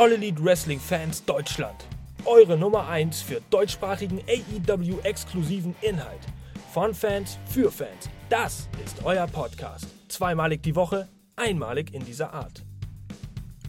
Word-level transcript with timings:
All 0.00 0.12
Elite 0.12 0.42
Wrestling 0.42 0.80
Fans 0.80 1.22
Deutschland. 1.26 1.84
Eure 2.24 2.56
Nummer 2.56 2.88
1 2.88 3.20
für 3.20 3.42
deutschsprachigen 3.50 4.22
AEW-exklusiven 4.26 5.76
Inhalt. 5.82 6.20
Von 6.72 6.94
Fans 6.94 7.38
für 7.44 7.70
Fans. 7.70 8.08
Das 8.30 8.66
ist 8.82 9.04
euer 9.04 9.26
Podcast. 9.26 9.86
Zweimalig 10.08 10.62
die 10.62 10.74
Woche, 10.74 11.06
einmalig 11.36 11.92
in 11.92 12.02
dieser 12.02 12.32
Art. 12.32 12.64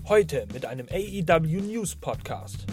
Heute 0.07 0.47
mit 0.53 0.65
einem 0.65 0.87
AEW 0.89 1.63
News 1.63 1.97
Podcast. 1.97 2.65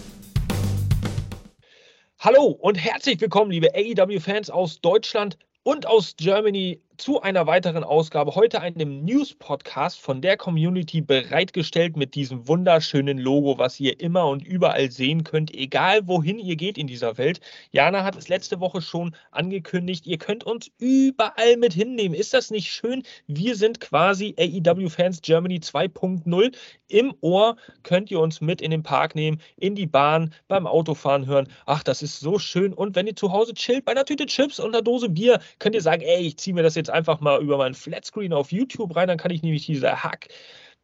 Hallo 2.20 2.45
und 2.61 2.77
herzlich 2.77 3.20
willkommen, 3.20 3.50
liebe 3.50 3.75
AEW-Fans 3.75 4.50
aus 4.50 4.80
Deutschland 4.80 5.36
und 5.64 5.84
aus 5.84 6.14
Germany 6.16 6.80
zu 6.98 7.23
einer 7.23 7.47
weiteren 7.47 7.84
Ausgabe. 7.84 8.34
Heute 8.34 8.61
einem 8.61 9.05
News-Podcast 9.05 10.01
von 10.01 10.20
der 10.20 10.37
Community 10.37 11.01
bereitgestellt 11.01 11.97
mit 11.97 12.16
diesem 12.16 12.48
wunderschönen 12.48 13.19
Logo, 13.19 13.56
was 13.56 13.79
ihr 13.79 14.01
immer 14.01 14.27
und 14.27 14.45
überall 14.45 14.91
sehen 14.91 15.23
könnt, 15.23 15.55
egal 15.55 16.09
wohin 16.09 16.41
ihr 16.41 16.56
geht 16.56 16.77
in 16.77 16.89
dieser 16.89 17.16
Welt. 17.16 17.41
Jana 17.70 18.03
hat 18.03 18.16
es 18.16 18.29
letzte 18.29 18.59
Woche 18.59 18.83
schon 18.83 19.15
angekündigt, 19.30 20.09
ihr 20.09 20.19
könnt 20.19 20.42
uns 20.42 20.72
überall 20.78 21.56
mit 21.56 21.72
hinnehmen. 21.72 22.17
Ist 22.17 22.34
das 22.34 22.50
nicht 22.50 22.69
schön? 22.69 23.05
Wir 23.28 23.55
sind 23.55 23.78
quasi 23.78 24.34
AEW 24.37 24.89
Fans 24.89 25.22
Germany 25.22 25.59
2.0. 25.59 26.53
Im 26.89 27.15
Ohr 27.20 27.56
könnt 27.84 28.11
ihr 28.11 28.19
uns 28.19 28.41
mit 28.41 28.61
in 28.61 28.72
den 28.72 28.83
Park 28.83 29.15
nehmen, 29.15 29.41
in 29.56 29.77
die 29.77 29.87
Bahn, 29.87 30.34
beim 30.48 30.67
Autofahren 30.67 31.27
hören. 31.27 31.47
Ach, 31.67 31.84
das 31.84 32.03
ist 32.03 32.19
so 32.19 32.41
schön. 32.41 32.72
Und 32.72 32.97
wenn 32.97 33.06
ihr 33.06 33.15
zu 33.15 33.31
Hause 33.31 33.55
chillt 33.55 33.84
bei 33.84 33.92
einer 33.92 34.05
Tüte 34.05 34.27
Chips 34.27 34.59
und 34.59 34.75
einer 34.75 34.83
Dose 34.83 35.09
Bier, 35.09 35.39
könnt 35.61 35.77
ihr 35.77 35.83
sagen, 35.83 36.03
ey, 36.03 36.27
ich 36.27 36.39
ziehe 36.39 36.55
mir 36.55 36.62
das 36.65 36.75
jetzt 36.75 36.88
jetzt 36.89 36.94
einfach 36.94 37.20
mal 37.20 37.41
über 37.41 37.58
meinen 37.58 37.75
Flatscreen 37.75 38.33
auf 38.33 38.50
YouTube 38.53 38.97
rein, 38.97 39.08
dann 39.08 39.19
kann 39.19 39.31
ich 39.31 39.42
nämlich 39.42 39.67
diese 39.67 40.03
Hack 40.03 40.28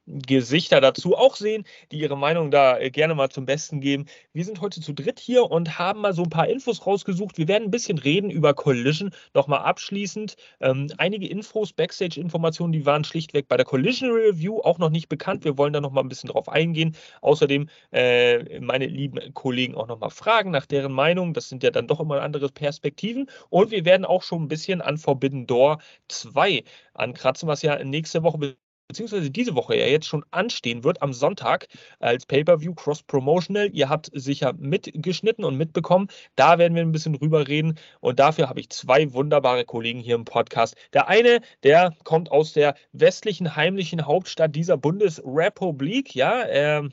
Gesichter 0.06 0.80
dazu 0.80 1.16
auch 1.16 1.36
sehen, 1.36 1.64
die 1.90 1.98
ihre 1.98 2.16
Meinung 2.16 2.50
da 2.50 2.78
äh, 2.78 2.90
gerne 2.90 3.14
mal 3.14 3.30
zum 3.30 3.46
Besten 3.46 3.80
geben. 3.80 4.06
Wir 4.32 4.44
sind 4.44 4.60
heute 4.60 4.80
zu 4.80 4.92
dritt 4.92 5.18
hier 5.18 5.50
und 5.50 5.78
haben 5.78 6.00
mal 6.02 6.12
so 6.12 6.24
ein 6.24 6.30
paar 6.30 6.48
Infos 6.48 6.86
rausgesucht. 6.86 7.38
Wir 7.38 7.48
werden 7.48 7.64
ein 7.64 7.70
bisschen 7.70 7.98
reden 7.98 8.30
über 8.30 8.54
Collision. 8.54 9.10
Nochmal 9.32 9.60
abschließend. 9.60 10.36
Ähm, 10.60 10.88
einige 10.98 11.26
Infos, 11.26 11.72
Backstage-Informationen, 11.72 12.72
die 12.72 12.84
waren 12.84 13.04
schlichtweg 13.04 13.48
bei 13.48 13.56
der 13.56 13.64
Collision 13.64 14.10
Review 14.10 14.60
auch 14.60 14.78
noch 14.78 14.90
nicht 14.90 15.08
bekannt. 15.08 15.44
Wir 15.44 15.56
wollen 15.56 15.72
da 15.72 15.80
nochmal 15.80 16.04
ein 16.04 16.08
bisschen 16.08 16.30
drauf 16.30 16.48
eingehen. 16.48 16.96
Außerdem 17.22 17.68
äh, 17.92 18.60
meine 18.60 18.86
lieben 18.86 19.32
Kollegen 19.32 19.74
auch 19.74 19.88
nochmal 19.88 20.10
fragen 20.10 20.50
nach 20.50 20.66
deren 20.66 20.92
Meinung. 20.92 21.32
Das 21.32 21.48
sind 21.48 21.62
ja 21.62 21.70
dann 21.70 21.86
doch 21.86 22.00
immer 22.00 22.20
andere 22.20 22.48
Perspektiven. 22.50 23.30
Und 23.48 23.70
wir 23.70 23.84
werden 23.84 24.04
auch 24.04 24.22
schon 24.22 24.42
ein 24.42 24.48
bisschen 24.48 24.82
an 24.82 24.98
Forbidden 24.98 25.46
Door 25.46 25.78
2 26.08 26.64
ankratzen, 26.92 27.48
was 27.48 27.62
ja 27.62 27.82
nächste 27.82 28.22
Woche 28.22 28.56
beziehungsweise 28.88 29.30
diese 29.30 29.54
Woche 29.54 29.76
ja 29.76 29.86
jetzt 29.86 30.06
schon 30.06 30.24
anstehen 30.30 30.84
wird, 30.84 31.02
am 31.02 31.12
Sonntag 31.12 31.68
als 32.00 32.26
Pay-Per-View 32.26 32.74
Cross-Promotional. 32.74 33.70
Ihr 33.72 33.88
habt 33.88 34.10
sicher 34.12 34.52
mitgeschnitten 34.54 35.44
und 35.44 35.56
mitbekommen. 35.56 36.08
Da 36.36 36.58
werden 36.58 36.74
wir 36.74 36.82
ein 36.82 36.92
bisschen 36.92 37.14
drüber 37.14 37.48
reden. 37.48 37.78
Und 38.00 38.18
dafür 38.18 38.48
habe 38.48 38.60
ich 38.60 38.70
zwei 38.70 39.12
wunderbare 39.12 39.64
Kollegen 39.64 40.00
hier 40.00 40.14
im 40.14 40.24
Podcast. 40.24 40.76
Der 40.92 41.08
eine, 41.08 41.40
der 41.62 41.94
kommt 42.04 42.30
aus 42.30 42.52
der 42.52 42.74
westlichen 42.92 43.56
heimlichen 43.56 44.06
Hauptstadt 44.06 44.54
dieser 44.54 44.76
Bundesrepublik. 44.76 46.14
Ja, 46.14 46.42
er 46.42 46.88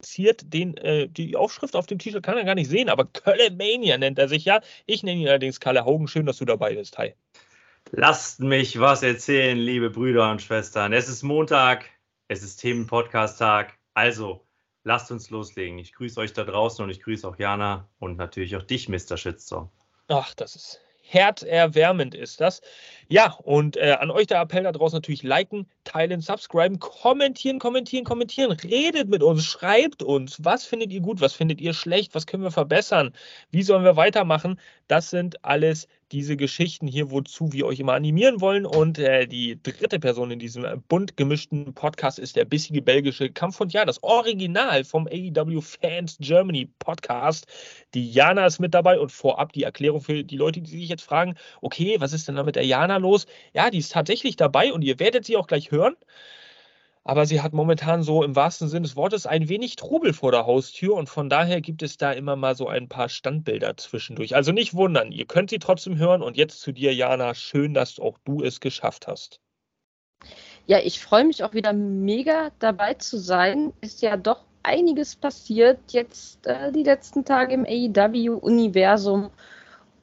ziert 0.00 0.52
den, 0.52 0.76
äh, 0.78 1.08
die 1.08 1.36
Aufschrift 1.36 1.76
auf 1.76 1.86
dem 1.86 1.98
T-Shirt 1.98 2.22
kann 2.22 2.38
er 2.38 2.44
gar 2.44 2.54
nicht 2.54 2.68
sehen, 2.68 2.88
aber 2.88 3.04
Kölle 3.04 3.50
Mania 3.50 3.98
nennt 3.98 4.18
er 4.18 4.28
sich 4.28 4.44
ja. 4.44 4.60
Ich 4.86 5.02
nenne 5.02 5.20
ihn 5.20 5.28
allerdings 5.28 5.60
Kalle 5.60 5.84
Hogan. 5.84 6.08
Schön, 6.08 6.26
dass 6.26 6.38
du 6.38 6.44
dabei 6.44 6.74
bist. 6.74 6.98
Hi. 6.98 7.14
Lasst 7.92 8.40
mich 8.40 8.78
was 8.78 9.02
erzählen, 9.02 9.58
liebe 9.58 9.90
Brüder 9.90 10.30
und 10.30 10.42
Schwestern. 10.42 10.92
Es 10.92 11.08
ist 11.08 11.22
Montag, 11.22 11.86
es 12.28 12.42
ist 12.42 12.56
Themen-Podcast-Tag. 12.58 13.78
Also, 13.94 14.46
lasst 14.84 15.10
uns 15.10 15.30
loslegen. 15.30 15.78
Ich 15.78 15.92
grüße 15.92 16.20
euch 16.20 16.32
da 16.32 16.44
draußen 16.44 16.84
und 16.84 16.90
ich 16.90 17.02
grüße 17.02 17.26
auch 17.26 17.38
Jana 17.38 17.88
und 17.98 18.16
natürlich 18.16 18.56
auch 18.56 18.62
dich, 18.62 18.88
Mr. 18.88 19.16
Shitstorm. 19.16 19.70
Ach, 20.08 20.34
das 20.34 20.54
ist 20.56 20.80
herzerwärmend 21.10 22.14
ist 22.14 22.40
das. 22.40 22.62
Ja, 23.08 23.32
und 23.42 23.76
äh, 23.76 23.96
an 23.98 24.10
euch 24.10 24.28
der 24.28 24.40
Appell 24.40 24.62
da 24.62 24.72
draußen 24.72 24.96
natürlich 24.96 25.22
liken, 25.22 25.66
teilen, 25.84 26.20
subscriben, 26.20 26.78
kommentieren, 26.78 27.58
kommentieren, 27.58 28.04
kommentieren. 28.04 28.52
Redet 28.52 29.08
mit 29.08 29.22
uns, 29.22 29.44
schreibt 29.44 30.02
uns, 30.02 30.38
was 30.44 30.64
findet 30.64 30.92
ihr 30.92 31.00
gut, 31.00 31.20
was 31.20 31.34
findet 31.34 31.60
ihr 31.60 31.74
schlecht, 31.74 32.14
was 32.14 32.26
können 32.26 32.44
wir 32.44 32.52
verbessern, 32.52 33.12
wie 33.50 33.62
sollen 33.62 33.84
wir 33.84 33.96
weitermachen. 33.96 34.60
Das 34.86 35.10
sind 35.10 35.44
alles 35.44 35.88
diese 36.12 36.36
Geschichten 36.36 36.86
hier, 36.86 37.10
wozu 37.10 37.52
wir 37.52 37.66
euch 37.66 37.78
immer 37.78 37.92
animieren 37.92 38.40
wollen. 38.40 38.66
Und 38.66 38.98
äh, 38.98 39.26
die 39.26 39.62
dritte 39.62 40.00
Person 40.00 40.30
in 40.30 40.38
diesem 40.38 40.82
bunt 40.88 41.16
gemischten 41.16 41.72
Podcast 41.74 42.18
ist 42.18 42.36
der 42.36 42.44
bissige 42.44 42.82
belgische 42.82 43.30
Kampfhund. 43.30 43.72
Ja, 43.72 43.84
das 43.84 44.02
Original 44.02 44.84
vom 44.84 45.06
AEW 45.06 45.60
Fans 45.60 46.16
Germany 46.20 46.68
Podcast. 46.78 47.46
Die 47.94 48.10
Jana 48.10 48.46
ist 48.46 48.58
mit 48.58 48.74
dabei 48.74 48.98
und 48.98 49.12
vorab 49.12 49.52
die 49.52 49.62
Erklärung 49.62 50.00
für 50.00 50.24
die 50.24 50.36
Leute, 50.36 50.60
die 50.60 50.70
sich 50.70 50.88
jetzt 50.88 51.02
fragen, 51.02 51.36
okay, 51.60 51.96
was 52.00 52.12
ist 52.12 52.26
denn 52.28 52.36
da 52.36 52.42
mit 52.42 52.56
der 52.56 52.66
Jana 52.66 52.96
los? 52.96 53.26
Ja, 53.54 53.70
die 53.70 53.78
ist 53.78 53.92
tatsächlich 53.92 54.36
dabei 54.36 54.72
und 54.72 54.82
ihr 54.82 54.98
werdet 54.98 55.24
sie 55.24 55.36
auch 55.36 55.46
gleich 55.46 55.70
hören 55.70 55.96
aber 57.04 57.26
sie 57.26 57.40
hat 57.40 57.52
momentan 57.52 58.02
so 58.02 58.22
im 58.22 58.36
wahrsten 58.36 58.68
Sinne 58.68 58.82
des 58.82 58.96
Wortes 58.96 59.26
ein 59.26 59.48
wenig 59.48 59.76
Trubel 59.76 60.12
vor 60.12 60.32
der 60.32 60.46
Haustür 60.46 60.94
und 60.94 61.08
von 61.08 61.28
daher 61.28 61.60
gibt 61.60 61.82
es 61.82 61.96
da 61.96 62.12
immer 62.12 62.36
mal 62.36 62.54
so 62.54 62.68
ein 62.68 62.88
paar 62.88 63.08
Standbilder 63.08 63.76
zwischendurch. 63.76 64.34
Also 64.34 64.52
nicht 64.52 64.74
wundern, 64.74 65.12
ihr 65.12 65.26
könnt 65.26 65.50
sie 65.50 65.58
trotzdem 65.58 65.96
hören 65.96 66.22
und 66.22 66.36
jetzt 66.36 66.60
zu 66.60 66.72
dir, 66.72 66.94
Jana, 66.94 67.34
schön, 67.34 67.74
dass 67.74 67.98
auch 67.98 68.18
du 68.24 68.42
es 68.42 68.60
geschafft 68.60 69.06
hast. 69.06 69.40
Ja, 70.66 70.78
ich 70.78 71.00
freue 71.00 71.24
mich 71.24 71.42
auch 71.42 71.54
wieder 71.54 71.72
mega 71.72 72.50
dabei 72.58 72.94
zu 72.94 73.18
sein. 73.18 73.72
Ist 73.80 74.02
ja 74.02 74.16
doch 74.16 74.44
einiges 74.62 75.16
passiert 75.16 75.78
jetzt 75.92 76.46
äh, 76.46 76.70
die 76.70 76.82
letzten 76.82 77.24
Tage 77.24 77.54
im 77.54 77.64
AEW-Universum 77.64 79.30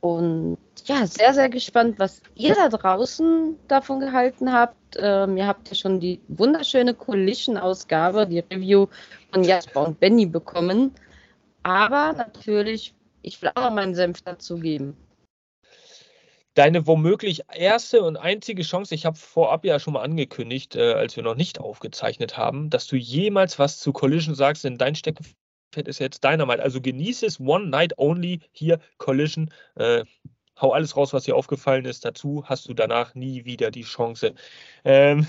und 0.01 0.57
ja, 0.85 1.05
sehr, 1.07 1.33
sehr 1.33 1.49
gespannt, 1.49 1.99
was 1.99 2.21
ihr 2.35 2.55
da 2.55 2.69
draußen 2.69 3.57
davon 3.67 3.99
gehalten 3.99 4.51
habt. 4.51 4.97
Ähm, 4.97 5.37
ihr 5.37 5.47
habt 5.47 5.69
ja 5.69 5.75
schon 5.75 5.99
die 5.99 6.19
wunderschöne 6.27 6.93
Collision-Ausgabe, 6.93 8.27
die 8.27 8.39
Review 8.39 8.87
von 9.31 9.43
Jasper 9.43 9.87
und 9.87 9.99
Benny 9.99 10.25
bekommen. 10.25 10.93
Aber 11.63 12.13
natürlich, 12.13 12.93
ich 13.21 13.41
will 13.41 13.51
auch 13.55 13.71
meinen 13.71 13.95
Senf 13.95 14.21
dazugeben. 14.21 14.95
Deine 16.53 16.87
womöglich 16.87 17.43
erste 17.53 18.01
und 18.01 18.17
einzige 18.17 18.63
Chance, 18.63 18.95
ich 18.95 19.05
habe 19.05 19.15
vorab 19.15 19.63
ja 19.63 19.79
schon 19.79 19.93
mal 19.93 20.01
angekündigt, 20.01 20.75
äh, 20.75 20.93
als 20.93 21.15
wir 21.15 21.23
noch 21.23 21.35
nicht 21.35 21.59
aufgezeichnet 21.59 22.35
haben, 22.35 22.71
dass 22.71 22.87
du 22.87 22.95
jemals 22.95 23.59
was 23.59 23.79
zu 23.79 23.93
Collision 23.93 24.33
sagst, 24.33 24.63
denn 24.63 24.79
dein 24.79 24.95
Steckenpferd 24.95 25.87
ist 25.87 25.99
jetzt 25.99 26.23
Dynamite. 26.23 26.63
Also 26.63 26.81
genieße 26.81 27.27
es 27.27 27.39
One 27.39 27.67
Night 27.67 27.99
Only 27.99 28.39
hier, 28.51 28.79
Collision. 28.97 29.51
Äh, 29.75 30.05
hau 30.59 30.71
alles 30.71 30.95
raus, 30.97 31.13
was 31.13 31.23
dir 31.23 31.35
aufgefallen 31.35 31.85
ist. 31.85 32.05
Dazu 32.05 32.43
hast 32.45 32.67
du 32.67 32.73
danach 32.73 33.15
nie 33.15 33.45
wieder 33.45 33.71
die 33.71 33.83
Chance. 33.83 34.33
Ähm, 34.83 35.27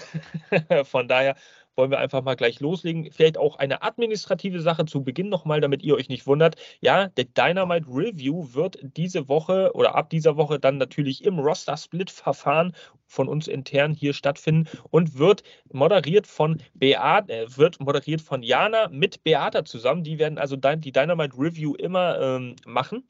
von 0.85 1.09
daher 1.09 1.37
wollen 1.79 1.91
wir 1.93 1.99
einfach 1.99 2.23
mal 2.23 2.35
gleich 2.35 2.61
loslegen. 2.61 3.11
Vielleicht 3.13 3.39
auch 3.39 3.57
eine 3.57 3.83
administrative 3.83 4.61
Sache 4.61 4.85
zu 4.85 5.05
Beginn 5.05 5.29
nochmal, 5.29 5.61
damit 5.61 5.83
ihr 5.83 5.95
euch 5.95 6.09
nicht 6.09 6.27
wundert. 6.27 6.57
Ja, 6.81 7.07
der 7.09 7.25
Dynamite 7.25 7.87
Review 7.89 8.53
wird 8.53 8.79
diese 8.83 9.29
Woche 9.29 9.71
oder 9.75 9.95
ab 9.95 10.11
dieser 10.11 10.37
Woche 10.37 10.59
dann 10.59 10.77
natürlich 10.77 11.25
im 11.25 11.39
Roster-Split-Verfahren 11.39 12.75
von 13.09 13.27
uns 13.27 13.49
intern 13.49 13.95
hier 13.95 14.13
stattfinden 14.13 14.69
und 14.91 15.19
wird 15.19 15.43
moderiert 15.73 16.27
von 16.27 16.63
Beata, 16.75 17.33
äh, 17.33 17.57
wird 17.57 17.81
moderiert 17.81 18.21
von 18.21 18.43
Jana 18.43 18.89
mit 18.89 19.25
Beata 19.25 19.65
zusammen. 19.65 20.05
Die 20.05 20.19
werden 20.19 20.39
also 20.39 20.57
die 20.57 20.93
Dynamite 20.93 21.37
Review 21.37 21.75
immer 21.75 22.21
ähm, 22.21 22.57
machen, 22.67 23.05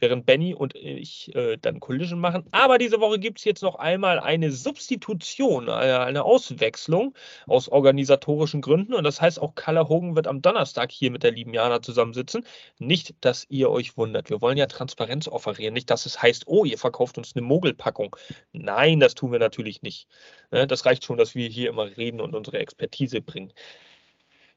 während 0.00 0.26
Benny 0.26 0.54
und 0.54 0.74
ich 0.74 1.34
äh, 1.34 1.56
dann 1.56 1.80
Collision 1.80 2.20
machen. 2.20 2.44
Aber 2.50 2.78
diese 2.78 3.00
Woche 3.00 3.18
gibt 3.18 3.38
es 3.38 3.44
jetzt 3.44 3.62
noch 3.62 3.76
einmal 3.76 4.18
eine 4.18 4.50
Substitution, 4.50 5.68
eine, 5.68 5.92
äh, 5.92 5.98
eine 5.98 6.24
Auswechslung 6.24 7.14
aus 7.46 7.68
organisatorischen 7.68 8.60
Gründen. 8.60 8.94
Und 8.94 9.04
das 9.04 9.20
heißt, 9.20 9.40
auch 9.40 9.54
Kalle 9.54 9.88
Hogan 9.88 10.16
wird 10.16 10.26
am 10.26 10.42
Donnerstag 10.42 10.90
hier 10.90 11.10
mit 11.10 11.22
der 11.22 11.30
lieben 11.30 11.54
Jana 11.54 11.80
zusammensitzen. 11.80 12.44
Nicht, 12.78 13.14
dass 13.20 13.46
ihr 13.48 13.70
euch 13.70 13.96
wundert. 13.96 14.30
Wir 14.30 14.40
wollen 14.40 14.58
ja 14.58 14.66
Transparenz 14.66 15.28
offerieren. 15.28 15.74
Nicht, 15.74 15.90
dass 15.90 16.06
es 16.06 16.20
heißt, 16.20 16.44
oh, 16.46 16.64
ihr 16.64 16.78
verkauft 16.78 17.18
uns 17.18 17.36
eine 17.36 17.46
Mogelpackung. 17.46 18.16
Nein, 18.52 19.00
das 19.00 19.14
tun 19.14 19.32
wir 19.32 19.38
natürlich 19.44 19.82
nicht. 19.82 20.08
Ne, 20.50 20.66
das 20.66 20.84
reicht 20.86 21.04
schon, 21.04 21.16
dass 21.16 21.34
wir 21.34 21.48
hier 21.48 21.68
immer 21.70 21.96
reden 21.96 22.20
und 22.20 22.34
unsere 22.34 22.58
Expertise 22.58 23.20
bringen. 23.20 23.52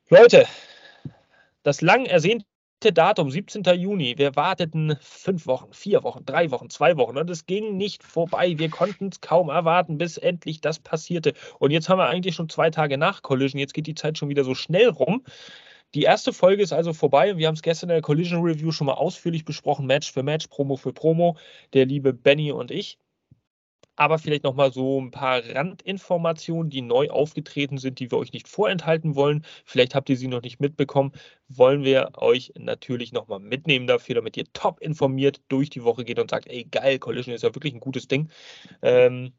Leute, 0.09 0.47
das 1.63 1.81
lang 1.81 2.05
ersehnte 2.05 2.45
Datum, 2.93 3.29
17. 3.29 3.63
Juni. 3.63 4.17
Wir 4.17 4.35
warteten 4.35 4.95
fünf 5.01 5.47
Wochen, 5.47 5.73
vier 5.73 6.03
Wochen, 6.03 6.23
drei 6.25 6.51
Wochen, 6.51 6.69
zwei 6.69 6.95
Wochen 6.95 7.17
und 7.17 7.29
es 7.29 7.45
ging 7.45 7.75
nicht 7.75 8.03
vorbei. 8.03 8.57
Wir 8.57 8.69
konnten 8.69 9.09
es 9.09 9.19
kaum 9.19 9.49
erwarten, 9.49 9.97
bis 9.97 10.17
endlich 10.17 10.61
das 10.61 10.79
passierte. 10.79 11.33
Und 11.59 11.71
jetzt 11.71 11.89
haben 11.89 11.97
wir 11.97 12.07
eigentlich 12.07 12.35
schon 12.35 12.49
zwei 12.49 12.69
Tage 12.69 12.97
nach 12.97 13.21
Collision. 13.21 13.59
Jetzt 13.59 13.73
geht 13.73 13.87
die 13.87 13.95
Zeit 13.95 14.17
schon 14.17 14.29
wieder 14.29 14.43
so 14.43 14.55
schnell 14.55 14.89
rum. 14.89 15.25
Die 15.93 16.03
erste 16.03 16.33
Folge 16.33 16.63
ist 16.63 16.73
also 16.73 16.93
vorbei 16.93 17.31
und 17.31 17.37
wir 17.37 17.47
haben 17.47 17.55
es 17.55 17.61
gestern 17.61 17.89
in 17.89 17.95
der 17.95 18.01
Collision 18.01 18.41
Review 18.43 18.71
schon 18.71 18.87
mal 18.87 18.93
ausführlich 18.93 19.45
besprochen, 19.45 19.85
Match 19.85 20.11
für 20.11 20.21
Match, 20.21 20.47
Promo 20.47 20.75
für 20.75 20.93
Promo, 20.93 21.37
der 21.73 21.85
liebe 21.85 22.13
Benny 22.13 22.51
und 22.51 22.71
ich. 22.71 22.97
Aber 23.97 24.19
vielleicht 24.19 24.43
nochmal 24.43 24.71
so 24.71 25.01
ein 25.01 25.11
paar 25.11 25.41
Randinformationen, 25.43 26.69
die 26.69 26.81
neu 26.81 27.09
aufgetreten 27.09 27.77
sind, 27.77 27.99
die 27.99 28.11
wir 28.11 28.17
euch 28.17 28.31
nicht 28.31 28.47
vorenthalten 28.47 29.15
wollen. 29.15 29.43
Vielleicht 29.65 29.95
habt 29.95 30.09
ihr 30.09 30.17
sie 30.17 30.27
noch 30.27 30.41
nicht 30.41 30.61
mitbekommen. 30.61 31.11
Wollen 31.49 31.83
wir 31.83 32.11
euch 32.17 32.53
natürlich 32.57 33.11
nochmal 33.11 33.39
mitnehmen 33.39 33.87
dafür, 33.87 34.15
damit 34.15 34.37
ihr 34.37 34.45
top 34.53 34.79
informiert 34.81 35.41
durch 35.49 35.69
die 35.69 35.83
Woche 35.83 36.05
geht 36.05 36.19
und 36.19 36.29
sagt, 36.29 36.47
ey 36.47 36.63
geil, 36.65 36.99
Collision 36.99 37.35
ist 37.35 37.43
ja 37.43 37.53
wirklich 37.55 37.73
ein 37.73 37.79
gutes 37.81 38.07
Ding. 38.07 38.29
Ähm, 38.81 39.33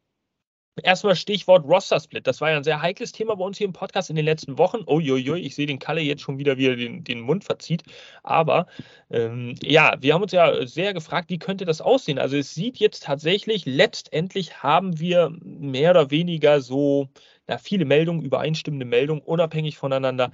Erstmal 0.82 1.16
Stichwort 1.16 1.64
Roster-Split. 1.66 2.26
Das 2.26 2.40
war 2.40 2.50
ja 2.50 2.56
ein 2.56 2.64
sehr 2.64 2.82
heikles 2.82 3.12
Thema 3.12 3.36
bei 3.36 3.44
uns 3.44 3.58
hier 3.58 3.66
im 3.66 3.72
Podcast 3.72 4.10
in 4.10 4.16
den 4.16 4.24
letzten 4.24 4.58
Wochen. 4.58 4.84
Uiuiui, 4.86 5.40
ich 5.40 5.54
sehe 5.54 5.66
den 5.66 5.78
Kalle 5.78 6.00
jetzt 6.00 6.22
schon 6.22 6.38
wieder, 6.38 6.56
wie 6.58 6.66
er 6.66 6.76
den, 6.76 7.04
den 7.04 7.20
Mund 7.20 7.44
verzieht. 7.44 7.82
Aber 8.22 8.66
ähm, 9.10 9.54
ja, 9.62 9.96
wir 10.00 10.14
haben 10.14 10.22
uns 10.22 10.32
ja 10.32 10.66
sehr 10.66 10.94
gefragt, 10.94 11.30
wie 11.30 11.38
könnte 11.38 11.64
das 11.64 11.80
aussehen? 11.80 12.18
Also 12.18 12.36
es 12.36 12.54
sieht 12.54 12.78
jetzt 12.78 13.04
tatsächlich, 13.04 13.64
letztendlich 13.66 14.62
haben 14.62 14.98
wir 14.98 15.30
mehr 15.42 15.90
oder 15.90 16.10
weniger 16.10 16.60
so 16.60 17.08
ja, 17.48 17.58
viele 17.58 17.84
Meldungen, 17.84 18.22
übereinstimmende 18.22 18.86
Meldungen, 18.86 19.22
unabhängig 19.22 19.78
voneinander, 19.78 20.32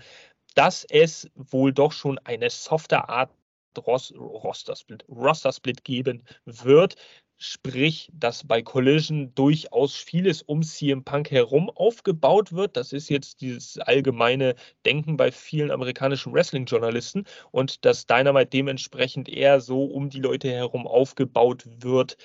dass 0.54 0.84
es 0.84 1.30
wohl 1.34 1.72
doch 1.72 1.92
schon 1.92 2.18
eine 2.18 2.50
softer 2.50 3.08
Art 3.08 3.30
Roster-Split 3.76 5.04
Roster 5.08 5.50
-Split 5.50 5.82
geben 5.82 6.22
wird. 6.44 6.96
Sprich, 7.36 8.10
dass 8.12 8.46
bei 8.46 8.62
Collision 8.62 9.34
durchaus 9.34 9.96
vieles 9.96 10.42
um 10.42 10.62
CM 10.62 11.04
Punk 11.04 11.30
herum 11.30 11.68
aufgebaut 11.68 12.52
wird. 12.52 12.76
Das 12.76 12.92
ist 12.92 13.08
jetzt 13.10 13.40
dieses 13.40 13.78
allgemeine 13.78 14.54
Denken 14.86 15.16
bei 15.16 15.32
vielen 15.32 15.70
amerikanischen 15.70 16.32
Wrestling-Journalisten 16.32 17.24
und 17.50 17.84
dass 17.84 18.06
Dynamite 18.06 18.50
dementsprechend 18.50 19.28
eher 19.28 19.60
so 19.60 19.84
um 19.84 20.10
die 20.10 20.20
Leute 20.20 20.50
herum 20.50 20.86
aufgebaut 20.86 21.64
wird, 21.80 22.16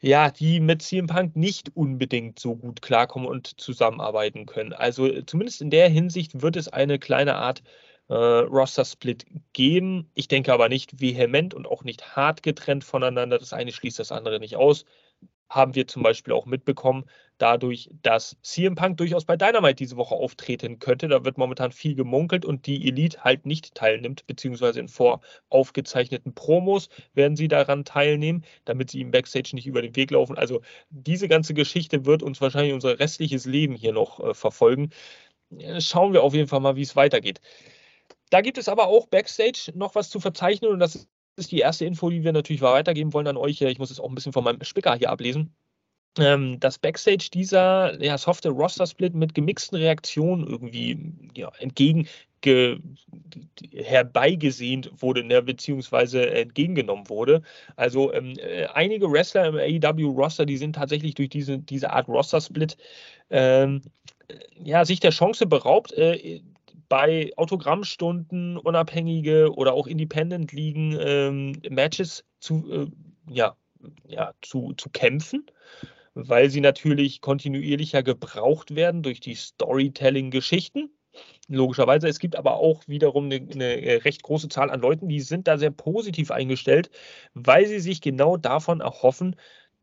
ja, 0.00 0.30
die 0.30 0.60
mit 0.60 0.82
CM 0.82 1.06
Punk 1.06 1.36
nicht 1.36 1.74
unbedingt 1.74 2.38
so 2.38 2.54
gut 2.54 2.82
klarkommen 2.82 3.28
und 3.28 3.60
zusammenarbeiten 3.60 4.46
können. 4.46 4.72
Also 4.72 5.22
zumindest 5.22 5.60
in 5.60 5.70
der 5.70 5.88
Hinsicht 5.88 6.40
wird 6.42 6.56
es 6.56 6.68
eine 6.68 6.98
kleine 6.98 7.34
Art 7.36 7.62
äh, 8.08 8.14
Roster-Split 8.14 9.26
geben. 9.52 10.10
Ich 10.14 10.28
denke 10.28 10.52
aber 10.52 10.68
nicht 10.68 11.00
vehement 11.00 11.54
und 11.54 11.66
auch 11.66 11.84
nicht 11.84 12.16
hart 12.16 12.42
getrennt 12.42 12.84
voneinander. 12.84 13.38
Das 13.38 13.52
eine 13.52 13.72
schließt 13.72 13.98
das 13.98 14.12
andere 14.12 14.38
nicht 14.40 14.56
aus. 14.56 14.84
Haben 15.48 15.76
wir 15.76 15.86
zum 15.86 16.02
Beispiel 16.02 16.32
auch 16.32 16.44
mitbekommen, 16.46 17.04
dadurch, 17.38 17.88
dass 18.02 18.36
CM 18.42 18.74
Punk 18.74 18.96
durchaus 18.96 19.24
bei 19.24 19.36
Dynamite 19.36 19.76
diese 19.76 19.96
Woche 19.96 20.16
auftreten 20.16 20.80
könnte. 20.80 21.06
Da 21.06 21.24
wird 21.24 21.38
momentan 21.38 21.70
viel 21.70 21.94
gemunkelt 21.94 22.44
und 22.44 22.66
die 22.66 22.88
Elite 22.88 23.22
halt 23.22 23.46
nicht 23.46 23.74
teilnimmt, 23.74 24.26
beziehungsweise 24.26 24.80
in 24.80 24.88
voraufgezeichneten 24.88 26.34
Promos 26.34 26.88
werden 27.14 27.36
sie 27.36 27.46
daran 27.48 27.84
teilnehmen, 27.84 28.44
damit 28.64 28.90
sie 28.90 29.00
im 29.00 29.12
Backstage 29.12 29.50
nicht 29.54 29.66
über 29.68 29.82
den 29.82 29.94
Weg 29.94 30.10
laufen. 30.10 30.36
Also 30.36 30.62
diese 30.90 31.28
ganze 31.28 31.54
Geschichte 31.54 32.06
wird 32.06 32.22
uns 32.24 32.40
wahrscheinlich 32.40 32.74
unser 32.74 32.98
restliches 32.98 33.46
Leben 33.46 33.76
hier 33.76 33.92
noch 33.92 34.18
äh, 34.20 34.34
verfolgen. 34.34 34.90
Schauen 35.78 36.12
wir 36.12 36.22
auf 36.24 36.34
jeden 36.34 36.48
Fall 36.48 36.60
mal, 36.60 36.76
wie 36.76 36.82
es 36.82 36.96
weitergeht. 36.96 37.40
Da 38.30 38.40
gibt 38.40 38.58
es 38.58 38.68
aber 38.68 38.88
auch 38.88 39.06
Backstage 39.06 39.72
noch 39.74 39.94
was 39.94 40.10
zu 40.10 40.20
verzeichnen 40.20 40.72
und 40.72 40.80
das 40.80 41.08
ist 41.36 41.52
die 41.52 41.60
erste 41.60 41.84
Info, 41.84 42.10
die 42.10 42.24
wir 42.24 42.32
natürlich 42.32 42.62
weitergeben 42.62 43.12
wollen 43.12 43.26
an 43.26 43.36
euch. 43.36 43.60
Ich 43.60 43.78
muss 43.78 43.90
es 43.90 44.00
auch 44.00 44.08
ein 44.08 44.14
bisschen 44.14 44.32
von 44.32 44.44
meinem 44.44 44.62
Spicker 44.64 44.94
hier 44.94 45.10
ablesen. 45.10 45.54
Ähm, 46.18 46.58
das 46.60 46.78
Backstage 46.78 47.28
dieser 47.32 48.02
ja, 48.02 48.16
softe 48.16 48.48
Roster-Split 48.48 49.14
mit 49.14 49.34
gemixten 49.34 49.76
Reaktionen 49.76 50.46
irgendwie 50.46 51.12
ja, 51.36 51.52
entgegen 51.58 52.08
herbeigesehnt 53.72 54.90
wurde, 54.98 55.24
ne, 55.24 55.42
beziehungsweise 55.42 56.30
entgegengenommen 56.30 57.08
wurde. 57.08 57.42
Also 57.74 58.12
ähm, 58.12 58.34
äh, 58.38 58.66
einige 58.66 59.10
Wrestler 59.10 59.46
im 59.46 59.56
AEW-Roster, 59.56 60.46
die 60.46 60.56
sind 60.56 60.74
tatsächlich 60.76 61.14
durch 61.14 61.28
diese, 61.28 61.58
diese 61.58 61.92
Art 61.92 62.06
Roster-Split 62.08 62.76
ähm, 63.30 63.82
ja, 64.62 64.84
sich 64.84 65.00
der 65.00 65.10
Chance 65.10 65.46
beraubt, 65.46 65.92
äh, 65.92 66.40
bei 66.88 67.32
Autogrammstunden 67.36 68.56
unabhängige 68.56 69.52
oder 69.54 69.72
auch 69.72 69.86
Independent-Ligen 69.86 70.96
ähm, 71.00 71.52
Matches 71.68 72.24
zu, 72.40 72.70
äh, 72.70 72.86
ja, 73.30 73.56
ja, 74.06 74.32
zu, 74.42 74.72
zu 74.74 74.90
kämpfen, 74.90 75.46
weil 76.14 76.50
sie 76.50 76.60
natürlich 76.60 77.20
kontinuierlicher 77.20 78.02
gebraucht 78.02 78.74
werden 78.74 79.02
durch 79.02 79.20
die 79.20 79.34
Storytelling-Geschichten. 79.34 80.90
Logischerweise. 81.48 82.08
Es 82.08 82.18
gibt 82.18 82.36
aber 82.36 82.56
auch 82.56 82.82
wiederum 82.88 83.26
eine, 83.26 83.36
eine, 83.36 84.04
recht 84.04 84.22
große 84.22 84.48
Zahl 84.48 84.70
an 84.70 84.80
Leuten, 84.80 85.08
die 85.08 85.20
sind 85.20 85.48
da 85.48 85.56
sehr 85.58 85.70
positiv 85.70 86.30
eingestellt, 86.30 86.90
weil 87.34 87.66
sie 87.66 87.78
sich 87.78 88.00
genau 88.00 88.36
davon 88.36 88.80
erhoffen, 88.80 89.36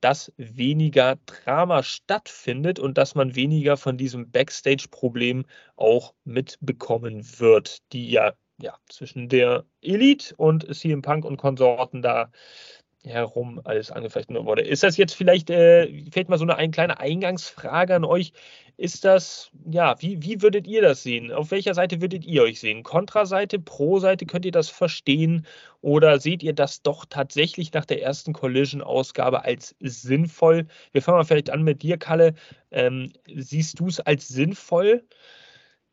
dass 0.03 0.33
weniger 0.35 1.17
Drama 1.25 1.81
stattfindet 1.81 2.77
und 2.77 2.97
dass 2.97 3.15
man 3.15 3.35
weniger 3.35 3.77
von 3.77 3.97
diesem 3.97 4.31
Backstage-Problem 4.31 5.45
auch 5.77 6.13
mitbekommen 6.25 7.23
wird, 7.39 7.79
die 7.93 8.11
ja, 8.11 8.33
ja 8.57 8.77
zwischen 8.89 9.29
der 9.29 9.65
Elite 9.81 10.35
und 10.35 10.67
CM 10.75 11.01
Punk 11.01 11.23
und 11.23 11.37
Konsorten 11.37 12.01
da 12.01 12.31
herum 13.05 13.61
alles 13.63 13.91
angefechtet 13.91 14.35
wurde. 14.45 14.61
Ist 14.61 14.83
das 14.83 14.97
jetzt 14.97 15.13
vielleicht, 15.13 15.49
äh, 15.49 16.03
fällt 16.11 16.29
mal 16.29 16.37
so 16.37 16.45
eine, 16.45 16.55
eine 16.55 16.71
kleine 16.71 16.99
Eingangsfrage 16.99 17.95
an 17.95 18.05
euch, 18.05 18.33
ist 18.77 19.05
das, 19.05 19.51
ja, 19.69 19.95
wie, 20.01 20.23
wie 20.23 20.41
würdet 20.41 20.67
ihr 20.67 20.81
das 20.81 21.03
sehen? 21.03 21.31
Auf 21.31 21.51
welcher 21.51 21.73
Seite 21.73 22.01
würdet 22.01 22.25
ihr 22.25 22.41
euch 22.43 22.59
sehen? 22.59 22.83
Kontraseite, 22.83 23.59
Pro-Seite, 23.59 24.25
könnt 24.25 24.45
ihr 24.45 24.51
das 24.51 24.69
verstehen? 24.69 25.45
Oder 25.81 26.19
seht 26.19 26.41
ihr 26.41 26.53
das 26.53 26.81
doch 26.81 27.05
tatsächlich 27.05 27.71
nach 27.73 27.85
der 27.85 28.01
ersten 28.01 28.33
Collision-Ausgabe 28.33 29.43
als 29.43 29.75
sinnvoll? 29.79 30.65
Wir 30.91 31.01
fangen 31.01 31.17
mal 31.17 31.23
vielleicht 31.25 31.51
an 31.51 31.63
mit 31.63 31.83
dir, 31.83 31.97
Kalle. 31.97 32.33
Ähm, 32.71 33.13
siehst 33.27 33.79
du 33.79 33.87
es 33.87 33.99
als 33.99 34.27
sinnvoll? 34.27 35.03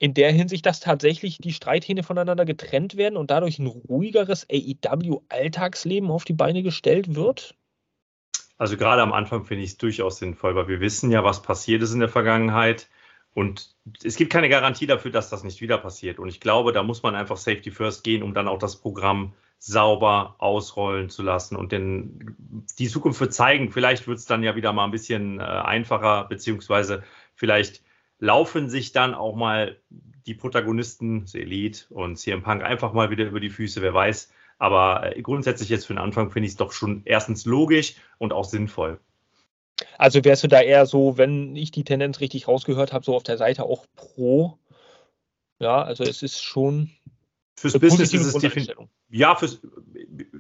In 0.00 0.14
der 0.14 0.32
Hinsicht, 0.32 0.64
dass 0.64 0.80
tatsächlich 0.80 1.38
die 1.38 1.52
Streithähne 1.52 2.02
voneinander 2.02 2.46
getrennt 2.46 2.96
werden 2.96 3.18
und 3.18 3.30
dadurch 3.30 3.58
ein 3.58 3.66
ruhigeres 3.66 4.46
AEW-Alltagsleben 4.50 6.10
auf 6.10 6.24
die 6.24 6.32
Beine 6.32 6.62
gestellt 6.62 7.14
wird? 7.14 7.54
Also 8.56 8.78
gerade 8.78 9.02
am 9.02 9.12
Anfang 9.12 9.44
finde 9.44 9.62
ich 9.62 9.72
es 9.72 9.76
durchaus 9.76 10.18
sinnvoll, 10.18 10.56
weil 10.56 10.68
wir 10.68 10.80
wissen 10.80 11.10
ja, 11.10 11.22
was 11.22 11.42
passiert 11.42 11.82
ist 11.82 11.92
in 11.92 12.00
der 12.00 12.08
Vergangenheit. 12.08 12.88
Und 13.34 13.74
es 14.02 14.16
gibt 14.16 14.32
keine 14.32 14.48
Garantie 14.48 14.86
dafür, 14.86 15.10
dass 15.10 15.28
das 15.28 15.44
nicht 15.44 15.60
wieder 15.60 15.76
passiert. 15.76 16.18
Und 16.18 16.28
ich 16.28 16.40
glaube, 16.40 16.72
da 16.72 16.82
muss 16.82 17.02
man 17.02 17.14
einfach 17.14 17.36
Safety 17.36 17.70
First 17.70 18.02
gehen, 18.02 18.22
um 18.22 18.32
dann 18.32 18.48
auch 18.48 18.58
das 18.58 18.80
Programm 18.80 19.34
sauber 19.58 20.36
ausrollen 20.38 21.10
zu 21.10 21.22
lassen. 21.22 21.56
Und 21.56 21.72
denn 21.72 22.36
die 22.78 22.88
Zukunft 22.88 23.20
wird 23.20 23.34
zeigen, 23.34 23.70
vielleicht 23.70 24.08
wird 24.08 24.16
es 24.16 24.24
dann 24.24 24.42
ja 24.42 24.56
wieder 24.56 24.72
mal 24.72 24.86
ein 24.86 24.90
bisschen 24.90 25.40
äh, 25.40 25.42
einfacher, 25.42 26.24
beziehungsweise 26.24 27.02
vielleicht 27.34 27.82
laufen 28.20 28.68
sich 28.68 28.92
dann 28.92 29.14
auch 29.14 29.34
mal 29.34 29.76
die 30.26 30.34
Protagonisten, 30.34 31.24
Elite 31.32 31.86
und 31.90 32.16
CM 32.16 32.42
Punk, 32.42 32.62
einfach 32.62 32.92
mal 32.92 33.10
wieder 33.10 33.24
über 33.24 33.40
die 33.40 33.50
Füße, 33.50 33.82
wer 33.82 33.94
weiß. 33.94 34.30
Aber 34.58 35.16
äh, 35.16 35.22
grundsätzlich 35.22 35.70
jetzt 35.70 35.86
für 35.86 35.94
den 35.94 35.98
Anfang 35.98 36.30
finde 36.30 36.46
ich 36.46 36.52
es 36.52 36.56
doch 36.58 36.72
schon 36.72 37.02
erstens 37.06 37.46
logisch 37.46 37.94
und 38.18 38.32
auch 38.32 38.44
sinnvoll. 38.44 39.00
Also 39.96 40.22
wärst 40.24 40.44
du 40.44 40.48
da 40.48 40.60
eher 40.60 40.84
so, 40.84 41.16
wenn 41.16 41.56
ich 41.56 41.70
die 41.70 41.84
Tendenz 41.84 42.20
richtig 42.20 42.46
rausgehört 42.46 42.92
habe, 42.92 43.04
so 43.04 43.16
auf 43.16 43.22
der 43.22 43.38
Seite 43.38 43.64
auch 43.64 43.86
pro? 43.96 44.58
Ja, 45.58 45.82
also 45.82 46.04
es 46.04 46.22
ist 46.22 46.42
schon. 46.42 46.90
Fürs 47.60 47.78
Business 47.78 48.14
ist 48.14 48.24
es 48.24 48.32
definitiv. 48.40 48.74
Ja, 49.10 49.34
fürs, 49.34 49.60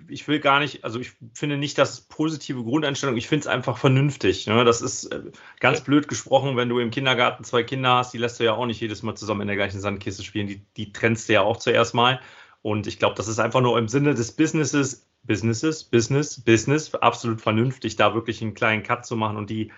ich 0.08 0.26
will 0.26 0.40
gar 0.40 0.58
nicht, 0.58 0.84
also 0.84 0.98
ich 0.98 1.12
finde 1.34 1.58
nicht, 1.58 1.76
dass 1.76 2.00
positive 2.00 2.64
Grundeinstellung, 2.64 3.14
ich 3.18 3.28
finde 3.28 3.42
es 3.42 3.46
einfach 3.46 3.76
vernünftig. 3.76 4.46
Ne? 4.46 4.64
Das 4.64 4.80
ist 4.80 5.04
äh, 5.04 5.24
ganz 5.60 5.82
blöd 5.82 6.08
gesprochen, 6.08 6.56
wenn 6.56 6.70
du 6.70 6.78
im 6.78 6.90
Kindergarten 6.90 7.44
zwei 7.44 7.62
Kinder 7.62 7.96
hast, 7.96 8.14
die 8.14 8.18
lässt 8.18 8.40
du 8.40 8.44
ja 8.44 8.54
auch 8.54 8.64
nicht 8.64 8.80
jedes 8.80 9.02
Mal 9.02 9.16
zusammen 9.16 9.42
in 9.42 9.48
der 9.48 9.56
gleichen 9.56 9.80
Sandkiste 9.80 10.24
spielen, 10.24 10.46
die, 10.46 10.64
die 10.78 10.94
trennst 10.94 11.28
du 11.28 11.34
ja 11.34 11.42
auch 11.42 11.58
zuerst 11.58 11.92
mal. 11.92 12.20
Und 12.62 12.86
ich 12.86 12.98
glaube, 12.98 13.16
das 13.16 13.28
ist 13.28 13.38
einfach 13.38 13.60
nur 13.60 13.78
im 13.78 13.88
Sinne 13.88 14.14
des 14.14 14.32
Businesses, 14.32 15.06
Businesses, 15.22 15.84
Business, 15.84 16.40
Business, 16.40 16.94
absolut 16.94 17.42
vernünftig, 17.42 17.96
da 17.96 18.14
wirklich 18.14 18.40
einen 18.40 18.54
kleinen 18.54 18.82
Cut 18.82 19.04
zu 19.04 19.14
machen 19.14 19.36
und 19.36 19.50
die 19.50 19.72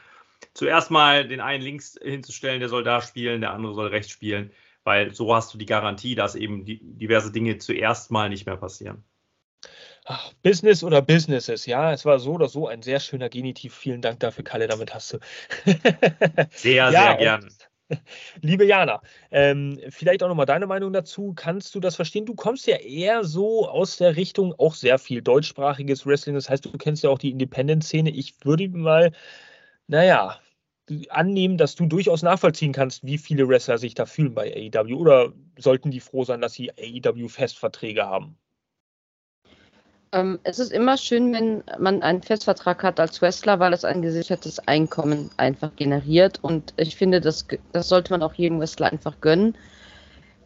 zuerst 0.54 0.92
mal 0.92 1.26
den 1.26 1.40
einen 1.40 1.64
links 1.64 1.98
hinzustellen, 2.00 2.60
der 2.60 2.68
soll 2.68 2.84
da 2.84 3.00
spielen, 3.00 3.40
der 3.40 3.52
andere 3.52 3.74
soll 3.74 3.88
rechts 3.88 4.12
spielen, 4.12 4.52
weil 4.84 5.14
so 5.14 5.34
hast 5.34 5.52
du 5.54 5.58
die 5.58 5.66
Garantie, 5.66 6.14
dass 6.14 6.34
eben 6.34 6.64
die, 6.64 6.80
diverse 6.82 7.32
Dinge 7.32 7.58
zuerst 7.58 8.10
mal 8.10 8.28
nicht 8.28 8.46
mehr 8.46 8.56
passieren. 8.56 9.04
Ach, 10.04 10.32
Business 10.42 10.82
oder 10.82 11.00
Businesses, 11.00 11.66
ja, 11.66 11.92
es 11.92 12.04
war 12.04 12.18
so 12.18 12.32
oder 12.32 12.48
so 12.48 12.66
ein 12.66 12.82
sehr 12.82 12.98
schöner 12.98 13.28
Genitiv. 13.28 13.74
Vielen 13.74 14.02
Dank 14.02 14.18
dafür, 14.18 14.42
Kalle, 14.42 14.66
damit 14.66 14.92
hast 14.94 15.12
du. 15.12 15.18
sehr, 16.50 16.90
ja, 16.90 16.90
sehr 16.90 17.16
gern. 17.16 17.48
Liebe 18.40 18.64
Jana, 18.64 19.00
ähm, 19.30 19.78
vielleicht 19.90 20.22
auch 20.22 20.28
nochmal 20.28 20.46
deine 20.46 20.66
Meinung 20.66 20.92
dazu. 20.92 21.32
Kannst 21.34 21.74
du 21.74 21.80
das 21.80 21.96
verstehen? 21.96 22.26
Du 22.26 22.34
kommst 22.34 22.66
ja 22.66 22.76
eher 22.76 23.24
so 23.24 23.68
aus 23.68 23.96
der 23.96 24.16
Richtung 24.16 24.54
auch 24.58 24.74
sehr 24.74 24.98
viel 24.98 25.22
deutschsprachiges 25.22 26.06
Wrestling. 26.06 26.34
Das 26.34 26.50
heißt, 26.50 26.64
du 26.64 26.72
kennst 26.72 27.04
ja 27.04 27.10
auch 27.10 27.18
die 27.18 27.30
Independent-Szene. 27.30 28.10
Ich 28.10 28.34
würde 28.44 28.68
mal, 28.68 29.12
naja, 29.86 30.40
annehmen, 31.10 31.58
dass 31.58 31.74
du 31.74 31.86
durchaus 31.86 32.22
nachvollziehen 32.22 32.72
kannst, 32.72 33.04
wie 33.04 33.18
viele 33.18 33.48
Wrestler 33.48 33.78
sich 33.78 33.94
da 33.94 34.06
fühlen 34.06 34.34
bei 34.34 34.70
AEW. 34.74 34.96
Oder 34.96 35.32
sollten 35.58 35.90
die 35.90 36.00
froh 36.00 36.24
sein, 36.24 36.40
dass 36.40 36.54
sie 36.54 36.70
AEW-Festverträge 36.72 38.04
haben? 38.04 38.36
Ähm, 40.12 40.38
es 40.44 40.58
ist 40.58 40.72
immer 40.72 40.98
schön, 40.98 41.32
wenn 41.32 41.64
man 41.78 42.02
einen 42.02 42.22
Festvertrag 42.22 42.82
hat 42.82 43.00
als 43.00 43.22
Wrestler, 43.22 43.60
weil 43.60 43.72
es 43.72 43.84
ein 43.84 44.02
gesichertes 44.02 44.58
Einkommen 44.60 45.30
einfach 45.38 45.74
generiert. 45.76 46.38
Und 46.42 46.74
ich 46.76 46.96
finde, 46.96 47.20
das, 47.20 47.46
das 47.72 47.88
sollte 47.88 48.12
man 48.12 48.22
auch 48.22 48.34
jedem 48.34 48.60
Wrestler 48.60 48.92
einfach 48.92 49.20
gönnen. 49.20 49.56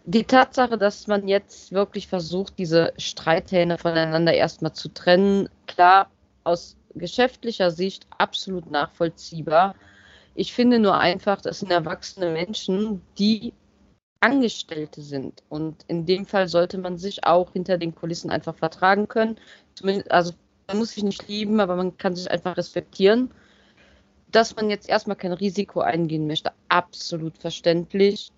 Die 0.05 0.23
Tatsache, 0.23 0.79
dass 0.79 1.09
man 1.09 1.27
jetzt 1.27 1.73
wirklich 1.73 2.07
versucht, 2.07 2.59
diese 2.59 2.93
Streithähne 2.97 3.77
voneinander 3.77 4.35
erstmal 4.35 4.73
zu 4.73 4.89
trennen, 4.89 5.49
klar, 5.67 6.11
aus 6.45 6.77
geschäftlicher 6.95 7.73
Sicht 7.73 8.07
absolut 8.17 8.71
nachvollziehbar. 8.71 9.75
Ich 10.37 10.53
finde 10.53 10.79
nur 10.79 10.99
einfach, 10.99 11.41
das 11.41 11.61
sind 11.61 11.73
erwachsene 11.73 12.31
Menschen, 12.31 13.01
die 13.19 13.55
Angestellte 14.21 15.01
sind. 15.01 15.43
Und 15.49 15.85
in 15.89 16.05
dem 16.05 16.27
Fall 16.27 16.47
sollte 16.47 16.77
man 16.77 16.99
sich 16.99 17.25
auch 17.25 17.53
hinter 17.53 17.79
den 17.79 17.95
Kulissen 17.95 18.31
einfach 18.31 18.55
vertragen 18.55 19.09
können. 19.09 19.39
Zumindest, 19.75 20.11
also 20.11 20.33
man 20.69 20.79
muss 20.79 20.91
sich 20.91 21.05
nicht 21.05 21.27
lieben, 21.27 21.59
aber 21.59 21.75
man 21.75 21.97
kann 21.97 22.15
sich 22.15 22.31
einfach 22.31 22.57
respektieren. 22.59 23.31
Dass 24.31 24.55
man 24.55 24.69
jetzt 24.69 24.91
erstmal 24.91 25.17
kein 25.17 25.33
Risiko 25.33 25.81
eingehen 25.81 26.27
möchte, 26.27 26.53
absolut 26.69 27.39
verständlich. 27.39 28.31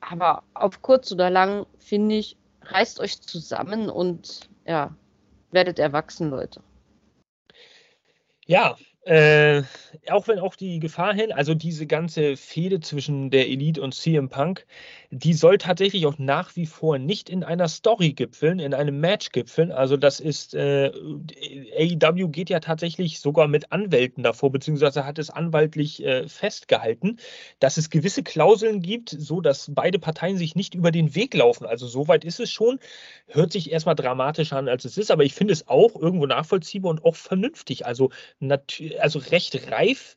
Aber 0.00 0.42
auf 0.52 0.82
kurz 0.82 1.10
oder 1.12 1.30
lang, 1.30 1.64
finde 1.78 2.16
ich, 2.16 2.36
reißt 2.62 3.00
euch 3.00 3.22
zusammen 3.22 3.88
und 3.88 4.50
ja, 4.66 4.94
werdet 5.50 5.78
erwachsen, 5.78 6.28
Leute. 6.28 6.60
Ja, 8.44 8.76
äh, 9.08 9.62
auch 10.10 10.28
wenn 10.28 10.38
auch 10.38 10.54
die 10.54 10.80
Gefahr 10.80 11.14
hin, 11.14 11.32
also 11.32 11.54
diese 11.54 11.86
ganze 11.86 12.36
Fehde 12.36 12.80
zwischen 12.80 13.30
der 13.30 13.48
Elite 13.48 13.80
und 13.80 13.94
CM 13.94 14.28
Punk, 14.28 14.66
die 15.10 15.32
soll 15.32 15.56
tatsächlich 15.56 16.06
auch 16.06 16.18
nach 16.18 16.54
wie 16.54 16.66
vor 16.66 16.98
nicht 16.98 17.30
in 17.30 17.42
einer 17.42 17.68
Story 17.68 18.12
gipfeln, 18.12 18.58
in 18.58 18.74
einem 18.74 19.00
Match 19.00 19.32
gipfeln. 19.32 19.72
Also 19.72 19.96
das 19.96 20.20
ist, 20.20 20.54
äh, 20.54 20.90
AEW 21.78 22.28
geht 22.28 22.50
ja 22.50 22.60
tatsächlich 22.60 23.20
sogar 23.20 23.48
mit 23.48 23.72
Anwälten 23.72 24.22
davor, 24.22 24.52
beziehungsweise 24.52 25.06
hat 25.06 25.18
es 25.18 25.30
anwaltlich 25.30 26.04
äh, 26.04 26.28
festgehalten, 26.28 27.18
dass 27.58 27.78
es 27.78 27.88
gewisse 27.88 28.22
Klauseln 28.22 28.82
gibt, 28.82 29.10
so 29.10 29.40
dass 29.40 29.70
beide 29.72 29.98
Parteien 29.98 30.36
sich 30.36 30.54
nicht 30.54 30.74
über 30.74 30.90
den 30.90 31.14
Weg 31.14 31.34
laufen. 31.34 31.64
Also 31.66 31.86
soweit 31.86 32.24
ist 32.24 32.40
es 32.40 32.50
schon. 32.50 32.78
Hört 33.28 33.52
sich 33.52 33.72
erstmal 33.72 33.94
dramatischer 33.94 34.58
an, 34.58 34.68
als 34.68 34.84
es 34.84 34.98
ist, 34.98 35.10
aber 35.10 35.24
ich 35.24 35.34
finde 35.34 35.54
es 35.54 35.68
auch 35.68 35.96
irgendwo 35.96 36.26
nachvollziehbar 36.26 36.90
und 36.90 37.04
auch 37.04 37.16
vernünftig. 37.16 37.86
Also 37.86 38.10
also 38.98 39.18
recht 39.18 39.70
reif. 39.70 40.16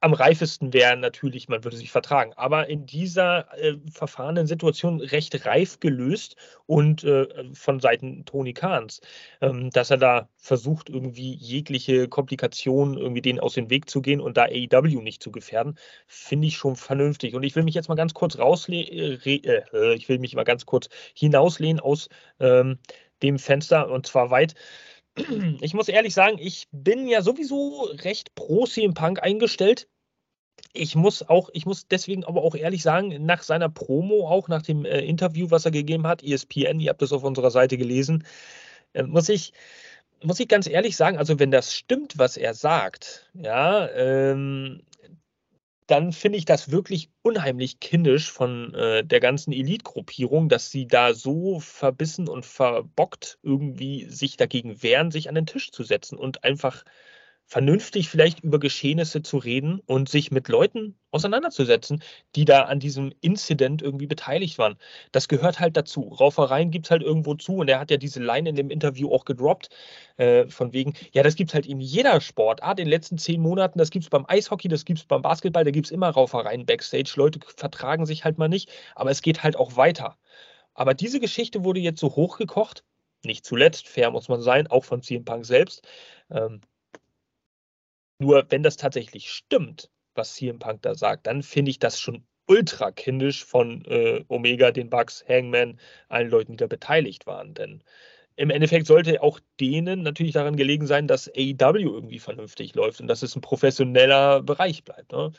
Am 0.00 0.12
reifesten 0.12 0.74
wäre 0.74 0.96
natürlich, 0.96 1.48
man 1.48 1.64
würde 1.64 1.76
sich 1.76 1.90
vertragen, 1.90 2.32
aber 2.36 2.68
in 2.68 2.84
dieser 2.84 3.52
äh, 3.58 3.76
verfahrenen 3.90 4.46
Situation 4.46 5.00
recht 5.00 5.46
reif 5.46 5.80
gelöst 5.80 6.36
und 6.66 7.02
äh, 7.02 7.26
von 7.54 7.80
Seiten 7.80 8.24
Tony 8.26 8.52
Kahns, 8.52 9.00
ähm, 9.40 9.70
dass 9.70 9.90
er 9.90 9.96
da 9.96 10.28
versucht, 10.36 10.90
irgendwie 10.90 11.34
jegliche 11.34 12.08
Komplikationen 12.08 12.98
irgendwie 12.98 13.22
denen 13.22 13.40
aus 13.40 13.54
dem 13.54 13.70
Weg 13.70 13.88
zu 13.88 14.02
gehen 14.02 14.20
und 14.20 14.36
da 14.36 14.44
AEW 14.44 15.00
nicht 15.00 15.22
zu 15.22 15.32
gefährden, 15.32 15.78
finde 16.06 16.48
ich 16.48 16.56
schon 16.56 16.76
vernünftig. 16.76 17.34
Und 17.34 17.42
ich 17.42 17.56
will 17.56 17.62
mich 17.62 17.74
jetzt 17.74 17.88
mal 17.88 17.94
ganz 17.94 18.12
kurz 18.12 18.38
rauslehnen, 18.38 19.20
äh, 19.24 19.36
äh, 19.36 19.94
ich 19.94 20.08
will 20.10 20.18
mich 20.18 20.34
mal 20.34 20.44
ganz 20.44 20.66
kurz 20.66 20.90
hinauslehnen 21.14 21.80
aus 21.80 22.10
ähm, 22.38 22.78
dem 23.22 23.38
Fenster 23.38 23.90
und 23.90 24.06
zwar 24.06 24.30
weit 24.30 24.54
ich 25.60 25.74
muss 25.74 25.88
ehrlich 25.88 26.14
sagen, 26.14 26.38
ich 26.38 26.68
bin 26.72 27.08
ja 27.08 27.22
sowieso 27.22 27.90
recht 28.02 28.34
pro 28.34 28.66
CM 28.66 28.94
Punk 28.94 29.22
eingestellt. 29.22 29.88
Ich 30.72 30.94
muss 30.94 31.22
auch, 31.22 31.50
ich 31.52 31.66
muss 31.66 31.88
deswegen 31.88 32.24
aber 32.24 32.42
auch 32.42 32.54
ehrlich 32.54 32.82
sagen, 32.82 33.24
nach 33.24 33.42
seiner 33.42 33.68
Promo, 33.68 34.28
auch 34.28 34.48
nach 34.48 34.62
dem 34.62 34.84
äh, 34.84 35.00
Interview, 35.00 35.50
was 35.50 35.64
er 35.64 35.70
gegeben 35.70 36.06
hat, 36.06 36.22
ESPN, 36.22 36.80
ihr 36.80 36.90
habt 36.90 37.02
das 37.02 37.12
auf 37.12 37.24
unserer 37.24 37.50
Seite 37.50 37.78
gelesen, 37.78 38.24
äh, 38.92 39.02
muss 39.02 39.28
ich, 39.28 39.52
muss 40.22 40.40
ich 40.40 40.48
ganz 40.48 40.66
ehrlich 40.66 40.96
sagen, 40.96 41.18
also 41.18 41.38
wenn 41.38 41.50
das 41.50 41.74
stimmt, 41.74 42.18
was 42.18 42.36
er 42.36 42.54
sagt, 42.54 43.30
ja, 43.34 43.88
ähm, 43.90 44.82
dann 45.86 46.12
finde 46.12 46.38
ich 46.38 46.44
das 46.44 46.70
wirklich 46.70 47.10
unheimlich 47.22 47.80
kindisch 47.80 48.30
von 48.30 48.74
äh, 48.74 49.04
der 49.04 49.20
ganzen 49.20 49.52
Elite-Gruppierung, 49.52 50.48
dass 50.48 50.70
sie 50.70 50.86
da 50.86 51.14
so 51.14 51.60
verbissen 51.60 52.28
und 52.28 52.44
verbockt 52.44 53.38
irgendwie 53.42 54.06
sich 54.10 54.36
dagegen 54.36 54.82
wehren, 54.82 55.10
sich 55.10 55.28
an 55.28 55.34
den 55.36 55.46
Tisch 55.46 55.70
zu 55.70 55.84
setzen 55.84 56.18
und 56.18 56.44
einfach 56.44 56.84
vernünftig 57.46 58.08
vielleicht 58.08 58.40
über 58.40 58.58
Geschehnisse 58.58 59.22
zu 59.22 59.38
reden 59.38 59.80
und 59.86 60.08
sich 60.08 60.32
mit 60.32 60.48
Leuten 60.48 60.98
auseinanderzusetzen, 61.12 62.02
die 62.34 62.44
da 62.44 62.62
an 62.62 62.80
diesem 62.80 63.12
Incident 63.20 63.82
irgendwie 63.82 64.08
beteiligt 64.08 64.58
waren. 64.58 64.76
Das 65.12 65.28
gehört 65.28 65.60
halt 65.60 65.76
dazu. 65.76 66.02
Raufereien 66.02 66.72
gibt 66.72 66.86
es 66.86 66.90
halt 66.90 67.02
irgendwo 67.02 67.34
zu 67.34 67.56
und 67.58 67.68
er 67.68 67.78
hat 67.78 67.92
ja 67.92 67.98
diese 67.98 68.20
Line 68.20 68.48
in 68.48 68.56
dem 68.56 68.70
Interview 68.70 69.12
auch 69.12 69.24
gedroppt, 69.24 69.70
äh, 70.16 70.48
von 70.48 70.72
wegen, 70.72 70.94
ja, 71.12 71.22
das 71.22 71.36
gibt 71.36 71.50
es 71.50 71.54
halt 71.54 71.66
in 71.66 71.80
jeder 71.80 72.20
Sportart 72.20 72.80
in 72.80 72.86
den 72.86 72.90
letzten 72.90 73.16
zehn 73.16 73.40
Monaten, 73.40 73.78
das 73.78 73.90
gibt 73.90 74.04
es 74.04 74.10
beim 74.10 74.26
Eishockey, 74.26 74.66
das 74.66 74.84
gibt 74.84 74.98
es 74.98 75.04
beim 75.04 75.22
Basketball, 75.22 75.64
da 75.64 75.70
gibt 75.70 75.86
es 75.86 75.92
immer 75.92 76.10
Raufereien 76.10 76.66
backstage. 76.66 77.12
Leute 77.16 77.38
vertragen 77.56 78.06
sich 78.06 78.24
halt 78.24 78.38
mal 78.38 78.48
nicht, 78.48 78.70
aber 78.96 79.10
es 79.10 79.22
geht 79.22 79.44
halt 79.44 79.56
auch 79.56 79.76
weiter. 79.76 80.18
Aber 80.74 80.94
diese 80.94 81.20
Geschichte 81.20 81.64
wurde 81.64 81.80
jetzt 81.80 82.00
so 82.00 82.16
hochgekocht, 82.16 82.84
nicht 83.24 83.44
zuletzt, 83.44 83.88
fair 83.88 84.10
muss 84.10 84.28
man 84.28 84.40
sein, 84.42 84.66
auch 84.66 84.84
von 84.84 85.02
CM 85.02 85.24
Punk 85.24 85.46
selbst. 85.46 85.86
Ähm, 86.30 86.60
nur 88.18 88.46
wenn 88.50 88.62
das 88.62 88.76
tatsächlich 88.76 89.30
stimmt, 89.30 89.90
was 90.14 90.34
CM 90.34 90.58
Punk 90.58 90.82
da 90.82 90.94
sagt, 90.94 91.26
dann 91.26 91.42
finde 91.42 91.70
ich 91.70 91.78
das 91.78 92.00
schon 92.00 92.26
ultra 92.46 92.92
kindisch 92.92 93.44
von 93.44 93.84
äh, 93.86 94.24
Omega, 94.28 94.70
den 94.70 94.90
Bugs, 94.90 95.24
Hangman, 95.28 95.78
allen 96.08 96.30
Leuten, 96.30 96.52
die 96.52 96.58
da 96.58 96.66
beteiligt 96.66 97.26
waren. 97.26 97.54
Denn 97.54 97.82
im 98.36 98.50
Endeffekt 98.50 98.86
sollte 98.86 99.22
auch 99.22 99.40
denen 99.60 100.02
natürlich 100.02 100.32
daran 100.34 100.56
gelegen 100.56 100.86
sein, 100.86 101.08
dass 101.08 101.28
AEW 101.28 101.78
irgendwie 101.78 102.18
vernünftig 102.18 102.74
läuft 102.74 103.00
und 103.00 103.08
dass 103.08 103.22
es 103.22 103.34
ein 103.34 103.40
professioneller 103.40 104.42
Bereich 104.42 104.84
bleibt. 104.84 105.12
Ne? 105.12 105.32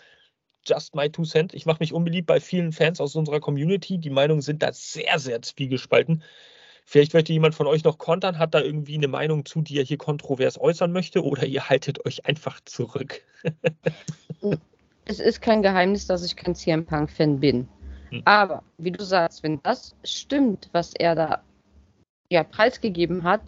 Just 0.66 0.96
my 0.96 1.10
two 1.10 1.24
cent. 1.24 1.54
Ich 1.54 1.66
mache 1.66 1.80
mich 1.80 1.94
unbeliebt 1.94 2.28
bei 2.28 2.40
vielen 2.42 2.72
Fans 2.74 3.00
aus 3.00 3.16
unserer 3.16 3.40
Community. 3.40 4.00
Die 4.00 4.10
Meinungen 4.10 4.42
sind 4.42 4.64
da 4.64 4.74
sehr, 4.74 5.20
sehr 5.20 5.42
zwiegespalten. 5.42 6.24
Vielleicht 6.90 7.14
möchte 7.14 7.34
jemand 7.34 7.54
von 7.54 7.68
euch 7.68 7.84
noch 7.84 7.98
kontern, 7.98 8.40
hat 8.40 8.54
da 8.54 8.62
irgendwie 8.62 8.96
eine 8.96 9.10
Meinung 9.10 9.44
zu, 9.44 9.62
die 9.62 9.78
er 9.78 9.84
hier 9.84 9.98
kontrovers 9.98 10.58
äußern 10.58 10.94
möchte, 10.94 11.22
oder 11.22 11.46
ihr 11.46 11.68
haltet 11.68 12.06
euch 12.06 12.26
einfach 12.26 12.62
zurück. 12.64 13.24
es 15.06 15.20
ist 15.20 15.42
kein 15.42 15.62
Geheimnis, 15.62 16.08
dass 16.08 16.24
ich 16.24 16.38
kein 16.38 16.56
CM 16.56 16.86
Punk-Fan 16.86 17.42
bin. 17.42 17.68
Hm. 18.12 18.22
Aber, 18.24 18.64
wie 18.78 18.94
du 18.94 19.04
sagst, 19.04 19.44
wenn 19.44 19.62
das 19.64 19.98
stimmt, 20.06 20.70
was 20.72 20.94
er 20.94 21.14
da 21.14 21.44
ja, 22.30 22.46
preisgegeben 22.46 23.24
hat, 23.24 23.42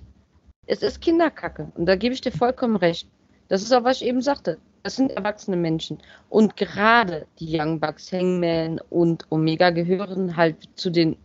es 0.65 0.83
ist 0.83 0.99
Kinderkacke. 0.99 1.71
Und 1.75 1.85
da 1.85 1.95
gebe 1.95 2.13
ich 2.13 2.19
dir 2.19 2.33
vollkommen 2.33 2.75
recht. 2.75 3.07
Das 3.47 3.61
ist 3.61 3.71
auch, 3.71 3.85
was 3.85 4.01
ich 4.01 4.07
eben 4.07 4.21
sagte. 4.21 4.57
Das 4.83 4.97
sind 4.97 5.11
erwachsene 5.11 5.55
Menschen. 5.55 5.99
Und 6.27 6.57
gerade 6.57 7.25
die 7.39 7.57
Young 7.57 7.79
Bucks, 7.79 8.11
Hangman 8.11 8.81
und 8.89 9.25
Omega 9.29 9.69
gehören 9.69 10.35
halt 10.35 10.57
zu 10.75 10.89
den 10.89 11.15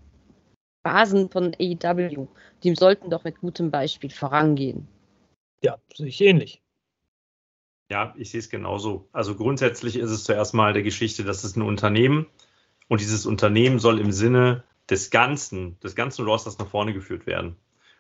Basen 0.85 1.31
von 1.31 1.57
AEW, 1.59 2.29
die 2.63 2.75
sollten 2.77 3.11
doch 3.11 3.25
mit 3.25 3.41
gutem 3.41 3.73
Beispiel 3.73 4.11
vorangehen. 4.11 4.87
Ja, 5.63 5.79
sehe 5.93 6.07
ich 6.07 6.21
ähnlich. 6.21 6.63
Ja, 7.91 8.15
ich 8.17 8.31
sehe 8.31 8.41
es 8.41 8.51
genauso. 8.51 9.09
Also 9.13 9.35
grundsätzlich 9.35 9.97
ist 9.97 10.11
es 10.11 10.25
zuerst 10.25 10.55
mal 10.55 10.73
der 10.73 10.83
Geschichte, 10.83 11.25
das 11.25 11.43
ist 11.43 11.57
ein 11.57 11.63
Unternehmen 11.63 12.27
und 12.89 13.01
dieses 13.01 13.27
Unternehmen 13.27 13.79
soll 13.79 13.99
im 13.99 14.13
Sinne 14.13 14.63
des 14.91 15.11
Ganzen, 15.11 15.81
des 15.81 15.97
ganzen 15.97 16.25
Rosters 16.25 16.59
nach 16.59 16.69
vorne 16.69 16.93
geführt 16.93 17.27
werden. 17.27 17.57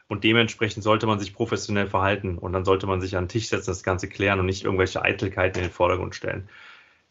Und 0.06 0.22
dementsprechend 0.22 0.84
sollte 0.84 1.06
man 1.06 1.18
sich 1.18 1.32
professionell 1.32 1.88
verhalten 1.88 2.36
und 2.36 2.52
dann 2.52 2.66
sollte 2.66 2.86
man 2.86 3.00
sich 3.00 3.16
an 3.16 3.24
den 3.24 3.30
Tisch 3.30 3.48
setzen, 3.48 3.70
das 3.70 3.82
Ganze 3.82 4.08
klären 4.08 4.38
und 4.38 4.46
nicht 4.46 4.64
irgendwelche 4.64 5.00
Eitelkeiten 5.00 5.60
in 5.60 5.68
den 5.68 5.72
Vordergrund 5.72 6.14
stellen. 6.14 6.48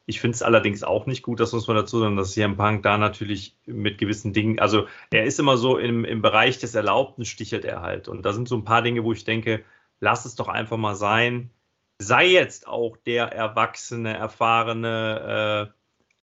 Ich 0.06 0.20
finde 0.20 0.36
es 0.36 0.44
allerdings 0.44 0.84
auch 0.84 1.06
nicht 1.06 1.24
gut, 1.24 1.40
das 1.40 1.54
muss 1.54 1.68
man 1.68 1.78
dazu 1.78 2.00
sagen, 2.00 2.18
dass 2.18 2.34
CM 2.34 2.58
Punk 2.58 2.84
da 2.84 2.98
natürlich 2.98 3.58
mit 3.66 3.98
gewissen 3.98 4.34
Dingen, 4.34 4.60
also 4.60 4.88
er 5.12 5.24
ist 5.24 5.40
immer 5.40 5.56
so 5.58 5.78
im, 5.78 6.04
im 6.04 6.22
Bereich 6.22 6.60
des 6.60 6.76
Erlaubten, 6.76 7.24
stichelt 7.26 7.64
er 7.64 7.82
halt. 7.82 8.10
Und 8.10 8.24
da 8.24 8.34
sind 8.34 8.50
so 8.50 8.58
ein 8.58 8.66
paar 8.66 8.82
Dinge, 8.82 9.04
wo 9.04 9.14
ich 9.14 9.24
denke, 9.24 9.64
lass 10.02 10.26
es 10.26 10.36
doch 10.36 10.50
einfach 10.50 10.78
mal 10.78 10.96
sein. 10.96 11.52
Sei 12.00 12.28
jetzt 12.28 12.68
auch 12.68 12.98
der 12.98 13.32
erwachsene, 13.32 14.18
erfahrene 14.18 15.72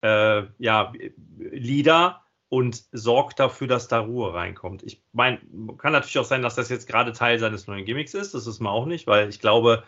äh, 0.03 0.39
äh, 0.41 0.47
ja, 0.59 0.93
Leader 1.39 2.23
und 2.51 2.85
sorgt 2.93 3.39
dafür, 3.41 3.69
dass 3.69 3.89
da 3.89 4.01
Ruhe 4.01 4.35
reinkommt. 4.35 4.83
Ich 4.83 5.03
meine, 5.13 5.39
kann 5.79 5.93
natürlich 5.93 6.19
auch 6.19 6.25
sein, 6.25 6.43
dass 6.43 6.57
das 6.57 6.69
jetzt 6.69 6.89
gerade 6.89 7.13
Teil 7.13 7.39
seines 7.39 7.67
neuen 7.67 7.85
Gimmicks 7.85 8.13
ist. 8.13 8.35
Das 8.35 8.47
ist 8.47 8.61
mir 8.61 8.71
auch 8.71 8.87
nicht, 8.87 9.07
weil 9.07 9.29
ich 9.29 9.41
glaube, 9.41 9.85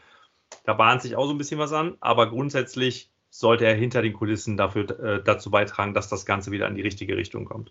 da 0.64 0.74
bahnt 0.74 1.02
sich 1.02 1.16
auch 1.16 1.26
so 1.26 1.32
ein 1.32 1.38
bisschen 1.38 1.58
was 1.58 1.72
an. 1.72 1.96
Aber 2.00 2.30
grundsätzlich 2.30 3.11
sollte 3.32 3.64
er 3.64 3.74
hinter 3.74 4.02
den 4.02 4.12
Kulissen 4.12 4.56
dafür 4.56 4.90
äh, 5.00 5.22
dazu 5.24 5.50
beitragen, 5.50 5.94
dass 5.94 6.08
das 6.08 6.26
Ganze 6.26 6.50
wieder 6.50 6.68
in 6.68 6.74
die 6.74 6.82
richtige 6.82 7.16
Richtung 7.16 7.46
kommt. 7.46 7.70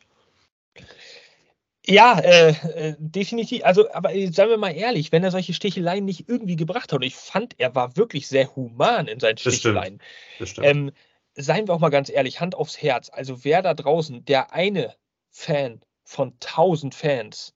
Ja, 1.85 2.19
äh, 2.19 2.49
äh, 2.49 2.95
definitiv. 2.97 3.63
Also, 3.63 3.91
aber 3.91 4.13
äh, 4.13 4.31
seien 4.31 4.49
wir 4.49 4.57
mal 4.57 4.71
ehrlich, 4.71 5.11
wenn 5.11 5.23
er 5.23 5.31
solche 5.31 5.53
Sticheleien 5.53 6.03
nicht 6.03 6.27
irgendwie 6.27 6.55
gebracht 6.55 6.91
hat, 6.91 6.99
und 6.99 7.03
ich 7.03 7.15
fand, 7.15 7.59
er 7.59 7.75
war 7.75 7.95
wirklich 7.95 8.27
sehr 8.27 8.55
human 8.55 9.07
in 9.07 9.19
seinen 9.19 9.37
Sticheleien. 9.37 9.99
Das 10.39 10.49
stimmt. 10.49 10.67
Das 10.67 10.67
stimmt. 10.67 10.67
Ähm, 10.67 10.91
seien 11.35 11.67
wir 11.67 11.75
auch 11.75 11.79
mal 11.79 11.89
ganz 11.89 12.09
ehrlich, 12.09 12.39
Hand 12.39 12.55
aufs 12.55 12.81
Herz. 12.81 13.09
Also, 13.11 13.43
wer 13.43 13.61
da 13.61 13.73
draußen, 13.75 14.25
der 14.25 14.53
eine 14.53 14.95
Fan 15.29 15.81
von 16.03 16.39
tausend 16.39 16.95
Fans, 16.95 17.53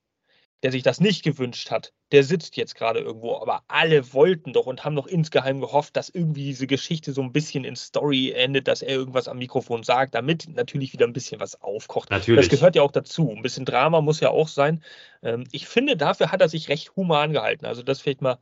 der 0.66 0.72
sich 0.72 0.82
das 0.82 0.98
nicht 0.98 1.22
gewünscht 1.22 1.70
hat, 1.70 1.92
der 2.10 2.24
sitzt 2.24 2.56
jetzt 2.56 2.74
gerade 2.74 2.98
irgendwo. 2.98 3.36
Aber 3.36 3.62
alle 3.68 4.12
wollten 4.12 4.52
doch 4.52 4.66
und 4.66 4.84
haben 4.84 4.96
doch 4.96 5.06
insgeheim 5.06 5.60
gehofft, 5.60 5.96
dass 5.96 6.08
irgendwie 6.08 6.42
diese 6.42 6.66
Geschichte 6.66 7.12
so 7.12 7.22
ein 7.22 7.30
bisschen 7.30 7.62
in 7.62 7.76
Story 7.76 8.32
endet, 8.32 8.66
dass 8.66 8.82
er 8.82 8.88
irgendwas 8.88 9.28
am 9.28 9.38
Mikrofon 9.38 9.84
sagt, 9.84 10.16
damit 10.16 10.48
natürlich 10.48 10.92
wieder 10.92 11.06
ein 11.06 11.12
bisschen 11.12 11.38
was 11.38 11.62
aufkocht. 11.62 12.10
Natürlich. 12.10 12.48
Das 12.48 12.58
gehört 12.58 12.74
ja 12.74 12.82
auch 12.82 12.90
dazu. 12.90 13.30
Ein 13.30 13.42
bisschen 13.42 13.64
Drama 13.64 14.00
muss 14.00 14.18
ja 14.18 14.30
auch 14.30 14.48
sein. 14.48 14.82
Ähm, 15.22 15.44
ich 15.52 15.68
finde, 15.68 15.96
dafür 15.96 16.32
hat 16.32 16.40
er 16.40 16.48
sich 16.48 16.68
recht 16.68 16.96
human 16.96 17.32
gehalten. 17.32 17.64
Also 17.64 17.84
das 17.84 18.00
vielleicht 18.00 18.20
mal 18.20 18.38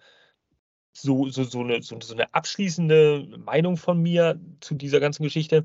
so, 0.95 1.29
so, 1.29 1.45
so, 1.45 1.61
eine, 1.61 1.83
so, 1.83 2.01
so 2.01 2.15
eine 2.15 2.33
abschließende 2.33 3.37
Meinung 3.37 3.77
von 3.77 4.01
mir 4.01 4.41
zu 4.61 4.75
dieser 4.75 4.99
ganzen 4.99 5.25
Geschichte. 5.25 5.63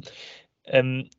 Ähm, 0.65 1.09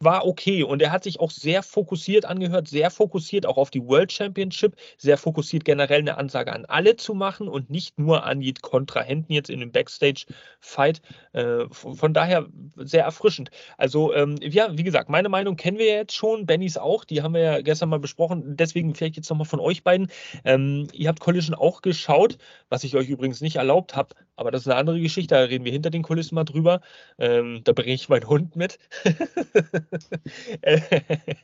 war 0.00 0.26
okay 0.26 0.62
und 0.62 0.82
er 0.82 0.92
hat 0.92 1.04
sich 1.04 1.20
auch 1.20 1.30
sehr 1.30 1.62
fokussiert 1.62 2.24
angehört, 2.24 2.68
sehr 2.68 2.90
fokussiert 2.90 3.46
auch 3.46 3.56
auf 3.56 3.70
die 3.70 3.82
World 3.82 4.12
Championship, 4.12 4.76
sehr 4.98 5.16
fokussiert 5.16 5.64
generell 5.64 6.00
eine 6.00 6.18
Ansage 6.18 6.52
an 6.52 6.66
alle 6.66 6.96
zu 6.96 7.14
machen 7.14 7.48
und 7.48 7.70
nicht 7.70 7.98
nur 7.98 8.24
an 8.24 8.40
die 8.40 8.52
Kontrahenten 8.52 9.32
jetzt 9.32 9.48
in 9.48 9.60
dem 9.60 9.72
Backstage-Fight. 9.72 11.00
Äh, 11.32 11.64
von 11.70 12.12
daher 12.12 12.46
sehr 12.76 13.04
erfrischend. 13.04 13.50
Also 13.78 14.14
ähm, 14.14 14.36
ja, 14.40 14.76
wie 14.76 14.84
gesagt, 14.84 15.08
meine 15.08 15.28
Meinung 15.28 15.56
kennen 15.56 15.78
wir 15.78 15.86
jetzt 15.86 16.14
schon, 16.14 16.46
Bennys 16.46 16.76
auch, 16.76 17.04
die 17.04 17.22
haben 17.22 17.34
wir 17.34 17.40
ja 17.40 17.60
gestern 17.62 17.88
mal 17.88 17.98
besprochen, 17.98 18.56
deswegen 18.56 18.94
vielleicht 18.94 19.16
jetzt 19.16 19.30
nochmal 19.30 19.46
von 19.46 19.60
euch 19.60 19.82
beiden. 19.82 20.08
Ähm, 20.44 20.88
ihr 20.92 21.08
habt 21.08 21.20
Collision 21.20 21.54
auch 21.54 21.80
geschaut, 21.80 22.36
was 22.68 22.84
ich 22.84 22.96
euch 22.96 23.08
übrigens 23.08 23.40
nicht 23.40 23.56
erlaubt 23.56 23.96
habe, 23.96 24.14
aber 24.36 24.50
das 24.50 24.62
ist 24.62 24.68
eine 24.68 24.76
andere 24.76 25.00
Geschichte, 25.00 25.34
da 25.34 25.40
reden 25.42 25.64
wir 25.64 25.72
hinter 25.72 25.90
den 25.90 26.02
Kulissen 26.02 26.34
mal 26.34 26.44
drüber. 26.44 26.80
Ähm, 27.18 27.62
da 27.64 27.72
bringe 27.72 27.94
ich 27.94 28.08
meinen 28.08 28.28
Hund 28.28 28.56
mit. 28.56 28.78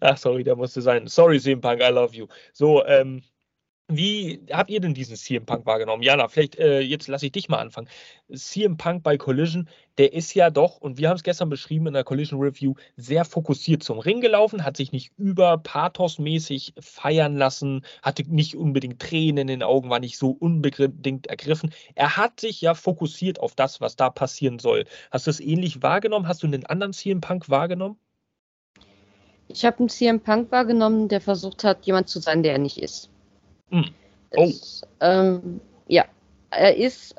Ach, 0.00 0.16
sorry, 0.16 0.44
der 0.44 0.56
musste 0.56 0.82
sein. 0.82 1.06
Sorry, 1.06 1.38
CM 1.40 1.60
Punk, 1.60 1.80
I 1.82 1.90
love 1.90 2.14
you. 2.14 2.26
So, 2.52 2.84
ähm, 2.86 3.22
wie 3.90 4.42
habt 4.52 4.68
ihr 4.68 4.80
denn 4.80 4.92
diesen 4.92 5.16
CM 5.16 5.46
Punk 5.46 5.64
wahrgenommen? 5.64 6.02
Jana, 6.02 6.28
vielleicht 6.28 6.56
äh, 6.56 6.80
jetzt 6.80 7.08
lasse 7.08 7.24
ich 7.24 7.32
dich 7.32 7.48
mal 7.48 7.58
anfangen. 7.58 7.88
CM 8.30 8.76
Punk 8.76 9.02
bei 9.02 9.16
Collision, 9.16 9.66
der 9.96 10.12
ist 10.12 10.34
ja 10.34 10.50
doch, 10.50 10.76
und 10.76 10.98
wir 10.98 11.08
haben 11.08 11.16
es 11.16 11.22
gestern 11.22 11.48
beschrieben 11.48 11.86
in 11.86 11.94
der 11.94 12.04
Collision 12.04 12.38
Review, 12.38 12.74
sehr 12.96 13.24
fokussiert 13.24 13.82
zum 13.82 13.98
Ring 13.98 14.20
gelaufen, 14.20 14.62
hat 14.62 14.76
sich 14.76 14.92
nicht 14.92 15.12
über 15.16 15.56
pathosmäßig 15.56 16.74
feiern 16.78 17.36
lassen, 17.36 17.82
hatte 18.02 18.24
nicht 18.28 18.56
unbedingt 18.56 19.00
Tränen 19.00 19.38
in 19.38 19.46
den 19.46 19.62
Augen, 19.62 19.88
war 19.88 20.00
nicht 20.00 20.18
so 20.18 20.36
unbedingt 20.38 21.26
ergriffen. 21.26 21.72
Er 21.94 22.18
hat 22.18 22.40
sich 22.40 22.60
ja 22.60 22.74
fokussiert 22.74 23.40
auf 23.40 23.54
das, 23.54 23.80
was 23.80 23.96
da 23.96 24.10
passieren 24.10 24.58
soll. 24.58 24.84
Hast 25.10 25.26
du 25.26 25.30
es 25.30 25.40
ähnlich 25.40 25.82
wahrgenommen? 25.82 26.28
Hast 26.28 26.42
du 26.42 26.46
einen 26.46 26.66
anderen 26.66 26.92
CM 26.92 27.22
Punk 27.22 27.48
wahrgenommen? 27.48 27.96
Ich 29.48 29.64
habe 29.64 29.78
einen 29.78 29.88
CM 29.88 30.20
Punk 30.20 30.52
wahrgenommen, 30.52 31.08
der 31.08 31.22
versucht 31.22 31.64
hat, 31.64 31.86
jemand 31.86 32.10
zu 32.10 32.20
sein, 32.20 32.42
der 32.42 32.52
er 32.52 32.58
nicht 32.58 32.76
ist. 32.76 33.10
Hm. 33.70 33.90
Oh. 34.36 34.44
Es, 34.44 34.82
ähm, 35.00 35.60
ja, 35.86 36.04
er 36.50 36.76
ist 36.76 37.14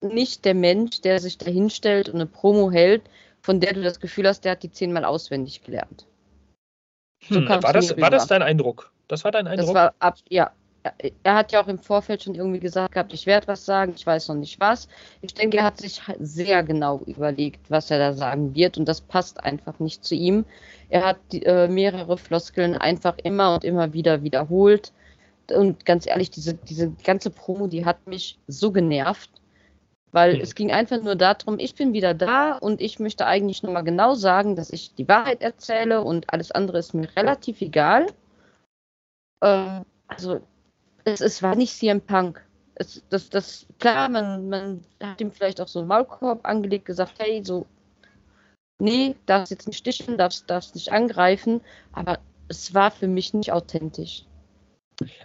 nicht 0.00 0.44
der 0.44 0.54
Mensch, 0.54 1.00
der 1.00 1.18
sich 1.18 1.38
da 1.38 1.50
hinstellt 1.50 2.08
und 2.08 2.16
eine 2.16 2.26
Promo 2.26 2.70
hält, 2.70 3.02
von 3.40 3.60
der 3.60 3.72
du 3.72 3.82
das 3.82 4.00
Gefühl 4.00 4.28
hast, 4.28 4.44
der 4.44 4.52
hat 4.52 4.62
die 4.62 4.70
zehnmal 4.70 5.04
auswendig 5.04 5.62
gelernt. 5.62 6.06
So 7.28 7.36
hm, 7.36 7.48
war, 7.48 7.72
das, 7.72 7.96
war 7.98 8.10
das 8.10 8.26
dein 8.26 8.42
Eindruck? 8.42 8.92
Das 9.08 9.24
war 9.24 9.32
dein 9.32 9.46
Eindruck? 9.46 9.66
Das 9.66 9.74
war 9.74 9.94
ab, 9.98 10.18
ja. 10.28 10.50
Er 11.22 11.34
hat 11.34 11.50
ja 11.50 11.62
auch 11.62 11.68
im 11.68 11.78
Vorfeld 11.78 12.22
schon 12.22 12.34
irgendwie 12.34 12.60
gesagt 12.60 12.92
gehabt, 12.92 13.14
ich 13.14 13.24
werde 13.24 13.48
was 13.48 13.64
sagen, 13.64 13.94
ich 13.96 14.06
weiß 14.06 14.28
noch 14.28 14.34
nicht 14.34 14.60
was. 14.60 14.86
Ich 15.22 15.32
denke, 15.32 15.56
er 15.56 15.64
hat 15.64 15.78
sich 15.78 16.02
sehr 16.20 16.62
genau 16.62 17.00
überlegt, 17.06 17.70
was 17.70 17.90
er 17.90 17.98
da 17.98 18.12
sagen 18.12 18.54
wird 18.54 18.76
und 18.76 18.86
das 18.86 19.00
passt 19.00 19.42
einfach 19.42 19.78
nicht 19.78 20.04
zu 20.04 20.14
ihm. 20.14 20.44
Er 20.90 21.06
hat 21.06 21.16
die, 21.32 21.42
äh, 21.42 21.68
mehrere 21.68 22.18
Floskeln 22.18 22.76
einfach 22.76 23.16
immer 23.22 23.54
und 23.54 23.64
immer 23.64 23.94
wieder 23.94 24.22
wiederholt 24.22 24.92
und 25.52 25.84
ganz 25.84 26.06
ehrlich, 26.06 26.30
diese, 26.30 26.54
diese 26.54 26.90
ganze 27.04 27.30
Promo, 27.30 27.66
die 27.66 27.84
hat 27.84 28.06
mich 28.06 28.38
so 28.46 28.72
genervt, 28.72 29.30
weil 30.12 30.36
mhm. 30.36 30.40
es 30.40 30.54
ging 30.54 30.70
einfach 30.70 31.02
nur 31.02 31.16
darum, 31.16 31.58
ich 31.58 31.74
bin 31.74 31.92
wieder 31.92 32.14
da 32.14 32.56
und 32.56 32.80
ich 32.80 32.98
möchte 32.98 33.26
eigentlich 33.26 33.62
nur 33.62 33.72
mal 33.72 33.82
genau 33.82 34.14
sagen, 34.14 34.56
dass 34.56 34.70
ich 34.70 34.94
die 34.94 35.08
Wahrheit 35.08 35.42
erzähle 35.42 36.02
und 36.02 36.32
alles 36.32 36.50
andere 36.50 36.78
ist 36.78 36.94
mir 36.94 37.08
relativ 37.16 37.60
egal. 37.60 38.06
Ähm, 39.42 39.84
also, 40.06 40.40
es, 41.04 41.20
es 41.20 41.42
war 41.42 41.56
nicht 41.56 41.76
CM 41.76 42.00
Punk. 42.00 42.44
Es, 42.76 43.02
das, 43.08 43.30
das, 43.30 43.66
klar, 43.78 44.08
man, 44.08 44.48
man 44.48 44.84
hat 45.02 45.20
ihm 45.20 45.30
vielleicht 45.30 45.60
auch 45.60 45.68
so 45.68 45.80
einen 45.80 45.88
Maulkorb 45.88 46.46
angelegt, 46.46 46.86
gesagt, 46.86 47.14
hey, 47.18 47.42
so, 47.44 47.66
nee, 48.78 49.14
darfst 49.26 49.50
jetzt 49.50 49.66
nicht 49.66 49.78
stichen, 49.78 50.18
darfst, 50.18 50.48
darfst 50.50 50.74
nicht 50.74 50.92
angreifen, 50.92 51.60
aber 51.92 52.18
es 52.48 52.74
war 52.74 52.90
für 52.90 53.08
mich 53.08 53.34
nicht 53.34 53.52
authentisch. 53.52 54.24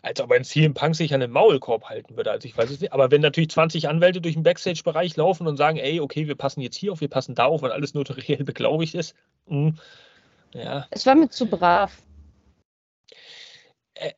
Als 0.01 0.19
ob 0.19 0.31
ein 0.31 0.43
CM 0.43 0.73
Punk 0.73 0.95
sich 0.95 1.13
an 1.13 1.19
den 1.19 1.31
Maulkorb 1.31 1.85
halten 1.85 2.17
würde. 2.17 2.31
Also 2.31 2.47
ich 2.47 2.57
weiß 2.57 2.69
es 2.69 2.81
nicht. 2.81 2.93
Aber 2.93 3.11
wenn 3.11 3.21
natürlich 3.21 3.49
20 3.51 3.87
Anwälte 3.87 4.21
durch 4.21 4.35
den 4.35 4.43
Backstage-Bereich 4.43 5.15
laufen 5.15 5.47
und 5.47 5.57
sagen, 5.57 5.77
ey, 5.77 5.99
okay, 5.99 6.27
wir 6.27 6.35
passen 6.35 6.61
jetzt 6.61 6.75
hier 6.75 6.91
auf, 6.91 7.01
wir 7.01 7.09
passen 7.09 7.35
da 7.35 7.45
auf, 7.45 7.61
weil 7.61 7.71
alles 7.71 7.93
notariell 7.93 8.43
beglaubigt 8.43 8.95
ist. 8.95 9.15
Mh, 9.47 9.67
hm, 9.67 9.79
ja. 10.53 10.87
Es 10.91 11.05
war 11.05 11.15
mir 11.15 11.29
zu 11.29 11.45
brav. 11.45 12.01
Äh, 13.99 14.13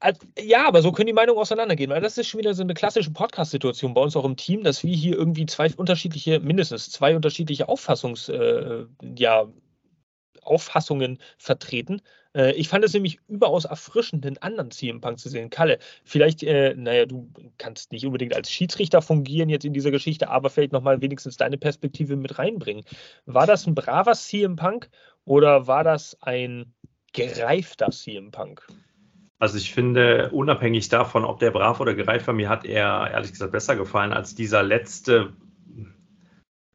äh, 0.00 0.14
ja, 0.40 0.66
aber 0.66 0.80
so 0.80 0.92
können 0.92 1.08
die 1.08 1.12
Meinungen 1.12 1.40
auseinandergehen, 1.40 1.90
weil 1.90 2.00
das 2.00 2.16
ist 2.16 2.28
schon 2.28 2.38
wieder 2.38 2.54
so 2.54 2.62
eine 2.62 2.74
klassische 2.74 3.10
Podcast-Situation 3.10 3.92
bei 3.92 4.00
uns 4.00 4.16
auch 4.16 4.24
im 4.24 4.36
Team, 4.36 4.62
dass 4.62 4.84
wir 4.84 4.94
hier 4.94 5.16
irgendwie 5.16 5.46
zwei 5.46 5.68
unterschiedliche, 5.74 6.38
mindestens 6.38 6.90
zwei 6.90 7.16
unterschiedliche 7.16 7.68
Auffassungs, 7.68 8.28
äh, 8.28 8.84
ja, 9.16 9.48
Auffassungen 10.42 11.18
vertreten. 11.38 12.00
Äh, 12.34 12.52
ich 12.52 12.68
fand 12.68 12.84
es 12.84 12.92
nämlich 12.92 13.18
überaus 13.28 13.64
erfrischend, 13.64 14.26
einen 14.26 14.38
anderen 14.38 14.70
CM 14.70 15.00
Punk 15.00 15.18
zu 15.18 15.28
sehen. 15.28 15.50
Kalle, 15.50 15.78
vielleicht, 16.04 16.42
äh, 16.42 16.74
naja, 16.76 17.06
du 17.06 17.30
kannst 17.58 17.92
nicht 17.92 18.04
unbedingt 18.04 18.34
als 18.34 18.50
Schiedsrichter 18.50 19.02
fungieren 19.02 19.48
jetzt 19.48 19.64
in 19.64 19.72
dieser 19.72 19.90
Geschichte, 19.90 20.28
aber 20.28 20.50
vielleicht 20.50 20.72
nochmal 20.72 21.00
wenigstens 21.00 21.36
deine 21.36 21.58
Perspektive 21.58 22.16
mit 22.16 22.38
reinbringen. 22.38 22.84
War 23.26 23.46
das 23.46 23.66
ein 23.66 23.74
braver 23.74 24.14
CM 24.14 24.56
Punk 24.56 24.90
oder 25.24 25.66
war 25.66 25.84
das 25.84 26.16
ein 26.20 26.74
gereifter 27.12 27.90
CM 27.90 28.30
Punk? 28.30 28.66
Also 29.38 29.58
ich 29.58 29.74
finde, 29.74 30.30
unabhängig 30.30 30.88
davon, 30.88 31.24
ob 31.24 31.38
der 31.38 31.50
brav 31.50 31.80
oder 31.80 31.94
gereift 31.94 32.26
war, 32.26 32.34
mir 32.34 32.48
hat 32.48 32.64
er 32.64 33.10
ehrlich 33.10 33.32
gesagt 33.32 33.52
besser 33.52 33.76
gefallen 33.76 34.12
als 34.12 34.34
dieser 34.34 34.62
letzte 34.62 35.34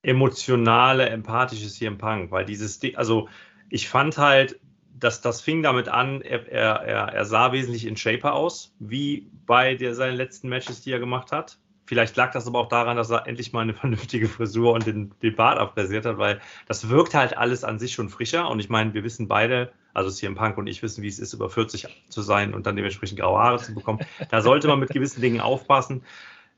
emotionale, 0.02 1.10
empathische 1.10 1.67
CM 1.67 1.98
Punk, 1.98 2.32
weil 2.32 2.45
dieses, 2.45 2.80
also 2.95 3.28
ich 3.69 3.89
fand 3.89 4.17
halt, 4.17 4.60
dass 4.99 5.21
das 5.21 5.41
fing 5.41 5.63
damit 5.63 5.88
an, 5.88 6.21
er, 6.21 6.47
er, 6.51 6.75
er 7.13 7.25
sah 7.25 7.51
wesentlich 7.51 7.85
in 7.85 7.97
Shaper 7.97 8.33
aus, 8.33 8.73
wie 8.79 9.29
bei 9.45 9.75
der, 9.75 9.95
seinen 9.95 10.15
letzten 10.15 10.49
Matches, 10.49 10.81
die 10.81 10.91
er 10.91 10.99
gemacht 10.99 11.31
hat. 11.31 11.57
Vielleicht 11.85 12.15
lag 12.17 12.31
das 12.31 12.45
aber 12.45 12.59
auch 12.59 12.69
daran, 12.69 12.97
dass 12.97 13.09
er 13.09 13.25
endlich 13.25 13.51
mal 13.51 13.62
eine 13.62 13.73
vernünftige 13.75 14.27
Frisur 14.27 14.73
und 14.73 14.85
den, 14.85 15.12
den 15.23 15.35
Bart 15.35 15.57
abrasiert 15.57 16.05
hat, 16.05 16.17
weil 16.17 16.39
das 16.67 16.89
wirkt 16.89 17.15
halt 17.15 17.38
alles 17.38 17.63
an 17.63 17.79
sich 17.79 17.93
schon 17.93 18.09
frischer. 18.09 18.47
Und 18.49 18.59
ich 18.59 18.69
meine, 18.69 18.93
wir 18.93 19.03
wissen 19.03 19.27
beide, 19.27 19.71
also 19.93 20.12
CM 20.12 20.35
Punk 20.35 20.57
und 20.57 20.67
ich 20.67 20.83
wissen, 20.83 21.01
wie 21.01 21.07
es 21.07 21.17
ist, 21.17 21.33
über 21.33 21.49
40 21.49 21.88
zu 22.09 22.21
sein 22.21 22.53
und 22.53 22.67
dann 22.67 22.75
dementsprechend 22.75 23.19
graue 23.19 23.39
Haare 23.39 23.57
zu 23.57 23.73
bekommen. 23.73 23.99
Da 24.29 24.41
sollte 24.41 24.67
man 24.67 24.79
mit 24.79 24.89
gewissen 24.89 25.21
Dingen 25.21 25.41
aufpassen. 25.41 26.03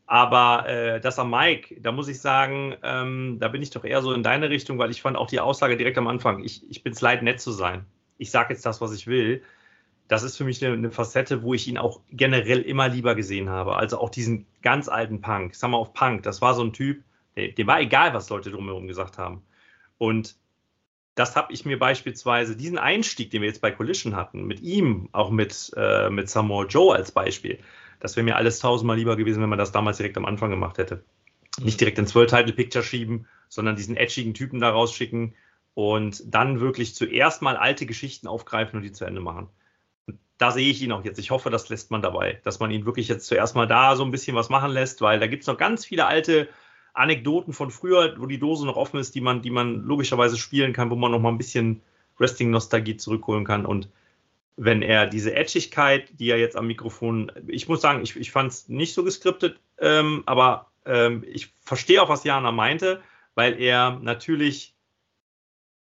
Aber 0.05 0.67
äh, 0.67 0.99
das 0.99 1.17
am 1.19 1.29
Mike, 1.29 1.79
da 1.79 1.93
muss 1.93 2.09
ich 2.09 2.19
sagen, 2.19 2.75
ähm, 2.83 3.37
da 3.39 3.47
bin 3.47 3.61
ich 3.61 3.69
doch 3.69 3.85
eher 3.85 4.01
so 4.01 4.11
in 4.11 4.23
deine 4.23 4.49
Richtung, 4.49 4.77
weil 4.77 4.91
ich 4.91 5.01
fand 5.01 5.15
auch 5.15 5.27
die 5.27 5.39
Aussage 5.39 5.77
direkt 5.77 5.97
am 5.97 6.07
Anfang, 6.07 6.43
ich, 6.43 6.69
ich 6.69 6.83
bin 6.83 6.91
es 6.91 6.99
leid, 6.99 7.23
nett 7.23 7.39
zu 7.39 7.51
sein. 7.51 7.85
Ich 8.21 8.29
sage 8.29 8.53
jetzt 8.53 8.65
das, 8.65 8.81
was 8.81 8.93
ich 8.93 9.07
will. 9.07 9.41
Das 10.07 10.21
ist 10.21 10.37
für 10.37 10.43
mich 10.43 10.63
eine, 10.63 10.75
eine, 10.75 10.91
Facette, 10.91 11.41
wo 11.41 11.53
ich 11.53 11.67
ihn 11.67 11.79
auch 11.79 12.01
generell 12.11 12.61
immer 12.61 12.87
lieber 12.87 13.15
gesehen 13.15 13.49
habe. 13.49 13.77
Also 13.77 13.97
auch 13.97 14.09
diesen 14.09 14.45
ganz 14.61 14.87
alten 14.89 15.21
Punk. 15.21 15.59
Mal 15.61 15.73
auf 15.73 15.93
Punk, 15.93 16.23
das 16.23 16.41
war 16.41 16.53
so 16.53 16.63
ein 16.63 16.73
Typ, 16.73 17.03
dem 17.35 17.67
war 17.67 17.81
egal, 17.81 18.13
was 18.13 18.29
Leute 18.29 18.51
drumherum 18.51 18.87
gesagt 18.87 19.17
haben. 19.17 19.41
Und 19.97 20.35
das 21.15 21.35
habe 21.35 21.51
ich 21.51 21.65
mir 21.65 21.79
beispielsweise, 21.79 22.55
diesen 22.55 22.77
Einstieg, 22.77 23.31
den 23.31 23.41
wir 23.41 23.49
jetzt 23.49 23.61
bei 23.61 23.71
Collision 23.71 24.15
hatten, 24.15 24.45
mit 24.45 24.61
ihm, 24.61 25.09
auch 25.13 25.31
mit, 25.31 25.71
äh, 25.75 26.09
mit 26.09 26.29
Samoa 26.29 26.65
Joe 26.65 26.95
als 26.95 27.11
Beispiel, 27.11 27.59
das 27.99 28.15
wäre 28.15 28.23
mir 28.23 28.35
alles 28.35 28.59
tausendmal 28.59 28.97
lieber 28.97 29.15
gewesen, 29.15 29.41
wenn 29.41 29.49
man 29.49 29.59
das 29.59 29.71
damals 29.71 29.97
direkt 29.97 30.17
am 30.17 30.25
Anfang 30.25 30.51
gemacht 30.51 30.77
hätte. 30.77 31.03
Nicht 31.59 31.79
direkt 31.79 31.97
ins 31.97 32.13
World 32.13 32.29
Title 32.29 32.53
Picture 32.53 32.83
schieben, 32.83 33.27
sondern 33.49 33.75
diesen 33.75 33.97
edgigen 33.97 34.33
Typen 34.33 34.59
da 34.59 34.69
rausschicken 34.69 35.33
und 35.73 36.21
dann 36.25 36.59
wirklich 36.59 36.95
zuerst 36.95 37.41
mal 37.41 37.57
alte 37.57 37.85
Geschichten 37.85 38.27
aufgreifen 38.27 38.77
und 38.77 38.83
die 38.83 38.91
zu 38.91 39.05
Ende 39.05 39.21
machen. 39.21 39.49
Da 40.37 40.51
sehe 40.51 40.69
ich 40.69 40.81
ihn 40.81 40.91
auch 40.91 41.05
jetzt. 41.05 41.19
Ich 41.19 41.31
hoffe, 41.31 41.49
das 41.49 41.69
lässt 41.69 41.91
man 41.91 42.01
dabei, 42.01 42.41
dass 42.43 42.59
man 42.59 42.71
ihn 42.71 42.85
wirklich 42.85 43.07
jetzt 43.07 43.27
zuerst 43.27 43.55
mal 43.55 43.67
da 43.67 43.95
so 43.95 44.03
ein 44.03 44.11
bisschen 44.11 44.35
was 44.35 44.49
machen 44.49 44.71
lässt, 44.71 45.01
weil 45.01 45.19
da 45.19 45.27
gibt 45.27 45.43
es 45.43 45.47
noch 45.47 45.57
ganz 45.57 45.85
viele 45.85 46.07
alte 46.07 46.49
Anekdoten 46.93 47.53
von 47.53 47.71
früher, 47.71 48.15
wo 48.17 48.25
die 48.25 48.39
Dose 48.39 48.65
noch 48.65 48.75
offen 48.75 48.99
ist, 48.99 49.15
die 49.15 49.21
man, 49.21 49.41
die 49.41 49.51
man 49.51 49.83
logischerweise 49.83 50.37
spielen 50.37 50.73
kann, 50.73 50.89
wo 50.89 50.95
man 50.95 51.11
noch 51.11 51.21
mal 51.21 51.29
ein 51.29 51.37
bisschen 51.37 51.81
Wrestling-Nostalgie 52.17 52.97
zurückholen 52.97 53.45
kann. 53.45 53.65
Und 53.65 53.87
wenn 54.57 54.81
er 54.81 55.07
diese 55.07 55.33
Edgigkeit, 55.33 56.19
die 56.19 56.29
er 56.29 56.37
jetzt 56.37 56.57
am 56.57 56.67
Mikrofon, 56.67 57.31
ich 57.47 57.69
muss 57.69 57.81
sagen, 57.81 58.01
ich, 58.01 58.15
ich 58.15 58.31
fand 58.31 58.51
es 58.51 58.67
nicht 58.67 58.93
so 58.93 59.03
geskriptet, 59.03 59.59
ähm, 59.79 60.23
aber 60.25 60.71
ähm, 60.85 61.23
ich 61.27 61.53
verstehe 61.61 62.01
auch, 62.01 62.09
was 62.09 62.23
Jana 62.23 62.51
meinte, 62.51 63.01
weil 63.35 63.59
er 63.59 63.99
natürlich 64.01 64.75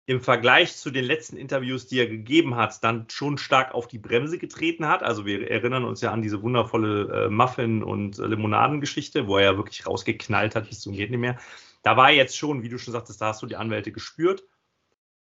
im 0.07 0.21
Vergleich 0.21 0.75
zu 0.77 0.91
den 0.91 1.03
letzten 1.03 1.35
Interviews, 1.35 1.87
die 1.87 1.97
er 1.97 2.07
gegeben 2.07 2.55
hat, 2.55 2.83
dann 2.83 3.07
schon 3.09 3.37
stark 3.37 3.73
auf 3.73 3.87
die 3.87 3.97
Bremse 3.97 4.37
getreten 4.37 4.87
hat. 4.87 5.01
Also 5.01 5.25
wir 5.25 5.49
erinnern 5.49 5.83
uns 5.83 6.01
ja 6.01 6.11
an 6.11 6.21
diese 6.21 6.43
wundervolle 6.43 7.25
äh, 7.25 7.29
Muffin- 7.29 7.83
und 7.83 8.19
äh, 8.19 8.27
Limonadengeschichte, 8.27 9.27
wo 9.27 9.37
er 9.37 9.45
ja 9.45 9.57
wirklich 9.57 9.87
rausgeknallt 9.87 10.55
hat 10.55 10.69
bis 10.69 10.81
zum 10.81 10.93
geht 10.93 11.09
nicht 11.09 11.19
mehr. 11.19 11.39
Da 11.81 11.97
war 11.97 12.09
er 12.09 12.15
jetzt 12.15 12.37
schon, 12.37 12.61
wie 12.61 12.69
du 12.69 12.77
schon 12.77 12.93
sagtest, 12.93 13.19
da 13.19 13.27
hast 13.27 13.41
du 13.41 13.47
die 13.47 13.55
Anwälte 13.55 13.91
gespürt. 13.91 14.43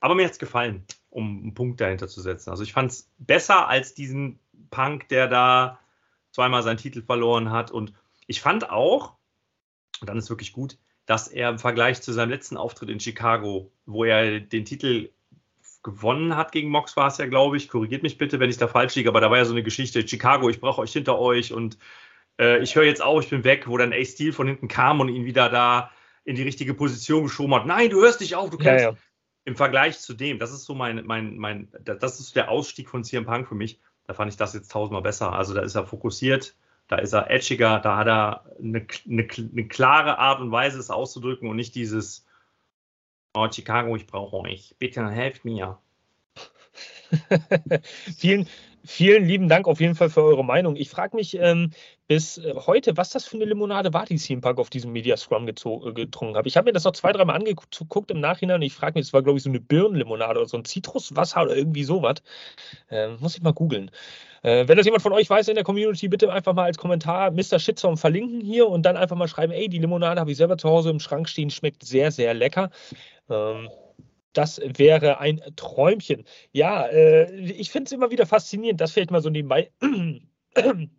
Aber 0.02 0.16
mir 0.16 0.26
hat 0.26 0.34
es 0.34 0.40
gefallen, 0.40 0.86
um 1.10 1.42
einen 1.44 1.54
Punkt 1.54 1.80
dahinter 1.80 2.08
zu 2.08 2.22
setzen. 2.22 2.50
Also 2.50 2.64
ich 2.64 2.74
fand 2.74 2.92
es 2.92 3.10
besser 3.18 3.68
als 3.70 3.94
diesen 3.94 4.40
Punk, 4.70 5.08
der 5.08 5.28
da 5.28 5.80
zweimal 6.32 6.62
seinen 6.62 6.78
Titel 6.78 7.02
verloren 7.02 7.52
hat. 7.52 7.72
Und 7.72 7.94
ich 8.28 8.42
fand 8.42 8.70
auch, 8.70 9.16
und 10.02 10.10
dann 10.10 10.18
ist 10.18 10.30
wirklich 10.30 10.52
gut, 10.52 10.78
dass 11.08 11.28
er 11.28 11.50
im 11.50 11.58
Vergleich 11.58 12.02
zu 12.02 12.12
seinem 12.12 12.30
letzten 12.30 12.58
Auftritt 12.58 12.90
in 12.90 13.00
Chicago, 13.00 13.72
wo 13.86 14.04
er 14.04 14.40
den 14.40 14.66
Titel 14.66 15.10
gewonnen 15.82 16.36
hat 16.36 16.52
gegen 16.52 16.70
Mox, 16.70 16.98
war 16.98 17.08
es 17.08 17.18
ja, 17.18 17.26
glaube 17.26 17.56
ich. 17.56 17.70
Korrigiert 17.70 18.04
mich 18.04 18.18
bitte, 18.18 18.40
wenn 18.40 18.50
ich 18.50 18.58
da 18.58 18.68
falsch 18.68 18.96
liege, 18.96 19.10
aber 19.10 19.22
da 19.22 19.32
war 19.32 19.38
ja 19.38 19.46
so 19.46 19.54
eine 19.54 19.64
Geschichte: 19.64 20.06
Chicago, 20.06 20.50
ich 20.50 20.60
brauche 20.60 20.82
euch 20.82 20.92
hinter 20.92 21.18
euch 21.18 21.54
und 21.54 21.78
äh, 22.40 22.62
ich 22.62 22.76
höre 22.76 22.84
jetzt 22.84 23.02
auf, 23.02 23.24
ich 23.24 23.30
bin 23.30 23.46
weg, 23.46 23.68
wo 23.68 23.78
dann 23.78 23.94
Ace 23.94 24.12
Steel 24.12 24.34
von 24.34 24.48
hinten 24.48 24.68
kam 24.68 25.00
und 25.00 25.08
ihn 25.08 25.26
wieder 25.26 25.50
da 25.50 25.92
in 26.26 26.36
die 26.36 26.44
richtige 26.44 26.74
Position 26.74 27.24
geschoben 27.24 27.56
hat. 27.56 27.66
Nein, 27.66 27.90
du 27.90 28.02
hörst 28.02 28.20
dich 28.20 28.36
auf, 28.36 28.50
du 28.50 28.58
kannst. 28.58 28.84
Ja, 28.84 28.92
ja. 28.92 28.98
Im 29.46 29.56
Vergleich 29.56 29.98
zu 30.00 30.14
dem, 30.14 30.40
das 30.40 30.52
ist 30.52 30.66
so 30.66 30.76
mein, 30.76 31.06
mein, 31.06 31.38
mein, 31.38 31.70
das 31.82 32.20
ist 32.20 32.36
der 32.36 32.52
Ausstieg 32.52 32.90
von 32.90 33.06
CM 33.06 33.26
Punk 33.26 33.48
für 33.48 33.56
mich. 33.56 33.80
Da 34.06 34.14
fand 34.14 34.30
ich 34.30 34.36
das 34.36 34.54
jetzt 34.54 34.70
tausendmal 34.70 35.02
besser. 35.02 35.32
Also 35.32 35.54
da 35.54 35.62
ist 35.62 35.76
er 35.76 35.86
fokussiert, 35.86 36.54
da 36.88 36.98
ist 36.98 37.14
er 37.14 37.30
edgiger, 37.30 37.80
da 37.80 37.98
hat 37.98 38.08
er 38.08 38.46
eine, 38.60 38.86
eine, 39.06 39.28
eine 39.52 39.68
klare 39.68 40.20
Art 40.20 40.40
und 40.40 40.52
Weise, 40.52 40.80
es 40.80 40.90
auszudrücken 40.90 41.50
und 41.50 41.58
nicht 41.58 41.76
dieses, 41.76 42.26
oh 43.34 43.48
Chicago, 43.52 43.96
ich 43.96 44.08
brauche 44.08 44.38
euch, 44.38 44.76
bitte 44.80 45.08
helft 45.10 45.46
mir. 45.46 45.80
vielen, 48.18 48.48
vielen 48.84 49.26
lieben 49.26 49.50
Dank 49.50 49.68
auf 49.68 49.80
jeden 49.80 49.96
Fall 49.96 50.10
für 50.10 50.24
eure 50.24 50.44
Meinung. 50.44 50.76
Ich 50.76 50.90
frage 50.90 51.16
mich 51.16 51.38
ähm, 51.38 51.72
bis 52.08 52.38
äh, 52.38 52.54
heute, 52.56 52.98
was 52.98 53.10
das 53.10 53.26
für 53.26 53.36
eine 53.36 53.46
Limonade 53.46 53.94
war, 53.94 54.06
die 54.06 54.18
CM 54.18 54.42
Punk 54.42 54.60
auf 54.60 54.70
diesem 54.70 54.92
Media 54.92 55.18
Scrum 55.18 55.48
äh, 55.48 55.54
getrunken 55.54 56.36
habe. 56.36 56.48
Ich 56.48 56.58
habe 56.58 56.66
mir 56.66 56.74
das 56.74 56.84
noch 56.84 56.94
zwei, 56.94 57.12
dreimal 57.12 57.36
angeguckt 57.36 58.12
im 58.12 58.20
Nachhinein 58.20 58.58
und 58.58 58.62
ich 58.64 58.74
frage 58.74 59.00
mich, 59.00 59.08
es 59.08 59.14
war 59.14 59.24
glaube 59.24 59.38
ich 59.38 59.44
so 59.44 59.50
eine 59.50 59.60
Birnenlimonade 59.60 60.40
oder 60.40 60.48
so 60.48 60.58
ein 60.58 60.66
Zitruswasser 60.66 61.44
oder 61.44 61.56
irgendwie 61.56 61.84
sowas. 61.84 62.22
Äh, 62.90 63.10
muss 63.18 63.36
ich 63.36 63.44
mal 63.44 63.54
googeln. 63.54 63.92
Äh, 64.44 64.68
wenn 64.68 64.78
das 64.78 64.86
jemand 64.86 65.04
von 65.04 65.14
euch 65.14 65.30
weiß 65.30 65.48
in 65.48 65.56
der 65.56 65.64
Community, 65.64 66.08
bitte 66.08 66.32
einfach 66.32 66.54
mal 66.54 66.66
als 66.66 66.78
Kommentar 66.78 67.32
Mr. 67.32 67.60
Shitstorm 67.60 67.98
verlinken 67.98 68.42
hier 68.42 68.68
und 68.68 68.86
dann 68.86 68.98
einfach 68.98 69.16
mal 69.16 69.28
schreiben, 69.28 69.54
ey, 69.54 69.70
die 69.70 69.80
Limonade 69.80 70.20
habe 70.20 70.32
ich 70.32 70.38
selber 70.38 70.58
zu 70.58 70.70
Hause 70.70 70.90
im 70.90 71.00
Schrank 71.00 71.30
stehen, 71.30 71.50
schmeckt 71.50 71.84
sehr, 71.84 72.12
sehr 72.12 72.34
lecker. 72.34 72.70
Ähm, 73.30 73.70
das 74.34 74.62
wäre 74.64 75.20
ein 75.20 75.42
Träumchen. 75.56 76.26
Ja, 76.52 76.86
äh, 76.86 77.34
ich 77.34 77.72
finde 77.72 77.88
es 77.88 77.92
immer 77.92 78.12
wieder 78.12 78.26
faszinierend, 78.26 78.80
das 78.82 78.92
vielleicht 78.92 79.12
mal 79.12 79.22
so 79.22 79.30
nebenbei. 79.30 79.72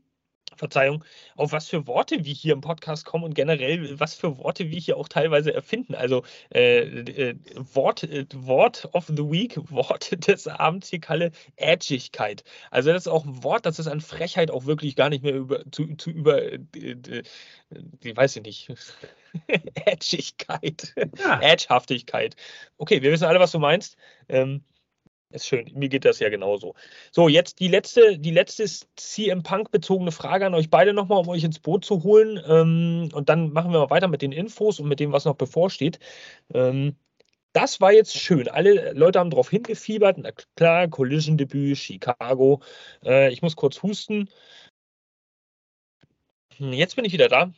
Verzeihung, 0.58 1.04
auf 1.36 1.52
was 1.52 1.68
für 1.68 1.86
Worte 1.86 2.24
wir 2.24 2.34
hier 2.34 2.52
im 2.52 2.60
Podcast 2.60 3.04
kommen 3.04 3.24
und 3.24 3.34
generell, 3.34 3.98
was 3.98 4.14
für 4.14 4.38
Worte 4.38 4.70
wir 4.70 4.78
hier 4.78 4.96
auch 4.96 5.08
teilweise 5.08 5.54
erfinden. 5.54 5.94
Also 5.94 6.24
äh, 6.54 6.80
äh, 6.80 7.36
Wort, 7.54 8.02
äh, 8.02 8.26
Wort 8.34 8.88
of 8.92 9.06
the 9.06 9.30
Week, 9.30 9.56
Wort 9.70 10.26
des 10.26 10.46
Abends 10.46 10.88
hier, 10.90 11.00
Kalle, 11.00 11.32
Edgigkeit. 11.56 12.44
Also 12.70 12.92
das 12.92 13.02
ist 13.02 13.08
auch 13.08 13.24
ein 13.24 13.42
Wort, 13.42 13.66
das 13.66 13.78
ist 13.78 13.86
an 13.86 14.00
Frechheit 14.00 14.50
auch 14.50 14.66
wirklich 14.66 14.96
gar 14.96 15.08
nicht 15.08 15.22
mehr 15.22 15.34
über, 15.34 15.70
zu, 15.70 15.94
zu 15.96 16.10
über, 16.10 16.42
äh, 16.42 16.58
äh, 16.74 17.22
ich 18.02 18.16
weiß 18.16 18.36
ich 18.36 18.42
nicht, 18.42 18.72
Edgigkeit, 19.86 20.94
ja. 21.18 21.40
Edgehaftigkeit. 21.40 22.36
Okay, 22.76 23.02
wir 23.02 23.12
wissen 23.12 23.24
alle, 23.24 23.40
was 23.40 23.52
du 23.52 23.58
meinst. 23.58 23.96
Ähm, 24.28 24.62
ist 25.30 25.46
schön. 25.46 25.70
Mir 25.74 25.88
geht 25.88 26.04
das 26.04 26.20
ja 26.20 26.28
genauso. 26.30 26.74
So, 27.12 27.28
jetzt 27.28 27.60
die 27.60 27.68
letzte, 27.68 28.18
die 28.18 28.30
letzte 28.30 28.64
CM 28.96 29.42
Punk-bezogene 29.42 30.12
Frage 30.12 30.46
an 30.46 30.54
euch 30.54 30.70
beide 30.70 30.92
nochmal, 30.94 31.20
um 31.20 31.28
euch 31.28 31.44
ins 31.44 31.58
Boot 31.58 31.84
zu 31.84 32.02
holen. 32.02 32.40
Ähm, 32.46 33.10
und 33.12 33.28
dann 33.28 33.52
machen 33.52 33.72
wir 33.72 33.80
mal 33.80 33.90
weiter 33.90 34.08
mit 34.08 34.22
den 34.22 34.32
Infos 34.32 34.80
und 34.80 34.88
mit 34.88 35.00
dem, 35.00 35.12
was 35.12 35.24
noch 35.24 35.36
bevorsteht. 35.36 35.98
Ähm, 36.54 36.96
das 37.52 37.80
war 37.80 37.92
jetzt 37.92 38.16
schön. 38.16 38.48
Alle 38.48 38.92
Leute 38.92 39.18
haben 39.18 39.30
darauf 39.30 39.50
hingefiebert. 39.50 40.18
Na 40.18 40.32
klar, 40.56 40.88
Collision-Debüt, 40.88 41.76
Chicago. 41.78 42.62
Äh, 43.04 43.32
ich 43.32 43.42
muss 43.42 43.56
kurz 43.56 43.82
husten. 43.82 44.28
Hm, 46.58 46.72
jetzt 46.72 46.96
bin 46.96 47.04
ich 47.04 47.12
wieder 47.12 47.28
da. 47.28 47.52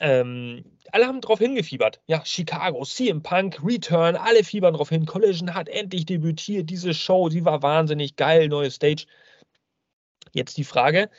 Ähm, 0.00 0.64
alle 0.92 1.06
haben 1.06 1.20
darauf 1.20 1.38
hingefiebert. 1.38 2.00
Ja, 2.06 2.24
Chicago, 2.24 2.84
CM 2.84 3.22
Punk, 3.22 3.60
Return, 3.64 4.16
alle 4.16 4.44
fiebern 4.44 4.74
darauf 4.74 4.88
hin. 4.88 5.06
Collision 5.06 5.54
hat 5.54 5.68
endlich 5.68 6.06
debütiert. 6.06 6.70
Diese 6.70 6.94
Show, 6.94 7.28
die 7.28 7.44
war 7.44 7.62
wahnsinnig 7.62 8.16
geil, 8.16 8.48
neue 8.48 8.70
Stage. 8.70 9.06
Jetzt 10.32 10.56
die 10.56 10.64
Frage: 10.64 11.10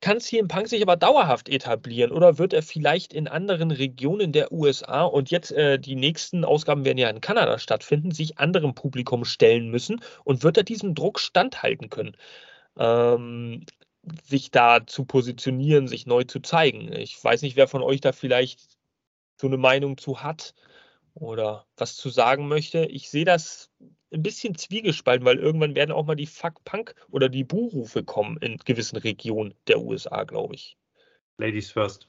Kann 0.00 0.20
CM 0.20 0.48
Punk 0.48 0.68
sich 0.68 0.82
aber 0.82 0.96
dauerhaft 0.96 1.48
etablieren 1.48 2.12
oder 2.12 2.38
wird 2.38 2.52
er 2.52 2.62
vielleicht 2.62 3.12
in 3.12 3.28
anderen 3.28 3.70
Regionen 3.70 4.32
der 4.32 4.52
USA 4.52 5.04
und 5.04 5.30
jetzt 5.30 5.52
äh, 5.52 5.78
die 5.78 5.96
nächsten 5.96 6.44
Ausgaben 6.44 6.84
werden 6.84 6.98
ja 6.98 7.10
in 7.10 7.20
Kanada 7.20 7.58
stattfinden, 7.58 8.12
sich 8.12 8.38
anderem 8.38 8.74
Publikum 8.74 9.24
stellen 9.24 9.70
müssen 9.70 10.00
und 10.24 10.42
wird 10.42 10.56
er 10.56 10.64
diesem 10.64 10.94
Druck 10.94 11.18
standhalten 11.20 11.90
können? 11.90 12.16
Ähm, 12.78 13.64
sich 14.24 14.50
da 14.50 14.86
zu 14.86 15.04
positionieren, 15.04 15.88
sich 15.88 16.06
neu 16.06 16.24
zu 16.24 16.40
zeigen. 16.40 16.92
Ich 16.92 17.22
weiß 17.22 17.42
nicht, 17.42 17.56
wer 17.56 17.68
von 17.68 17.82
euch 17.82 18.00
da 18.00 18.12
vielleicht 18.12 18.78
so 19.40 19.46
eine 19.46 19.56
Meinung 19.56 19.96
zu 19.98 20.22
hat 20.22 20.54
oder 21.14 21.66
was 21.76 21.96
zu 21.96 22.08
sagen 22.08 22.48
möchte. 22.48 22.84
Ich 22.86 23.10
sehe 23.10 23.24
das 23.24 23.70
ein 24.12 24.22
bisschen 24.22 24.54
zwiegespalten, 24.56 25.26
weil 25.26 25.38
irgendwann 25.38 25.74
werden 25.74 25.92
auch 25.92 26.06
mal 26.06 26.14
die 26.14 26.26
Fuck 26.26 26.64
Punk 26.64 26.94
oder 27.10 27.28
die 27.28 27.44
Buhrufe 27.44 28.04
kommen 28.04 28.38
in 28.38 28.58
gewissen 28.58 28.96
Regionen 28.96 29.54
der 29.66 29.80
USA, 29.80 30.24
glaube 30.24 30.54
ich. 30.54 30.76
Ladies 31.38 31.70
first. 31.70 32.08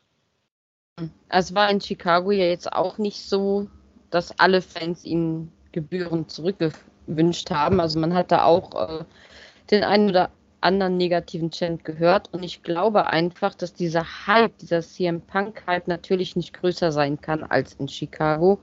Es 1.29 1.53
war 1.53 1.69
in 1.69 1.79
Chicago 1.79 2.31
ja 2.31 2.45
jetzt 2.45 2.71
auch 2.71 2.97
nicht 2.97 3.21
so, 3.21 3.67
dass 4.09 4.37
alle 4.39 4.61
Fans 4.61 5.05
ihn 5.05 5.51
gebührend 5.71 6.31
zurückgewünscht 6.31 7.51
haben. 7.51 7.79
Also 7.79 7.99
man 7.99 8.13
hat 8.13 8.31
da 8.31 8.43
auch 8.43 9.01
äh, 9.01 9.05
den 9.71 9.83
einen 9.83 10.09
oder 10.09 10.31
anderen 10.61 10.97
negativen 10.97 11.51
Chant 11.51 11.83
gehört 11.85 12.29
und 12.33 12.43
ich 12.43 12.63
glaube 12.63 13.07
einfach, 13.07 13.55
dass 13.55 13.73
dieser 13.73 14.05
Hype, 14.27 14.57
dieser 14.57 14.81
CM 14.81 15.21
Punk-Hype 15.21 15.87
natürlich 15.87 16.35
nicht 16.35 16.53
größer 16.53 16.91
sein 16.91 17.19
kann 17.19 17.43
als 17.43 17.73
in 17.75 17.87
Chicago. 17.87 18.59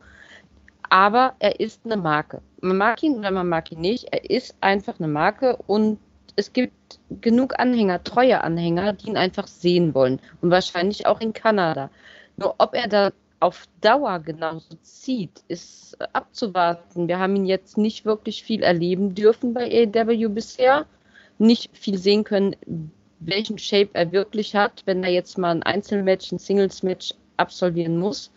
Aber 0.89 1.35
er 1.39 1.59
ist 1.59 1.81
eine 1.85 1.97
Marke. 1.97 2.43
Man 2.61 2.77
mag 2.77 3.03
ihn 3.03 3.19
oder 3.19 3.31
man 3.31 3.49
mag 3.49 3.73
ihn 3.73 3.81
nicht. 3.81 4.05
Er 4.13 4.31
ist 4.31 4.55
einfach 4.61 4.99
eine 4.99 5.09
Marke 5.09 5.57
und 5.67 5.99
es 6.37 6.53
gibt 6.53 7.01
genug 7.21 7.59
Anhänger, 7.59 8.05
treue 8.05 8.43
Anhänger, 8.45 8.93
die 8.93 9.09
ihn 9.09 9.17
einfach 9.17 9.47
sehen 9.49 9.95
wollen. 9.95 10.21
Und 10.43 10.51
wahrscheinlich 10.51 11.07
auch 11.07 11.21
in 11.21 11.33
Kanada. 11.33 11.91
Nur 12.37 12.55
ob 12.59 12.75
er 12.75 12.89
da 12.89 13.11
auf 13.41 13.65
Dauer 13.81 14.21
genauso 14.21 14.77
zieht, 14.83 15.43
ist 15.49 15.97
abzuwarten. 16.15 17.09
Wir 17.09 17.19
haben 17.19 17.37
ihn 17.37 17.47
jetzt 17.47 17.79
nicht 17.79 18.05
wirklich 18.05 18.43
viel 18.43 18.63
erleben 18.63 19.15
dürfen 19.15 19.55
bei 19.55 19.65
AEW 19.95 20.29
bisher 20.29 20.87
nicht 21.39 21.77
viel 21.77 21.99
sehen 21.99 22.25
können, 22.25 22.57
welchen 23.19 23.59
Shape 23.59 23.91
er 23.95 24.13
wirklich 24.13 24.55
hat, 24.55 24.83
wenn 24.87 25.03
er 25.05 25.11
jetzt 25.11 25.39
mal 25.39 25.51
ein 25.51 25.63
Einzelmatch, 25.63 26.33
ein 26.33 26.39
Singles-Match 26.39 27.15
absolvieren 27.37 27.99
muss. 27.99 28.31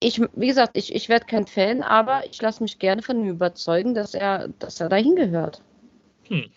Ich, 0.00 0.20
wie 0.34 0.48
gesagt, 0.48 0.76
ich, 0.76 0.94
ich 0.94 1.08
werde 1.08 1.26
kein 1.26 1.46
Fan, 1.46 1.82
aber 1.82 2.24
ich 2.28 2.40
lasse 2.42 2.62
mich 2.62 2.78
gerne 2.78 3.02
von 3.02 3.20
ihm 3.20 3.30
überzeugen, 3.30 3.94
dass 3.94 4.14
er, 4.14 4.48
dass 4.58 4.80
er 4.80 4.88
dahin 4.88 5.14
gehört. 5.14 5.62
Hm. 6.28 6.50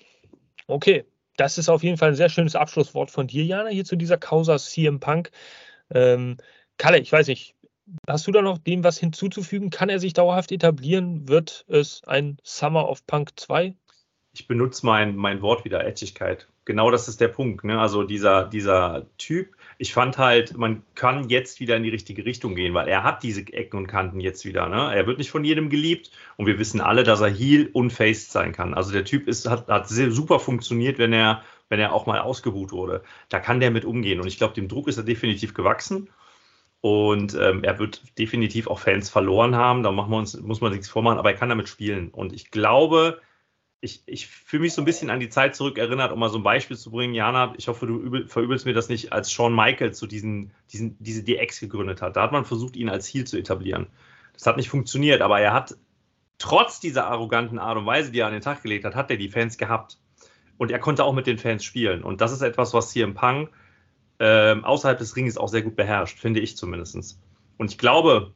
Okay, 0.67 1.05
das 1.37 1.57
ist 1.57 1.69
auf 1.69 1.83
jeden 1.83 1.97
Fall 1.97 2.09
ein 2.09 2.15
sehr 2.15 2.29
schönes 2.29 2.55
Abschlusswort 2.55 3.11
von 3.11 3.27
dir, 3.27 3.43
Jana, 3.43 3.69
hier 3.69 3.85
zu 3.85 3.95
dieser 3.95 4.17
Causa 4.17 4.57
CM 4.57 4.99
Punk. 4.99 5.31
Ähm, 5.93 6.37
Kalle, 6.77 6.99
ich 6.99 7.11
weiß 7.11 7.27
nicht, 7.27 7.55
hast 8.07 8.25
du 8.25 8.31
da 8.31 8.41
noch 8.41 8.57
dem 8.57 8.83
was 8.83 8.97
hinzuzufügen? 8.97 9.69
Kann 9.69 9.89
er 9.89 9.99
sich 9.99 10.13
dauerhaft 10.13 10.51
etablieren? 10.51 11.27
Wird 11.27 11.65
es 11.67 12.03
ein 12.05 12.37
Summer 12.43 12.89
of 12.89 13.05
Punk 13.05 13.39
2? 13.39 13.75
Ich 14.35 14.47
benutze 14.47 14.85
mein, 14.85 15.15
mein 15.15 15.41
Wort 15.41 15.63
wieder, 15.63 15.85
Etchigkeit. 15.85 16.47
Genau 16.65 16.91
das 16.91 17.07
ist 17.07 17.21
der 17.21 17.29
Punkt. 17.29 17.63
Ne? 17.63 17.79
Also 17.79 18.03
dieser, 18.03 18.43
dieser 18.43 19.05
Typ, 19.17 19.55
ich 19.77 19.93
fand 19.93 20.17
halt, 20.17 20.57
man 20.57 20.83
kann 20.93 21.29
jetzt 21.29 21.61
wieder 21.61 21.77
in 21.77 21.83
die 21.83 21.89
richtige 21.89 22.25
Richtung 22.25 22.53
gehen, 22.53 22.73
weil 22.73 22.89
er 22.89 23.03
hat 23.03 23.23
diese 23.23 23.41
Ecken 23.41 23.77
und 23.77 23.87
Kanten 23.87 24.19
jetzt 24.19 24.43
wieder. 24.43 24.67
Ne? 24.67 24.93
Er 24.93 25.07
wird 25.07 25.19
nicht 25.19 25.31
von 25.31 25.45
jedem 25.45 25.69
geliebt 25.69 26.11
und 26.35 26.47
wir 26.47 26.59
wissen 26.59 26.81
alle, 26.81 27.03
dass 27.03 27.21
er 27.21 27.29
Heal 27.29 27.69
und 27.71 27.91
Faced 27.91 28.31
sein 28.31 28.51
kann. 28.51 28.73
Also 28.73 28.91
der 28.91 29.05
Typ 29.05 29.27
ist, 29.29 29.49
hat, 29.49 29.69
hat 29.69 29.87
sehr 29.87 30.11
super 30.11 30.39
funktioniert, 30.39 30.97
wenn 30.97 31.13
er, 31.13 31.41
wenn 31.69 31.79
er 31.79 31.93
auch 31.93 32.05
mal 32.05 32.19
ausgebuht 32.19 32.73
wurde. 32.73 33.03
Da 33.29 33.39
kann 33.39 33.61
der 33.61 33.71
mit 33.71 33.85
umgehen 33.85 34.19
und 34.19 34.27
ich 34.27 34.37
glaube, 34.37 34.53
dem 34.53 34.67
Druck 34.67 34.89
ist 34.89 34.97
er 34.97 35.03
definitiv 35.03 35.53
gewachsen. 35.53 36.09
Und 36.81 37.33
ähm, 37.33 37.63
er 37.63 37.79
wird 37.79 38.03
definitiv 38.19 38.67
auch 38.67 38.77
Fans 38.77 39.09
verloren 39.09 39.55
haben. 39.55 39.81
Da 39.81 39.91
machen 39.91 40.11
wir 40.11 40.17
uns, 40.17 40.39
muss 40.39 40.61
man 40.61 40.71
nichts 40.71 40.87
vormachen, 40.87 41.17
aber 41.17 41.31
er 41.31 41.37
kann 41.37 41.49
damit 41.49 41.67
spielen. 41.67 42.09
Und 42.09 42.31
ich 42.31 42.51
glaube, 42.51 43.19
ich, 43.81 44.03
ich 44.05 44.27
fühle 44.27 44.61
mich 44.61 44.73
so 44.73 44.81
ein 44.81 44.85
bisschen 44.85 45.09
an 45.09 45.19
die 45.19 45.29
Zeit 45.29 45.55
zurückerinnert, 45.55 46.11
um 46.11 46.19
mal 46.19 46.29
so 46.29 46.37
ein 46.37 46.43
Beispiel 46.43 46.77
zu 46.77 46.91
bringen. 46.91 47.13
Jana, 47.13 47.53
ich 47.57 47.67
hoffe, 47.67 47.85
du 47.85 47.99
übel, 47.99 48.27
verübelst 48.27 48.65
mir 48.65 48.73
das 48.73 48.89
nicht, 48.89 49.13
als 49.13 49.31
Shawn 49.31 49.55
Michaels 49.55 49.99
so 49.99 50.07
diesen, 50.07 50.51
diesen, 50.71 50.97
diese 50.99 51.23
DX 51.23 51.59
gegründet 51.59 52.01
hat. 52.01 52.15
Da 52.15 52.23
hat 52.23 52.31
man 52.31 52.45
versucht, 52.45 52.75
ihn 52.75 52.89
als 52.89 53.07
Heel 53.07 53.25
zu 53.25 53.37
etablieren. 53.37 53.87
Das 54.33 54.45
hat 54.47 54.57
nicht 54.57 54.69
funktioniert, 54.69 55.21
aber 55.21 55.39
er 55.39 55.53
hat 55.53 55.75
trotz 56.37 56.79
dieser 56.79 57.07
arroganten 57.07 57.59
Art 57.59 57.77
und 57.77 57.85
Weise, 57.85 58.11
die 58.11 58.19
er 58.19 58.27
an 58.27 58.33
den 58.33 58.41
Tag 58.41 58.63
gelegt 58.63 58.85
hat, 58.85 58.95
hat 58.95 59.11
er 59.11 59.17
die 59.17 59.29
Fans 59.29 59.57
gehabt. 59.57 59.99
Und 60.57 60.71
er 60.71 60.79
konnte 60.79 61.03
auch 61.03 61.13
mit 61.13 61.27
den 61.27 61.37
Fans 61.37 61.63
spielen. 61.63 62.03
Und 62.03 62.21
das 62.21 62.31
ist 62.31 62.41
etwas, 62.41 62.73
was 62.73 62.91
hier 62.91 63.03
im 63.03 63.13
Pang 63.13 63.49
äh, 64.19 64.55
außerhalb 64.61 64.97
des 64.97 65.15
Ringes 65.15 65.37
auch 65.37 65.49
sehr 65.49 65.61
gut 65.61 65.75
beherrscht, 65.75 66.17
finde 66.17 66.39
ich 66.39 66.57
zumindest. 66.57 67.19
Und 67.57 67.71
ich 67.71 67.77
glaube, 67.77 68.33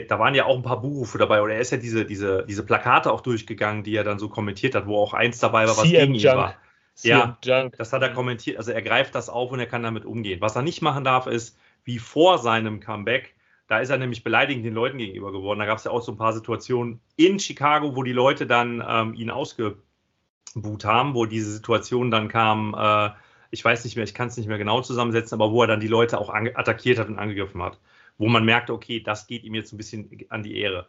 da 0.00 0.18
waren 0.18 0.34
ja 0.34 0.46
auch 0.46 0.56
ein 0.56 0.62
paar 0.62 0.80
Buchrufe 0.80 1.18
dabei, 1.18 1.42
oder 1.42 1.54
er 1.54 1.60
ist 1.60 1.72
ja 1.72 1.78
diese, 1.78 2.04
diese, 2.04 2.44
diese 2.46 2.64
Plakate 2.64 3.12
auch 3.12 3.20
durchgegangen, 3.20 3.84
die 3.84 3.94
er 3.94 4.04
dann 4.04 4.18
so 4.18 4.28
kommentiert 4.28 4.74
hat, 4.74 4.86
wo 4.86 4.98
auch 4.98 5.14
eins 5.14 5.38
dabei 5.38 5.66
war, 5.66 5.76
was 5.76 5.82
CM 5.82 6.12
gegen 6.12 6.14
ihn 6.14 6.36
war. 6.36 6.54
CM 6.94 7.10
ja, 7.10 7.38
Junk. 7.42 7.76
das 7.78 7.92
hat 7.92 8.02
er 8.02 8.10
kommentiert. 8.10 8.58
Also 8.58 8.72
er 8.72 8.82
greift 8.82 9.14
das 9.14 9.28
auf 9.28 9.50
und 9.50 9.60
er 9.60 9.66
kann 9.66 9.82
damit 9.82 10.04
umgehen. 10.04 10.40
Was 10.40 10.56
er 10.56 10.62
nicht 10.62 10.82
machen 10.82 11.04
darf, 11.04 11.26
ist, 11.26 11.58
wie 11.84 11.98
vor 11.98 12.38
seinem 12.38 12.80
Comeback, 12.80 13.34
da 13.66 13.78
ist 13.78 13.90
er 13.90 13.98
nämlich 13.98 14.22
beleidigend 14.22 14.64
den 14.64 14.74
Leuten 14.74 14.98
gegenüber 14.98 15.32
geworden. 15.32 15.58
Da 15.58 15.66
gab 15.66 15.78
es 15.78 15.84
ja 15.84 15.90
auch 15.90 16.02
so 16.02 16.12
ein 16.12 16.18
paar 16.18 16.32
Situationen 16.32 17.00
in 17.16 17.38
Chicago, 17.38 17.96
wo 17.96 18.02
die 18.02 18.12
Leute 18.12 18.46
dann 18.46 18.84
ähm, 18.86 19.14
ihn 19.14 19.30
ausgebuht 19.30 20.84
haben, 20.84 21.14
wo 21.14 21.26
diese 21.26 21.50
Situation 21.50 22.10
dann 22.10 22.28
kam, 22.28 22.74
äh, 22.78 23.10
ich 23.50 23.64
weiß 23.64 23.84
nicht 23.84 23.96
mehr, 23.96 24.04
ich 24.04 24.14
kann 24.14 24.28
es 24.28 24.36
nicht 24.36 24.48
mehr 24.48 24.58
genau 24.58 24.82
zusammensetzen, 24.82 25.40
aber 25.40 25.52
wo 25.52 25.62
er 25.62 25.68
dann 25.68 25.80
die 25.80 25.88
Leute 25.88 26.18
auch 26.18 26.28
attackiert 26.32 26.98
hat 26.98 27.08
und 27.08 27.18
angegriffen 27.18 27.62
hat. 27.62 27.78
Wo 28.22 28.28
man 28.28 28.44
merkte, 28.44 28.72
okay, 28.72 29.00
das 29.00 29.26
geht 29.26 29.42
ihm 29.42 29.56
jetzt 29.56 29.72
ein 29.72 29.78
bisschen 29.78 30.08
an 30.28 30.44
die 30.44 30.56
Ehre. 30.56 30.86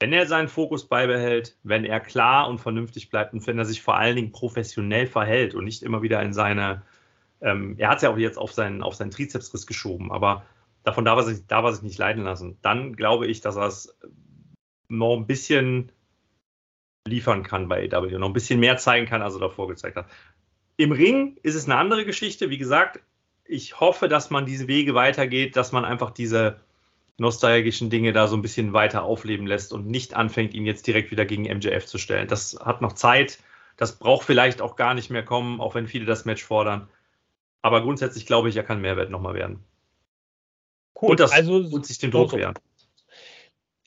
Wenn 0.00 0.12
er 0.12 0.26
seinen 0.26 0.48
Fokus 0.48 0.88
beibehält, 0.88 1.56
wenn 1.62 1.84
er 1.84 2.00
klar 2.00 2.48
und 2.48 2.58
vernünftig 2.58 3.10
bleibt 3.10 3.32
und 3.32 3.46
wenn 3.46 3.56
er 3.56 3.64
sich 3.64 3.80
vor 3.80 3.96
allen 3.96 4.16
Dingen 4.16 4.32
professionell 4.32 5.06
verhält 5.06 5.54
und 5.54 5.66
nicht 5.66 5.84
immer 5.84 6.02
wieder 6.02 6.20
in 6.20 6.32
seine, 6.32 6.82
ähm, 7.40 7.76
er 7.78 7.90
hat 7.90 7.98
es 7.98 8.02
ja 8.02 8.10
auch 8.10 8.18
jetzt 8.18 8.38
auf 8.38 8.50
seinen, 8.50 8.82
auf 8.82 8.96
seinen 8.96 9.12
Trizepsriss 9.12 9.68
geschoben, 9.68 10.10
aber 10.10 10.46
davon 10.82 11.04
darf 11.04 11.18
er, 11.18 11.22
sich, 11.22 11.46
darf 11.46 11.64
er 11.64 11.74
sich 11.74 11.84
nicht 11.84 11.98
leiden 11.98 12.24
lassen. 12.24 12.58
Dann 12.60 12.96
glaube 12.96 13.28
ich, 13.28 13.40
dass 13.40 13.54
er 13.54 13.68
es 13.68 13.96
noch 14.88 15.16
ein 15.16 15.28
bisschen 15.28 15.92
liefern 17.06 17.44
kann 17.44 17.68
bei 17.68 17.88
AW, 17.88 18.18
noch 18.18 18.26
ein 18.26 18.32
bisschen 18.32 18.58
mehr 18.58 18.78
zeigen 18.78 19.06
kann, 19.06 19.22
als 19.22 19.34
er 19.34 19.40
davor 19.40 19.68
gezeigt 19.68 19.94
hat. 19.94 20.10
Im 20.76 20.90
Ring 20.90 21.38
ist 21.44 21.54
es 21.54 21.66
eine 21.66 21.76
andere 21.76 22.04
Geschichte. 22.04 22.50
Wie 22.50 22.58
gesagt, 22.58 22.98
ich 23.44 23.78
hoffe, 23.78 24.08
dass 24.08 24.30
man 24.30 24.46
diese 24.46 24.68
Wege 24.68 24.94
weitergeht, 24.94 25.56
dass 25.56 25.70
man 25.70 25.84
einfach 25.84 26.10
diese 26.10 26.60
nostalgischen 27.16 27.90
Dinge 27.90 28.12
da 28.12 28.26
so 28.26 28.36
ein 28.36 28.42
bisschen 28.42 28.72
weiter 28.72 29.04
aufleben 29.04 29.46
lässt 29.46 29.72
und 29.72 29.86
nicht 29.86 30.14
anfängt, 30.14 30.54
ihn 30.54 30.66
jetzt 30.66 30.86
direkt 30.86 31.10
wieder 31.10 31.24
gegen 31.24 31.44
MJF 31.44 31.86
zu 31.86 31.98
stellen. 31.98 32.28
Das 32.28 32.58
hat 32.60 32.82
noch 32.82 32.92
Zeit. 32.94 33.38
Das 33.76 33.98
braucht 33.98 34.26
vielleicht 34.26 34.60
auch 34.60 34.76
gar 34.76 34.94
nicht 34.94 35.10
mehr 35.10 35.24
kommen, 35.24 35.60
auch 35.60 35.74
wenn 35.74 35.86
viele 35.86 36.06
das 36.06 36.24
Match 36.24 36.42
fordern. 36.42 36.88
Aber 37.62 37.82
grundsätzlich 37.82 38.26
glaube 38.26 38.48
ich, 38.48 38.56
er 38.56 38.64
kann 38.64 38.80
Mehrwert 38.80 39.10
nochmal 39.10 39.34
werden. 39.34 39.64
Cool. 41.00 41.12
Und 41.12 41.20
das 41.20 41.32
also, 41.32 41.56
und 41.56 41.86
sich 41.86 41.98
den 41.98 42.10
Druck 42.10 42.32
so, 42.32 42.36
wehren 42.36 42.54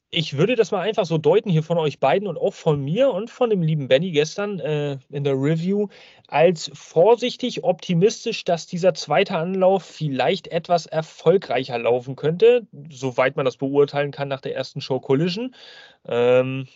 ich 0.09 0.37
würde 0.37 0.55
das 0.55 0.71
mal 0.71 0.81
einfach 0.81 1.05
so 1.05 1.17
deuten 1.17 1.49
hier 1.49 1.63
von 1.63 1.77
euch 1.77 1.99
beiden 1.99 2.27
und 2.27 2.37
auch 2.37 2.53
von 2.53 2.81
mir 2.81 3.11
und 3.11 3.29
von 3.29 3.49
dem 3.49 3.61
lieben 3.61 3.87
Benny 3.89 4.11
gestern 4.11 4.59
äh, 4.59 4.99
in 5.09 5.23
der 5.23 5.33
Review 5.33 5.87
als 6.27 6.71
vorsichtig 6.73 7.63
optimistisch, 7.63 8.45
dass 8.45 8.67
dieser 8.67 8.93
zweite 8.93 9.37
Anlauf 9.37 9.83
vielleicht 9.83 10.47
etwas 10.47 10.85
erfolgreicher 10.85 11.77
laufen 11.77 12.15
könnte, 12.15 12.67
soweit 12.89 13.35
man 13.35 13.45
das 13.45 13.57
beurteilen 13.57 14.11
kann 14.11 14.29
nach 14.29 14.41
der 14.41 14.55
ersten 14.55 14.79
Show 14.79 14.99
Collision. 15.01 15.53
Ähm, 16.05 16.67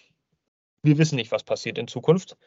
wir 0.84 0.98
wissen 0.98 1.16
nicht, 1.16 1.32
was 1.32 1.44
passiert 1.44 1.78
in 1.78 1.88
Zukunft, 1.88 2.38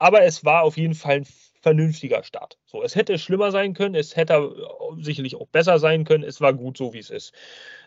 aber 0.00 0.22
es 0.24 0.44
war 0.44 0.62
auf 0.62 0.76
jeden 0.76 0.94
Fall 0.94 1.18
ein 1.18 1.26
vernünftiger 1.60 2.24
Start. 2.24 2.58
So, 2.64 2.82
es 2.82 2.96
hätte 2.96 3.18
schlimmer 3.18 3.52
sein 3.52 3.74
können, 3.74 3.94
es 3.94 4.16
hätte 4.16 4.54
sicherlich 4.98 5.36
auch 5.36 5.46
besser 5.46 5.78
sein 5.78 6.04
können, 6.04 6.24
es 6.24 6.40
war 6.40 6.54
gut 6.54 6.78
so, 6.78 6.94
wie 6.94 6.98
es 6.98 7.10
ist. 7.10 7.32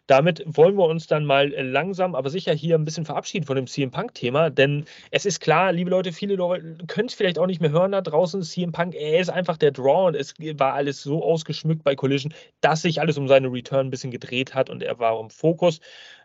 Damit 0.06 0.44
wollen 0.46 0.76
wir 0.76 0.86
uns 0.86 1.08
dann 1.08 1.26
mal 1.26 1.50
langsam, 1.50 2.14
aber 2.14 2.30
sicher 2.30 2.54
hier 2.54 2.76
ein 2.76 2.86
bisschen 2.86 3.06
verabschieden 3.06 3.46
von 3.46 3.56
dem 3.56 3.66
CM 3.66 3.90
Punk-Thema, 3.90 4.52
denn 4.52 4.86
es 5.12 5.26
ist 5.26 5.40
klar, 5.40 5.72
liebe 5.72 5.90
Leute, 5.90 6.14
viele 6.14 6.36
Leute 6.36 6.78
können 6.88 7.08
es 7.08 7.16
vielleicht 7.16 7.40
auch 7.40 7.48
nicht 7.48 7.62
mehr 7.62 7.72
hören 7.72 7.94
da 7.94 8.02
draußen. 8.02 8.44
CM 8.44 8.74
Punk, 8.74 8.94
er 8.94 9.20
ist 9.20 9.30
einfach 9.30 9.58
der 9.58 9.72
Draw 9.72 10.08
und 10.08 10.16
es 10.16 10.36
war 10.40 10.74
alles 10.74 11.02
so 11.02 11.24
ausgeschmückt 11.24 11.84
bei 11.84 11.96
Collision, 11.96 12.34
dass 12.62 12.84
sich 12.84 13.02
alles 13.02 13.18
um 13.18 13.28
seine 13.28 13.52
Return 13.52 13.88
ein 13.88 13.92
bisschen 13.92 14.12
gedreht 14.12 14.54
hat 14.54 14.70
und 14.70 14.84
er 14.84 15.00
war 15.00 15.20
im 15.20 15.32
Fokus. 15.32 15.80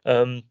Ähm, 0.04 0.42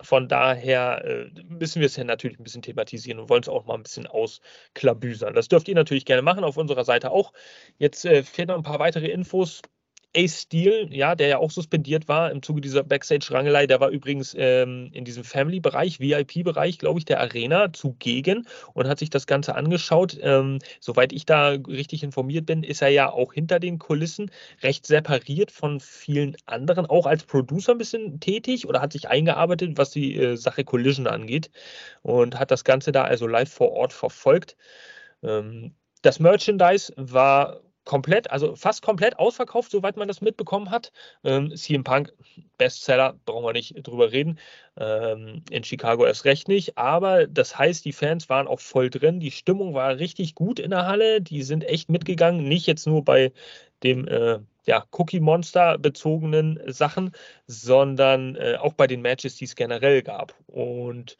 von 0.00 0.28
daher 0.28 1.04
äh, 1.04 1.30
müssen 1.44 1.80
wir 1.80 1.86
es 1.86 1.96
ja 1.96 2.04
natürlich 2.04 2.38
ein 2.38 2.44
bisschen 2.44 2.62
thematisieren 2.62 3.20
und 3.20 3.28
wollen 3.28 3.42
es 3.42 3.48
auch 3.48 3.66
mal 3.66 3.74
ein 3.74 3.82
bisschen 3.82 4.06
ausklabüsern. 4.06 5.34
Das 5.34 5.48
dürft 5.48 5.68
ihr 5.68 5.74
natürlich 5.74 6.04
gerne 6.04 6.22
machen 6.22 6.44
auf 6.44 6.56
unserer 6.56 6.84
Seite 6.84 7.10
auch. 7.10 7.32
Jetzt 7.78 8.04
äh, 8.04 8.22
fehlen 8.22 8.48
noch 8.48 8.56
ein 8.56 8.62
paar 8.62 8.78
weitere 8.78 9.08
Infos 9.08 9.62
Ace 10.14 10.42
Steel, 10.42 10.88
ja, 10.90 11.14
der 11.14 11.28
ja 11.28 11.38
auch 11.38 11.50
suspendiert 11.50 12.06
war 12.06 12.30
im 12.30 12.42
Zuge 12.42 12.60
dieser 12.60 12.82
Backstage-Rangelei, 12.82 13.66
der 13.66 13.80
war 13.80 13.88
übrigens 13.88 14.34
ähm, 14.36 14.90
in 14.92 15.04
diesem 15.04 15.24
Family-Bereich, 15.24 16.00
VIP-Bereich, 16.00 16.78
glaube 16.78 16.98
ich, 16.98 17.06
der 17.06 17.20
Arena 17.20 17.72
zugegen 17.72 18.46
und 18.74 18.88
hat 18.88 18.98
sich 18.98 19.08
das 19.08 19.26
Ganze 19.26 19.54
angeschaut. 19.54 20.18
Ähm, 20.20 20.58
soweit 20.80 21.12
ich 21.12 21.24
da 21.24 21.50
richtig 21.50 22.02
informiert 22.02 22.44
bin, 22.44 22.62
ist 22.62 22.82
er 22.82 22.88
ja 22.88 23.10
auch 23.10 23.32
hinter 23.32 23.58
den 23.58 23.78
Kulissen 23.78 24.30
recht 24.62 24.86
separiert 24.86 25.50
von 25.50 25.80
vielen 25.80 26.36
anderen, 26.44 26.86
auch 26.86 27.06
als 27.06 27.24
Producer 27.24 27.72
ein 27.72 27.78
bisschen 27.78 28.20
tätig 28.20 28.68
oder 28.68 28.82
hat 28.82 28.92
sich 28.92 29.08
eingearbeitet, 29.08 29.78
was 29.78 29.90
die 29.90 30.16
äh, 30.16 30.36
Sache 30.36 30.64
Collision 30.64 31.06
angeht 31.06 31.50
und 32.02 32.38
hat 32.38 32.50
das 32.50 32.64
Ganze 32.64 32.92
da 32.92 33.04
also 33.04 33.26
live 33.26 33.50
vor 33.50 33.72
Ort 33.72 33.94
verfolgt. 33.94 34.56
Ähm, 35.22 35.74
das 36.02 36.20
Merchandise 36.20 36.92
war 36.96 37.60
komplett, 37.84 38.30
also 38.30 38.54
fast 38.56 38.82
komplett 38.82 39.18
ausverkauft, 39.18 39.70
soweit 39.70 39.96
man 39.96 40.08
das 40.08 40.20
mitbekommen 40.20 40.70
hat. 40.70 40.92
Ähm, 41.24 41.54
CM 41.56 41.84
Punk, 41.84 42.12
Bestseller, 42.58 43.18
brauchen 43.24 43.44
wir 43.44 43.52
nicht 43.52 43.74
drüber 43.86 44.12
reden. 44.12 44.38
Ähm, 44.76 45.42
in 45.50 45.64
Chicago 45.64 46.04
erst 46.06 46.24
recht 46.24 46.48
nicht. 46.48 46.78
Aber 46.78 47.26
das 47.26 47.58
heißt, 47.58 47.84
die 47.84 47.92
Fans 47.92 48.28
waren 48.28 48.46
auch 48.46 48.60
voll 48.60 48.90
drin. 48.90 49.20
Die 49.20 49.30
Stimmung 49.30 49.74
war 49.74 49.98
richtig 49.98 50.34
gut 50.34 50.58
in 50.58 50.70
der 50.70 50.86
Halle. 50.86 51.20
Die 51.20 51.42
sind 51.42 51.64
echt 51.64 51.90
mitgegangen. 51.90 52.48
Nicht 52.48 52.66
jetzt 52.66 52.86
nur 52.86 53.04
bei 53.04 53.32
dem 53.82 54.06
äh, 54.06 54.38
ja, 54.64 54.84
Cookie-Monster 54.92 55.78
bezogenen 55.78 56.60
Sachen, 56.66 57.12
sondern 57.46 58.36
äh, 58.36 58.56
auch 58.60 58.74
bei 58.74 58.86
den 58.86 59.02
Matches, 59.02 59.36
die 59.36 59.44
es 59.44 59.56
generell 59.56 60.02
gab. 60.02 60.34
Und 60.46 61.18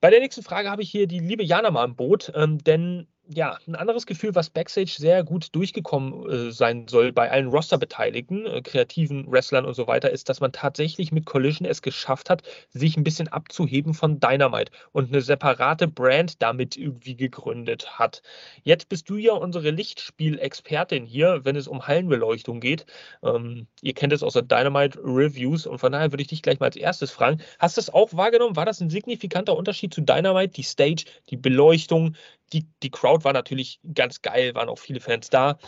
bei 0.00 0.10
der 0.10 0.20
nächsten 0.20 0.42
Frage 0.42 0.70
habe 0.70 0.82
ich 0.82 0.90
hier 0.90 1.06
die 1.06 1.20
liebe 1.20 1.44
Jana 1.44 1.70
mal 1.70 1.84
im 1.84 1.96
Boot, 1.96 2.32
ähm, 2.34 2.58
denn 2.58 3.06
ja, 3.30 3.58
ein 3.66 3.74
anderes 3.74 4.06
Gefühl, 4.06 4.34
was 4.34 4.48
Backstage 4.48 4.94
sehr 4.96 5.22
gut 5.22 5.54
durchgekommen 5.54 6.48
äh, 6.48 6.50
sein 6.50 6.88
soll 6.88 7.12
bei 7.12 7.30
allen 7.30 7.48
Roster-Beteiligten, 7.48 8.46
äh, 8.46 8.62
kreativen 8.62 9.30
Wrestlern 9.30 9.66
und 9.66 9.74
so 9.74 9.86
weiter, 9.86 10.10
ist, 10.10 10.28
dass 10.28 10.40
man 10.40 10.52
tatsächlich 10.52 11.12
mit 11.12 11.26
Collision 11.26 11.68
es 11.68 11.82
geschafft 11.82 12.30
hat, 12.30 12.42
sich 12.70 12.96
ein 12.96 13.04
bisschen 13.04 13.28
abzuheben 13.28 13.92
von 13.92 14.18
Dynamite 14.18 14.72
und 14.92 15.08
eine 15.08 15.20
separate 15.20 15.88
Brand 15.88 16.40
damit 16.42 16.76
irgendwie 16.76 17.16
gegründet 17.16 17.98
hat. 17.98 18.22
Jetzt 18.62 18.88
bist 18.88 19.10
du 19.10 19.16
ja 19.16 19.34
unsere 19.34 19.70
Lichtspiel-Expertin 19.70 21.04
hier, 21.04 21.44
wenn 21.44 21.56
es 21.56 21.68
um 21.68 21.86
Hallenbeleuchtung 21.86 22.60
geht. 22.60 22.86
Ähm, 23.22 23.66
ihr 23.82 23.92
kennt 23.92 24.14
es 24.14 24.22
aus 24.22 24.32
der 24.32 24.42
Dynamite 24.42 24.98
Reviews 25.04 25.66
und 25.66 25.78
von 25.78 25.92
daher 25.92 26.12
würde 26.12 26.22
ich 26.22 26.28
dich 26.28 26.40
gleich 26.40 26.60
mal 26.60 26.66
als 26.66 26.76
erstes 26.76 27.10
fragen. 27.10 27.42
Hast 27.58 27.76
du 27.76 27.82
es 27.82 27.90
auch 27.90 28.14
wahrgenommen? 28.14 28.56
War 28.56 28.64
das 28.64 28.80
ein 28.80 28.88
signifikanter 28.88 29.54
Unterschied 29.54 29.92
zu 29.92 30.00
Dynamite, 30.00 30.54
die 30.54 30.62
Stage, 30.62 31.04
die 31.28 31.36
Beleuchtung, 31.36 32.16
die, 32.52 32.66
die 32.82 32.90
Crowd 32.90 33.24
war 33.24 33.32
natürlich 33.32 33.80
ganz 33.94 34.22
geil, 34.22 34.54
waren 34.54 34.68
auch 34.68 34.78
viele 34.78 35.00
Fans 35.00 35.30
da. 35.30 35.58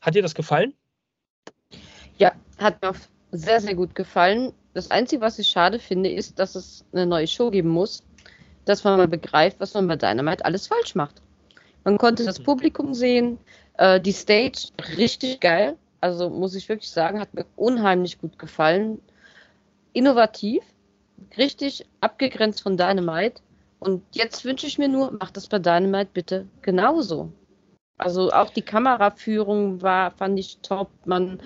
Hat 0.00 0.14
dir 0.14 0.22
das 0.22 0.34
gefallen? 0.34 0.74
Ja, 2.18 2.32
hat 2.58 2.80
mir 2.82 2.94
sehr, 3.32 3.60
sehr 3.60 3.74
gut 3.74 3.94
gefallen. 3.94 4.52
Das 4.74 4.90
Einzige, 4.90 5.22
was 5.22 5.38
ich 5.38 5.48
schade 5.48 5.78
finde, 5.78 6.10
ist, 6.10 6.38
dass 6.38 6.54
es 6.54 6.84
eine 6.92 7.06
neue 7.06 7.26
Show 7.26 7.50
geben 7.50 7.70
muss, 7.70 8.02
dass 8.64 8.84
man 8.84 8.96
mal 8.96 9.08
begreift, 9.08 9.58
was 9.60 9.74
man 9.74 9.88
bei 9.88 9.96
Dynamite 9.96 10.44
alles 10.44 10.66
falsch 10.66 10.94
macht. 10.94 11.22
Man 11.84 11.98
konnte 11.98 12.24
das 12.24 12.38
mhm. 12.38 12.44
Publikum 12.44 12.94
sehen, 12.94 13.38
äh, 13.78 14.00
die 14.00 14.12
Stage 14.12 14.68
richtig 14.96 15.40
geil. 15.40 15.76
Also 16.00 16.30
muss 16.30 16.54
ich 16.54 16.68
wirklich 16.68 16.90
sagen, 16.90 17.20
hat 17.20 17.34
mir 17.34 17.46
unheimlich 17.56 18.18
gut 18.18 18.38
gefallen. 18.38 19.00
Innovativ, 19.92 20.62
richtig 21.36 21.84
abgegrenzt 22.00 22.62
von 22.62 22.76
Dynamite. 22.76 23.42
Und 23.80 24.04
jetzt 24.12 24.44
wünsche 24.44 24.66
ich 24.66 24.78
mir 24.78 24.88
nur, 24.88 25.12
macht 25.12 25.36
das 25.36 25.48
bei 25.48 25.58
Dynamite 25.58 26.10
bitte 26.12 26.46
genauso. 26.62 27.32
Also 27.96 28.30
auch 28.30 28.50
die 28.50 28.62
Kameraführung 28.62 29.82
war, 29.82 30.10
fand 30.12 30.38
ich 30.38 30.58
top. 30.58 30.90
Man, 31.06 31.42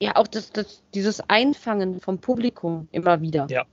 ja, 0.00 0.16
auch 0.16 0.26
das, 0.26 0.50
das, 0.50 0.82
dieses 0.94 1.20
Einfangen 1.28 2.00
vom 2.00 2.18
Publikum 2.18 2.88
immer 2.90 3.20
wieder. 3.20 3.46
Ja. 3.50 3.64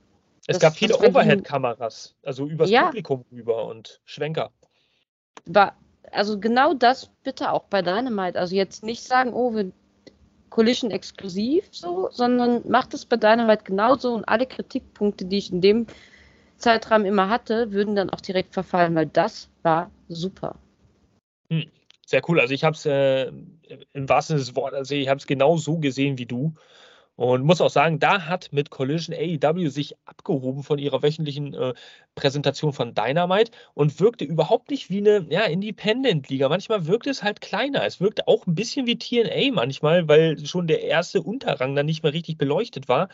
Es 0.46 0.58
das, 0.58 0.60
gab 0.60 0.76
viele 0.76 0.96
Overhead-Kameras, 0.96 2.16
also 2.24 2.46
übers 2.46 2.68
ja. 2.68 2.86
Publikum 2.86 3.24
rüber 3.30 3.66
und 3.66 4.00
Schwenker. 4.04 4.50
War, 5.46 5.76
also 6.10 6.38
genau 6.38 6.74
das 6.74 7.10
bitte 7.22 7.52
auch 7.52 7.64
bei 7.64 7.80
Dynamite. 7.80 8.38
Also 8.38 8.54
jetzt 8.54 8.82
nicht 8.82 9.04
sagen, 9.04 9.32
oh, 9.32 9.54
wir 9.54 9.72
Collision 10.50 10.90
exklusiv 10.90 11.64
so, 11.70 12.08
sondern 12.10 12.68
macht 12.68 12.92
es 12.92 13.06
bei 13.06 13.16
Dynamite 13.16 13.64
genauso 13.64 14.12
und 14.12 14.24
alle 14.28 14.46
Kritikpunkte, 14.46 15.24
die 15.24 15.38
ich 15.38 15.50
in 15.50 15.62
dem 15.62 15.86
Zeitrahmen 16.62 17.06
immer 17.06 17.28
hatte, 17.28 17.72
würden 17.72 17.94
dann 17.96 18.10
auch 18.10 18.20
direkt 18.20 18.54
verfallen, 18.54 18.94
weil 18.94 19.06
das 19.06 19.48
war 19.62 19.90
super. 20.08 20.56
Hm, 21.50 21.66
sehr 22.06 22.22
cool. 22.28 22.40
Also 22.40 22.54
ich 22.54 22.64
habe 22.64 22.74
es 22.74 22.86
äh, 22.86 23.30
im 23.92 24.08
wahrsten 24.08 24.38
Sinne 24.38 24.46
des 24.46 24.56
Wortes, 24.56 24.78
also 24.78 24.94
ich 24.94 25.08
habe 25.08 25.18
es 25.18 25.26
genau 25.26 25.56
so 25.56 25.78
gesehen 25.78 26.18
wie 26.18 26.26
du. 26.26 26.54
Und 27.16 27.44
muss 27.44 27.60
auch 27.60 27.70
sagen, 27.70 27.98
da 27.98 28.26
hat 28.26 28.52
mit 28.52 28.70
Collision 28.70 29.14
AEW 29.14 29.68
sich 29.68 29.94
abgehoben 30.06 30.62
von 30.62 30.78
ihrer 30.78 31.02
wöchentlichen 31.02 31.52
äh, 31.54 31.74
Präsentation 32.14 32.72
von 32.72 32.94
Dynamite 32.94 33.52
und 33.74 34.00
wirkte 34.00 34.24
überhaupt 34.24 34.70
nicht 34.70 34.88
wie 34.88 34.98
eine 34.98 35.26
ja, 35.28 35.42
Independent-Liga. 35.42 36.48
Manchmal 36.48 36.86
wirkte 36.86 37.10
es 37.10 37.22
halt 37.22 37.40
kleiner. 37.40 37.84
Es 37.84 38.00
wirkte 38.00 38.26
auch 38.28 38.46
ein 38.46 38.54
bisschen 38.54 38.86
wie 38.86 38.98
TNA 38.98 39.52
manchmal, 39.52 40.08
weil 40.08 40.44
schon 40.46 40.66
der 40.66 40.82
erste 40.82 41.22
Unterrang 41.22 41.76
dann 41.76 41.86
nicht 41.86 42.02
mehr 42.02 42.12
richtig 42.14 42.38
beleuchtet 42.38 42.88
war. 42.88 43.08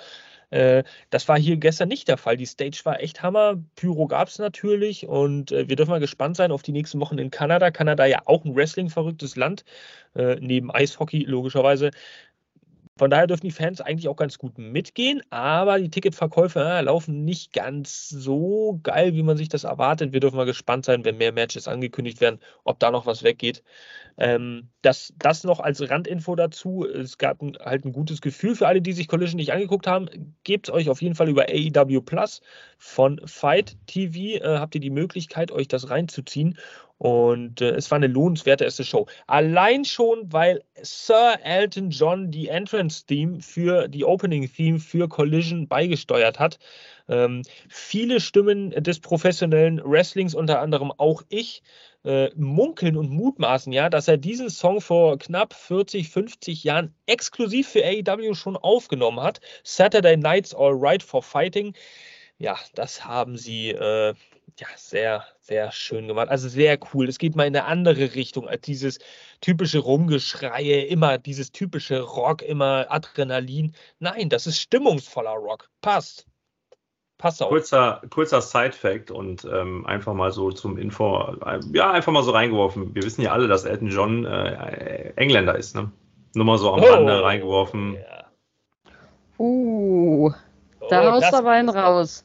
Äh, 0.50 0.84
das 1.10 1.28
war 1.28 1.38
hier 1.38 1.56
gestern 1.56 1.88
nicht 1.88 2.08
der 2.08 2.16
Fall. 2.16 2.36
Die 2.36 2.46
Stage 2.46 2.80
war 2.84 3.00
echt 3.00 3.22
Hammer. 3.22 3.56
Pyro 3.76 4.06
gab 4.06 4.28
es 4.28 4.38
natürlich 4.38 5.06
und 5.06 5.52
äh, 5.52 5.68
wir 5.68 5.76
dürfen 5.76 5.90
mal 5.90 6.00
gespannt 6.00 6.36
sein 6.36 6.52
auf 6.52 6.62
die 6.62 6.72
nächsten 6.72 7.00
Wochen 7.00 7.18
in 7.18 7.30
Kanada. 7.30 7.70
Kanada 7.70 8.06
ja 8.06 8.22
auch 8.24 8.44
ein 8.44 8.56
Wrestling-verrücktes 8.56 9.36
Land, 9.36 9.64
äh, 10.14 10.36
neben 10.40 10.70
Eishockey 10.72 11.24
logischerweise. 11.24 11.90
Von 12.98 13.10
daher 13.10 13.28
dürfen 13.28 13.46
die 13.46 13.52
Fans 13.52 13.80
eigentlich 13.80 14.08
auch 14.08 14.16
ganz 14.16 14.38
gut 14.38 14.58
mitgehen, 14.58 15.22
aber 15.30 15.78
die 15.78 15.88
Ticketverkäufe 15.88 16.60
äh, 16.60 16.80
laufen 16.82 17.24
nicht 17.24 17.52
ganz 17.52 18.08
so 18.08 18.80
geil, 18.82 19.14
wie 19.14 19.22
man 19.22 19.36
sich 19.36 19.48
das 19.48 19.64
erwartet. 19.64 20.12
Wir 20.12 20.20
dürfen 20.20 20.36
mal 20.36 20.46
gespannt 20.46 20.84
sein, 20.84 21.04
wenn 21.04 21.16
mehr 21.16 21.32
Matches 21.32 21.68
angekündigt 21.68 22.20
werden, 22.20 22.40
ob 22.64 22.80
da 22.80 22.90
noch 22.90 23.06
was 23.06 23.22
weggeht. 23.22 23.62
Ähm, 24.18 24.68
das, 24.82 25.14
das 25.16 25.44
noch 25.44 25.60
als 25.60 25.88
Randinfo 25.88 26.34
dazu. 26.34 26.84
Es 26.84 27.18
gab 27.18 27.40
ein, 27.40 27.56
halt 27.60 27.84
ein 27.84 27.92
gutes 27.92 28.20
Gefühl 28.20 28.56
für 28.56 28.66
alle, 28.66 28.82
die 28.82 28.92
sich 28.92 29.06
Collision 29.06 29.36
nicht 29.36 29.52
angeguckt 29.52 29.86
haben. 29.86 30.34
Gebt 30.42 30.68
es 30.68 30.74
euch 30.74 30.90
auf 30.90 31.00
jeden 31.00 31.14
Fall 31.14 31.28
über 31.28 31.46
AEW 31.48 32.00
Plus 32.00 32.42
von 32.78 33.20
Fight 33.24 33.76
TV. 33.86 34.42
Äh, 34.44 34.58
habt 34.58 34.74
ihr 34.74 34.80
die 34.80 34.90
Möglichkeit, 34.90 35.52
euch 35.52 35.68
das 35.68 35.88
reinzuziehen. 35.88 36.58
Und 36.98 37.60
äh, 37.60 37.70
es 37.70 37.90
war 37.90 37.96
eine 37.96 38.08
lohnenswerte 38.08 38.64
erste 38.64 38.84
Show. 38.84 39.06
Allein 39.26 39.84
schon, 39.84 40.32
weil 40.32 40.62
Sir 40.82 41.38
Elton 41.44 41.90
John 41.90 42.30
die 42.30 42.48
Entrance-Theme 42.48 43.40
für 43.40 43.88
die 43.88 44.04
Opening-Theme 44.04 44.80
für 44.80 45.08
Collision 45.08 45.68
beigesteuert 45.68 46.40
hat. 46.40 46.58
Ähm, 47.08 47.42
viele 47.68 48.20
Stimmen 48.20 48.70
des 48.70 49.00
professionellen 49.00 49.80
Wrestlings, 49.84 50.34
unter 50.34 50.60
anderem 50.60 50.92
auch 50.96 51.22
ich, 51.28 51.62
äh, 52.04 52.30
munkeln 52.34 52.96
und 52.96 53.10
mutmaßen 53.10 53.72
ja, 53.72 53.88
dass 53.90 54.08
er 54.08 54.16
diesen 54.16 54.50
Song 54.50 54.80
vor 54.80 55.18
knapp 55.18 55.54
40, 55.54 56.08
50 56.08 56.64
Jahren 56.64 56.94
exklusiv 57.06 57.68
für 57.68 57.84
AEW 57.84 58.34
schon 58.34 58.56
aufgenommen 58.56 59.20
hat. 59.20 59.40
Saturday 59.62 60.16
Nights 60.16 60.54
All 60.54 60.74
Right 60.74 61.02
for 61.02 61.22
Fighting. 61.22 61.74
Ja, 62.38 62.56
das 62.74 63.04
haben 63.04 63.36
sie 63.36 63.70
äh, 63.70 64.14
ja, 64.58 64.66
sehr, 64.76 65.24
sehr 65.48 65.72
schön 65.72 66.06
gemacht. 66.06 66.28
Also 66.28 66.48
sehr 66.48 66.78
cool. 66.92 67.08
Es 67.08 67.18
geht 67.18 67.34
mal 67.34 67.46
in 67.46 67.56
eine 67.56 67.64
andere 67.64 68.14
Richtung 68.14 68.46
als 68.46 68.60
dieses 68.62 68.98
typische 69.40 69.78
Rumgeschreie, 69.78 70.84
immer 70.84 71.18
dieses 71.18 71.50
typische 71.50 72.02
Rock, 72.02 72.42
immer 72.42 72.86
Adrenalin. 72.90 73.72
Nein, 73.98 74.28
das 74.28 74.46
ist 74.46 74.60
stimmungsvoller 74.60 75.32
Rock. 75.32 75.68
Passt. 75.80 76.26
Passt 77.16 77.42
auch. 77.42 77.48
Kurzer, 77.48 78.02
kurzer 78.10 78.40
Side-Fact 78.40 79.10
und 79.10 79.44
ähm, 79.50 79.84
einfach 79.86 80.14
mal 80.14 80.30
so 80.30 80.52
zum 80.52 80.78
Info, 80.78 81.34
äh, 81.44 81.58
ja, 81.72 81.90
einfach 81.90 82.12
mal 82.12 82.22
so 82.22 82.30
reingeworfen. 82.30 82.94
Wir 82.94 83.02
wissen 83.02 83.22
ja 83.22 83.32
alle, 83.32 83.48
dass 83.48 83.64
Elton 83.64 83.88
John 83.88 84.24
äh, 84.24 85.12
Engländer 85.16 85.56
ist, 85.56 85.74
ne? 85.74 85.90
Nur 86.34 86.44
mal 86.44 86.58
so 86.58 86.72
am 86.72 86.80
oh, 86.80 86.86
Rande 86.86 87.24
reingeworfen. 87.24 87.94
Ja. 87.94 88.24
Uh, 89.38 90.30
da 90.90 91.08
oh, 91.08 91.12
haust 91.12 91.32
du 91.32 91.36
aber 91.36 91.50
einen 91.50 91.70
raus. 91.70 92.24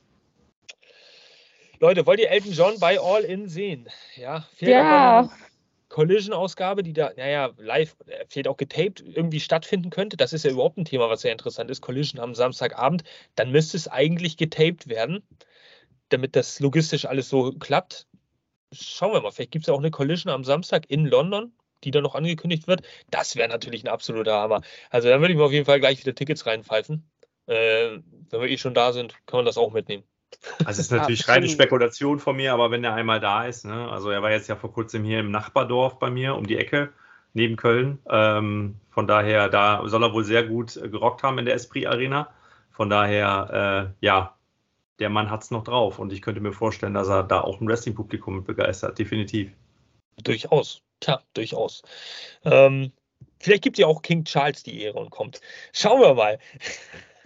Leute, 1.84 2.06
wollt 2.06 2.22
ihr 2.22 2.30
Elton 2.30 2.54
John 2.54 2.80
bei 2.80 2.98
All 2.98 3.26
In 3.26 3.50
sehen? 3.50 3.90
Ja. 4.16 4.48
ja. 4.60 5.30
Collision-Ausgabe, 5.90 6.82
die 6.82 6.94
da, 6.94 7.12
naja, 7.18 7.52
live, 7.58 7.98
äh, 8.06 8.24
vielleicht 8.30 8.48
auch 8.48 8.56
getaped 8.56 9.02
irgendwie 9.06 9.42
stattfinden 9.42 9.90
könnte. 9.90 10.16
Das 10.16 10.32
ist 10.32 10.46
ja 10.46 10.52
überhaupt 10.52 10.78
ein 10.78 10.86
Thema, 10.86 11.10
was 11.10 11.20
sehr 11.20 11.34
interessant 11.34 11.70
ist. 11.70 11.82
Collision 11.82 12.22
am 12.22 12.36
Samstagabend, 12.36 13.04
dann 13.36 13.52
müsste 13.52 13.76
es 13.76 13.90
eigentlich 13.90 14.38
getaped 14.38 14.88
werden, 14.88 15.28
damit 16.08 16.38
das 16.38 16.62
logistisch 16.62 17.04
alles 17.04 17.28
so 17.28 17.52
klappt. 17.52 18.08
Schauen 18.72 19.12
wir 19.12 19.20
mal, 19.20 19.32
vielleicht 19.32 19.52
gibt 19.52 19.64
es 19.64 19.68
ja 19.68 19.74
auch 19.74 19.80
eine 19.80 19.92
Collision 19.92 20.32
am 20.32 20.46
Samstag 20.46 20.90
in 20.90 21.06
London, 21.06 21.52
die 21.84 21.92
da 21.92 22.00
noch 22.00 22.16
angekündigt 22.16 22.66
wird. 22.66 22.84
Das 23.10 23.36
wäre 23.36 23.50
natürlich 23.50 23.84
ein 23.84 23.90
absoluter 23.90 24.36
Hammer. 24.36 24.62
Also 24.90 25.10
dann 25.10 25.20
würde 25.20 25.34
ich 25.34 25.38
mir 25.38 25.44
auf 25.44 25.52
jeden 25.52 25.66
Fall 25.66 25.82
gleich 25.82 26.00
wieder 26.00 26.16
Tickets 26.16 26.46
reinpfeifen. 26.46 27.12
Äh, 27.48 27.98
wenn 28.30 28.40
wir 28.40 28.50
eh 28.50 28.58
schon 28.58 28.74
da 28.74 28.94
sind, 28.94 29.16
kann 29.26 29.40
man 29.40 29.46
das 29.46 29.58
auch 29.58 29.74
mitnehmen. 29.74 30.06
Also 30.60 30.82
es 30.82 30.88
ist 30.88 30.92
natürlich 30.98 31.28
reine 31.28 31.50
Spekulation 31.50 32.20
von 32.20 32.36
mir, 32.36 32.54
aber 32.54 32.72
wenn 32.72 32.84
er 32.84 32.94
einmal 32.94 33.20
da 33.20 33.46
ist, 33.46 33.66
ne? 33.66 33.90
also 33.90 34.10
er 34.10 34.22
war 34.22 34.32
jetzt 34.32 34.48
ja 34.48 34.56
vor 34.56 34.74
kurzem 34.74 35.04
hier 35.04 35.20
im 35.20 35.32
Nachbardorf 35.32 36.00
bei 36.00 36.10
mir 36.10 36.36
um 36.36 36.46
die 36.46 36.58
Ecke 36.58 36.94
neben 37.34 37.56
Köln. 37.56 38.00
Ähm, 38.10 38.76
von 38.90 39.08
daher, 39.08 39.50
da 39.50 39.82
soll 39.88 40.04
er 40.04 40.14
wohl 40.14 40.24
sehr 40.24 40.44
gut 40.44 40.78
äh, 40.78 40.88
gerockt 40.90 41.24
haben 41.24 41.40
in 41.40 41.46
der 41.46 41.56
Esprit 41.56 41.88
Arena. 41.88 42.30
Von 42.72 42.90
daher, 42.90 43.94
äh, 44.02 44.06
ja, 44.06 44.36
der 45.00 45.10
Mann 45.10 45.30
hat 45.30 45.44
es 45.44 45.52
noch 45.52 45.64
drauf 45.64 46.00
und 46.00 46.14
ich 46.14 46.22
könnte 46.22 46.42
mir 46.42 46.54
vorstellen, 46.54 46.94
dass 46.94 47.08
er 47.08 47.24
da 47.24 47.42
auch 47.42 47.60
ein 47.60 47.68
Wrestling-Publikum 47.68 48.38
mit 48.38 48.46
begeistert, 48.46 49.00
definitiv. 49.00 49.52
Durchaus, 50.24 50.82
tja, 51.00 51.22
durchaus. 51.34 51.82
Ähm, 52.44 52.92
vielleicht 53.40 53.64
gibt 53.64 53.78
ja 53.78 53.88
auch 53.88 54.02
King 54.02 54.24
Charles 54.26 54.64
die 54.64 54.82
Ehre 54.82 55.00
und 55.00 55.10
kommt. 55.10 55.42
Schauen 55.72 56.02
wir 56.02 56.14
mal. 56.14 56.40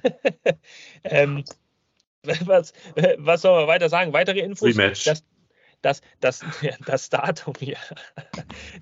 ähm, 1.03 1.43
was, 2.45 2.73
was 3.17 3.41
soll 3.41 3.59
man 3.59 3.67
weiter 3.67 3.89
sagen? 3.89 4.13
Weitere 4.13 4.39
Infos? 4.39 4.67
Rematch. 4.67 5.05
Das, 5.05 5.23
das, 5.81 6.01
das, 6.19 6.43
das 6.85 7.09
Datum, 7.09 7.53
ja. 7.59 7.77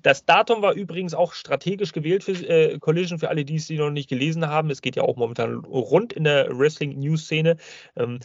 Das 0.02 0.24
Datum 0.24 0.62
war 0.62 0.74
übrigens 0.74 1.14
auch 1.14 1.32
strategisch 1.32 1.92
gewählt 1.92 2.24
für 2.24 2.32
äh, 2.32 2.78
Collision, 2.78 3.18
für 3.18 3.28
alle, 3.28 3.44
die 3.44 3.56
es 3.56 3.70
noch 3.70 3.90
nicht 3.90 4.08
gelesen 4.08 4.46
haben. 4.46 4.70
Es 4.70 4.82
geht 4.82 4.96
ja 4.96 5.02
auch 5.02 5.16
momentan 5.16 5.56
rund 5.64 6.12
in 6.12 6.24
der 6.24 6.48
Wrestling-News-Szene. 6.50 7.56
Ähm, 7.96 8.20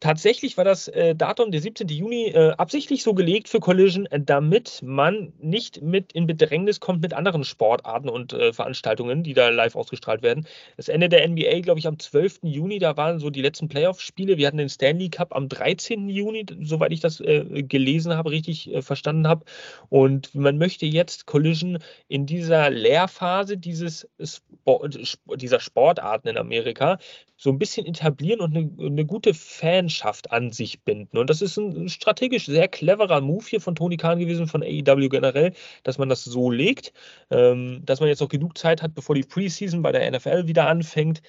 tatsächlich 0.00 0.56
war 0.56 0.64
das 0.64 0.88
äh, 0.88 1.14
Datum, 1.14 1.50
der 1.50 1.60
17. 1.60 1.88
Juni, 1.88 2.28
äh, 2.28 2.52
absichtlich 2.56 3.02
so 3.02 3.14
gelegt 3.14 3.48
für 3.48 3.60
Collision, 3.60 4.08
damit 4.10 4.80
man 4.82 5.32
nicht 5.38 5.82
mit 5.82 6.12
in 6.12 6.26
Bedrängnis 6.26 6.80
kommt 6.80 7.02
mit 7.02 7.14
anderen 7.14 7.44
Sportarten 7.44 8.08
und 8.08 8.32
äh, 8.32 8.52
Veranstaltungen, 8.52 9.22
die 9.22 9.34
da 9.34 9.48
live 9.48 9.76
ausgestrahlt 9.76 10.22
werden. 10.22 10.46
Das 10.76 10.88
Ende 10.88 11.08
der 11.08 11.26
NBA, 11.28 11.60
glaube 11.60 11.80
ich, 11.80 11.86
am 11.86 11.98
12. 11.98 12.40
Juni, 12.42 12.78
da 12.78 12.96
waren 12.96 13.18
so 13.18 13.30
die 13.30 13.42
letzten 13.42 13.68
Playoff-Spiele. 13.68 14.36
Wir 14.36 14.46
hatten 14.46 14.58
den 14.58 14.68
Stanley 14.68 15.08
Cup 15.08 15.34
am 15.34 15.48
13. 15.48 16.08
Juni, 16.08 16.46
soweit 16.62 16.92
ich 16.92 17.00
das 17.00 17.20
äh, 17.20 17.62
gelesen 17.62 18.11
gelesen 18.12 18.18
habe, 18.18 18.30
richtig 18.30 18.72
äh, 18.72 18.82
verstanden 18.82 19.26
habe. 19.28 19.44
Und 19.88 20.34
man 20.34 20.58
möchte 20.58 20.86
jetzt 20.86 21.26
Collision 21.26 21.78
in 22.08 22.26
dieser 22.26 22.70
Lehrphase 22.70 23.56
dieses 23.56 24.08
Sport, 24.22 24.98
dieser 25.36 25.60
Sportarten 25.60 26.28
in 26.28 26.38
Amerika 26.38 26.98
so 27.36 27.50
ein 27.50 27.58
bisschen 27.58 27.86
etablieren 27.86 28.40
und 28.40 28.56
eine, 28.56 28.70
eine, 28.78 29.04
gute 29.04 29.34
Fanschaft 29.34 30.30
an 30.30 30.52
sich 30.52 30.82
binden. 30.82 31.18
Und 31.18 31.28
das 31.28 31.42
ist 31.42 31.56
ein 31.56 31.88
strategisch 31.88 32.46
sehr 32.46 32.68
cleverer 32.68 33.20
Move 33.20 33.44
hier 33.48 33.60
von 33.60 33.74
Tony 33.74 33.96
Khan 33.96 34.20
gewesen, 34.20 34.46
von 34.46 34.62
AEW 34.62 35.08
generell, 35.08 35.52
dass 35.82 35.98
man 35.98 36.08
das 36.08 36.24
so 36.24 36.50
legt, 36.50 36.92
ähm, 37.30 37.82
dass 37.84 37.98
man 38.00 38.08
jetzt 38.08 38.20
noch 38.20 38.28
genug 38.28 38.56
Zeit 38.56 38.82
hat, 38.82 38.94
bevor 38.94 39.16
die 39.16 39.24
Preseason 39.24 39.82
bei 39.82 39.90
der 39.90 40.08
NFL 40.10 40.46
wieder 40.46 40.68
anfängt, 40.68 41.22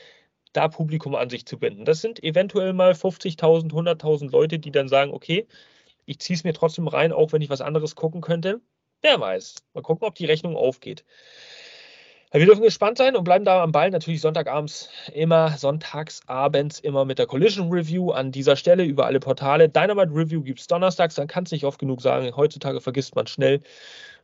da 0.53 0.67
Publikum 0.67 1.15
an 1.15 1.31
sich 1.31 1.47
zu 1.47 1.57
binden. 1.57 1.83
Das 1.83 2.01
sind 2.01 2.23
eventuell 2.23 2.73
mal 2.73 2.91
50.000, 2.91 3.71
100.000 3.71 4.29
Leute, 4.29 4.59
die 4.59 4.71
dann 4.71 4.87
sagen, 4.87 5.11
okay, 5.11 5.47
ich 6.05 6.19
ziehe 6.19 6.35
es 6.35 6.43
mir 6.43 6.53
trotzdem 6.53 6.87
rein, 6.87 7.11
auch 7.11 7.31
wenn 7.33 7.41
ich 7.41 7.49
was 7.49 7.61
anderes 7.61 7.95
gucken 7.95 8.21
könnte. 8.21 8.61
Wer 9.01 9.19
weiß. 9.19 9.55
Mal 9.73 9.81
gucken, 9.81 10.07
ob 10.07 10.15
die 10.15 10.25
Rechnung 10.25 10.55
aufgeht. 10.55 11.03
Wir 12.35 12.47
dürfen 12.47 12.63
gespannt 12.63 12.97
sein 12.97 13.15
und 13.15 13.25
bleiben 13.25 13.45
da 13.45 13.61
am 13.61 13.71
Ball. 13.71 13.91
Natürlich 13.91 14.21
Sonntagabends 14.21 14.89
immer, 15.13 15.55
sonntagsabends 15.55 16.79
immer 16.79 17.05
mit 17.05 17.19
der 17.19 17.27
Collision 17.27 17.69
Review 17.69 18.09
an 18.09 18.31
dieser 18.31 18.55
Stelle 18.55 18.83
über 18.85 19.05
alle 19.05 19.19
Portale. 19.19 19.69
Dynamite 19.69 20.11
Review 20.11 20.41
gibt 20.41 20.59
es 20.59 20.65
donnerstags, 20.65 21.13
dann 21.13 21.27
kann 21.27 21.43
es 21.43 21.51
nicht 21.51 21.63
oft 21.63 21.77
genug 21.77 22.01
sagen. 22.01 22.35
Heutzutage 22.35 22.81
vergisst 22.81 23.15
man 23.15 23.27
schnell, 23.27 23.61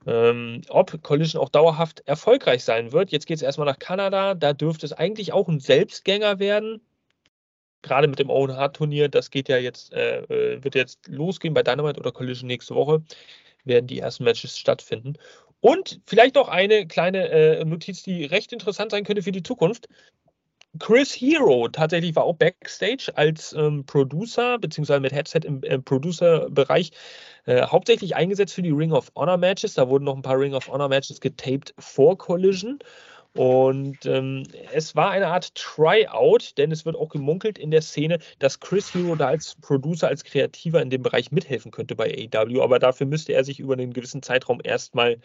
ähm, 0.08 0.62
ob 0.70 1.04
Collision 1.04 1.40
auch 1.40 1.50
dauerhaft 1.50 2.02
erfolgreich 2.08 2.64
sein 2.64 2.94
wird. 2.94 3.12
Jetzt 3.12 3.28
geht 3.28 3.38
es 3.38 3.44
erstmal 3.44 3.68
nach 3.68 3.78
Kanada. 3.78 4.34
Da 4.34 4.54
dürfte 4.54 4.88
es 4.88 4.94
eigentlich 4.94 5.32
auch 5.32 5.48
ein 5.48 5.60
Selbstgänger 5.60 6.40
werden 6.40 6.82
gerade 7.82 8.08
mit 8.08 8.20
dem 8.20 8.30
Owen 8.30 8.56
Hart 8.56 8.76
Turnier, 8.76 9.10
das 9.10 9.32
geht 9.32 9.50
ja 9.50 9.58
jetzt, 9.58 9.94
äh, 9.94 10.22
äh, 10.24 10.64
wird 10.64 10.76
jetzt 10.76 11.08
losgehen 11.08 11.54
bei 11.54 11.64
Dynamite 11.64 12.00
oder 12.00 12.12
Collision 12.12 12.48
nächste 12.48 12.76
Woche, 12.76 13.04
werden 13.66 13.88
die 13.88 14.00
ersten 14.00 14.24
Matches 14.24 14.58
stattfinden. 14.58 15.14
Und 15.62 16.02
vielleicht 16.06 16.36
noch 16.36 16.48
eine 16.48 16.88
kleine 16.88 17.30
äh, 17.30 17.66
Notiz, 17.66 18.04
die 18.04 18.26
recht 18.26 18.54
interessant 18.54 18.92
sein 18.92 19.04
könnte 19.04 19.24
für 19.24 19.32
die 19.32 19.44
Zukunft. 19.44 19.88
Chris 20.78 21.14
Hero 21.14 21.68
tatsächlich 21.68 22.16
war 22.16 22.24
auch 22.24 22.36
Backstage 22.36 23.12
als 23.16 23.54
ähm, 23.54 23.86
Producer, 23.86 24.60
beziehungsweise 24.60 25.00
mit 25.00 25.12
Headset 25.12 25.42
im 25.44 25.64
äh, 25.64 25.80
Producer-Bereich, 25.80 26.92
äh, 27.46 27.64
hauptsächlich 27.64 28.16
eingesetzt 28.16 28.54
für 28.54 28.62
die 28.62 28.70
Ring 28.70 28.92
of 28.92 29.12
Honor 29.16 29.38
Matches. 29.38 29.74
Da 29.74 29.90
wurden 29.90 30.04
noch 30.04 30.16
ein 30.16 30.22
paar 30.22 30.40
Ring 30.40 30.54
of 30.54 30.68
Honor 30.68 30.88
Matches 30.88 31.20
getaped 31.20 31.74
vor 31.80 32.18
Collision. 32.18 32.80
Und 33.36 34.06
ähm, 34.06 34.44
es 34.74 34.96
war 34.96 35.12
eine 35.12 35.28
Art 35.28 35.54
Tryout, 35.56 36.58
denn 36.58 36.72
es 36.72 36.86
wird 36.86 36.96
auch 36.96 37.10
gemunkelt 37.10 37.58
in 37.58 37.72
der 37.72 37.82
Szene, 37.82 38.20
dass 38.40 38.60
Chris 38.60 38.94
Hero 38.94 39.16
da 39.16 39.28
als 39.28 39.56
Producer, 39.62 40.08
als 40.08 40.24
Kreativer 40.24 40.82
in 40.82 40.90
dem 40.90 41.04
Bereich 41.04 41.32
mithelfen 41.32 41.72
könnte 41.72 41.96
bei 41.96 42.30
AEW, 42.34 42.62
aber 42.62 42.80
dafür 42.80 43.08
müsste 43.08 43.34
er 43.34 43.44
sich 43.44 43.60
über 43.60 43.74
einen 43.74 43.94
gewissen 43.94 44.24
Zeitraum 44.24 44.60
erstmal, 44.64 45.20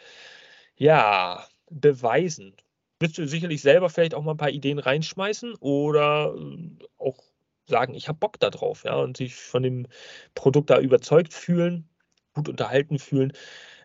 ja, 0.76 1.46
beweisen. 1.70 2.54
wirst 3.00 3.18
du 3.18 3.26
sicherlich 3.28 3.62
selber 3.62 3.90
vielleicht 3.90 4.14
auch 4.14 4.22
mal 4.22 4.32
ein 4.32 4.36
paar 4.38 4.50
Ideen 4.50 4.78
reinschmeißen 4.78 5.54
oder 5.60 6.34
äh, 6.36 6.84
auch 6.98 7.18
sagen, 7.66 7.94
ich 7.94 8.08
habe 8.08 8.18
Bock 8.18 8.38
da 8.40 8.50
drauf, 8.50 8.84
ja, 8.84 8.96
und 8.96 9.16
sich 9.16 9.34
von 9.36 9.62
dem 9.62 9.86
Produkt 10.34 10.70
da 10.70 10.80
überzeugt 10.80 11.34
fühlen, 11.34 11.88
gut 12.34 12.48
unterhalten 12.48 12.98
fühlen. 12.98 13.32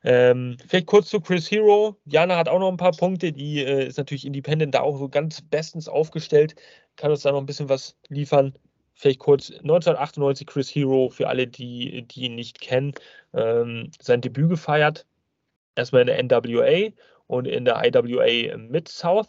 Ähm, 0.04 0.58
vielleicht 0.68 0.88
kurz 0.88 1.10
zu 1.10 1.20
Chris 1.20 1.50
Hero. 1.52 1.98
Jana 2.06 2.38
hat 2.38 2.48
auch 2.50 2.60
noch 2.60 2.70
ein 2.70 2.78
paar 2.78 2.92
Punkte, 2.92 3.32
die 3.32 3.64
äh, 3.64 3.88
ist 3.88 3.98
natürlich 3.98 4.26
Independent 4.26 4.74
da 4.74 4.82
auch 4.82 4.98
so 4.98 5.10
ganz 5.10 5.42
bestens 5.42 5.88
aufgestellt, 5.88 6.56
kann 6.96 7.12
uns 7.12 7.22
da 7.22 7.32
noch 7.32 7.40
ein 7.40 7.46
bisschen 7.46 7.70
was 7.70 7.96
liefern. 8.08 8.54
Vielleicht 8.94 9.20
kurz 9.20 9.50
1998 9.52 10.46
Chris 10.48 10.70
Hero 10.70 11.10
für 11.10 11.28
alle, 11.30 11.48
die, 11.48 12.06
die 12.08 12.26
ihn 12.26 12.36
nicht 12.36 12.60
kennen, 12.60 12.94
ähm, 13.34 13.92
sein 14.02 14.22
Debüt 14.22 14.50
gefeiert. 14.50 15.06
Erstmal 15.76 16.02
in 16.02 16.08
der 16.08 16.42
NWA 16.42 16.92
und 17.28 17.48
in 17.48 17.64
der 17.64 17.82
IWA 17.86 18.58
Mid-South. 18.58 19.28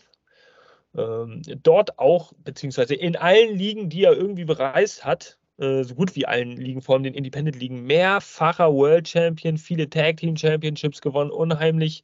Ähm, 0.96 1.42
dort 1.62 1.98
auch, 2.00 2.32
beziehungsweise 2.38 2.94
in 2.94 3.14
allen 3.14 3.56
Ligen, 3.56 3.90
die 3.90 4.04
er 4.04 4.16
irgendwie 4.16 4.44
bereist 4.44 5.04
hat, 5.04 5.38
äh, 5.60 5.84
so 5.84 5.94
gut 5.94 6.16
wie 6.16 6.26
allen 6.26 6.56
Ligen, 6.56 6.82
vor 6.82 6.94
allem 6.94 7.04
den 7.04 7.14
Independent-Ligen, 7.14 7.84
mehrfacher 7.84 8.72
World 8.72 9.08
Champion, 9.08 9.58
viele 9.58 9.88
Tag 9.90 10.16
Team 10.16 10.36
Championships 10.36 11.00
gewonnen, 11.00 11.30
unheimlich, 11.30 12.02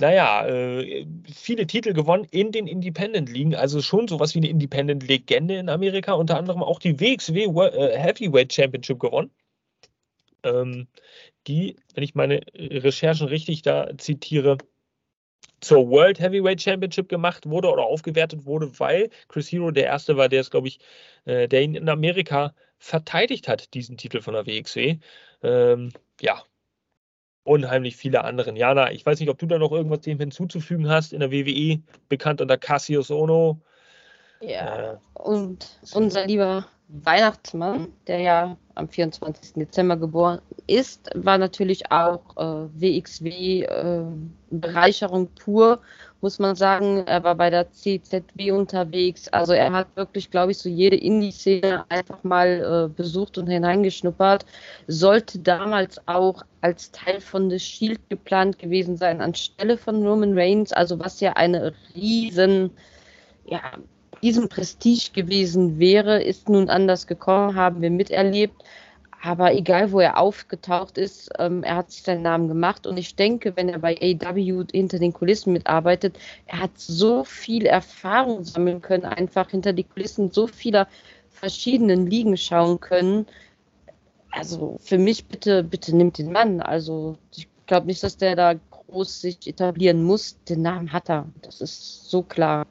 naja, 0.00 0.46
äh, 0.46 1.06
viele 1.32 1.66
Titel 1.66 1.92
gewonnen 1.94 2.26
in 2.30 2.52
den 2.52 2.66
Independent-Ligen, 2.66 3.54
also 3.54 3.80
schon 3.82 4.08
sowas 4.08 4.34
wie 4.34 4.40
eine 4.40 4.48
Independent-Legende 4.48 5.56
in 5.56 5.68
Amerika, 5.68 6.12
unter 6.12 6.36
anderem 6.38 6.62
auch 6.62 6.78
die 6.78 7.00
WXW 7.00 7.44
äh, 7.44 7.98
Heavyweight 7.98 8.52
Championship 8.52 9.00
gewonnen. 9.00 9.30
Ähm, 10.44 10.88
die, 11.46 11.76
wenn 11.94 12.04
ich 12.04 12.14
meine 12.14 12.40
Recherchen 12.54 13.28
richtig 13.28 13.62
da 13.62 13.96
zitiere, 13.98 14.58
zur 15.60 15.88
World 15.88 16.20
Heavyweight 16.20 16.60
Championship 16.60 17.08
gemacht 17.08 17.48
wurde 17.48 17.70
oder 17.70 17.84
aufgewertet 17.84 18.44
wurde, 18.46 18.78
weil 18.80 19.10
Chris 19.28 19.50
Hero 19.50 19.70
der 19.70 19.84
Erste 19.84 20.16
war, 20.16 20.28
der 20.28 20.40
es, 20.40 20.50
glaube 20.50 20.68
ich, 20.68 20.80
äh, 21.24 21.48
der 21.48 21.62
ihn 21.62 21.74
in 21.74 21.88
Amerika 21.88 22.52
verteidigt 22.82 23.46
hat, 23.46 23.74
diesen 23.74 23.96
Titel 23.96 24.20
von 24.20 24.34
der 24.34 24.44
WXW. 24.44 24.98
Ähm, 25.44 25.92
ja, 26.20 26.42
unheimlich 27.44 27.96
viele 27.96 28.24
anderen. 28.24 28.56
Jana, 28.56 28.90
ich 28.90 29.06
weiß 29.06 29.20
nicht, 29.20 29.28
ob 29.28 29.38
du 29.38 29.46
da 29.46 29.56
noch 29.56 29.70
irgendwas 29.70 30.00
dem 30.00 30.18
hinzuzufügen 30.18 30.88
hast 30.88 31.12
in 31.12 31.20
der 31.20 31.30
WWE, 31.30 31.80
bekannt 32.08 32.40
unter 32.40 32.58
Cassius 32.58 33.12
Ono. 33.12 33.60
Ja, 34.40 34.94
äh, 34.94 34.96
und 35.14 35.78
unser 35.94 36.26
lieber 36.26 36.66
Weihnachtsmann, 36.92 37.88
der 38.06 38.20
ja 38.20 38.56
am 38.74 38.88
24. 38.88 39.54
Dezember 39.54 39.96
geboren 39.96 40.40
ist, 40.66 41.10
war 41.14 41.38
natürlich 41.38 41.90
auch 41.90 42.20
äh, 42.36 42.68
WXW 42.74 43.62
äh, 43.62 44.02
Bereicherung 44.50 45.28
pur, 45.28 45.80
muss 46.20 46.38
man 46.38 46.54
sagen. 46.54 47.04
Er 47.06 47.24
war 47.24 47.34
bei 47.34 47.48
der 47.48 47.70
CZW 47.72 48.52
unterwegs. 48.52 49.28
Also 49.28 49.54
er 49.54 49.72
hat 49.72 49.88
wirklich, 49.96 50.30
glaube 50.30 50.52
ich, 50.52 50.58
so 50.58 50.68
jede 50.68 50.96
Indie-Szene 50.96 51.84
einfach 51.88 52.22
mal 52.24 52.88
äh, 52.90 52.94
besucht 52.94 53.38
und 53.38 53.46
hineingeschnuppert. 53.46 54.44
Sollte 54.86 55.38
damals 55.38 56.00
auch 56.06 56.42
als 56.60 56.90
Teil 56.92 57.20
von 57.20 57.48
The 57.48 57.58
Shield 57.58 58.00
geplant 58.10 58.58
gewesen 58.58 58.96
sein, 58.98 59.22
anstelle 59.22 59.78
von 59.78 60.06
Roman 60.06 60.38
Reigns. 60.38 60.72
Also 60.72 60.98
was 60.98 61.20
ja 61.20 61.32
eine 61.32 61.72
riesen 61.94 62.70
ja, 63.44 63.60
diesem 64.22 64.48
Prestige 64.48 65.10
gewesen 65.12 65.78
wäre, 65.78 66.22
ist 66.22 66.48
nun 66.48 66.68
anders 66.68 67.06
gekommen, 67.06 67.54
haben 67.54 67.82
wir 67.82 67.90
miterlebt. 67.90 68.62
Aber 69.24 69.54
egal, 69.54 69.92
wo 69.92 70.00
er 70.00 70.18
aufgetaucht 70.18 70.98
ist, 70.98 71.30
ähm, 71.38 71.62
er 71.62 71.76
hat 71.76 71.92
sich 71.92 72.02
seinen 72.02 72.22
Namen 72.22 72.48
gemacht. 72.48 72.88
Und 72.88 72.96
ich 72.96 73.14
denke, 73.14 73.56
wenn 73.56 73.68
er 73.68 73.78
bei 73.78 73.96
AW 73.96 74.64
hinter 74.72 74.98
den 74.98 75.12
Kulissen 75.12 75.52
mitarbeitet, 75.52 76.18
er 76.46 76.60
hat 76.60 76.72
so 76.76 77.22
viel 77.22 77.66
Erfahrung 77.66 78.42
sammeln 78.42 78.82
können, 78.82 79.04
einfach 79.04 79.50
hinter 79.50 79.72
die 79.72 79.84
Kulissen 79.84 80.32
so 80.32 80.48
vieler 80.48 80.88
verschiedenen 81.30 82.06
Ligen 82.08 82.36
schauen 82.36 82.80
können. 82.80 83.26
Also 84.32 84.76
für 84.80 84.98
mich 84.98 85.26
bitte, 85.26 85.62
bitte 85.62 85.96
nimmt 85.96 86.18
den 86.18 86.32
Mann. 86.32 86.60
Also 86.60 87.16
ich 87.36 87.46
glaube 87.66 87.86
nicht, 87.86 88.02
dass 88.02 88.16
der 88.16 88.34
da 88.34 88.54
groß 88.54 89.20
sich 89.20 89.46
etablieren 89.46 90.02
muss. 90.02 90.36
Den 90.48 90.62
Namen 90.62 90.92
hat 90.92 91.08
er. 91.08 91.26
Das 91.42 91.60
ist 91.60 92.10
so 92.10 92.22
klar. 92.22 92.66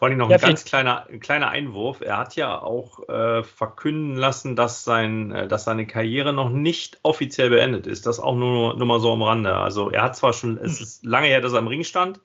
Vor 0.00 0.08
allem 0.08 0.16
noch 0.16 0.30
ja, 0.30 0.36
ein 0.36 0.40
ganz 0.40 0.64
kleiner, 0.64 1.06
ein 1.10 1.20
kleiner 1.20 1.50
Einwurf. 1.50 2.00
Er 2.00 2.16
hat 2.16 2.34
ja 2.34 2.58
auch 2.58 3.06
äh, 3.10 3.42
verkünden 3.42 4.16
lassen, 4.16 4.56
dass, 4.56 4.82
sein, 4.82 5.30
äh, 5.30 5.46
dass 5.46 5.64
seine 5.64 5.86
Karriere 5.86 6.32
noch 6.32 6.48
nicht 6.48 6.98
offiziell 7.02 7.50
beendet 7.50 7.86
ist. 7.86 8.06
Das 8.06 8.18
auch 8.18 8.34
nur, 8.34 8.78
nur 8.78 8.86
mal 8.86 8.98
so 8.98 9.12
am 9.12 9.20
Rande. 9.20 9.54
Also 9.54 9.90
er 9.90 10.00
hat 10.04 10.16
zwar 10.16 10.32
schon, 10.32 10.56
es 10.56 10.78
hm. 10.78 10.84
ist 10.84 11.04
lange 11.04 11.26
her, 11.26 11.42
dass 11.42 11.52
er 11.52 11.58
im 11.58 11.66
Ring 11.66 11.84
stand, 11.84 12.18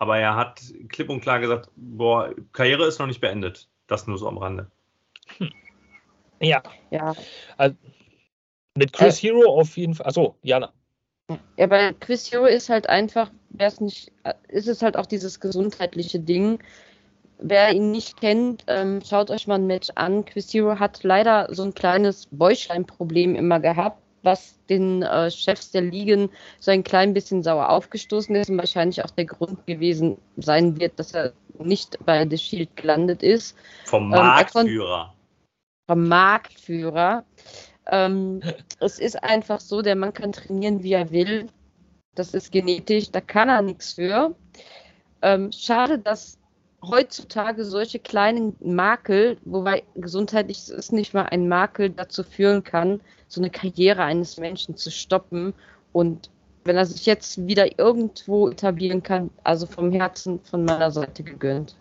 aber 0.00 0.18
er 0.18 0.34
hat 0.34 0.62
klipp 0.88 1.10
und 1.10 1.20
klar 1.20 1.38
gesagt, 1.38 1.70
boah, 1.76 2.34
Karriere 2.52 2.86
ist 2.86 2.98
noch 2.98 3.06
nicht 3.06 3.20
beendet. 3.20 3.68
Das 3.86 4.08
nur 4.08 4.18
so 4.18 4.26
am 4.26 4.38
Rande. 4.38 4.68
Hm. 5.38 5.52
Ja. 6.40 6.60
Ja. 6.90 7.14
Also, 7.56 7.76
mit 8.76 8.92
Chris 8.92 9.22
äh, 9.22 9.28
Hero 9.28 9.60
auf 9.60 9.76
jeden 9.76 9.94
Fall. 9.94 10.08
Achso, 10.08 10.34
Jana. 10.42 10.72
Ja, 11.56 11.68
bei 11.68 11.92
Chris 12.00 12.32
Hero 12.32 12.46
ist 12.46 12.68
halt 12.68 12.88
einfach, 12.88 13.30
wäre 13.50 13.70
es 13.70 13.80
nicht, 13.80 14.10
äh, 14.24 14.34
ist 14.48 14.66
es 14.66 14.82
halt 14.82 14.96
auch 14.96 15.06
dieses 15.06 15.38
gesundheitliche 15.38 16.18
Ding 16.18 16.58
Wer 17.44 17.72
ihn 17.72 17.90
nicht 17.90 18.20
kennt, 18.20 18.64
ähm, 18.68 19.00
schaut 19.04 19.30
euch 19.30 19.48
mal 19.48 19.56
ein 19.56 19.66
Match 19.66 19.88
an. 19.96 20.24
Chris 20.24 20.54
Hero 20.54 20.78
hat 20.78 21.02
leider 21.02 21.48
so 21.50 21.64
ein 21.64 21.74
kleines 21.74 22.28
Bäuchlein-Problem 22.30 23.34
immer 23.34 23.58
gehabt, 23.58 24.00
was 24.22 24.58
den 24.68 25.02
äh, 25.02 25.28
Chefs 25.30 25.72
der 25.72 25.82
Ligen 25.82 26.30
so 26.60 26.70
ein 26.70 26.84
klein 26.84 27.12
bisschen 27.14 27.42
sauer 27.42 27.70
aufgestoßen 27.70 28.34
ist 28.36 28.48
und 28.48 28.58
wahrscheinlich 28.58 29.04
auch 29.04 29.10
der 29.10 29.24
Grund 29.24 29.66
gewesen 29.66 30.18
sein 30.36 30.78
wird, 30.78 30.98
dass 31.00 31.14
er 31.14 31.32
nicht 31.58 31.98
bei 32.06 32.26
The 32.28 32.38
Shield 32.38 32.76
gelandet 32.76 33.24
ist. 33.24 33.56
Vom 33.86 34.08
Marktführer. 34.08 35.12
Ähm, 35.12 35.86
vom 35.88 36.08
Marktführer. 36.08 37.24
Ähm, 37.90 38.40
es 38.80 39.00
ist 39.00 39.22
einfach 39.22 39.58
so, 39.58 39.82
der 39.82 39.96
Mann 39.96 40.12
kann 40.12 40.32
trainieren, 40.32 40.82
wie 40.84 40.92
er 40.92 41.10
will. 41.10 41.48
Das 42.14 42.34
ist 42.34 42.52
genetisch, 42.52 43.10
da 43.10 43.20
kann 43.20 43.48
er 43.48 43.62
nichts 43.62 43.94
für. 43.94 44.36
Ähm, 45.22 45.50
schade, 45.50 45.98
dass 45.98 46.38
heutzutage 46.82 47.64
solche 47.64 47.98
kleinen 47.98 48.56
Makel, 48.60 49.38
wobei 49.44 49.84
gesundheitlich 49.94 50.68
ist 50.68 50.92
nicht 50.92 51.14
mal 51.14 51.26
ein 51.26 51.48
Makel, 51.48 51.90
dazu 51.90 52.24
führen 52.24 52.64
kann, 52.64 53.00
so 53.28 53.40
eine 53.40 53.50
Karriere 53.50 54.02
eines 54.02 54.36
Menschen 54.36 54.76
zu 54.76 54.90
stoppen. 54.90 55.54
Und 55.92 56.30
wenn 56.64 56.76
er 56.76 56.86
sich 56.86 57.06
jetzt 57.06 57.46
wieder 57.46 57.78
irgendwo 57.78 58.48
etablieren 58.48 59.02
kann, 59.02 59.30
also 59.44 59.66
vom 59.66 59.92
Herzen 59.92 60.40
von 60.40 60.64
meiner 60.64 60.90
Seite 60.90 61.22
gegönnt. 61.22 61.76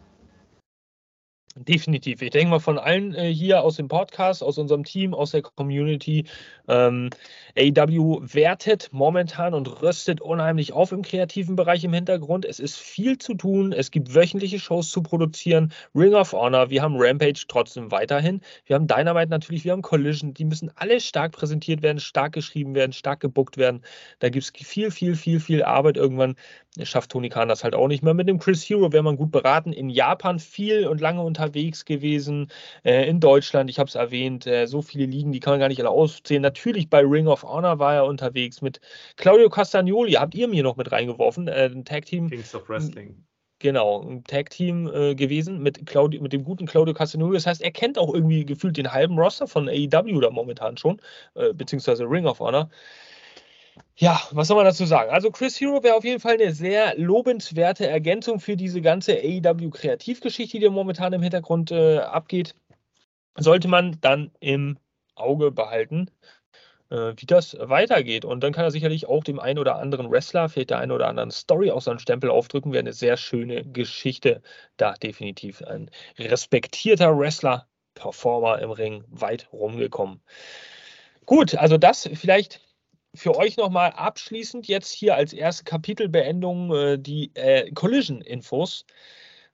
Definitiv. 1.57 2.21
Ich 2.21 2.29
denke 2.29 2.49
mal 2.49 2.59
von 2.59 2.79
allen 2.79 3.13
äh, 3.13 3.33
hier 3.33 3.61
aus 3.61 3.75
dem 3.75 3.89
Podcast, 3.89 4.41
aus 4.41 4.57
unserem 4.57 4.85
Team, 4.85 5.13
aus 5.13 5.31
der 5.31 5.41
Community. 5.41 6.23
Ähm, 6.69 7.09
AW 7.57 8.19
wertet 8.21 8.87
momentan 8.93 9.53
und 9.53 9.81
röstet 9.81 10.21
unheimlich 10.21 10.71
auf 10.71 10.93
im 10.93 11.01
kreativen 11.01 11.57
Bereich 11.57 11.83
im 11.83 11.91
Hintergrund. 11.91 12.45
Es 12.45 12.61
ist 12.61 12.77
viel 12.77 13.17
zu 13.17 13.33
tun. 13.33 13.73
Es 13.73 13.91
gibt 13.91 14.15
wöchentliche 14.15 14.59
Shows 14.59 14.91
zu 14.91 15.03
produzieren. 15.03 15.73
Ring 15.93 16.13
of 16.13 16.31
Honor, 16.31 16.69
wir 16.69 16.81
haben 16.81 16.95
Rampage 16.97 17.43
trotzdem 17.49 17.91
weiterhin. 17.91 18.39
Wir 18.65 18.77
haben 18.77 18.87
Dynamite 18.87 19.29
natürlich, 19.29 19.65
wir 19.65 19.73
haben 19.73 19.81
Collision. 19.81 20.33
Die 20.33 20.45
müssen 20.45 20.71
alle 20.75 21.01
stark 21.01 21.33
präsentiert 21.33 21.81
werden, 21.81 21.99
stark 21.99 22.31
geschrieben 22.31 22.75
werden, 22.75 22.93
stark 22.93 23.19
gebuckt 23.19 23.57
werden. 23.57 23.81
Da 24.19 24.29
gibt 24.29 24.45
es 24.45 24.51
viel, 24.65 24.89
viel, 24.89 25.17
viel, 25.17 25.41
viel 25.41 25.63
Arbeit. 25.63 25.97
Irgendwann 25.97 26.35
schafft 26.81 27.11
Tony 27.11 27.27
Khan 27.27 27.49
das 27.49 27.65
halt 27.65 27.75
auch 27.75 27.89
nicht 27.89 28.03
mehr. 28.03 28.13
Mit 28.13 28.29
dem 28.29 28.39
Chris 28.39 28.63
Hero 28.63 28.93
wäre 28.93 29.03
man 29.03 29.17
gut 29.17 29.31
beraten. 29.31 29.73
In 29.73 29.89
Japan 29.89 30.39
viel 30.39 30.87
und 30.87 31.01
lange 31.01 31.21
unter 31.21 31.40
unterwegs 31.41 31.85
gewesen, 31.85 32.47
äh, 32.83 33.09
in 33.09 33.19
Deutschland, 33.19 33.69
ich 33.69 33.79
habe 33.79 33.87
es 33.87 33.95
erwähnt, 33.95 34.45
äh, 34.45 34.67
so 34.67 34.81
viele 34.81 35.05
Ligen, 35.05 35.31
die 35.31 35.39
kann 35.39 35.53
man 35.53 35.59
gar 35.59 35.67
nicht 35.69 35.79
alle 35.79 35.89
aufzählen. 35.89 36.41
Natürlich 36.41 36.89
bei 36.89 37.01
Ring 37.01 37.27
of 37.27 37.43
Honor 37.43 37.79
war 37.79 37.95
er 37.95 38.05
unterwegs 38.05 38.61
mit 38.61 38.79
Claudio 39.17 39.49
Castagnoli, 39.49 40.13
habt 40.13 40.35
ihr 40.35 40.47
mir 40.47 40.63
noch 40.63 40.77
mit 40.77 40.91
reingeworfen, 40.91 41.47
äh, 41.47 41.69
ein 41.73 41.85
Tag-Team. 41.85 42.29
Kings 42.29 42.53
of 42.53 42.69
Wrestling. 42.69 43.23
Genau, 43.59 44.01
ein 44.01 44.23
Tag-Team 44.23 44.89
äh, 44.91 45.15
gewesen 45.15 45.61
mit, 45.61 45.85
Claudio, 45.85 46.21
mit 46.21 46.33
dem 46.33 46.43
guten 46.43 46.65
Claudio 46.65 46.93
Castagnoli. 46.93 47.35
Das 47.35 47.45
heißt, 47.45 47.61
er 47.61 47.71
kennt 47.71 47.97
auch 47.97 48.13
irgendwie 48.13 48.45
gefühlt 48.45 48.77
den 48.77 48.91
halben 48.91 49.19
Roster 49.19 49.47
von 49.47 49.69
AEW 49.69 50.19
da 50.19 50.31
momentan 50.31 50.77
schon, 50.77 50.99
äh, 51.35 51.53
beziehungsweise 51.53 52.05
Ring 52.05 52.25
of 52.25 52.39
Honor. 52.39 52.69
Ja, 54.01 54.19
was 54.31 54.47
soll 54.47 54.57
man 54.57 54.65
dazu 54.65 54.85
sagen? 54.85 55.11
Also 55.11 55.29
Chris 55.29 55.61
Hero 55.61 55.83
wäre 55.83 55.93
auf 55.95 56.03
jeden 56.03 56.19
Fall 56.19 56.33
eine 56.33 56.53
sehr 56.53 56.97
lobenswerte 56.97 57.85
Ergänzung 57.87 58.39
für 58.39 58.57
diese 58.57 58.81
ganze 58.81 59.13
AEW-Kreativgeschichte, 59.13 60.57
die 60.57 60.69
momentan 60.69 61.13
im 61.13 61.21
Hintergrund 61.21 61.69
äh, 61.69 61.99
abgeht. 61.99 62.55
Sollte 63.37 63.67
man 63.67 63.99
dann 64.01 64.31
im 64.39 64.79
Auge 65.13 65.51
behalten, 65.51 66.09
äh, 66.89 67.13
wie 67.15 67.27
das 67.27 67.55
weitergeht. 67.59 68.25
Und 68.25 68.43
dann 68.43 68.53
kann 68.53 68.63
er 68.63 68.71
sicherlich 68.71 69.07
auch 69.07 69.23
dem 69.23 69.39
einen 69.39 69.59
oder 69.59 69.75
anderen 69.75 70.09
Wrestler, 70.09 70.49
vielleicht 70.49 70.71
der 70.71 70.79
einen 70.79 70.93
oder 70.93 71.07
anderen 71.07 71.29
Story 71.29 71.69
auch 71.69 71.81
seinen 71.81 71.99
Stempel 71.99 72.31
aufdrücken. 72.31 72.71
Wäre 72.73 72.79
eine 72.79 72.93
sehr 72.93 73.17
schöne 73.17 73.63
Geschichte. 73.65 74.41
Da 74.77 74.93
definitiv 74.93 75.61
ein 75.61 75.91
respektierter 76.17 77.15
Wrestler, 77.19 77.67
Performer 77.93 78.63
im 78.63 78.71
Ring 78.71 79.03
weit 79.09 79.47
rumgekommen. 79.53 80.23
Gut, 81.27 81.53
also 81.53 81.77
das 81.77 82.09
vielleicht 82.15 82.61
für 83.13 83.37
euch 83.37 83.57
nochmal 83.57 83.91
abschließend 83.91 84.67
jetzt 84.67 84.91
hier 84.91 85.15
als 85.15 85.33
erste 85.33 85.63
Kapitelbeendung 85.63 86.73
äh, 86.73 86.99
die 86.99 87.31
äh, 87.35 87.71
Collision-Infos 87.71 88.85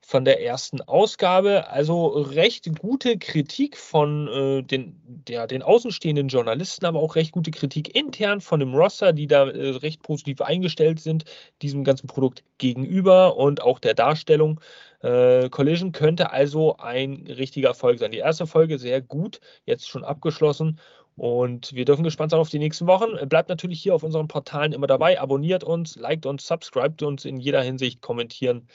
von 0.01 0.23
der 0.23 0.41
ersten 0.41 0.81
Ausgabe. 0.81 1.69
Also 1.69 2.07
recht 2.07 2.69
gute 2.79 3.17
Kritik 3.17 3.75
von 3.75 4.27
äh, 4.27 4.63
den, 4.63 4.95
der, 5.05 5.47
den 5.47 5.61
außenstehenden 5.63 6.29
Journalisten, 6.29 6.85
aber 6.85 7.01
auch 7.01 7.15
recht 7.15 7.33
gute 7.33 7.51
Kritik 7.51 7.93
intern 7.93 8.39
von 8.39 8.59
dem 8.59 8.73
Roster, 8.73 9.11
die 9.11 9.27
da 9.27 9.49
äh, 9.49 9.69
recht 9.77 10.03
positiv 10.03 10.41
eingestellt 10.41 10.99
sind, 10.99 11.25
diesem 11.61 11.83
ganzen 11.83 12.07
Produkt 12.07 12.43
gegenüber 12.57 13.35
und 13.35 13.61
auch 13.61 13.79
der 13.79 13.95
Darstellung. 13.95 14.61
Äh, 15.01 15.49
Collision 15.49 15.91
könnte 15.91 16.31
also 16.31 16.77
ein 16.77 17.27
richtiger 17.27 17.69
Erfolg 17.69 17.99
sein. 17.99 18.11
Die 18.11 18.19
erste 18.19 18.47
Folge 18.47 18.79
sehr 18.79 19.01
gut, 19.01 19.41
jetzt 19.65 19.89
schon 19.89 20.05
abgeschlossen. 20.05 20.79
Und 21.17 21.73
wir 21.73 21.83
dürfen 21.83 22.03
gespannt 22.03 22.31
sein 22.31 22.39
auf 22.39 22.49
die 22.49 22.59
nächsten 22.59 22.85
Wochen. 22.85 23.27
Bleibt 23.27 23.49
natürlich 23.49 23.81
hier 23.81 23.95
auf 23.95 24.03
unseren 24.03 24.27
Portalen 24.27 24.71
immer 24.71 24.85
dabei. 24.85 25.19
Abonniert 25.19 25.63
uns, 25.63 25.95
liked 25.95 26.27
uns, 26.27 26.45
subscribt 26.45 27.01
uns 27.01 27.25
in 27.25 27.37
jeder 27.37 27.63
Hinsicht, 27.63 28.01
kommentieren. 28.01 28.67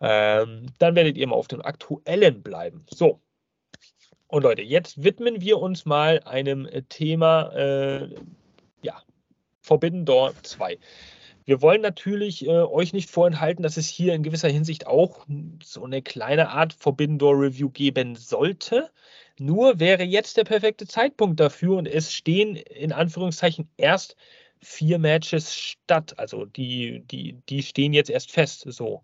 Ähm, 0.00 0.66
dann 0.78 0.94
werdet 0.94 1.16
ihr 1.16 1.24
immer 1.24 1.36
auf 1.36 1.48
dem 1.48 1.62
Aktuellen 1.62 2.42
bleiben. 2.42 2.84
So. 2.90 3.20
Und 4.26 4.42
Leute, 4.42 4.60
jetzt 4.60 5.02
widmen 5.02 5.40
wir 5.40 5.58
uns 5.58 5.86
mal 5.86 6.20
einem 6.24 6.68
Thema, 6.90 7.50
äh, 7.54 8.14
ja, 8.82 9.02
Forbidden 9.62 10.04
Door 10.04 10.34
2. 10.42 10.78
Wir 11.46 11.62
wollen 11.62 11.80
natürlich 11.80 12.44
äh, 12.44 12.50
euch 12.50 12.92
nicht 12.92 13.08
vorenthalten, 13.08 13.62
dass 13.62 13.78
es 13.78 13.88
hier 13.88 14.12
in 14.12 14.22
gewisser 14.22 14.50
Hinsicht 14.50 14.86
auch 14.86 15.24
so 15.62 15.82
eine 15.82 16.02
kleine 16.02 16.50
Art 16.50 16.74
Forbidden 16.74 17.18
Door 17.18 17.40
Review 17.40 17.70
geben 17.70 18.16
sollte. 18.16 18.90
Nur 19.40 19.80
wäre 19.80 20.02
jetzt 20.02 20.36
der 20.36 20.44
perfekte 20.44 20.86
Zeitpunkt 20.86 21.40
dafür 21.40 21.76
und 21.76 21.86
es 21.86 22.12
stehen 22.12 22.56
in 22.56 22.92
Anführungszeichen 22.92 23.70
erst 23.76 24.16
vier 24.60 24.98
Matches 24.98 25.54
statt. 25.54 26.18
Also 26.18 26.44
die, 26.44 27.00
die, 27.06 27.34
die 27.48 27.62
stehen 27.62 27.92
jetzt 27.92 28.10
erst 28.10 28.32
fest. 28.32 28.64
So. 28.66 29.02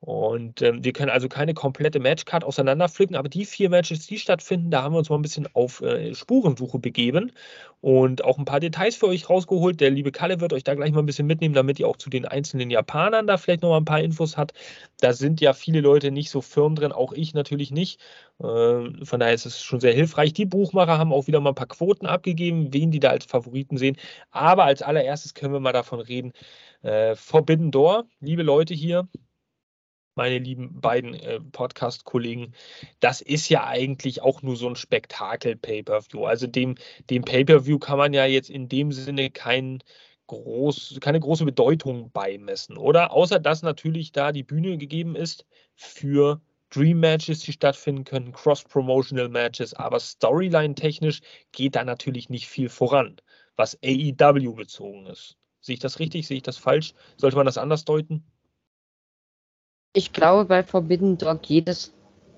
Und 0.00 0.62
ähm, 0.62 0.84
wir 0.84 0.92
können 0.92 1.10
also 1.10 1.28
keine 1.28 1.54
komplette 1.54 1.98
Matchcard 1.98 2.44
auseinanderpflücken, 2.44 3.16
aber 3.16 3.28
die 3.28 3.44
vier 3.44 3.68
Matches, 3.68 4.06
die 4.06 4.18
stattfinden, 4.18 4.70
da 4.70 4.82
haben 4.84 4.94
wir 4.94 4.98
uns 4.98 5.10
mal 5.10 5.16
ein 5.16 5.22
bisschen 5.22 5.48
auf 5.54 5.80
äh, 5.82 6.14
Spurensuche 6.14 6.78
begeben 6.78 7.32
und 7.80 8.22
auch 8.22 8.38
ein 8.38 8.44
paar 8.44 8.60
Details 8.60 8.94
für 8.94 9.08
euch 9.08 9.28
rausgeholt. 9.28 9.80
Der 9.80 9.90
liebe 9.90 10.12
Kalle 10.12 10.40
wird 10.40 10.52
euch 10.52 10.62
da 10.62 10.74
gleich 10.76 10.92
mal 10.92 11.00
ein 11.00 11.06
bisschen 11.06 11.26
mitnehmen, 11.26 11.54
damit 11.54 11.80
ihr 11.80 11.88
auch 11.88 11.96
zu 11.96 12.10
den 12.10 12.26
einzelnen 12.26 12.70
Japanern 12.70 13.26
da 13.26 13.38
vielleicht 13.38 13.62
noch 13.62 13.70
mal 13.70 13.78
ein 13.78 13.84
paar 13.84 14.00
Infos 14.00 14.36
habt. 14.36 14.52
Da 15.00 15.12
sind 15.12 15.40
ja 15.40 15.52
viele 15.52 15.80
Leute 15.80 16.12
nicht 16.12 16.30
so 16.30 16.42
firm 16.42 16.76
drin, 16.76 16.92
auch 16.92 17.12
ich 17.12 17.34
natürlich 17.34 17.72
nicht. 17.72 18.00
Äh, 18.38 18.44
von 19.04 19.18
daher 19.18 19.34
ist 19.34 19.46
es 19.46 19.60
schon 19.62 19.80
sehr 19.80 19.92
hilfreich. 19.94 20.32
Die 20.32 20.46
Buchmacher 20.46 20.96
haben 20.98 21.12
auch 21.12 21.26
wieder 21.26 21.40
mal 21.40 21.50
ein 21.50 21.54
paar 21.56 21.66
Quoten 21.66 22.06
abgegeben, 22.06 22.72
wen 22.72 22.92
die 22.92 23.00
da 23.00 23.10
als 23.10 23.24
Favoriten 23.24 23.76
sehen. 23.76 23.96
Aber 24.30 24.64
als 24.64 24.80
allererstes 24.82 25.34
können 25.34 25.52
wir 25.52 25.60
mal 25.60 25.72
davon 25.72 25.98
reden. 25.98 26.32
Äh, 26.82 27.16
Forbidden 27.16 27.72
Door, 27.72 28.06
liebe 28.20 28.42
Leute 28.44 28.74
hier, 28.74 29.08
meine 30.18 30.38
lieben 30.38 30.80
beiden 30.80 31.14
äh, 31.14 31.40
Podcast-Kollegen, 31.40 32.52
das 33.00 33.20
ist 33.22 33.48
ja 33.48 33.66
eigentlich 33.66 34.20
auch 34.20 34.42
nur 34.42 34.56
so 34.56 34.68
ein 34.68 34.76
Spektakel-Pay-Per-View. 34.76 36.24
Also 36.26 36.46
dem, 36.46 36.74
dem 37.08 37.22
Pay-Per-View 37.22 37.78
kann 37.78 37.98
man 37.98 38.12
ja 38.12 38.26
jetzt 38.26 38.50
in 38.50 38.68
dem 38.68 38.92
Sinne 38.92 39.30
kein, 39.30 39.78
groß, 40.26 40.98
keine 41.00 41.20
große 41.20 41.44
Bedeutung 41.44 42.10
beimessen, 42.12 42.76
oder? 42.76 43.12
Außer 43.12 43.38
dass 43.38 43.62
natürlich 43.62 44.12
da 44.12 44.32
die 44.32 44.42
Bühne 44.42 44.76
gegeben 44.76 45.16
ist 45.16 45.46
für 45.76 46.40
Dream 46.70 47.00
Matches, 47.00 47.40
die 47.40 47.52
stattfinden 47.52 48.04
können, 48.04 48.32
Cross-Promotional 48.32 49.28
Matches, 49.28 49.72
aber 49.72 50.00
Storyline-technisch 50.00 51.20
geht 51.52 51.76
da 51.76 51.84
natürlich 51.84 52.28
nicht 52.28 52.48
viel 52.48 52.68
voran, 52.68 53.20
was 53.56 53.78
AEW 53.82 54.54
bezogen 54.54 55.06
ist. 55.06 55.36
Sehe 55.60 55.74
ich 55.74 55.80
das 55.80 55.98
richtig? 55.98 56.26
Sehe 56.26 56.38
ich 56.38 56.42
das 56.42 56.58
falsch? 56.58 56.92
Sollte 57.16 57.36
man 57.36 57.46
das 57.46 57.58
anders 57.58 57.84
deuten? 57.84 58.24
Ich 59.98 60.12
glaube, 60.12 60.44
bei 60.44 60.62
Forbidden 60.62 61.18
Door 61.18 61.38
geht 61.38 61.68
es 61.68 61.92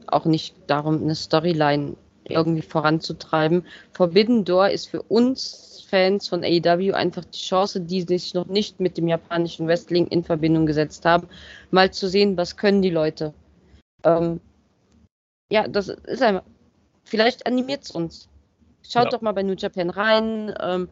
auch 0.07 0.25
nicht 0.25 0.55
darum, 0.67 1.03
eine 1.03 1.15
Storyline 1.15 1.95
irgendwie 2.25 2.63
voranzutreiben. 2.63 3.67
Forbidden 3.93 4.47
Door 4.47 4.71
ist 4.71 4.89
für 4.89 5.03
uns 5.03 5.85
Fans 5.87 6.27
von 6.27 6.43
AEW 6.43 6.95
einfach 6.95 7.27
die 7.27 7.39
Chance, 7.39 7.83
die 7.83 8.01
sich 8.01 8.33
noch 8.33 8.47
nicht 8.47 8.81
mit 8.81 8.97
dem 8.97 9.09
japanischen 9.09 9.67
Wrestling 9.67 10.07
in 10.07 10.25
Verbindung 10.25 10.65
gesetzt 10.65 11.05
haben, 11.05 11.29
mal 11.71 11.93
zu 11.93 12.09
sehen, 12.09 12.39
was 12.39 12.57
können 12.57 12.81
die 12.81 12.89
Leute. 12.89 13.35
Ähm, 14.05 14.41
ja, 15.53 15.69
das 15.69 15.89
ist 15.89 16.23
einfach. 16.23 16.45
Vielleicht 17.05 17.47
animiert 17.47 17.85
es 17.85 17.91
uns. 17.91 18.31
Schaut 18.89 19.05
ja. 19.05 19.11
doch 19.11 19.21
mal 19.21 19.33
bei 19.33 19.43
New 19.43 19.57
Japan 19.59 19.91
rein. 19.91 20.55
Ähm, 20.59 20.89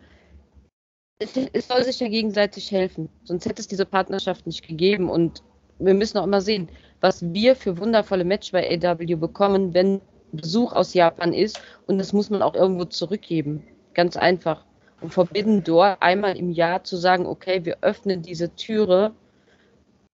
es, 1.18 1.34
es, 1.34 1.66
soll 1.66 1.82
sich 1.82 1.98
ja 1.98 2.08
gegenseitig 2.08 2.70
helfen. 2.70 3.08
Sonst 3.24 3.46
hätte 3.46 3.62
es 3.62 3.68
diese 3.68 3.86
Partnerschaft 3.86 4.46
nicht 4.46 4.68
gegeben. 4.68 5.08
Und 5.08 5.42
wir 5.79 5.95
müssen 5.95 6.18
auch 6.18 6.24
immer 6.24 6.41
sehen, 6.41 6.68
was 7.01 7.22
wir 7.33 7.57
für 7.57 7.79
wundervolle 7.79 8.24
Match 8.24 8.53
bei 8.53 8.68
AW 8.83 9.16
bekommen, 9.16 9.74
wenn 9.74 10.01
Besuch 10.33 10.72
aus 10.72 10.95
Japan 10.95 11.33
ist. 11.33 11.61
Und 11.87 11.99
das 11.99 12.12
muss 12.12 12.31
man 12.31 12.43
auch 12.43 12.55
irgendwo 12.55 12.85
zurückgeben. 12.85 13.64
Ganz 13.95 14.16
einfach. 14.16 14.64
Und 15.01 15.12
Forbidden 15.12 15.64
Door 15.64 15.99
einmal 16.01 16.37
im 16.37 16.51
Jahr 16.51 16.85
zu 16.85 16.97
sagen, 16.97 17.26
okay, 17.26 17.64
wir 17.64 17.79
öffnen 17.83 18.22
diese 18.22 18.55
Türe. 18.55 19.12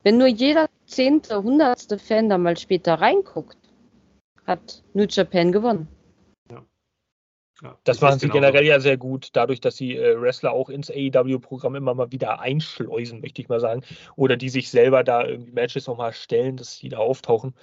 Wenn 0.03 0.17
nur 0.17 0.27
jeder 0.27 0.67
zehnte, 0.85 1.41
hundertste 1.41 1.97
Fan 1.97 2.29
da 2.29 2.37
mal 2.37 2.57
später 2.57 2.95
reinguckt, 2.95 3.57
hat 4.45 4.83
New 4.93 5.05
Japan 5.09 5.51
gewonnen. 5.51 5.87
Ja, 7.63 7.77
das 7.85 8.01
machen 8.01 8.19
sie 8.19 8.27
generell 8.27 8.65
ja 8.65 8.81
sehr 8.81 8.97
gut, 8.97 9.29
dadurch, 9.31 9.61
dass 9.61 9.77
sie 9.77 9.95
äh, 9.95 10.19
Wrestler 10.19 10.51
auch 10.51 10.67
ins 10.69 10.91
AEW-Programm 10.91 11.75
immer 11.75 11.93
mal 11.93 12.11
wieder 12.11 12.41
einschleusen, 12.41 13.21
möchte 13.21 13.41
ich 13.41 13.47
mal 13.47 13.61
sagen. 13.61 13.83
Oder 14.17 14.35
die 14.35 14.49
sich 14.49 14.69
selber 14.69 15.05
da 15.05 15.25
irgendwie 15.25 15.53
Matches 15.53 15.87
nochmal 15.87 16.11
stellen, 16.11 16.57
dass 16.57 16.75
sie 16.75 16.89
da 16.89 16.97
auftauchen. 16.97 17.55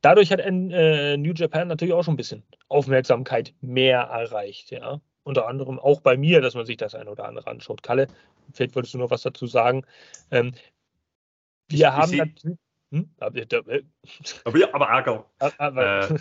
Dadurch 0.00 0.30
hat 0.30 0.38
äh, 0.38 1.16
New 1.16 1.32
Japan 1.32 1.66
natürlich 1.66 1.92
auch 1.92 2.04
schon 2.04 2.14
ein 2.14 2.18
bisschen 2.18 2.44
Aufmerksamkeit 2.68 3.52
mehr 3.60 4.02
erreicht, 4.02 4.70
ja. 4.70 5.00
Unter 5.24 5.48
anderem 5.48 5.80
auch 5.80 6.00
bei 6.02 6.16
mir, 6.16 6.40
dass 6.40 6.54
man 6.54 6.64
sich 6.64 6.76
das 6.76 6.94
ein 6.94 7.08
oder 7.08 7.24
andere 7.24 7.50
anschaut. 7.50 7.82
Kalle, 7.82 8.06
vielleicht 8.52 8.76
wolltest 8.76 8.94
du 8.94 8.98
noch 8.98 9.10
was 9.10 9.22
dazu 9.22 9.48
sagen. 9.48 9.84
Ähm, 10.30 10.52
wir 11.68 11.78
ich, 11.78 11.84
haben 11.84 12.16
natürlich. 12.16 12.58
Hm? 12.90 13.10
Aber, 14.44 14.58
aber, 14.72 14.74
aber 14.74 14.90
Argo. 14.90 15.24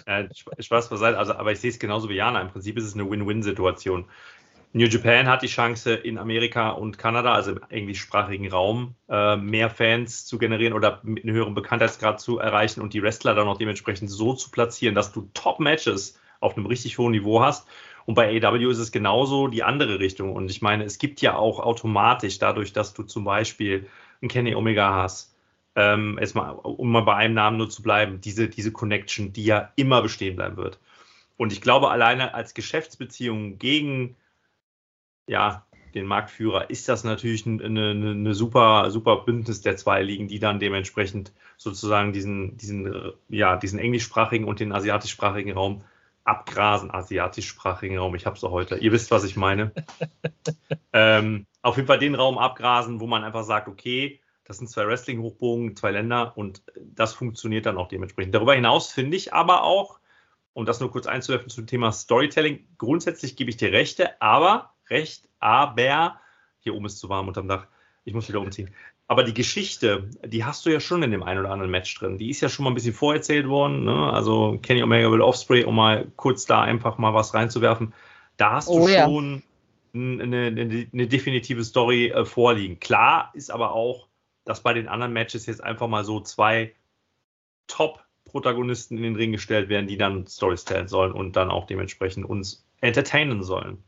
Äh, 0.05 0.23
äh, 0.23 0.29
Spaß 0.59 0.89
beiseite. 0.89 1.17
Also, 1.17 1.33
aber 1.33 1.51
ich 1.51 1.59
sehe 1.59 1.69
es 1.69 1.79
genauso 1.79 2.09
wie 2.09 2.15
Jana. 2.15 2.41
Im 2.41 2.49
Prinzip 2.49 2.77
ist 2.77 2.83
es 2.85 2.93
eine 2.93 3.09
Win-Win-Situation. 3.09 4.05
New 4.73 4.85
Japan 4.85 5.27
hat 5.27 5.41
die 5.41 5.47
Chance, 5.47 5.93
in 5.93 6.17
Amerika 6.17 6.71
und 6.71 6.97
Kanada, 6.97 7.33
also 7.33 7.51
im 7.51 7.61
englischsprachigen 7.69 8.51
Raum, 8.51 8.95
äh, 9.09 9.37
mehr 9.37 9.69
Fans 9.69 10.25
zu 10.25 10.37
generieren 10.37 10.73
oder 10.73 10.99
mit 11.03 11.23
einem 11.23 11.35
höheren 11.35 11.55
Bekanntheitsgrad 11.55 12.19
zu 12.19 12.37
erreichen 12.39 12.81
und 12.81 12.93
die 12.93 13.01
Wrestler 13.01 13.33
dann 13.33 13.47
auch 13.47 13.57
dementsprechend 13.57 14.09
so 14.09 14.33
zu 14.33 14.51
platzieren, 14.51 14.93
dass 14.93 15.13
du 15.13 15.29
Top-Matches 15.33 16.19
auf 16.41 16.57
einem 16.57 16.65
richtig 16.65 16.97
hohen 16.97 17.13
Niveau 17.13 17.41
hast. 17.41 17.67
Und 18.05 18.15
bei 18.15 18.29
AW 18.41 18.69
ist 18.69 18.77
es 18.77 18.91
genauso 18.91 19.47
die 19.47 19.63
andere 19.63 19.99
Richtung. 19.99 20.33
Und 20.33 20.51
ich 20.51 20.61
meine, 20.61 20.83
es 20.83 20.97
gibt 20.97 21.21
ja 21.21 21.35
auch 21.35 21.59
automatisch, 21.59 22.37
dadurch, 22.37 22.73
dass 22.73 22.93
du 22.93 23.03
zum 23.03 23.23
Beispiel 23.23 23.87
einen 24.21 24.29
Kenny 24.29 24.53
Omega 24.53 24.95
hast, 24.95 25.36
ähm, 25.77 26.17
erstmal, 26.17 26.55
um 26.55 26.91
mal 26.91 27.01
bei 27.01 27.15
einem 27.15 27.35
Namen 27.35 27.57
nur 27.57 27.69
zu 27.69 27.83
bleiben, 27.83 28.19
diese, 28.19 28.49
diese 28.49 28.71
Connection, 28.71 29.31
die 29.31 29.45
ja 29.45 29.71
immer 29.75 30.01
bestehen 30.01 30.35
bleiben 30.35 30.57
wird. 30.57 30.79
Und 31.37 31.53
ich 31.53 31.61
glaube, 31.61 31.91
alleine 31.91 32.33
als 32.33 32.55
Geschäftsbeziehung 32.55 33.59
gegen 33.59 34.15
ja, 35.27 35.67
den 35.93 36.07
Marktführer 36.07 36.71
ist 36.71 36.89
das 36.89 37.03
natürlich 37.03 37.45
eine, 37.45 37.63
eine, 37.63 37.91
eine, 37.91 38.33
super, 38.33 38.89
super 38.89 39.17
Bündnis 39.17 39.61
der 39.61 39.77
zwei 39.77 40.01
Ligen, 40.01 40.27
die 40.27 40.39
dann 40.39 40.59
dementsprechend 40.59 41.31
sozusagen 41.57 42.11
diesen, 42.11 42.57
diesen, 42.57 43.13
ja, 43.29 43.55
diesen 43.55 43.77
englischsprachigen 43.77 44.47
und 44.47 44.59
den 44.59 44.73
asiatischsprachigen 44.73 45.53
Raum 45.53 45.83
abgrasen, 46.23 46.89
asiatischsprachigen 46.91 47.99
Raum, 47.99 48.15
ich 48.15 48.25
habe 48.25 48.35
es 48.35 48.43
auch 48.43 48.51
heute, 48.51 48.77
ihr 48.77 48.91
wisst, 48.91 49.11
was 49.11 49.23
ich 49.23 49.37
meine. 49.37 49.71
ähm, 50.93 51.45
auf 51.61 51.75
jeden 51.75 51.87
Fall 51.87 51.99
den 51.99 52.15
Raum 52.15 52.39
abgrasen, 52.39 52.99
wo 52.99 53.05
man 53.05 53.23
einfach 53.23 53.43
sagt, 53.43 53.67
okay, 53.67 54.19
das 54.47 54.59
sind 54.59 54.69
zwei 54.69 54.87
Wrestling-Hochbogen, 54.87 55.75
zwei 55.75 55.91
Länder 55.91 56.31
und 56.37 56.63
das 56.75 57.13
funktioniert 57.13 57.65
dann 57.65 57.77
auch 57.77 57.89
dementsprechend. 57.89 58.33
Darüber 58.33 58.55
hinaus 58.55 58.91
finde 58.91 59.17
ich 59.17 59.33
aber 59.33 59.63
auch, 59.63 59.99
um 60.53 60.65
das 60.65 60.79
nur 60.79 60.89
kurz 60.89 61.05
einzuwerfen 61.05 61.49
zum 61.49 61.67
Thema 61.67 61.91
Storytelling, 61.91 62.65
grundsätzlich 62.77 63.35
gebe 63.35 63.49
ich 63.49 63.57
dir 63.57 63.73
Rechte, 63.73 64.21
aber 64.21 64.73
Recht, 64.89 65.27
aber 65.39 66.21
hier 66.61 66.73
oben 66.73 66.85
ist 66.85 66.97
zu 66.97 67.09
warm 67.09 67.27
unterm 67.27 67.49
Dach. 67.49 67.67
Ich 68.05 68.13
muss 68.13 68.29
wieder 68.29 68.39
umziehen. 68.39 68.71
Aber 69.09 69.23
die 69.23 69.33
Geschichte, 69.33 70.09
die 70.25 70.45
hast 70.45 70.65
du 70.65 70.69
ja 70.69 70.79
schon 70.79 71.03
in 71.03 71.11
dem 71.11 71.23
einen 71.23 71.41
oder 71.41 71.51
anderen 71.51 71.71
Match 71.71 71.93
drin. 71.95 72.17
Die 72.17 72.29
ist 72.29 72.39
ja 72.39 72.47
schon 72.47 72.63
mal 72.63 72.71
ein 72.71 72.73
bisschen 72.73 72.93
vorerzählt 72.93 73.49
worden. 73.49 73.83
Ne? 73.83 74.11
Also 74.13 74.59
Kenny 74.61 74.81
Omega 74.81 75.11
will 75.11 75.21
Offspray, 75.21 75.65
um 75.65 75.75
mal 75.75 76.07
kurz 76.15 76.45
da 76.45 76.61
einfach 76.61 76.97
mal 76.97 77.13
was 77.13 77.33
reinzuwerfen. 77.33 77.93
Da 78.37 78.53
hast 78.53 78.69
oh, 78.69 78.87
du 78.87 78.93
ja. 78.93 79.05
schon 79.05 79.43
eine, 79.93 80.23
eine, 80.23 80.87
eine, 80.93 81.07
definitive 81.07 81.63
Story 81.63 82.07
äh, 82.07 82.25
vorliegen. 82.25 82.79
Klar 82.79 83.31
ist 83.33 83.51
aber 83.51 83.73
auch, 83.73 84.06
dass 84.47 84.61
bei 84.61 84.73
den 84.73 84.87
anderen 84.87 85.13
Matches 85.13 85.45
jetzt 85.45 85.63
einfach 85.63 85.87
mal 85.87 86.05
so 86.05 86.21
zwei 86.21 86.73
Top-Protagonisten 87.67 88.97
in 88.97 89.03
den 89.03 89.15
Ring 89.15 89.33
gestellt 89.33 89.67
werden, 89.67 89.87
die 89.87 89.97
dann 89.97 90.25
Stories 90.25 90.63
teilen 90.63 90.87
sollen 90.87 91.11
und 91.11 91.35
dann 91.35 91.51
auch 91.51 91.67
dementsprechend 91.67 92.25
uns 92.25 92.65
entertainen 92.79 93.43
sollen. 93.43 93.83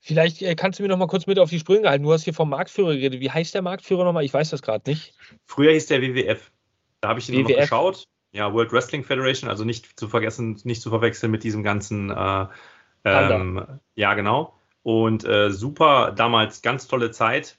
Vielleicht 0.00 0.40
äh, 0.40 0.54
kannst 0.54 0.78
du 0.78 0.82
mir 0.82 0.88
noch 0.88 0.96
mal 0.96 1.08
kurz 1.08 1.26
mit 1.26 1.38
auf 1.38 1.50
die 1.50 1.58
Sprünge 1.58 1.90
halten. 1.90 2.04
Du 2.04 2.12
hast 2.12 2.24
hier 2.24 2.32
vom 2.32 2.48
Marktführer 2.48 2.94
geredet. 2.94 3.20
Wie 3.20 3.30
heißt 3.30 3.54
der 3.54 3.62
Marktführer 3.62 4.04
nochmal? 4.04 4.24
Ich 4.24 4.32
weiß 4.32 4.50
das 4.50 4.62
gerade 4.62 4.88
nicht. 4.88 5.14
Früher 5.44 5.72
hieß 5.72 5.86
der 5.86 6.00
WWF. 6.00 6.50
Da 7.00 7.08
habe 7.08 7.20
ich 7.20 7.28
ihn 7.28 7.42
noch 7.42 7.48
geschaut. 7.48 8.06
Ja, 8.32 8.52
World 8.52 8.72
Wrestling 8.72 9.04
Federation, 9.04 9.50
also 9.50 9.64
nicht 9.64 9.98
zu 9.98 10.08
vergessen, 10.08 10.58
nicht 10.64 10.80
zu 10.80 10.90
verwechseln 10.90 11.30
mit 11.30 11.42
diesem 11.42 11.62
ganzen. 11.62 12.10
Äh, 12.10 12.46
ähm, 13.04 13.80
ja, 13.94 14.14
genau. 14.14 14.54
Und 14.82 15.24
äh, 15.24 15.50
super, 15.50 16.12
damals 16.12 16.62
ganz 16.62 16.86
tolle 16.86 17.10
Zeit. 17.10 17.58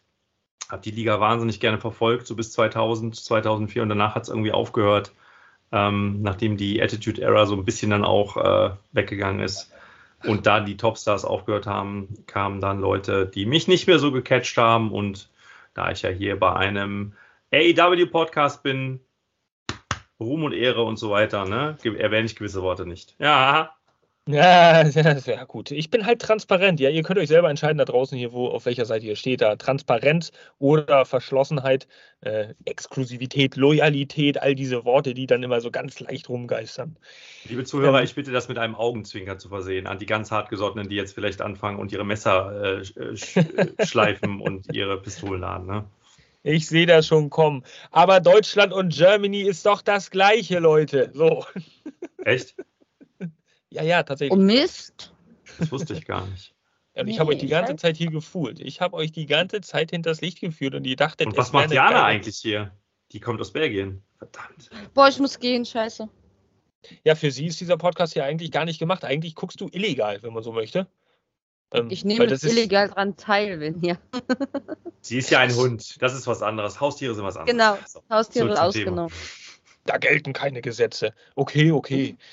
Habe 0.70 0.82
die 0.82 0.92
Liga 0.92 1.20
wahnsinnig 1.20 1.60
gerne 1.60 1.80
verfolgt, 1.80 2.28
so 2.28 2.36
bis 2.36 2.52
2000, 2.52 3.16
2004 3.16 3.84
und 3.84 3.90
danach 3.90 4.16
hat 4.16 4.24
es 4.24 4.30
irgendwie 4.30 4.52
aufgehört, 4.52 5.14
ähm, 5.72 6.22
nachdem 6.22 6.58
die 6.58 6.82
Attitude 6.82 7.22
Era 7.22 7.46
so 7.46 7.56
ein 7.56 7.66
bisschen 7.66 7.92
dann 7.92 8.04
auch 8.04 8.38
äh, 8.38 8.72
weggegangen 8.92 9.42
ist. 9.42 9.72
Und 10.24 10.48
da 10.48 10.60
die 10.60 10.78
Topstars 10.78 11.26
aufgehört 11.26 11.68
haben, 11.68 12.24
kamen 12.26 12.60
dann 12.60 12.80
Leute, 12.80 13.28
die 13.28 13.46
mich 13.46 13.68
nicht 13.68 13.88
mehr 13.88 14.00
so 14.00 14.12
gecatcht 14.12 14.58
haben. 14.58 14.92
Und 14.92 15.30
da 15.74 15.92
ich 15.92 16.02
ja 16.02 16.10
hier 16.10 16.40
bei 16.40 16.54
einem 16.54 17.14
AEW-Podcast 17.54 18.64
bin, 18.64 19.00
Ruhm 20.20 20.44
und 20.44 20.54
Ehre 20.54 20.84
und 20.84 20.98
so 20.98 21.12
weiter, 21.12 21.46
ne, 21.46 21.78
erwähne 21.84 22.26
ich 22.26 22.36
gewisse 22.36 22.64
Worte 22.64 22.88
nicht. 22.88 23.16
Ja, 23.20 23.77
ja, 24.32 24.86
ja, 24.86 25.44
gut. 25.46 25.72
Ich 25.72 25.90
bin 25.90 26.06
halt 26.06 26.22
transparent. 26.22 26.82
Ja, 26.82 26.90
ihr 26.90 27.02
könnt 27.02 27.18
euch 27.18 27.30
selber 27.30 27.50
entscheiden 27.50 27.78
da 27.78 27.86
draußen 27.86 28.18
hier, 28.18 28.34
wo 28.34 28.50
auf 28.50 28.66
welcher 28.66 28.86
Seite 28.86 29.06
ihr 29.06 29.16
steht. 29.16 29.40
Da 29.40 29.56
Transparenz 29.56 30.34
oder 30.60 31.06
Verschlossenheit, 31.06 31.88
äh, 32.20 32.54
Exklusivität, 32.66 33.56
Loyalität, 33.56 34.42
all 34.42 34.54
diese 34.54 34.84
Worte, 34.84 35.14
die 35.14 35.28
dann 35.28 35.44
immer 35.44 35.62
so 35.62 35.72
ganz 35.72 36.02
leicht 36.02 36.28
rumgeistern. 36.28 36.98
Liebe 37.46 37.64
Zuhörer, 37.64 38.00
ähm, 38.00 38.04
ich 38.04 38.16
bitte 38.16 38.34
das 38.34 38.50
mit 38.50 38.58
einem 38.58 38.76
Augenzwinker 38.76 39.38
zu 39.38 39.48
versehen 39.48 39.88
an 39.88 39.98
die 39.98 40.06
ganz 40.06 40.30
hartgesottenen, 40.30 40.90
die 40.90 40.96
jetzt 40.96 41.14
vielleicht 41.16 41.42
anfangen 41.42 41.80
und 41.80 41.94
ihre 41.94 42.04
Messer 42.04 42.80
äh, 42.80 42.84
sch 42.84 43.38
äh, 43.38 43.46
schleifen 43.86 44.42
und 44.42 44.76
ihre 44.76 45.02
Pistolen 45.02 45.40
laden. 45.40 45.68
Ne? 45.68 45.86
Ich 46.44 46.68
sehe 46.68 46.86
das 46.86 47.08
schon 47.08 47.30
kommen. 47.30 47.64
Aber 47.92 48.20
Deutschland 48.20 48.74
und 48.74 48.94
Germany 48.94 49.42
ist 49.42 49.66
doch 49.66 49.82
das 49.82 50.12
Gleiche, 50.12 50.60
Leute. 50.60 51.12
So. 51.14 51.46
Echt? 52.26 52.56
Ja, 53.70 53.84
ja, 53.84 54.04
tatsächlich. 54.04 54.38
Oh 54.38 54.42
Mist. 54.42 55.14
Das 55.60 55.72
wusste 55.72 55.94
ich 55.94 56.06
gar 56.06 56.26
nicht. 56.28 56.54
Und 56.94 57.06
nee, 57.06 57.12
ich 57.12 57.20
habe 57.20 57.32
euch 57.32 57.38
die 57.38 57.48
ganze 57.48 57.76
Zeit 57.76 57.98
hier 57.98 58.10
gefühlt. 58.10 58.60
Ich 58.60 58.82
habe 58.82 58.96
euch 58.96 59.12
die 59.12 59.26
ganze 59.26 59.62
Zeit 59.62 59.92
hinters 59.92 60.22
Licht 60.22 60.40
geführt 60.40 60.76
und 60.76 60.86
ihr 60.86 60.96
dachtet, 60.96 61.28
Und 61.28 61.38
was 61.38 61.52
macht 61.52 61.72
Jana 61.72 62.06
eigentlich 62.06 62.38
hier? 62.38 62.72
Die 63.12 63.20
kommt 63.20 63.40
aus 63.40 63.54
Belgien. 63.54 64.04
Verdammt. 64.18 64.70
Boah, 64.94 65.08
ich 65.08 65.20
muss 65.20 65.40
gehen, 65.40 65.66
scheiße. 65.66 66.10
Ja, 67.04 67.16
für 67.16 67.32
sie 67.32 67.48
ist 67.48 67.60
dieser 67.60 67.78
Podcast 67.78 68.14
hier 68.14 68.26
eigentlich 68.26 68.52
gar 68.52 68.66
nicht 68.66 68.80
gemacht. 68.80 69.04
Eigentlich 69.04 69.36
guckst 69.36 69.60
du 69.62 69.70
illegal, 69.72 70.22
wenn 70.24 70.34
man 70.34 70.44
so 70.44 70.52
möchte. 70.52 70.88
Ähm, 71.72 71.90
ich 71.90 72.06
nehme 72.06 72.26
illegal 72.26 72.90
dran 72.90 73.18
teil, 73.18 73.60
wenn 73.60 73.82
ja. 73.82 73.98
sie 75.02 75.18
ist 75.18 75.30
ja 75.30 75.40
ein 75.40 75.54
Hund. 75.56 76.02
Das 76.02 76.14
ist 76.14 76.28
was 76.28 76.42
anderes. 76.42 76.80
Haustiere 76.80 77.14
sind 77.14 77.26
was 77.26 77.38
anderes. 77.38 77.52
Genau, 77.96 78.06
Haustiere 78.10 78.62
ausgenommen. 78.62 79.14
Da 79.86 79.98
gelten 79.98 80.34
keine 80.34 80.62
Gesetze. 80.62 81.14
Okay, 81.36 81.72
okay. 81.72 82.18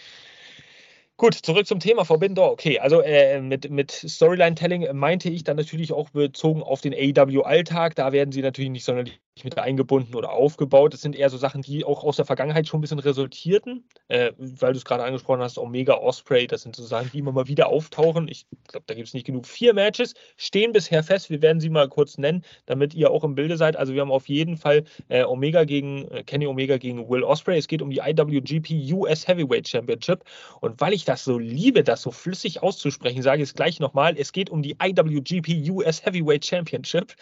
Gut, 1.16 1.34
zurück 1.34 1.66
zum 1.66 1.78
Thema 1.80 2.04
Door. 2.04 2.52
Okay, 2.52 2.78
also 2.80 3.00
äh, 3.00 3.40
mit, 3.40 3.70
mit 3.70 3.90
Storyline-Telling 3.92 4.92
meinte 4.96 5.28
ich 5.30 5.44
dann 5.44 5.56
natürlich 5.56 5.92
auch 5.92 6.10
bezogen 6.10 6.62
auf 6.62 6.80
den 6.80 6.92
AEW-Alltag. 6.92 7.94
Da 7.94 8.12
werden 8.12 8.32
sie 8.32 8.42
natürlich 8.42 8.70
nicht 8.70 8.84
sonderlich 8.84 9.20
mit 9.42 9.58
eingebunden 9.58 10.14
oder 10.14 10.30
aufgebaut. 10.30 10.94
Das 10.94 11.00
sind 11.00 11.16
eher 11.16 11.28
so 11.28 11.36
Sachen, 11.36 11.62
die 11.62 11.84
auch 11.84 12.04
aus 12.04 12.16
der 12.16 12.24
Vergangenheit 12.24 12.68
schon 12.68 12.78
ein 12.78 12.82
bisschen 12.82 13.00
resultierten, 13.00 13.84
äh, 14.06 14.32
weil 14.38 14.72
du 14.72 14.78
es 14.78 14.84
gerade 14.84 15.02
angesprochen 15.02 15.40
hast, 15.40 15.58
Omega 15.58 15.94
Osprey, 15.94 16.46
das 16.46 16.62
sind 16.62 16.76
so 16.76 16.84
Sachen, 16.84 17.10
die 17.12 17.18
immer 17.18 17.32
mal 17.32 17.48
wieder 17.48 17.68
auftauchen. 17.68 18.28
Ich 18.28 18.46
glaube, 18.68 18.84
da 18.86 18.94
gibt 18.94 19.08
es 19.08 19.14
nicht 19.14 19.26
genug. 19.26 19.46
Vier 19.46 19.74
Matches 19.74 20.14
stehen 20.36 20.72
bisher 20.72 21.02
fest. 21.02 21.30
Wir 21.30 21.42
werden 21.42 21.58
sie 21.58 21.68
mal 21.68 21.88
kurz 21.88 22.16
nennen, 22.16 22.44
damit 22.66 22.94
ihr 22.94 23.10
auch 23.10 23.24
im 23.24 23.34
Bilde 23.34 23.56
seid. 23.56 23.76
Also 23.76 23.92
wir 23.92 24.02
haben 24.02 24.12
auf 24.12 24.28
jeden 24.28 24.56
Fall 24.56 24.84
äh, 25.08 25.24
Omega 25.24 25.64
gegen 25.64 26.06
äh, 26.08 26.22
Kenny 26.22 26.46
Omega 26.46 26.76
gegen 26.76 27.08
Will 27.08 27.24
Osprey. 27.24 27.58
Es 27.58 27.66
geht 27.66 27.82
um 27.82 27.90
die 27.90 27.98
IWGP 27.98 28.92
US 28.92 29.26
Heavyweight 29.26 29.66
Championship. 29.66 30.22
Und 30.60 30.80
weil 30.80 30.92
ich 30.92 31.04
das 31.04 31.24
so 31.24 31.38
liebe, 31.38 31.82
das 31.82 32.02
so 32.02 32.12
flüssig 32.12 32.62
auszusprechen, 32.62 33.22
sage 33.22 33.42
ich 33.42 33.48
es 33.48 33.54
gleich 33.54 33.80
nochmal. 33.80 34.16
Es 34.16 34.32
geht 34.32 34.48
um 34.48 34.62
die 34.62 34.76
IWGP 34.80 35.70
US 35.70 36.04
Heavyweight 36.04 36.44
Championship. 36.44 37.14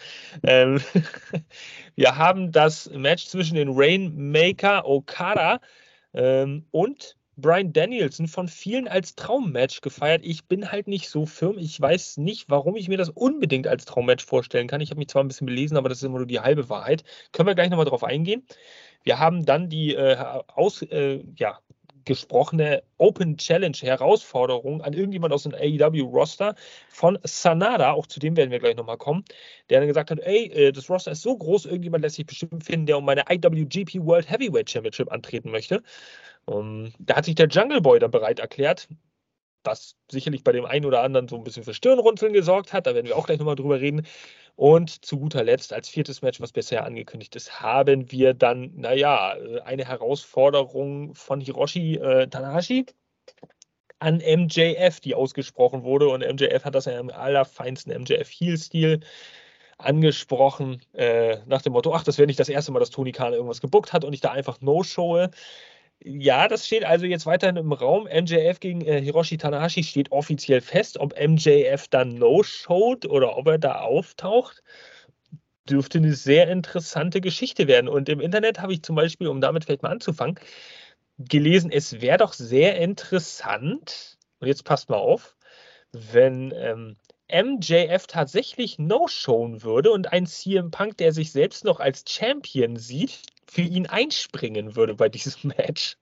Ähm, 0.43 0.79
Wir 2.03 2.17
haben 2.17 2.51
das 2.51 2.89
Match 2.89 3.27
zwischen 3.27 3.55
den 3.55 3.69
Rainmaker 3.71 4.85
Okada 4.85 5.61
ähm, 6.13 6.65
und 6.71 7.15
Brian 7.37 7.71
Danielson 7.71 8.27
von 8.27 8.49
vielen 8.49 8.89
als 8.89 9.15
Traummatch 9.15 9.79
gefeiert. 9.79 10.25
Ich 10.25 10.43
bin 10.43 10.69
halt 10.69 10.89
nicht 10.89 11.07
so 11.07 11.25
firm. 11.25 11.57
Ich 11.57 11.79
weiß 11.79 12.17
nicht, 12.17 12.49
warum 12.49 12.75
ich 12.75 12.89
mir 12.89 12.97
das 12.97 13.07
unbedingt 13.07 13.67
als 13.67 13.85
Traummatch 13.85 14.25
vorstellen 14.25 14.67
kann. 14.67 14.81
Ich 14.81 14.89
habe 14.89 14.99
mich 14.99 15.07
zwar 15.07 15.23
ein 15.23 15.29
bisschen 15.29 15.47
belesen, 15.47 15.77
aber 15.77 15.87
das 15.87 15.99
ist 15.99 16.03
immer 16.03 16.17
nur 16.17 16.27
die 16.27 16.41
halbe 16.41 16.67
Wahrheit. 16.67 17.05
Können 17.31 17.47
wir 17.47 17.55
gleich 17.55 17.69
nochmal 17.69 17.85
drauf 17.85 18.03
eingehen. 18.03 18.45
Wir 19.03 19.19
haben 19.19 19.45
dann 19.45 19.69
die 19.69 19.95
äh, 19.95 20.17
aus, 20.47 20.81
äh, 20.81 21.23
ja, 21.37 21.59
gesprochene 22.05 22.83
Open 22.97 23.37
Challenge 23.37 23.77
Herausforderung 23.79 24.81
an 24.81 24.93
irgendjemand 24.93 25.33
aus 25.33 25.43
dem 25.43 25.53
AEW-Roster 25.53 26.55
von 26.89 27.17
Sanada, 27.23 27.91
auch 27.91 28.07
zu 28.07 28.19
dem 28.19 28.35
werden 28.37 28.51
wir 28.51 28.59
gleich 28.59 28.75
nochmal 28.75 28.97
kommen, 28.97 29.23
der 29.69 29.79
dann 29.79 29.87
gesagt 29.87 30.11
hat, 30.11 30.19
ey, 30.19 30.45
äh, 30.51 30.71
das 30.71 30.89
Roster 30.89 31.11
ist 31.11 31.21
so 31.21 31.37
groß, 31.37 31.65
irgendjemand 31.65 32.03
lässt 32.03 32.15
sich 32.15 32.25
bestimmt 32.25 32.63
finden, 32.63 32.85
der 32.85 32.97
um 32.97 33.05
meine 33.05 33.23
IWGP 33.29 34.05
World 34.05 34.29
Heavyweight 34.29 34.69
Championship 34.69 35.11
antreten 35.11 35.51
möchte. 35.51 35.83
Um, 36.45 36.85
ähm, 36.85 36.93
da 36.99 37.15
hat 37.15 37.25
sich 37.25 37.35
der 37.35 37.47
Jungle 37.47 37.81
Boy 37.81 37.99
dann 37.99 38.11
bereit 38.11 38.39
erklärt, 38.39 38.89
was 39.63 39.95
sicherlich 40.11 40.43
bei 40.43 40.51
dem 40.51 40.65
einen 40.65 40.85
oder 40.85 41.01
anderen 41.01 41.27
so 41.27 41.35
ein 41.35 41.43
bisschen 41.43 41.63
für 41.63 41.73
Stirnrunzeln 41.73 42.33
gesorgt 42.33 42.73
hat. 42.73 42.87
Da 42.87 42.95
werden 42.95 43.07
wir 43.07 43.17
auch 43.17 43.25
gleich 43.25 43.39
nochmal 43.39 43.55
drüber 43.55 43.79
reden. 43.79 44.05
Und 44.55 45.03
zu 45.05 45.19
guter 45.19 45.43
Letzt, 45.43 45.73
als 45.73 45.89
viertes 45.89 46.21
Match, 46.21 46.39
was 46.39 46.51
bisher 46.51 46.85
angekündigt 46.85 47.35
ist, 47.35 47.59
haben 47.61 48.11
wir 48.11 48.33
dann, 48.33 48.71
naja, 48.75 49.35
eine 49.65 49.85
Herausforderung 49.85 51.15
von 51.15 51.41
Hiroshi 51.41 51.95
äh, 51.95 52.27
Tanahashi 52.27 52.85
an 53.99 54.17
MJF, 54.17 54.99
die 54.99 55.15
ausgesprochen 55.15 55.83
wurde. 55.83 56.09
Und 56.09 56.21
MJF 56.21 56.65
hat 56.65 56.75
das 56.75 56.85
ja 56.85 56.99
im 56.99 57.09
allerfeinsten 57.09 57.93
MJF-Heel-Stil 57.93 58.99
angesprochen, 59.77 60.81
äh, 60.93 61.37
nach 61.45 61.61
dem 61.61 61.73
Motto: 61.73 61.93
Ach, 61.93 62.03
das 62.03 62.17
wäre 62.17 62.27
nicht 62.27 62.39
das 62.39 62.49
erste 62.49 62.71
Mal, 62.71 62.79
dass 62.79 62.89
Tony 62.91 63.11
Khan 63.11 63.33
irgendwas 63.33 63.61
gebuckt 63.61 63.93
hat 63.93 64.03
und 64.05 64.13
ich 64.13 64.21
da 64.21 64.31
einfach 64.31 64.61
no-showe. 64.61 65.31
Ja, 66.05 66.49
das 66.49 66.67
steht 66.67 66.83
also 66.83 67.05
jetzt 67.05 67.25
weiterhin 67.25 67.55
im 67.55 67.71
Raum. 67.71 68.07
MJF 68.07 68.59
gegen 68.59 68.81
äh, 68.81 69.01
Hiroshi 69.01 69.37
Tanahashi 69.37 69.83
steht 69.83 70.11
offiziell 70.11 70.59
fest. 70.59 70.99
Ob 70.99 71.17
MJF 71.17 71.87
dann 71.87 72.15
no-showt 72.15 73.05
oder 73.05 73.37
ob 73.37 73.47
er 73.47 73.57
da 73.57 73.79
auftaucht, 73.81 74.63
dürfte 75.69 75.99
eine 75.99 76.13
sehr 76.13 76.49
interessante 76.49 77.21
Geschichte 77.21 77.67
werden. 77.67 77.87
Und 77.87 78.09
im 78.09 78.19
Internet 78.19 78.59
habe 78.59 78.73
ich 78.73 78.83
zum 78.83 78.97
Beispiel, 78.97 79.27
um 79.27 79.39
damit 79.39 79.63
vielleicht 79.63 79.83
mal 79.83 79.91
anzufangen, 79.91 80.39
gelesen, 81.17 81.71
es 81.71 82.01
wäre 82.01 82.17
doch 82.17 82.33
sehr 82.33 82.77
interessant, 82.77 84.17
und 84.39 84.47
jetzt 84.47 84.65
passt 84.65 84.89
mal 84.89 84.97
auf, 84.97 85.37
wenn 85.93 86.51
ähm, 86.55 86.97
MJF 87.31 88.07
tatsächlich 88.07 88.77
no-showen 88.77 89.63
würde 89.63 89.91
und 89.91 90.11
ein 90.11 90.25
CM 90.25 90.71
Punk, 90.71 90.97
der 90.97 91.13
sich 91.13 91.31
selbst 91.31 91.63
noch 91.63 91.79
als 91.79 92.03
Champion 92.07 92.75
sieht, 92.75 93.21
für 93.45 93.61
ihn 93.61 93.87
einspringen 93.87 94.75
würde 94.75 94.95
bei 94.95 95.09
diesem 95.09 95.51
Match. 95.57 95.97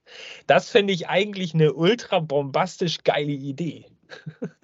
Das 0.48 0.70
fände 0.70 0.94
ich 0.94 1.08
eigentlich 1.08 1.54
eine 1.54 1.74
ultra 1.74 2.20
bombastisch 2.20 3.04
geile 3.04 3.32
Idee. 3.32 3.86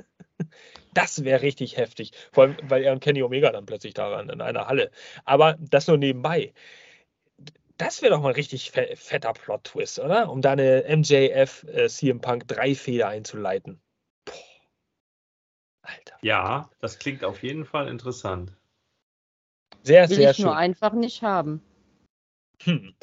Das 0.93 1.23
wäre 1.23 1.43
richtig 1.43 1.77
heftig. 1.77 2.11
Vor 2.31 2.45
allem, 2.45 2.57
weil 2.63 2.83
er 2.83 2.91
und 2.91 3.01
Kenny 3.01 3.21
Omega 3.21 3.51
dann 3.51 3.67
plötzlich 3.67 3.93
daran 3.93 4.29
in 4.29 4.41
einer 4.41 4.65
Halle. 4.65 4.89
Aber 5.25 5.55
das 5.59 5.85
nur 5.85 5.97
nebenbei. 5.97 6.53
Das 7.77 8.01
wäre 8.01 8.15
doch 8.15 8.21
mal 8.23 8.29
ein 8.29 8.35
richtig 8.35 8.71
fetter 8.71 9.33
Plot-Twist, 9.33 9.99
oder? 9.99 10.31
Um 10.31 10.41
da 10.41 10.53
eine 10.53 10.85
MJF 10.89 11.65
äh, 11.65 11.87
CM 11.87 12.19
Punk 12.19 12.47
3 12.47 12.73
Feder 12.73 13.09
einzuleiten. 13.09 13.79
Boah. 14.25 14.33
Alter. 15.83 16.17
Ja, 16.23 16.71
das 16.79 16.97
klingt 16.97 17.23
auf 17.23 17.43
jeden 17.43 17.65
Fall 17.65 17.87
interessant. 17.89 18.53
Sehr, 19.83 20.09
Will 20.09 20.15
sehr 20.15 20.31
ich 20.31 20.37
schön. 20.37 20.45
nur 20.45 20.57
einfach 20.57 20.93
nicht 20.93 21.21
haben. 21.21 21.61
Hm. 22.63 22.93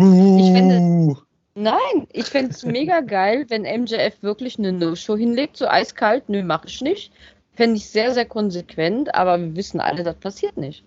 Ich 0.00 0.52
finde, 0.52 1.16
nein, 1.54 2.06
ich 2.12 2.26
fände 2.26 2.52
es 2.52 2.62
mega 2.64 3.00
geil, 3.00 3.46
wenn 3.48 3.62
MJF 3.62 4.22
wirklich 4.22 4.58
eine 4.58 4.72
No-Show 4.72 5.16
hinlegt, 5.16 5.56
so 5.56 5.66
eiskalt, 5.66 6.28
nö, 6.28 6.42
mach 6.42 6.64
ich 6.64 6.80
nicht. 6.80 7.12
Fände 7.54 7.76
ich 7.76 7.90
sehr, 7.90 8.14
sehr 8.14 8.26
konsequent, 8.26 9.14
aber 9.14 9.40
wir 9.40 9.56
wissen 9.56 9.80
alle, 9.80 10.04
das 10.04 10.16
passiert 10.16 10.56
nicht 10.56 10.84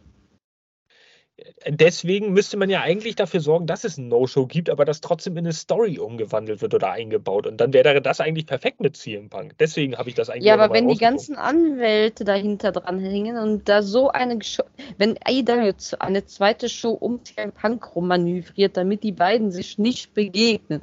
deswegen 1.68 2.34
müsste 2.34 2.58
man 2.58 2.70
ja 2.70 2.82
eigentlich 2.82 3.16
dafür 3.16 3.40
sorgen, 3.40 3.68
dass 3.68 3.84
es 3.84 3.98
ein 3.98 4.08
No-Show 4.08 4.46
gibt, 4.48 4.70
aber 4.70 4.86
das 4.86 5.02
trotzdem 5.02 5.38
in 5.38 5.46
eine 5.46 5.54
Story 5.54 6.00
umgewandelt 6.00 6.62
wird 6.62 6.74
oder 6.74 6.92
eingebaut. 6.92 7.48
Und 7.48 7.58
dann 7.58 7.74
wäre 7.74 8.02
das 8.02 8.20
eigentlich 8.20 8.46
perfekt 8.46 8.80
mit 8.80 8.98
CM 8.98 9.30
Punk. 9.30 9.58
Deswegen 9.60 9.98
habe 9.98 10.10
ich 10.10 10.16
das 10.16 10.30
eigentlich. 10.30 10.46
Ja, 10.46 10.56
aber 10.56 10.74
wenn 10.74 10.88
die 10.88 10.98
ganzen 10.98 11.36
Anwälte 11.36 12.24
dahinter 12.24 12.72
dran 12.72 13.00
hängen 13.00 13.38
und 13.38 13.70
da 13.70 13.82
so 13.82 14.10
eine, 14.10 14.42
Show, 14.44 14.64
wenn 14.98 15.18
AEW 15.24 15.74
eine 16.00 16.26
zweite 16.26 16.70
Show 16.70 16.92
um 16.92 17.24
CM 17.24 17.52
Punk 17.52 17.96
rummanövriert, 17.96 18.78
damit 18.78 19.04
die 19.04 19.12
beiden 19.12 19.52
sich 19.52 19.78
nicht 19.78 20.14
begegnen, 20.14 20.82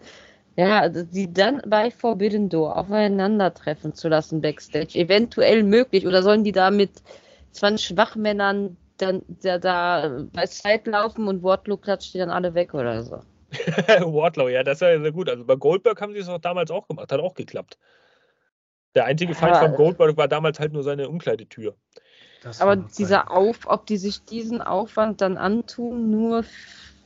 Ja, 0.56 0.88
die 0.88 1.32
dann 1.32 1.62
bei 1.66 1.92
Forbidden 1.92 2.48
Door 2.48 2.76
aufeinandertreffen 2.76 3.94
zu 3.94 4.09
lassen 4.09 4.40
backstage, 4.40 4.98
eventuell 4.98 5.62
möglich. 5.62 6.04
Oder 6.04 6.24
sollen 6.24 6.42
die 6.42 6.50
da 6.50 6.72
mit 6.72 6.90
20 7.52 7.86
Schwachmännern 7.86 8.76
dann 8.99 9.22
da, 9.42 9.59
da 9.59 10.26
bei 10.32 10.46
Zeit 10.46 10.86
laufen 10.86 11.26
und 11.28 11.42
Wardlow 11.42 11.76
klatscht 11.76 12.14
die 12.14 12.18
dann 12.18 12.30
alle 12.30 12.55
weg 12.55 12.74
oder 12.74 13.03
so? 13.03 13.20
Wardlow, 13.53 14.49
ja, 14.49 14.62
das 14.62 14.76
ist 14.76 14.80
ja 14.82 15.01
sehr 15.01 15.12
gut. 15.12 15.28
Also 15.28 15.44
bei 15.44 15.57
Goldberg 15.57 16.01
haben 16.01 16.12
sie 16.12 16.18
es 16.18 16.28
auch 16.28 16.38
damals 16.38 16.70
auch 16.70 16.86
gemacht, 16.86 17.11
hat 17.11 17.20
auch 17.20 17.34
geklappt. 17.34 17.78
Der 18.94 19.05
einzige 19.05 19.34
Feind 19.34 19.57
von 19.57 19.74
Goldberg 19.74 20.16
war 20.16 20.28
damals 20.28 20.59
halt 20.59 20.72
nur 20.72 20.82
seine 20.82 21.09
Umkleidetür. 21.09 21.76
Aber 22.61 22.76
dieser 22.76 23.30
Auf, 23.30 23.61
ob 23.66 23.86
die 23.86 23.96
sich 23.96 24.24
diesen 24.24 24.61
Aufwand 24.61 25.20
dann 25.20 25.36
antun, 25.36 26.11
nur, 26.11 26.44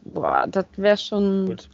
boah, 0.05 0.47
das 0.49 0.67
wäre 0.77 0.97
schon. 0.97 1.47
Gut. 1.47 1.69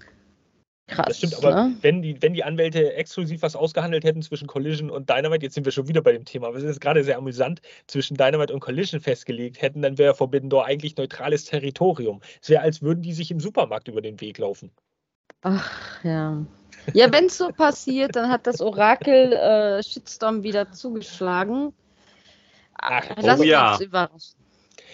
Krass, 0.89 1.07
das 1.07 1.18
stimmt, 1.18 1.36
aber 1.36 1.55
ne? 1.55 1.76
wenn, 1.82 2.01
die, 2.01 2.20
wenn 2.22 2.32
die 2.32 2.45
Anwälte 2.45 2.95
exklusiv 2.95 3.43
was 3.43 3.55
ausgehandelt 3.55 4.05
hätten 4.05 4.22
zwischen 4.22 4.49
Collision 4.49 4.91
und 4.91 5.11
Dynamite, 5.11 5.45
jetzt 5.45 5.55
sind 5.55 5.66
wir 5.66 5.72
schon 5.72 5.86
wieder 5.86 6.01
bei 6.01 6.12
dem 6.12 6.24
Thema, 6.24 6.49
aber 6.49 6.57
es 6.57 6.64
ist 6.64 6.80
gerade 6.80 7.05
sehr 7.05 7.18
amüsant, 7.18 7.61
zwischen 7.86 8.16
Dynamite 8.16 8.55
und 8.55 8.61
Collision 8.61 8.99
festgelegt 8.99 9.61
hätten, 9.61 9.82
dann 9.82 9.99
wäre 9.99 10.14
Forbidden 10.14 10.49
Door 10.49 10.64
eigentlich 10.64 10.97
neutrales 10.97 11.45
Territorium. 11.45 12.20
Es 12.41 12.49
wäre, 12.49 12.62
als 12.62 12.80
würden 12.80 13.03
die 13.03 13.12
sich 13.12 13.30
im 13.30 13.39
Supermarkt 13.39 13.89
über 13.89 14.01
den 14.01 14.18
Weg 14.22 14.39
laufen. 14.39 14.70
Ach 15.43 16.03
ja. 16.03 16.43
Ja, 16.95 17.12
wenn 17.12 17.26
es 17.26 17.36
so 17.36 17.49
passiert, 17.49 18.16
dann 18.16 18.30
hat 18.30 18.47
das 18.47 18.62
Orakel 18.62 19.34
äh, 19.34 19.82
Shitstorm 19.82 20.43
wieder 20.43 20.72
zugeschlagen. 20.72 21.74
Ach, 22.74 23.05
Lass 23.20 23.41
oh, 23.41 23.43
ja. 23.43 23.72
uns 23.72 23.80
überraschen. 23.82 24.38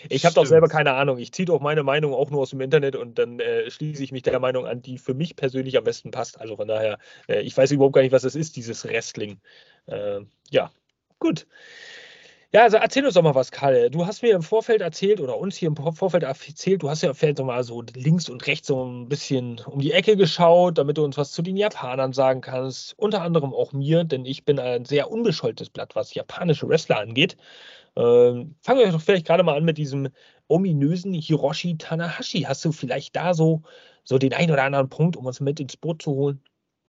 Ich 0.08 0.24
habe 0.24 0.34
doch 0.34 0.46
selber 0.46 0.68
keine 0.68 0.94
Ahnung. 0.94 1.18
Ich 1.18 1.32
ziehe 1.32 1.46
doch 1.46 1.60
meine 1.60 1.82
Meinung 1.82 2.14
auch 2.14 2.30
nur 2.30 2.40
aus 2.40 2.50
dem 2.50 2.60
Internet 2.60 2.96
und 2.96 3.18
dann 3.18 3.40
äh, 3.40 3.70
schließe 3.70 4.02
ich 4.02 4.12
mich 4.12 4.22
der 4.22 4.38
Meinung 4.38 4.66
an, 4.66 4.82
die 4.82 4.98
für 4.98 5.14
mich 5.14 5.36
persönlich 5.36 5.76
am 5.76 5.84
besten 5.84 6.10
passt. 6.10 6.40
Also 6.40 6.56
von 6.56 6.68
daher, 6.68 6.98
äh, 7.28 7.40
ich 7.40 7.56
weiß 7.56 7.70
überhaupt 7.70 7.94
gar 7.94 8.02
nicht, 8.02 8.12
was 8.12 8.22
das 8.22 8.34
ist, 8.34 8.56
dieses 8.56 8.84
Wrestling. 8.84 9.40
Äh, 9.86 10.20
ja, 10.50 10.70
gut. 11.18 11.46
Ja, 12.54 12.62
also 12.62 12.76
erzähl 12.76 13.04
uns 13.04 13.14
doch 13.14 13.22
mal 13.22 13.34
was, 13.34 13.50
Karl. 13.50 13.90
Du 13.90 14.06
hast 14.06 14.22
mir 14.22 14.32
im 14.32 14.42
Vorfeld 14.42 14.80
erzählt 14.80 15.20
oder 15.20 15.36
uns 15.38 15.56
hier 15.56 15.66
im 15.66 15.74
Vorfeld 15.74 16.22
erzählt, 16.22 16.84
du 16.84 16.88
hast 16.88 17.02
ja 17.02 17.12
vielleicht 17.12 17.38
noch 17.38 17.46
mal 17.46 17.64
so 17.64 17.82
links 17.96 18.28
und 18.28 18.46
rechts 18.46 18.68
so 18.68 18.84
ein 18.84 19.08
bisschen 19.08 19.60
um 19.66 19.80
die 19.80 19.90
Ecke 19.90 20.16
geschaut, 20.16 20.78
damit 20.78 20.96
du 20.96 21.04
uns 21.04 21.18
was 21.18 21.32
zu 21.32 21.42
den 21.42 21.56
Japanern 21.56 22.12
sagen 22.12 22.42
kannst. 22.42 22.96
Unter 22.96 23.22
anderem 23.22 23.52
auch 23.52 23.72
mir, 23.72 24.04
denn 24.04 24.24
ich 24.24 24.44
bin 24.44 24.60
ein 24.60 24.84
sehr 24.84 25.10
unbescholtenes 25.10 25.68
Blatt, 25.68 25.96
was 25.96 26.14
japanische 26.14 26.68
Wrestler 26.68 27.00
angeht. 27.00 27.36
Ähm, 27.96 28.54
fangen 28.62 28.78
wir 28.78 28.92
doch 28.92 29.00
vielleicht 29.00 29.26
gerade 29.26 29.42
mal 29.42 29.56
an 29.56 29.64
mit 29.64 29.76
diesem 29.76 30.10
ominösen 30.46 31.12
Hiroshi 31.12 31.76
Tanahashi. 31.76 32.42
Hast 32.42 32.64
du 32.64 32.70
vielleicht 32.70 33.16
da 33.16 33.34
so, 33.34 33.62
so 34.04 34.16
den 34.16 34.32
einen 34.32 34.52
oder 34.52 34.62
anderen 34.62 34.88
Punkt, 34.90 35.16
um 35.16 35.26
uns 35.26 35.40
mit 35.40 35.58
ins 35.58 35.76
Boot 35.76 36.02
zu 36.02 36.12
holen? 36.12 36.40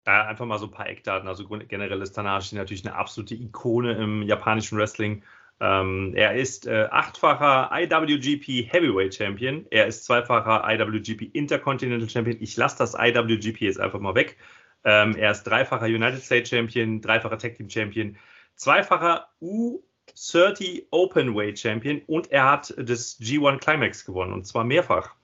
Ja, 0.08 0.26
einfach 0.26 0.44
mal 0.44 0.58
so 0.58 0.66
ein 0.66 0.72
paar 0.72 0.88
Eckdaten. 0.88 1.28
Also 1.28 1.46
generell 1.46 2.02
ist 2.02 2.14
Tanahashi 2.14 2.56
natürlich 2.56 2.84
eine 2.84 2.96
absolute 2.96 3.36
Ikone 3.36 3.92
im 3.92 4.22
japanischen 4.22 4.76
Wrestling. 4.76 5.22
Ähm, 5.62 6.12
er 6.16 6.34
ist 6.34 6.66
äh, 6.66 6.88
achtfacher 6.90 7.70
IWGP 7.72 8.68
Heavyweight 8.68 9.14
Champion. 9.14 9.64
Er 9.70 9.86
ist 9.86 10.04
zweifacher 10.04 10.64
IWGP 10.68 11.30
Intercontinental 11.32 12.10
Champion. 12.10 12.36
Ich 12.40 12.56
lasse 12.56 12.78
das 12.78 12.94
IWGP 12.98 13.60
jetzt 13.60 13.78
einfach 13.78 14.00
mal 14.00 14.16
weg. 14.16 14.36
Ähm, 14.82 15.14
er 15.14 15.30
ist 15.30 15.44
dreifacher 15.44 15.86
United 15.86 16.20
States 16.20 16.50
Champion, 16.50 17.00
dreifacher 17.00 17.38
Tag 17.38 17.54
Team 17.54 17.70
Champion, 17.70 18.16
zweifacher 18.56 19.28
U30 19.40 20.86
Openweight 20.90 21.60
Champion 21.60 22.02
und 22.08 22.32
er 22.32 22.50
hat 22.50 22.74
das 22.76 23.20
G1 23.20 23.58
Climax 23.58 24.04
gewonnen 24.04 24.32
und 24.32 24.44
zwar 24.44 24.64
mehrfach. 24.64 25.14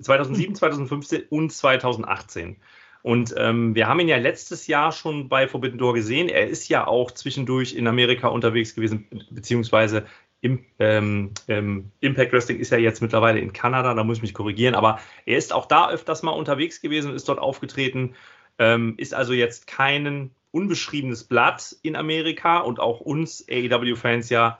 2007, 0.00 0.54
2015 0.54 1.22
und 1.30 1.52
2018. 1.52 2.56
Und 3.02 3.34
ähm, 3.36 3.74
wir 3.74 3.86
haben 3.86 4.00
ihn 4.00 4.08
ja 4.08 4.16
letztes 4.16 4.66
Jahr 4.66 4.92
schon 4.92 5.28
bei 5.28 5.46
Forbidden 5.46 5.78
Door 5.78 5.94
gesehen. 5.94 6.28
Er 6.28 6.48
ist 6.48 6.68
ja 6.68 6.86
auch 6.86 7.10
zwischendurch 7.10 7.74
in 7.74 7.86
Amerika 7.86 8.28
unterwegs 8.28 8.74
gewesen, 8.74 9.06
beziehungsweise 9.30 10.04
im, 10.40 10.64
ähm, 10.78 11.32
ähm, 11.48 11.90
Impact 12.00 12.32
Wrestling 12.32 12.58
ist 12.58 12.70
ja 12.70 12.78
jetzt 12.78 13.02
mittlerweile 13.02 13.40
in 13.40 13.52
Kanada, 13.52 13.94
da 13.94 14.04
muss 14.04 14.18
ich 14.18 14.22
mich 14.22 14.34
korrigieren, 14.34 14.74
aber 14.74 15.00
er 15.26 15.36
ist 15.36 15.52
auch 15.52 15.66
da 15.66 15.90
öfters 15.90 16.22
mal 16.22 16.30
unterwegs 16.30 16.80
gewesen 16.80 17.10
und 17.10 17.16
ist 17.16 17.28
dort 17.28 17.40
aufgetreten, 17.40 18.14
ähm, 18.58 18.94
ist 18.98 19.14
also 19.14 19.32
jetzt 19.32 19.66
kein 19.66 20.30
unbeschriebenes 20.52 21.24
Blatt 21.24 21.76
in 21.82 21.96
Amerika 21.96 22.58
und 22.58 22.80
auch 22.80 23.00
uns 23.00 23.44
AEW-Fans 23.48 24.30
ja 24.30 24.58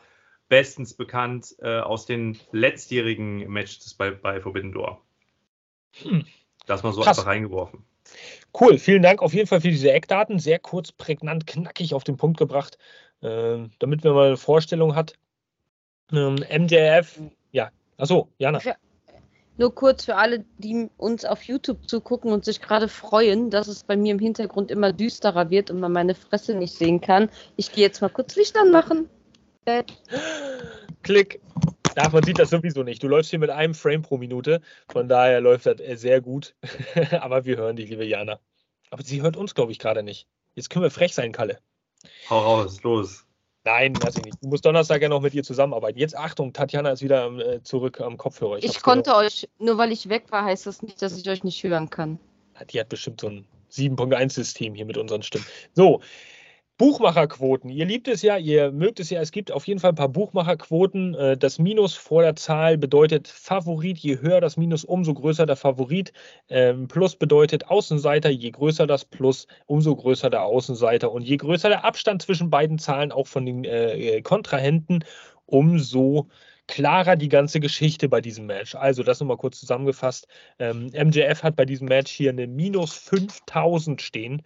bestens 0.48 0.94
bekannt 0.94 1.54
äh, 1.60 1.78
aus 1.78 2.06
den 2.06 2.38
letztjährigen 2.52 3.48
Matches 3.50 3.94
bei, 3.94 4.10
bei 4.10 4.40
Forbidden 4.40 4.72
Door. 4.72 5.00
Hm. 6.02 6.24
Das 6.66 6.82
mal 6.82 6.92
so 6.92 7.02
Krass. 7.02 7.18
einfach 7.18 7.30
reingeworfen. 7.30 7.84
Cool, 8.58 8.78
vielen 8.78 9.02
Dank 9.02 9.22
auf 9.22 9.34
jeden 9.34 9.46
Fall 9.46 9.60
für 9.60 9.70
diese 9.70 9.92
Eckdaten. 9.92 10.38
Sehr 10.38 10.58
kurz, 10.58 10.92
prägnant, 10.92 11.46
knackig 11.46 11.94
auf 11.94 12.04
den 12.04 12.16
Punkt 12.16 12.38
gebracht, 12.38 12.78
äh, 13.20 13.58
damit 13.78 14.04
man 14.04 14.14
mal 14.14 14.26
eine 14.28 14.36
Vorstellung 14.36 14.94
hat. 14.94 15.14
Ähm, 16.12 16.36
MJF, 16.36 17.20
ja, 17.52 17.70
achso, 17.96 18.28
Jana. 18.38 18.60
Für, 18.60 18.76
nur 19.58 19.74
kurz 19.74 20.04
für 20.04 20.14
alle, 20.14 20.44
die 20.58 20.88
uns 20.96 21.24
auf 21.24 21.42
YouTube 21.42 21.88
zugucken 21.88 22.32
und 22.32 22.44
sich 22.44 22.60
gerade 22.62 22.88
freuen, 22.88 23.50
dass 23.50 23.66
es 23.66 23.82
bei 23.82 23.96
mir 23.96 24.12
im 24.12 24.20
Hintergrund 24.20 24.70
immer 24.70 24.92
düsterer 24.92 25.50
wird 25.50 25.70
und 25.70 25.80
man 25.80 25.92
meine 25.92 26.14
Fresse 26.14 26.54
nicht 26.54 26.74
sehen 26.74 27.00
kann. 27.00 27.28
Ich 27.56 27.72
gehe 27.72 27.84
jetzt 27.84 28.00
mal 28.00 28.08
kurz 28.08 28.36
Licht 28.36 28.56
anmachen. 28.56 29.10
Klick. 31.02 31.40
Ach, 31.96 32.12
man 32.12 32.22
sieht 32.22 32.38
das 32.38 32.50
sowieso 32.50 32.82
nicht. 32.82 33.02
Du 33.02 33.08
läufst 33.08 33.30
hier 33.30 33.38
mit 33.38 33.50
einem 33.50 33.74
Frame 33.74 34.02
pro 34.02 34.18
Minute. 34.18 34.60
Von 34.90 35.08
daher 35.08 35.40
läuft 35.40 35.66
das 35.66 35.80
äh, 35.80 35.96
sehr 35.96 36.20
gut. 36.20 36.54
Aber 37.20 37.44
wir 37.44 37.56
hören 37.56 37.76
dich, 37.76 37.90
liebe 37.90 38.04
Jana. 38.04 38.38
Aber 38.90 39.02
sie 39.02 39.22
hört 39.22 39.36
uns, 39.36 39.54
glaube 39.54 39.72
ich, 39.72 39.78
gerade 39.78 40.02
nicht. 40.02 40.26
Jetzt 40.54 40.70
können 40.70 40.82
wir 40.82 40.90
frech 40.90 41.14
sein, 41.14 41.32
Kalle. 41.32 41.58
Hau 42.30 42.38
raus, 42.38 42.82
los. 42.82 43.24
Nein, 43.64 44.00
weiß 44.00 44.16
ich 44.16 44.24
nicht. 44.24 44.38
Du 44.42 44.48
musst 44.48 44.64
Donnerstag 44.64 45.02
ja 45.02 45.08
noch 45.08 45.20
mit 45.20 45.34
ihr 45.34 45.42
zusammenarbeiten. 45.42 45.98
Jetzt 45.98 46.16
Achtung, 46.16 46.52
Tatjana 46.52 46.90
ist 46.90 47.02
wieder 47.02 47.30
äh, 47.38 47.62
zurück 47.62 48.00
am 48.00 48.16
Kopfhörer. 48.16 48.58
Ich, 48.58 48.64
ich 48.64 48.82
konnte 48.82 49.10
gehört. 49.10 49.26
euch, 49.26 49.48
nur 49.58 49.76
weil 49.76 49.92
ich 49.92 50.08
weg 50.08 50.24
war, 50.30 50.44
heißt 50.44 50.66
das 50.66 50.80
nicht, 50.82 51.02
dass 51.02 51.18
ich 51.18 51.28
euch 51.28 51.44
nicht 51.44 51.62
hören 51.62 51.90
kann. 51.90 52.18
Die 52.70 52.80
hat 52.80 52.88
bestimmt 52.88 53.20
so 53.20 53.28
ein 53.28 53.46
7.1-System 53.70 54.74
hier 54.74 54.86
mit 54.86 54.96
unseren 54.96 55.22
Stimmen. 55.22 55.44
So, 55.74 56.00
Buchmacherquoten. 56.78 57.70
Ihr 57.70 57.86
liebt 57.86 58.06
es 58.06 58.22
ja, 58.22 58.36
ihr 58.36 58.70
mögt 58.70 59.00
es 59.00 59.10
ja. 59.10 59.20
Es 59.20 59.32
gibt 59.32 59.50
auf 59.50 59.66
jeden 59.66 59.80
Fall 59.80 59.90
ein 59.90 59.96
paar 59.96 60.08
Buchmacherquoten. 60.08 61.14
Äh, 61.14 61.36
das 61.36 61.58
Minus 61.58 61.94
vor 61.94 62.22
der 62.22 62.36
Zahl 62.36 62.78
bedeutet 62.78 63.26
Favorit. 63.26 63.98
Je 63.98 64.20
höher 64.20 64.40
das 64.40 64.56
Minus, 64.56 64.84
umso 64.84 65.12
größer 65.12 65.44
der 65.44 65.56
Favorit. 65.56 66.12
Ähm, 66.48 66.86
Plus 66.86 67.16
bedeutet 67.16 67.66
Außenseiter. 67.66 68.30
Je 68.30 68.52
größer 68.52 68.86
das 68.86 69.04
Plus, 69.04 69.48
umso 69.66 69.96
größer 69.96 70.30
der 70.30 70.44
Außenseiter. 70.44 71.10
Und 71.10 71.22
je 71.22 71.36
größer 71.36 71.68
der 71.68 71.84
Abstand 71.84 72.22
zwischen 72.22 72.48
beiden 72.48 72.78
Zahlen, 72.78 73.10
auch 73.10 73.26
von 73.26 73.44
den 73.44 73.64
äh, 73.64 74.22
Kontrahenten, 74.22 75.04
umso 75.46 76.28
klarer 76.68 77.16
die 77.16 77.28
ganze 77.28 77.58
Geschichte 77.58 78.08
bei 78.08 78.20
diesem 78.20 78.46
Match. 78.46 78.76
Also 78.76 79.02
das 79.02 79.18
nochmal 79.18 79.38
kurz 79.38 79.58
zusammengefasst. 79.58 80.28
Ähm, 80.60 80.92
MJF 80.94 81.42
hat 81.42 81.56
bei 81.56 81.64
diesem 81.64 81.88
Match 81.88 82.12
hier 82.12 82.30
eine 82.30 82.46
minus 82.46 82.94
5000 82.94 84.00
stehen. 84.00 84.42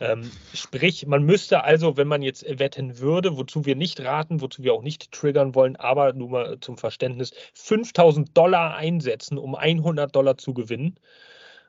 Ähm, 0.00 0.30
sprich, 0.52 1.06
man 1.06 1.22
müsste 1.22 1.62
also, 1.62 1.96
wenn 1.96 2.08
man 2.08 2.22
jetzt 2.22 2.44
wetten 2.58 2.98
würde, 2.98 3.36
wozu 3.36 3.64
wir 3.64 3.76
nicht 3.76 4.00
raten, 4.00 4.40
wozu 4.40 4.62
wir 4.62 4.74
auch 4.74 4.82
nicht 4.82 5.12
triggern 5.12 5.54
wollen, 5.54 5.76
aber 5.76 6.12
nur 6.12 6.30
mal 6.30 6.60
zum 6.60 6.76
Verständnis, 6.76 7.32
5000 7.54 8.36
Dollar 8.36 8.74
einsetzen, 8.76 9.38
um 9.38 9.54
100 9.54 10.14
Dollar 10.14 10.36
zu 10.36 10.54
gewinnen. 10.54 10.98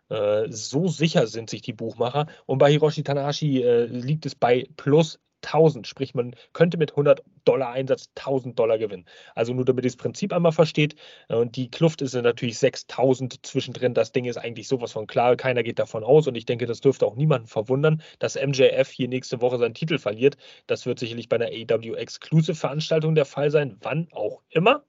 Äh, 0.10 0.47
so 0.49 0.88
sicher 0.88 1.28
sind 1.28 1.49
sich 1.49 1.62
die 1.62 1.74
Buchmacher. 1.74 2.28
Und 2.45 2.60
bei 2.60 2.72
Hiroshi 2.72 3.03
Tanahashi 3.03 3.62
äh, 3.62 3.86
liegt 3.86 4.26
es 4.26 4.36
bei 4.36 4.68
plus 4.78 5.20
1000, 5.44 5.88
sprich 5.88 6.14
man 6.14 6.36
könnte 6.54 6.78
mit 6.78 6.92
100 6.92 7.24
Dollar 7.46 7.72
Einsatz 7.72 8.10
1000 8.16 8.58
Dollar 8.58 8.78
gewinnen. 8.78 9.06
Also 9.36 9.54
nur 9.54 9.66
damit 9.66 9.86
ihr 9.86 9.90
das 9.90 9.96
Prinzip 9.96 10.34
einmal 10.34 10.52
versteht. 10.52 10.96
Äh, 11.30 11.36
und 11.36 11.56
die 11.56 11.70
Kluft 11.70 12.02
ist 12.02 12.14
natürlich 12.14 12.58
6000 12.58 13.46
zwischendrin. 13.46 13.94
Das 13.94 14.12
Ding 14.12 14.26
ist 14.26 14.38
eigentlich 14.38 14.68
sowas 14.68 14.92
von 14.92 15.08
klar. 15.08 15.36
Keiner 15.36 15.64
geht 15.64 15.80
davon 15.80 16.04
aus 16.04 16.28
und 16.28 16.36
ich 16.36 16.46
denke, 16.46 16.66
das 16.66 16.82
dürfte 16.82 17.06
auch 17.06 17.16
niemanden 17.16 17.48
verwundern, 17.48 18.02
dass 18.20 18.36
MJF 18.36 18.90
hier 18.90 19.08
nächste 19.08 19.42
Woche 19.42 19.58
seinen 19.58 19.74
Titel 19.74 19.98
verliert. 19.98 20.38
Das 20.68 20.86
wird 20.86 21.00
sicherlich 21.00 21.30
bei 21.30 21.38
einer 21.38 21.48
AW 21.48 21.96
Exclusive 21.96 22.56
Veranstaltung 22.56 23.16
der 23.16 23.26
Fall 23.26 23.52
sein, 23.52 23.78
wann 23.82 24.08
auch 24.12 24.42
immer. 24.50 24.84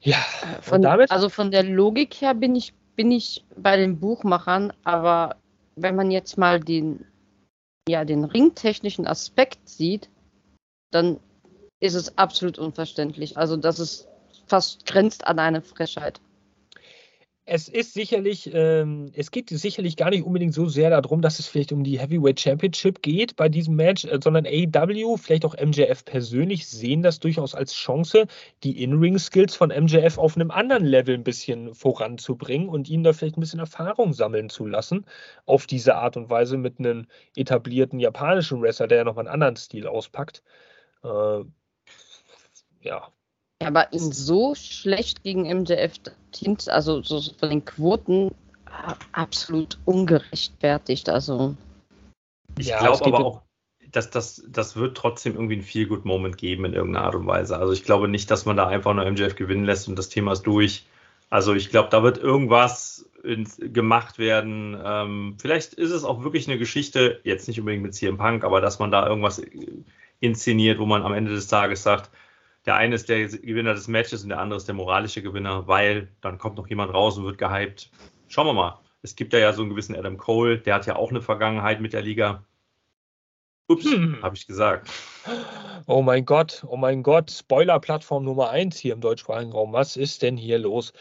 Ja, 0.00 0.18
von, 0.60 0.82
damit? 0.82 1.10
Also 1.10 1.28
von 1.28 1.50
der 1.50 1.64
Logik 1.64 2.20
her 2.20 2.34
bin 2.34 2.54
ich, 2.54 2.72
bin 2.94 3.10
ich 3.10 3.44
bei 3.56 3.76
den 3.76 3.98
Buchmachern, 3.98 4.72
aber 4.84 5.36
wenn 5.76 5.96
man 5.96 6.10
jetzt 6.10 6.38
mal 6.38 6.60
den 6.60 7.04
ja 7.88 8.04
den 8.04 8.24
ringtechnischen 8.24 9.06
Aspekt 9.06 9.68
sieht, 9.68 10.08
dann 10.90 11.20
ist 11.80 11.94
es 11.94 12.18
absolut 12.18 12.58
unverständlich. 12.58 13.36
Also 13.36 13.56
das 13.56 13.78
ist 13.78 14.08
fast 14.46 14.86
grenzt 14.86 15.26
an 15.26 15.38
eine 15.38 15.62
Frechheit. 15.62 16.20
Es 17.50 17.68
ist 17.68 17.94
sicherlich, 17.94 18.50
ähm, 18.52 19.10
es 19.14 19.30
geht 19.30 19.48
sicherlich 19.48 19.96
gar 19.96 20.10
nicht 20.10 20.22
unbedingt 20.22 20.52
so 20.52 20.66
sehr 20.66 20.90
darum, 20.90 21.22
dass 21.22 21.38
es 21.38 21.46
vielleicht 21.46 21.72
um 21.72 21.82
die 21.82 21.98
Heavyweight 21.98 22.38
Championship 22.38 23.00
geht 23.00 23.36
bei 23.36 23.48
diesem 23.48 23.74
Match, 23.74 24.04
äh, 24.04 24.18
sondern 24.22 24.44
AEW, 24.46 25.16
vielleicht 25.16 25.46
auch 25.46 25.56
MJF 25.56 26.04
persönlich, 26.04 26.66
sehen 26.68 27.02
das 27.02 27.20
durchaus 27.20 27.54
als 27.54 27.72
Chance, 27.72 28.26
die 28.64 28.82
In-Ring-Skills 28.82 29.54
von 29.54 29.70
MJF 29.70 30.18
auf 30.18 30.36
einem 30.36 30.50
anderen 30.50 30.84
Level 30.84 31.14
ein 31.14 31.24
bisschen 31.24 31.74
voranzubringen 31.74 32.68
und 32.68 32.90
ihn 32.90 33.02
da 33.02 33.14
vielleicht 33.14 33.38
ein 33.38 33.40
bisschen 33.40 33.60
Erfahrung 33.60 34.12
sammeln 34.12 34.50
zu 34.50 34.66
lassen, 34.66 35.06
auf 35.46 35.66
diese 35.66 35.94
Art 35.96 36.18
und 36.18 36.28
Weise 36.28 36.58
mit 36.58 36.78
einem 36.78 37.06
etablierten 37.34 37.98
japanischen 37.98 38.60
Wrestler, 38.60 38.88
der 38.88 38.98
ja 38.98 39.04
nochmal 39.04 39.26
einen 39.26 39.32
anderen 39.32 39.56
Stil 39.56 39.86
auspackt. 39.86 40.42
Äh, 41.02 41.44
ja, 42.82 43.08
aber 43.64 43.92
ihn 43.92 44.12
so 44.12 44.54
schlecht 44.54 45.22
gegen 45.22 45.42
MJF-Teams, 45.42 46.68
also 46.68 47.02
so 47.02 47.20
von 47.38 47.50
den 47.50 47.64
Quoten, 47.64 48.30
absolut 49.12 49.78
ungerechtfertigt. 49.84 51.08
Also. 51.08 51.56
Ich 52.56 52.68
ja, 52.68 52.78
glaube 52.78 53.04
aber 53.04 53.24
auch, 53.24 53.42
dass 53.90 54.10
das, 54.10 54.44
das 54.48 54.76
wird 54.76 54.96
trotzdem 54.96 55.34
irgendwie 55.34 55.56
ein 55.56 55.62
Feel-Good-Moment 55.62 56.38
geben 56.38 56.66
in 56.66 56.74
irgendeiner 56.74 57.06
Art 57.06 57.14
und 57.14 57.26
Weise. 57.26 57.58
Also 57.58 57.72
ich 57.72 57.84
glaube 57.84 58.08
nicht, 58.08 58.30
dass 58.30 58.44
man 58.44 58.56
da 58.56 58.66
einfach 58.66 58.94
nur 58.94 59.10
MJF 59.10 59.34
gewinnen 59.34 59.64
lässt 59.64 59.88
und 59.88 59.98
das 59.98 60.08
Thema 60.08 60.32
ist 60.32 60.42
durch. 60.42 60.86
Also 61.30 61.54
ich 61.54 61.70
glaube, 61.70 61.88
da 61.90 62.02
wird 62.02 62.18
irgendwas 62.18 63.10
gemacht 63.58 64.18
werden. 64.18 64.80
Ähm, 64.82 65.36
vielleicht 65.38 65.74
ist 65.74 65.90
es 65.90 66.04
auch 66.04 66.22
wirklich 66.22 66.48
eine 66.48 66.58
Geschichte, 66.58 67.20
jetzt 67.24 67.48
nicht 67.48 67.58
unbedingt 67.58 67.82
mit 67.82 67.94
CM 67.94 68.16
Punk, 68.16 68.44
aber 68.44 68.60
dass 68.60 68.78
man 68.78 68.90
da 68.90 69.06
irgendwas 69.06 69.42
inszeniert, 70.20 70.78
wo 70.78 70.86
man 70.86 71.02
am 71.02 71.12
Ende 71.12 71.32
des 71.32 71.48
Tages 71.48 71.82
sagt, 71.82 72.10
der 72.68 72.76
eine 72.76 72.96
ist 72.96 73.08
der 73.08 73.26
Gewinner 73.28 73.72
des 73.72 73.88
Matches 73.88 74.24
und 74.24 74.28
der 74.28 74.40
andere 74.40 74.58
ist 74.58 74.68
der 74.68 74.74
moralische 74.74 75.22
Gewinner, 75.22 75.66
weil 75.66 76.08
dann 76.20 76.36
kommt 76.36 76.58
noch 76.58 76.68
jemand 76.68 76.92
raus 76.92 77.16
und 77.16 77.24
wird 77.24 77.38
gehypt. 77.38 77.90
Schauen 78.26 78.46
wir 78.46 78.52
mal. 78.52 78.78
Es 79.00 79.16
gibt 79.16 79.32
da 79.32 79.38
ja 79.38 79.54
so 79.54 79.62
einen 79.62 79.70
gewissen 79.70 79.96
Adam 79.96 80.18
Cole, 80.18 80.58
der 80.58 80.74
hat 80.74 80.84
ja 80.84 80.96
auch 80.96 81.08
eine 81.08 81.22
Vergangenheit 81.22 81.80
mit 81.80 81.94
der 81.94 82.02
Liga. 82.02 82.44
Ups, 83.68 83.86
hm. 83.86 84.18
habe 84.20 84.36
ich 84.36 84.46
gesagt. 84.46 84.90
Oh 85.86 86.02
mein 86.02 86.26
Gott, 86.26 86.62
oh 86.68 86.76
mein 86.76 87.02
Gott, 87.02 87.30
Spoiler-Plattform 87.30 88.24
Nummer 88.24 88.50
1 88.50 88.76
hier 88.76 88.92
im 88.92 89.00
deutschsprachigen 89.00 89.52
Raum. 89.52 89.72
Was 89.72 89.96
ist 89.96 90.20
denn 90.20 90.36
hier 90.36 90.58
los? 90.58 90.92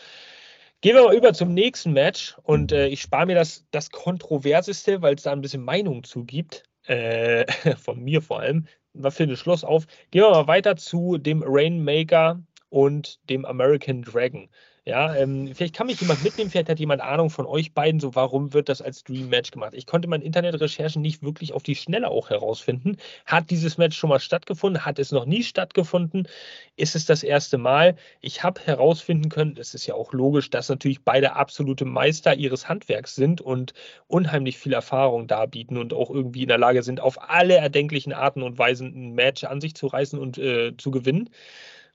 Gehen 0.79 0.95
wir 0.95 1.03
mal 1.03 1.17
über 1.17 1.33
zum 1.33 1.53
nächsten 1.53 1.91
Match 1.91 2.37
und 2.43 2.71
äh, 2.71 2.87
ich 2.87 3.01
spare 3.01 3.25
mir 3.25 3.35
das, 3.35 3.65
das 3.71 3.91
Kontroverseste, 3.91 5.01
weil 5.01 5.15
es 5.15 5.23
da 5.23 5.33
ein 5.33 5.41
bisschen 5.41 5.65
Meinung 5.65 6.05
zugibt, 6.05 6.63
äh, 6.85 7.45
von 7.75 8.01
mir 8.01 8.21
vor 8.21 8.39
allem 8.39 8.67
wir 9.03 9.11
finden 9.11 9.37
Schluss 9.37 9.63
auf. 9.63 9.85
Gehen 10.11 10.23
wir 10.23 10.31
mal 10.31 10.47
weiter 10.47 10.75
zu 10.75 11.17
dem 11.17 11.43
Rainmaker 11.45 12.41
und 12.69 13.19
dem 13.29 13.45
American 13.45 14.01
Dragon. 14.01 14.49
Ja, 14.87 15.13
ähm, 15.15 15.53
vielleicht 15.53 15.75
kann 15.75 15.87
mich 15.87 15.99
jemand 15.99 16.23
mitnehmen, 16.23 16.49
vielleicht 16.49 16.69
hat 16.69 16.79
jemand 16.79 17.01
Ahnung 17.01 17.29
von 17.29 17.45
euch 17.45 17.73
beiden, 17.73 17.99
so 17.99 18.15
warum 18.15 18.53
wird 18.53 18.69
das 18.69 18.81
als 18.81 19.03
Dream 19.03 19.27
Match 19.27 19.51
gemacht. 19.51 19.73
Ich 19.75 19.85
konnte 19.85 20.07
meine 20.07 20.23
Internetrecherchen 20.23 21.01
nicht 21.01 21.21
wirklich 21.21 21.51
auf 21.51 21.61
die 21.61 21.75
Schnelle 21.75 22.09
auch 22.09 22.29
herausfinden. 22.29 22.95
Hat 23.25 23.49
dieses 23.49 23.77
Match 23.77 23.97
schon 23.97 24.09
mal 24.09 24.21
stattgefunden? 24.21 24.85
Hat 24.85 24.97
es 24.97 25.11
noch 25.11 25.25
nie 25.25 25.43
stattgefunden? 25.43 26.29
Ist 26.77 26.95
es 26.95 27.05
das 27.05 27.23
erste 27.23 27.57
Mal? 27.57 27.97
Ich 28.21 28.43
habe 28.43 28.61
herausfinden 28.63 29.27
können, 29.27 29.57
es 29.59 29.73
ist 29.73 29.87
ja 29.87 29.93
auch 29.93 30.13
logisch, 30.13 30.49
dass 30.51 30.69
natürlich 30.69 31.01
beide 31.03 31.35
absolute 31.35 31.83
Meister 31.83 32.35
ihres 32.35 32.69
Handwerks 32.69 33.13
sind 33.13 33.41
und 33.41 33.73
unheimlich 34.07 34.57
viel 34.57 34.71
Erfahrung 34.71 35.27
darbieten 35.27 35.75
und 35.75 35.93
auch 35.93 36.09
irgendwie 36.09 36.43
in 36.43 36.47
der 36.47 36.59
Lage 36.59 36.81
sind, 36.81 37.01
auf 37.01 37.29
alle 37.29 37.55
erdenklichen 37.55 38.13
Arten 38.13 38.41
und 38.41 38.57
Weisen 38.57 38.87
ein 38.95 39.15
Match 39.15 39.43
an 39.43 39.59
sich 39.59 39.75
zu 39.75 39.87
reißen 39.87 40.17
und 40.17 40.37
äh, 40.37 40.77
zu 40.77 40.91
gewinnen. 40.91 41.29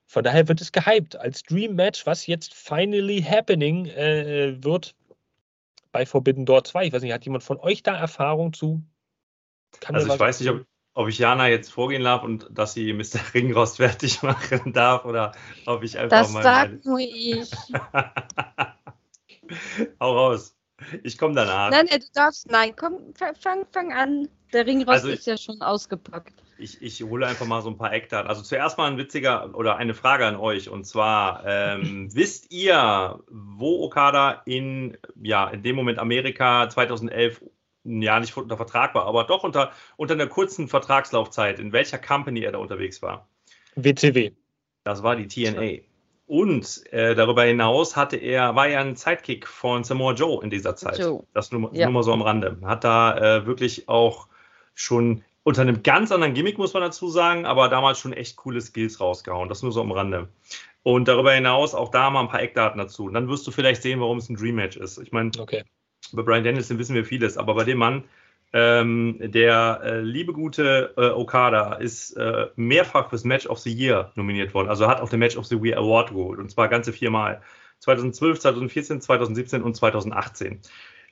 Von 0.06 0.24
daher 0.24 0.48
wird 0.48 0.60
es 0.60 0.72
gehypt 0.72 1.16
als 1.16 1.42
Dream 1.42 1.74
Match, 1.74 2.06
was 2.06 2.26
jetzt 2.26 2.54
finally 2.54 3.22
happening 3.22 3.86
äh, 3.86 4.62
wird 4.62 4.94
bei 5.90 6.06
Forbidden 6.06 6.46
Door 6.46 6.64
2. 6.64 6.86
Ich 6.86 6.92
weiß 6.92 7.02
nicht, 7.02 7.12
hat 7.12 7.24
jemand 7.24 7.44
von 7.44 7.58
euch 7.60 7.82
da 7.82 7.96
Erfahrung 7.96 8.52
zu? 8.52 8.82
Kann 9.80 9.94
also 9.94 10.12
ich 10.12 10.20
weiß 10.20 10.40
nicht, 10.40 10.50
ob, 10.50 10.64
ob, 10.94 11.08
ich 11.08 11.18
Jana 11.18 11.48
jetzt 11.48 11.70
vorgehen 11.70 12.02
darf 12.02 12.22
und 12.22 12.46
dass 12.50 12.74
sie 12.74 12.92
Mr. 12.92 13.20
Ringrost 13.34 13.76
fertig 13.76 14.22
machen 14.22 14.72
darf 14.72 15.04
oder 15.04 15.32
ob 15.66 15.82
ich 15.82 15.98
einfach 15.98 16.18
das 16.18 16.32
mal. 16.32 16.42
Das 16.42 16.52
sag 16.52 16.84
nur 16.84 16.98
ich. 16.98 17.50
Hau 20.00 20.16
raus. 20.16 20.56
Ich 21.02 21.18
komme 21.18 21.34
danach. 21.34 21.70
Nein, 21.70 21.86
du 21.90 21.98
darfst, 22.14 22.50
nein, 22.50 22.74
komm, 22.76 23.14
fang, 23.14 23.64
fang 23.70 23.92
an. 23.92 24.28
Der 24.52 24.66
Ringrost 24.66 25.04
also 25.04 25.08
ist 25.08 25.26
ja 25.26 25.36
schon 25.36 25.60
ausgepackt 25.62 26.42
ich, 26.62 26.80
ich 26.80 27.02
hole 27.02 27.26
einfach 27.26 27.46
mal 27.46 27.60
so 27.60 27.70
ein 27.70 27.76
paar 27.76 27.92
Eckdaten. 27.92 28.28
Also 28.28 28.42
zuerst 28.42 28.78
mal 28.78 28.90
ein 28.90 28.98
witziger 28.98 29.54
oder 29.54 29.76
eine 29.76 29.94
Frage 29.94 30.26
an 30.26 30.36
euch. 30.36 30.68
Und 30.68 30.84
zwar, 30.84 31.44
ähm, 31.46 32.08
wisst 32.14 32.52
ihr, 32.52 33.20
wo 33.28 33.84
Okada 33.84 34.42
in, 34.46 34.96
ja, 35.20 35.48
in 35.48 35.62
dem 35.62 35.76
Moment 35.76 35.98
Amerika 35.98 36.68
2011 36.68 37.42
ja 37.84 38.20
nicht 38.20 38.36
unter 38.36 38.56
Vertrag 38.56 38.94
war, 38.94 39.06
aber 39.06 39.24
doch 39.24 39.42
unter, 39.42 39.72
unter 39.96 40.14
einer 40.14 40.28
kurzen 40.28 40.68
Vertragslaufzeit, 40.68 41.58
in 41.58 41.72
welcher 41.72 41.98
Company 41.98 42.40
er 42.40 42.52
da 42.52 42.58
unterwegs 42.58 43.02
war? 43.02 43.28
WCW. 43.74 44.30
Das 44.84 45.02
war 45.02 45.16
die 45.16 45.26
TNA. 45.26 45.82
Und 46.32 46.90
äh, 46.94 47.14
darüber 47.14 47.42
hinaus 47.42 47.94
hatte 47.94 48.16
er, 48.16 48.56
war 48.56 48.66
er 48.66 48.80
ein 48.80 48.96
Sidekick 48.96 49.46
von 49.46 49.84
Samoa 49.84 50.14
Joe 50.14 50.42
in 50.42 50.48
dieser 50.48 50.74
Zeit. 50.76 50.98
Joe. 50.98 51.26
Das 51.34 51.52
nur, 51.52 51.68
ja. 51.74 51.84
nur 51.84 51.92
mal 51.92 52.02
so 52.02 52.10
am 52.14 52.22
Rande. 52.22 52.56
Hat 52.64 52.84
da 52.84 53.18
äh, 53.18 53.44
wirklich 53.44 53.86
auch 53.86 54.28
schon 54.74 55.24
unter 55.42 55.60
einem 55.60 55.82
ganz 55.82 56.10
anderen 56.10 56.32
Gimmick, 56.32 56.56
muss 56.56 56.72
man 56.72 56.84
dazu 56.84 57.10
sagen, 57.10 57.44
aber 57.44 57.68
damals 57.68 57.98
schon 57.98 58.14
echt 58.14 58.36
coole 58.36 58.62
Skills 58.62 58.98
rausgehauen. 58.98 59.50
Das 59.50 59.62
nur 59.62 59.72
so 59.72 59.82
am 59.82 59.92
Rande. 59.92 60.30
Und 60.82 61.06
darüber 61.06 61.34
hinaus 61.34 61.74
auch 61.74 61.90
da 61.90 62.08
mal 62.08 62.22
ein 62.22 62.28
paar 62.28 62.40
Eckdaten 62.40 62.78
dazu. 62.78 63.04
Und 63.04 63.12
dann 63.12 63.28
wirst 63.28 63.46
du 63.46 63.50
vielleicht 63.50 63.82
sehen, 63.82 64.00
warum 64.00 64.16
es 64.16 64.30
ein 64.30 64.36
Dream 64.36 64.54
Match 64.54 64.78
ist. 64.78 64.96
Ich 64.96 65.12
meine, 65.12 65.32
okay. 65.38 65.64
bei 66.12 66.22
Brian 66.22 66.44
Danielson 66.44 66.78
wissen 66.78 66.94
wir 66.94 67.04
vieles, 67.04 67.36
aber 67.36 67.54
bei 67.54 67.64
dem 67.64 67.76
Mann, 67.76 68.04
ähm, 68.52 69.16
der 69.20 69.80
äh, 69.82 70.00
liebe 70.00 70.32
gute 70.32 70.92
äh, 70.96 71.08
Okada 71.08 71.74
ist 71.74 72.16
äh, 72.16 72.48
mehrfach 72.56 73.08
fürs 73.08 73.24
Match 73.24 73.46
of 73.46 73.58
the 73.58 73.72
Year 73.72 74.12
nominiert 74.14 74.52
worden. 74.52 74.68
Also 74.68 74.86
hat 74.88 75.00
auf 75.00 75.10
dem 75.10 75.20
Match 75.20 75.36
of 75.36 75.46
the 75.46 75.56
Year 75.56 75.78
Award 75.78 76.10
geholt. 76.10 76.38
Und 76.38 76.50
zwar 76.50 76.68
ganze 76.68 76.92
viermal. 76.92 77.40
2012, 77.78 78.40
2014, 78.40 79.00
2017 79.00 79.62
und 79.62 79.74
2018. 79.74 80.60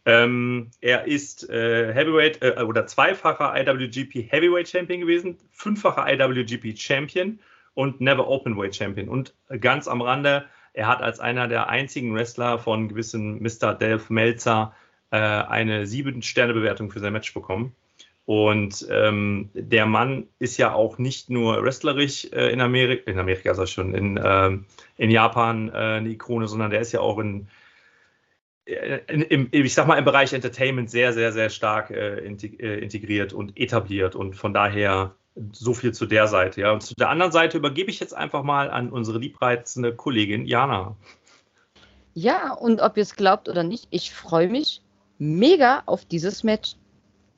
Ähm, 0.07 0.71
er 0.81 1.07
ist 1.07 1.49
äh, 1.51 1.93
Heavyweight 1.93 2.43
äh, 2.43 2.63
oder 2.63 2.87
zweifacher 2.87 3.55
IWGP 3.57 4.31
Heavyweight 4.31 4.69
Champion 4.69 5.01
gewesen, 5.01 5.39
fünffacher 5.51 6.07
IWGP 6.11 6.79
Champion 6.79 7.41
und 7.75 8.01
Never 8.01 8.29
Openweight 8.29 8.77
Champion. 8.77 9.09
Und 9.09 9.35
ganz 9.61 9.89
am 9.89 10.01
Rande, 10.01 10.47
er 10.73 10.87
hat 10.87 11.03
als 11.03 11.21
einer 11.21 11.49
der 11.49 11.69
einzigen 11.69 12.15
Wrestler 12.15 12.59
von 12.59 12.89
gewissen 12.89 13.43
Mr. 13.43 13.75
Delph 13.75 14.11
Melzer 14.11 14.75
äh, 15.11 15.17
eine 15.17 15.87
sieben 15.87 16.23
Sterne 16.23 16.55
Bewertung 16.55 16.91
für 16.91 17.01
sein 17.01 17.13
Match 17.13 17.33
bekommen. 17.35 17.75
Und 18.27 18.87
ähm, 18.91 19.51
der 19.55 19.87
Mann 19.87 20.29
ist 20.39 20.57
ja 20.57 20.73
auch 20.73 20.99
nicht 20.99 21.31
nur 21.31 21.65
wrestlerisch 21.65 22.27
äh, 22.33 22.53
in 22.53 22.61
Amerika, 22.61 23.11
in 23.11 23.19
Amerika 23.19 23.55
sag 23.55 23.65
ich 23.65 23.73
schon, 23.73 23.95
in, 23.95 24.21
ähm, 24.23 24.67
in 24.99 25.11
Japan 25.11 25.69
äh, 25.71 25.73
eine 25.73 26.11
Ikone, 26.11 26.47
sondern 26.47 26.71
der 26.71 26.81
ist 26.81 26.93
ja 26.93 27.01
auch 27.01 27.19
in 27.19 27.49
im, 28.71 29.49
ich 29.51 29.75
sag 29.75 29.87
mal, 29.87 29.99
im 29.99 30.05
Bereich 30.05 30.33
Entertainment 30.33 30.91
sehr, 30.91 31.13
sehr, 31.13 31.33
sehr 31.33 31.51
stark 31.51 31.91
äh, 31.91 32.19
äh, 32.19 32.79
integriert 32.79 33.33
und 33.33 33.59
etabliert. 33.59 34.15
Und 34.15 34.37
von 34.37 34.55
daher 34.55 35.15
so 35.53 35.75
viel 35.75 35.93
zu 35.93 36.07
der 36.07 36.27
Seite. 36.29 36.61
Ja. 36.61 36.73
Und 36.73 36.83
zu 36.83 36.95
der 36.95 37.09
anderen 37.09 37.33
Seite 37.33 37.59
übergebe 37.59 37.91
ich 37.91 38.01
jetzt 38.01 38.15
einfach 38.15 38.43
mal 38.43 38.71
an 38.71 38.91
unsere 38.91 39.19
liebreizende 39.19 39.95
Kollegin 39.95 40.47
Jana. 40.47 40.97
Ja, 42.15 42.53
und 42.53 42.81
ob 42.81 42.97
ihr 42.97 43.03
es 43.03 43.17
glaubt 43.17 43.49
oder 43.49 43.63
nicht, 43.63 43.87
ich 43.91 44.13
freue 44.13 44.49
mich 44.49 44.83
mega 45.21 45.83
auf 45.87 46.05
dieses 46.05 46.43
Match. 46.43 46.77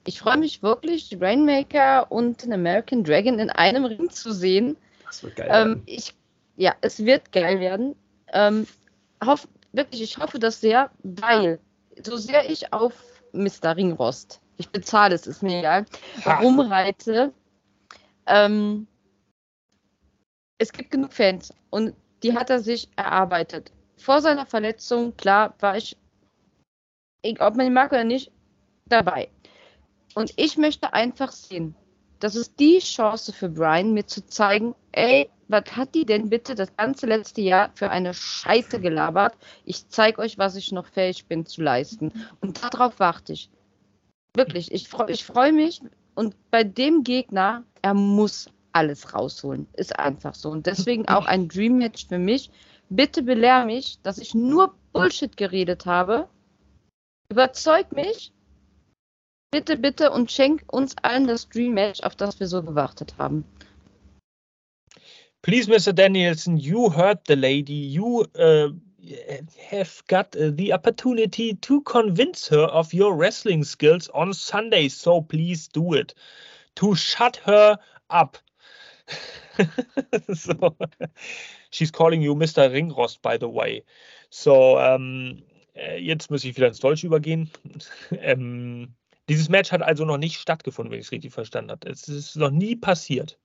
Ich 0.06 0.18
freue 0.18 0.38
mich 0.38 0.62
wirklich, 0.62 1.16
Rainmaker 1.20 2.10
und 2.10 2.42
den 2.42 2.52
American 2.52 3.04
Dragon 3.04 3.38
in 3.38 3.50
einem 3.50 3.84
Ring 3.84 4.10
zu 4.10 4.32
sehen. 4.32 4.76
Das 5.04 5.22
wird 5.22 5.36
geil 5.36 5.48
ähm. 5.52 5.82
Ich, 5.86 6.14
ja, 6.56 6.74
es 6.80 7.04
wird 7.04 7.30
geil 7.32 7.60
werden. 7.60 7.94
Ähm, 8.32 8.66
hoff, 9.24 9.46
wirklich, 9.72 10.02
ich 10.02 10.18
hoffe 10.18 10.38
das 10.38 10.60
sehr, 10.60 10.90
weil 11.02 11.60
so 12.02 12.16
sehr 12.16 12.48
ich 12.50 12.72
auf 12.72 12.94
Mr. 13.32 13.76
Ringrost, 13.76 14.40
ich 14.56 14.68
bezahle 14.70 15.14
es, 15.14 15.26
ist 15.26 15.42
mir 15.42 15.58
egal, 15.58 15.86
rumreite, 16.26 17.32
ähm, 18.26 18.86
es 20.58 20.72
gibt 20.72 20.90
genug 20.90 21.12
Fans 21.12 21.52
und 21.70 21.94
die 22.22 22.34
hat 22.34 22.50
er 22.50 22.60
sich 22.60 22.88
erarbeitet. 22.96 23.72
Vor 23.96 24.20
seiner 24.20 24.46
Verletzung, 24.46 25.16
klar, 25.16 25.54
war 25.58 25.76
ich, 25.76 25.96
ob 27.38 27.56
man 27.56 27.66
ihn 27.66 27.72
mag 27.72 27.92
oder 27.92 28.04
nicht, 28.04 28.30
dabei. 28.86 29.28
Und 30.14 30.32
ich 30.36 30.58
möchte 30.58 30.92
einfach 30.92 31.32
sehen, 31.32 31.74
das 32.20 32.36
ist 32.36 32.60
die 32.60 32.78
Chance 32.78 33.32
für 33.32 33.48
Brian, 33.48 33.94
mir 33.94 34.06
zu 34.06 34.24
zeigen, 34.26 34.74
ey, 34.92 35.28
was 35.48 35.64
hat 35.76 35.94
die 35.94 36.06
denn 36.06 36.28
bitte 36.28 36.54
das 36.54 36.74
ganze 36.76 37.06
letzte 37.06 37.40
Jahr 37.40 37.70
für 37.74 37.90
eine 37.90 38.14
Scheiße 38.14 38.80
gelabert? 38.80 39.36
Ich 39.64 39.88
zeige 39.88 40.20
euch, 40.20 40.38
was 40.38 40.56
ich 40.56 40.72
noch 40.72 40.86
fähig 40.86 41.26
bin 41.26 41.46
zu 41.46 41.62
leisten. 41.62 42.12
Und 42.40 42.62
darauf 42.62 43.00
warte 43.00 43.32
ich. 43.32 43.50
Wirklich, 44.34 44.72
ich 44.72 44.88
freue 44.88 45.10
ich 45.10 45.24
freu 45.24 45.52
mich. 45.52 45.82
Und 46.14 46.34
bei 46.50 46.64
dem 46.64 47.02
Gegner, 47.02 47.64
er 47.82 47.94
muss 47.94 48.48
alles 48.72 49.14
rausholen. 49.14 49.66
Ist 49.74 49.98
einfach 49.98 50.34
so. 50.34 50.50
Und 50.50 50.66
deswegen 50.66 51.08
auch 51.08 51.26
ein 51.26 51.48
Dream 51.48 51.78
Match 51.78 52.06
für 52.06 52.18
mich. 52.18 52.50
Bitte 52.88 53.22
belehr 53.22 53.64
mich, 53.64 53.98
dass 54.02 54.18
ich 54.18 54.34
nur 54.34 54.74
Bullshit 54.92 55.36
geredet 55.36 55.86
habe. 55.86 56.28
Überzeug 57.32 57.92
mich. 57.92 58.30
Bitte, 59.50 59.78
bitte 59.78 60.10
und 60.10 60.30
schenk 60.30 60.64
uns 60.66 60.96
allen 61.02 61.26
das 61.26 61.48
Dream 61.48 61.72
Match, 61.72 62.00
auf 62.02 62.14
das 62.14 62.40
wir 62.40 62.46
so 62.46 62.62
gewartet 62.62 63.14
haben. 63.16 63.44
Please, 65.40 65.68
Mr. 65.68 65.94
Danielson, 65.94 66.58
you 66.58 66.90
heard 66.90 67.20
the 67.26 67.34
lady. 67.34 67.72
You 67.72 68.26
uh, 68.38 68.68
have 69.70 70.02
got 70.08 70.32
the 70.32 70.72
opportunity 70.74 71.54
to 71.54 71.80
convince 71.80 72.48
her 72.48 72.64
of 72.64 72.92
your 72.92 73.16
wrestling 73.16 73.64
skills 73.64 74.10
on 74.10 74.34
Sunday, 74.34 74.88
so 74.88 75.22
please 75.22 75.68
do 75.68 75.94
it. 75.94 76.14
To 76.76 76.94
shut 76.94 77.36
her 77.46 77.78
up. 78.10 78.36
so, 80.34 80.76
she's 81.70 81.90
calling 81.90 82.22
you 82.22 82.34
Mr. 82.34 82.70
Ringrost, 82.70 83.22
by 83.22 83.38
the 83.38 83.48
way. 83.48 83.84
So, 84.30 84.78
ähm, 84.78 85.42
äh, 85.74 85.98
jetzt 85.98 86.30
muss 86.30 86.44
ich 86.44 86.56
wieder 86.56 86.68
ins 86.68 86.80
Deutsch 86.80 87.04
übergehen. 87.04 87.50
ähm, 88.10 88.94
dieses 89.28 89.48
Match 89.48 89.72
hat 89.72 89.82
also 89.82 90.04
noch 90.04 90.18
nicht 90.18 90.38
stattgefunden, 90.38 90.92
wenn 90.92 91.00
ich 91.00 91.06
es 91.06 91.12
richtig 91.12 91.32
verstanden 91.32 91.70
habe. 91.70 91.88
Es 91.88 92.08
ist 92.08 92.36
noch 92.36 92.50
nie 92.50 92.76
passiert. 92.76 93.38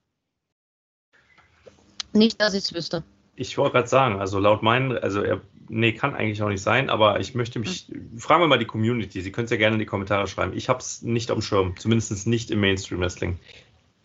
Nicht, 2.13 2.41
dass 2.41 2.53
ich 2.53 2.63
es 2.63 2.73
wüsste. 2.73 3.03
Ich 3.35 3.57
wollte 3.57 3.73
gerade 3.73 3.87
sagen, 3.87 4.19
also 4.19 4.39
laut 4.39 4.63
meinen, 4.63 4.97
also 4.97 5.21
er, 5.21 5.41
nee, 5.69 5.93
kann 5.93 6.15
eigentlich 6.15 6.41
auch 6.41 6.49
nicht 6.49 6.63
sein, 6.63 6.89
aber 6.89 7.19
ich 7.19 7.35
möchte 7.35 7.59
mich, 7.59 7.87
hm. 7.87 8.17
fragen 8.17 8.41
wir 8.41 8.47
mal 8.47 8.57
die 8.57 8.65
Community, 8.65 9.21
Sie 9.21 9.31
können 9.31 9.45
es 9.45 9.51
ja 9.51 9.57
gerne 9.57 9.75
in 9.75 9.79
die 9.79 9.85
Kommentare 9.85 10.25
schreiben. 10.27 10.53
Ich 10.55 10.69
habe 10.69 10.79
es 10.79 11.03
nicht 11.03 11.29
am 11.29 11.41
Schirm, 11.41 11.77
zumindest 11.77 12.25
nicht 12.25 12.49
im 12.49 12.59
Mainstream 12.59 12.99
Wrestling. 12.99 13.37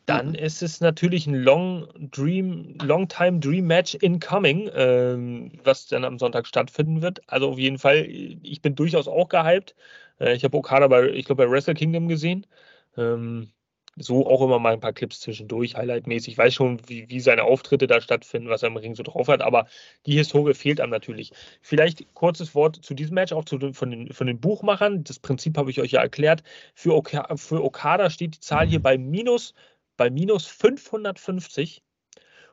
Dann 0.07 0.35
ist 0.35 0.63
es 0.63 0.81
natürlich 0.81 1.27
ein 1.27 1.35
Long 1.35 1.89
Dream, 2.11 2.77
Long 2.83 3.09
Time 3.09 3.39
Dream 3.39 3.67
Match 3.67 3.95
incoming, 3.95 4.71
ähm, 4.75 5.53
was 5.63 5.87
dann 5.87 6.05
am 6.05 6.19
Sonntag 6.19 6.47
stattfinden 6.47 7.03
wird. 7.03 7.21
Also 7.29 7.51
auf 7.51 7.59
jeden 7.59 7.79
Fall, 7.79 8.07
ich 8.07 8.61
bin 8.63 8.75
durchaus 8.75 9.07
auch 9.07 9.29
gehypt. 9.29 9.77
Äh, 10.19 10.35
ich 10.35 10.45
habe 10.45 10.57
Okada 10.57 10.89
bei, 10.89 11.09
ich 11.11 11.27
glaube, 11.27 11.45
bei 11.45 11.51
Wrestle 11.51 11.75
Kingdom 11.75 12.09
gesehen. 12.09 12.47
Ähm, 12.97 13.53
so 13.97 14.27
auch 14.27 14.43
immer 14.43 14.59
mal 14.59 14.73
ein 14.73 14.81
paar 14.81 14.93
Clips 14.93 15.21
zwischendurch, 15.21 15.77
highlightmäßig. 15.77 16.33
Ich 16.33 16.39
weiß 16.39 16.55
schon, 16.55 16.81
wie, 16.89 17.09
wie 17.11 17.21
seine 17.21 17.45
Auftritte 17.45 17.87
da 17.87 18.01
stattfinden, 18.01 18.49
was 18.49 18.63
er 18.63 18.69
im 18.69 18.77
Ring 18.77 18.95
so 18.95 19.03
drauf 19.03 19.29
hat, 19.29 19.43
aber 19.43 19.67
die 20.07 20.15
Historie 20.15 20.55
fehlt 20.55 20.81
einem 20.81 20.91
natürlich. 20.91 21.33
Vielleicht 21.61 22.15
kurzes 22.15 22.55
Wort 22.55 22.77
zu 22.83 22.95
diesem 22.95 23.15
Match, 23.15 23.33
auch 23.33 23.45
zu 23.45 23.59
den, 23.59 23.75
von, 23.75 23.91
den, 23.91 24.13
von 24.13 24.27
den 24.27 24.41
Buchmachern. 24.41 25.05
Das 25.05 25.19
Prinzip 25.19 25.59
habe 25.59 25.71
ich 25.71 25.81
euch 25.81 25.93
ja 25.93 26.01
erklärt. 26.01 26.43
Für, 26.75 26.95
Oka, 26.97 27.37
für 27.37 27.63
Okada 27.63 28.09
steht 28.09 28.37
die 28.37 28.41
Zahl 28.41 28.67
hier 28.67 28.81
bei 28.81 28.97
minus, 28.97 29.53
bei 29.97 30.11
minus 30.11 30.47
550 30.47 31.83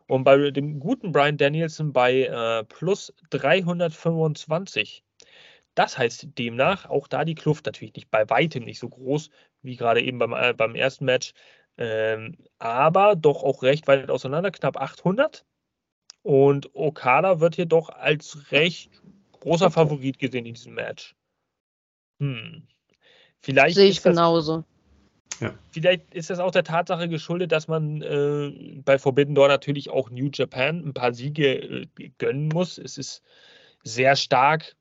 und 0.07 0.23
bei 0.23 0.51
dem 0.51 0.79
guten 0.79 1.11
Brian 1.11 1.37
Danielson 1.37 1.93
bei 1.93 2.23
äh, 2.23 2.63
plus 2.65 3.13
325. 3.29 5.03
Das 5.75 5.97
heißt 5.97 6.27
demnach 6.37 6.89
auch 6.89 7.07
da 7.07 7.23
die 7.23 7.35
Kluft 7.35 7.65
natürlich 7.65 7.93
nicht 7.93 8.09
bei 8.09 8.29
weitem 8.29 8.63
nicht 8.63 8.79
so 8.79 8.89
groß 8.89 9.29
wie 9.61 9.75
gerade 9.75 10.01
eben 10.01 10.19
beim, 10.19 10.33
äh, 10.33 10.53
beim 10.53 10.75
ersten 10.75 11.05
Match, 11.05 11.33
ähm, 11.77 12.37
aber 12.57 13.15
doch 13.15 13.43
auch 13.43 13.63
recht 13.63 13.87
weit 13.87 14.09
auseinander, 14.09 14.51
knapp 14.51 14.77
800. 14.77 15.45
Und 16.21 16.75
Okada 16.75 17.39
wird 17.39 17.55
hier 17.55 17.65
doch 17.65 17.89
als 17.89 18.51
recht 18.51 18.91
großer 19.31 19.71
Favorit 19.71 20.19
gesehen 20.19 20.45
in 20.45 20.53
diesem 20.53 20.73
Match. 20.73 21.15
Hm. 22.19 22.67
Vielleicht 23.39 23.75
Sehe 23.75 23.89
ich 23.89 24.03
genauso. 24.03 24.65
Ja. 25.39 25.53
Vielleicht 25.71 26.13
ist 26.13 26.29
das 26.29 26.39
auch 26.39 26.51
der 26.51 26.63
Tatsache 26.63 27.07
geschuldet, 27.07 27.51
dass 27.51 27.67
man 27.67 28.01
äh, 28.01 28.81
bei 28.83 28.97
Forbidden 28.97 29.35
Door 29.35 29.47
natürlich 29.47 29.89
auch 29.89 30.09
New 30.09 30.29
Japan 30.33 30.83
ein 30.85 30.93
paar 30.93 31.13
Siege 31.13 31.87
äh, 31.97 32.09
gönnen 32.17 32.49
muss. 32.49 32.77
Es 32.77 32.97
ist 32.97 33.21
sehr 33.83 34.15
stark 34.15 34.75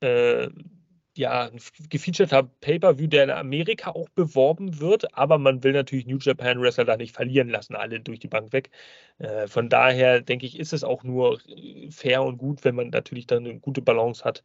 äh, 0.00 0.48
ja, 1.18 1.50
ein 1.50 1.58
gefeaturter 1.90 2.44
Pay-Per-View, 2.44 3.08
der 3.08 3.24
in 3.24 3.30
Amerika 3.30 3.90
auch 3.90 4.08
beworben 4.10 4.78
wird, 4.78 5.16
aber 5.16 5.36
man 5.38 5.64
will 5.64 5.72
natürlich 5.72 6.06
New 6.06 6.18
Japan 6.18 6.60
Wrestler 6.60 6.84
da 6.84 6.96
nicht 6.96 7.14
verlieren 7.14 7.48
lassen, 7.48 7.74
alle 7.74 7.98
durch 7.98 8.20
die 8.20 8.28
Bank 8.28 8.52
weg. 8.52 8.70
Äh, 9.18 9.48
von 9.48 9.68
daher 9.68 10.20
denke 10.20 10.46
ich, 10.46 10.58
ist 10.58 10.72
es 10.72 10.84
auch 10.84 11.02
nur 11.02 11.40
äh, 11.48 11.90
fair 11.90 12.22
und 12.22 12.38
gut, 12.38 12.64
wenn 12.64 12.76
man 12.76 12.90
natürlich 12.90 13.26
dann 13.26 13.44
eine 13.44 13.58
gute 13.58 13.82
Balance 13.82 14.24
hat, 14.24 14.44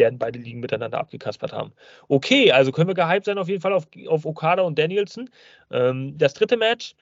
werden 0.00 0.18
beide 0.18 0.40
Ligen 0.40 0.58
miteinander 0.60 0.98
abgekaspert 0.98 1.52
haben. 1.52 1.72
Okay, 2.08 2.50
also 2.50 2.72
können 2.72 2.88
wir 2.88 2.94
gehypt 2.94 3.26
sein 3.26 3.38
auf 3.38 3.48
jeden 3.48 3.60
Fall 3.62 3.72
auf, 3.72 3.86
auf 4.08 4.26
Okada 4.26 4.62
und 4.64 4.78
Danielson. 4.80 5.30
Ähm, 5.70 6.18
das 6.18 6.34
dritte 6.34 6.56
Match 6.56 6.96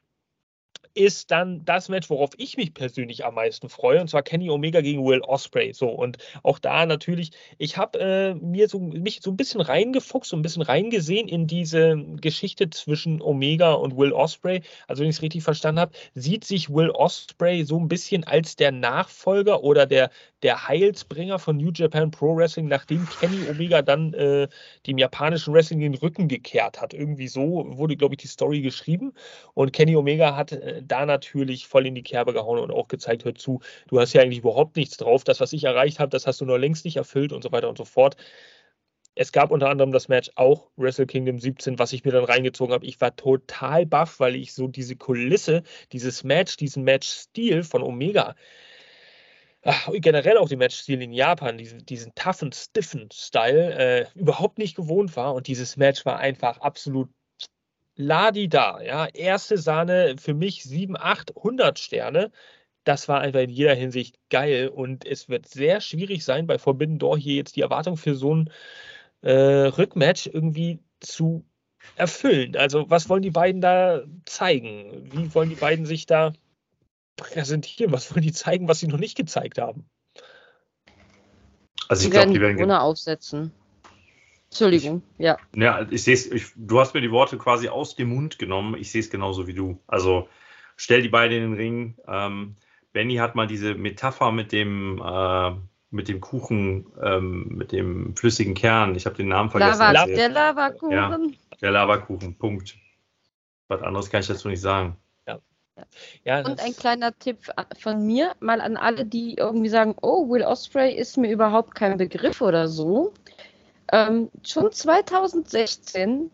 ist 0.99 1.31
dann 1.31 1.65
das 1.65 1.89
Match, 1.89 2.11
worauf 2.11 2.31
ich 2.39 2.57
mich 2.57 2.75
persönlich 2.75 3.25
am 3.25 3.35
meisten 3.35 3.69
freue, 3.69 4.01
und 4.01 4.09
zwar 4.11 4.23
Kenny 4.23 4.51
Omega 4.51 4.81
gegen 4.81 5.05
Will 5.05 5.21
Osprey. 5.21 5.73
So 5.73 5.89
und 5.89 6.19
auch 6.43 6.59
da 6.59 6.87
natürlich, 6.87 7.31
ich 7.57 7.77
habe 7.77 8.01
äh, 8.01 8.35
mir 8.35 8.69
so 8.69 8.81
mich 8.81 9.21
so 9.23 9.31
ein 9.31 9.37
bisschen 9.37 9.61
reingefuchst, 9.61 10.31
so 10.31 10.37
ein 10.37 10.43
bisschen 10.43 10.63
reingesehen 10.63 11.29
in 11.29 11.47
diese 11.47 11.97
Geschichte 12.21 12.69
zwischen 12.71 13.23
Omega 13.23 13.75
und 13.75 13.97
Will 13.97 14.13
Osprey. 14.13 14.63
Also 14.89 15.03
wenn 15.03 15.11
ich 15.11 15.17
es 15.17 15.23
richtig 15.23 15.45
verstanden 15.45 15.81
habe, 15.81 15.93
sieht 16.15 16.45
sich 16.45 16.69
Will 16.69 16.91
Osprey 16.91 17.65
so 17.65 17.79
ein 17.79 17.89
bisschen 17.89 18.25
als 18.25 18.57
der 18.57 18.73
Nachfolger 18.73 19.63
oder 19.63 19.87
der 19.87 20.11
der 20.43 20.69
Heilsbringer 20.69 21.39
von 21.39 21.57
New 21.57 21.71
Japan 21.73 22.11
Pro 22.11 22.37
Wrestling, 22.37 22.69
nachdem 22.69 23.09
Kenny 23.09 23.43
Omega 23.43 23.83
dann 23.83 24.15
äh, 24.15 24.49
dem 24.87 24.99
japanischen 24.99 25.53
Wrestling 25.53 25.81
den 25.81 25.95
Rücken 25.95 26.29
gekehrt 26.29 26.81
hat. 26.81 26.95
Irgendwie 26.95 27.29
so 27.29 27.65
wurde, 27.69 27.97
glaube 27.97 28.15
ich, 28.15 28.19
die 28.19 28.29
Story 28.29 28.61
geschrieben. 28.61 29.13
Und 29.55 29.73
Kenny 29.73 29.97
Omega 29.97 30.37
hat 30.37 30.53
äh, 30.63 30.83
da 30.85 31.07
natürlich 31.07 31.67
voll 31.67 31.87
in 31.87 31.95
die 31.95 32.03
Kerbe 32.03 32.33
gehauen 32.33 32.59
und 32.59 32.71
auch 32.71 32.89
gezeigt, 32.89 33.25
hör 33.25 33.35
zu, 33.35 33.61
du 33.89 34.01
hast 34.01 34.13
ja 34.13 34.23
eigentlich 34.23 34.39
überhaupt 34.39 34.77
nichts 34.77 34.97
drauf. 34.97 35.25
Das, 35.25 35.41
was 35.41 35.53
ich 35.53 35.65
erreicht 35.65 36.01
habe, 36.01 36.11
das 36.11 36.27
hast 36.27 36.41
du 36.41 36.45
nur 36.45 36.59
längst 36.59 36.85
nicht 36.85 36.97
erfüllt 36.97 37.33
und 37.33 37.43
so 37.43 37.53
weiter 37.53 37.69
und 37.69 37.79
so 37.79 37.85
fort. 37.85 38.17
Es 39.15 39.33
gab 39.33 39.51
unter 39.51 39.69
anderem 39.69 39.91
das 39.91 40.09
Match 40.09 40.31
auch 40.37 40.71
Wrestle 40.77 41.07
Kingdom 41.07 41.41
17, 41.41 41.79
was 41.79 41.93
ich 41.93 42.05
mir 42.05 42.13
dann 42.13 42.25
reingezogen 42.25 42.73
habe. 42.73 42.87
Ich 42.87 43.01
war 43.01 43.17
total 43.17 43.85
baff, 43.85 44.21
weil 44.21 44.37
ich 44.37 44.55
so 44.55 44.69
diese 44.69 44.97
Kulisse, 44.97 45.63
dieses 45.93 46.23
Match, 46.23 46.57
diesen 46.57 46.85
Match-Stil 46.85 47.65
von 47.65 47.83
Omega 47.83 48.37
ach, 49.63 49.91
generell 49.95 50.39
auch 50.39 50.49
die 50.49 50.57
Matchstil 50.57 51.03
in 51.03 51.13
Japan, 51.13 51.59
diesen, 51.59 51.85
diesen 51.85 52.15
toughen, 52.15 52.53
stiffen 52.53 53.09
Style, 53.13 53.75
äh, 53.75 54.07
überhaupt 54.15 54.59
nicht 54.59 54.77
gewohnt 54.77 55.17
war. 55.17 55.35
Und 55.35 55.47
dieses 55.47 55.77
Match 55.77 56.05
war 56.07 56.19
einfach 56.19 56.59
absolut 56.61 57.11
ladi 57.99 58.49
da. 58.49 58.81
Ja, 58.81 59.07
erste 59.07 59.59
Sahne 59.59 60.17
für 60.19 60.33
mich 60.33 60.63
7, 60.63 60.97
8, 60.97 61.37
100 61.37 61.79
Sterne. 61.79 62.31
Das 62.85 63.09
war 63.09 63.21
einfach 63.21 63.41
in 63.41 63.51
jeder 63.51 63.75
Hinsicht 63.75 64.17
geil 64.31 64.69
und 64.69 65.05
es 65.05 65.29
wird 65.29 65.47
sehr 65.47 65.83
schwierig 65.83 66.25
sein, 66.25 66.47
bei 66.47 66.59
Forbidden 66.59 66.99
Door 66.99 67.19
hier 67.19 67.35
jetzt 67.35 67.57
die 67.57 67.61
Erwartung 67.61 67.99
für 67.99 68.15
so 68.15 68.35
ein 68.35 68.51
äh, 69.21 69.33
Rückmatch 69.33 70.27
irgendwie 70.27 70.79
zu 71.01 71.45
erfüllen. 71.97 72.57
Also, 72.57 72.89
was 72.89 73.09
wollen 73.09 73.23
die 73.23 73.31
beiden 73.31 73.61
da 73.61 74.03
zeigen? 74.25 75.11
Wie 75.13 75.35
wollen 75.35 75.51
die 75.51 75.57
beiden 75.57 75.85
sich 75.85 76.07
da 76.07 76.33
präsentieren? 77.17 77.93
Was 77.93 78.11
wollen 78.11 78.23
die 78.23 78.33
zeigen, 78.33 78.69
was 78.69 78.79
sie 78.79 78.87
noch 78.87 78.99
nicht 78.99 79.17
gezeigt 79.17 79.59
haben? 79.59 79.91
Also 81.89 82.05
ich 82.05 82.11
glaube, 82.11 82.33
die 82.33 82.41
werden 82.41 82.63
ohne 82.63 82.81
aufsetzen. 82.81 83.53
Entschuldigung, 84.51 85.03
ich, 85.19 85.25
ja. 85.25 85.37
Ja, 85.55 85.87
ich 85.91 86.03
sehe 86.03 86.15
es, 86.15 86.31
du 86.57 86.81
hast 86.81 86.95
mir 86.95 87.01
die 87.01 87.11
Worte 87.11 87.37
quasi 87.39 87.69
aus 87.69 87.97
dem 87.97 88.09
Mund 88.09 88.39
genommen. 88.39 88.77
Ich 88.79 88.91
sehe 88.91 89.01
es 89.01 89.11
genauso 89.11 89.47
wie 89.47 89.55
du. 89.55 89.81
Also 89.87 90.29
stell 90.77 91.03
die 91.03 91.09
beiden 91.09 91.37
in 91.37 91.51
den 91.51 91.55
Ring. 91.55 91.95
Ähm, 92.07 92.57
Benny 92.93 93.17
hat 93.17 93.35
mal 93.35 93.47
diese 93.47 93.75
Metapher 93.75 94.33
mit 94.33 94.53
dem, 94.53 95.03
äh, 95.05 95.53
mit 95.91 96.09
dem 96.09 96.21
Kuchen, 96.21 96.87
ähm, 97.03 97.49
mit 97.49 97.73
dem 97.73 98.17
flüssigen 98.17 98.55
Kern. 98.55 98.95
Ich 98.95 99.07
habe 99.07 99.17
den 99.17 99.29
Namen 99.29 99.51
vergessen. 99.51 99.79
Lava, 99.79 100.07
der 100.07 100.29
Lavakuchen. 100.31 100.93
Ja, 100.93 101.19
der 101.61 101.71
Lavakuchen, 101.71 102.37
Punkt. 102.39 102.77
Was 103.69 103.83
anderes 103.83 104.09
kann 104.11 104.21
ich 104.21 104.29
dazu 104.29 104.49
nicht 104.49 104.63
sagen. 104.63 104.97
Ja, 106.25 106.41
und 106.41 106.61
ein 106.61 106.75
kleiner 106.75 107.17
Tipp 107.17 107.39
von 107.79 108.05
mir, 108.05 108.35
mal 108.41 108.61
an 108.61 108.77
alle, 108.77 109.05
die 109.05 109.35
irgendwie 109.35 109.69
sagen, 109.69 109.95
oh, 110.03 110.29
Will 110.29 110.43
Osprey 110.43 110.93
ist 110.93 111.17
mir 111.17 111.31
überhaupt 111.31 111.75
kein 111.75 111.97
Begriff 111.97 112.41
oder 112.41 112.69
so. 112.69 113.13
Ähm, 113.93 114.31
schon 114.45 114.71
2016 114.71 116.31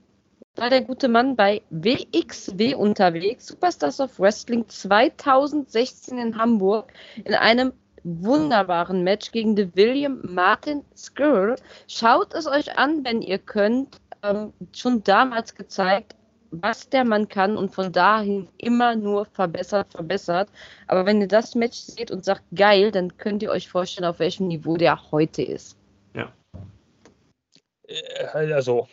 war 0.57 0.71
der 0.71 0.83
gute 0.83 1.09
Mann 1.09 1.37
bei 1.37 1.63
WXW 1.71 2.75
unterwegs, 2.75 3.47
Superstars 3.47 4.01
of 4.01 4.19
Wrestling 4.19 4.69
2016 4.69 6.19
in 6.19 6.39
Hamburg, 6.39 6.93
in 7.25 7.35
einem 7.35 7.73
wunderbaren 8.05 9.03
Match 9.03 9.33
gegen 9.33 9.57
The 9.57 9.75
William 9.75 10.21
Martin 10.23 10.85
Skirl. 10.97 11.57
Schaut 11.89 12.35
es 12.35 12.47
euch 12.47 12.79
an, 12.79 13.05
wenn 13.05 13.23
ihr 13.23 13.39
könnt. 13.39 13.99
Ähm, 14.23 14.53
schon 14.73 15.03
damals 15.03 15.55
gezeigt, 15.55 16.15
was 16.51 16.89
der 16.89 17.05
Mann 17.05 17.29
kann 17.29 17.57
und 17.57 17.75
von 17.75 17.93
dahin 17.93 18.49
immer 18.59 18.95
nur 18.97 19.27
verbessert, 19.27 19.93
verbessert. 19.93 20.49
Aber 20.87 21.05
wenn 21.07 21.21
ihr 21.21 21.29
das 21.29 21.55
Match 21.55 21.79
seht 21.79 22.11
und 22.11 22.25
sagt 22.25 22.45
geil, 22.55 22.91
dann 22.91 23.17
könnt 23.17 23.43
ihr 23.43 23.51
euch 23.51 23.69
vorstellen, 23.69 24.07
auf 24.07 24.19
welchem 24.19 24.49
Niveau 24.49 24.77
der 24.77 25.11
heute 25.11 25.43
ist. 25.43 25.77
Äh, 27.89 28.25
also, 28.53 28.89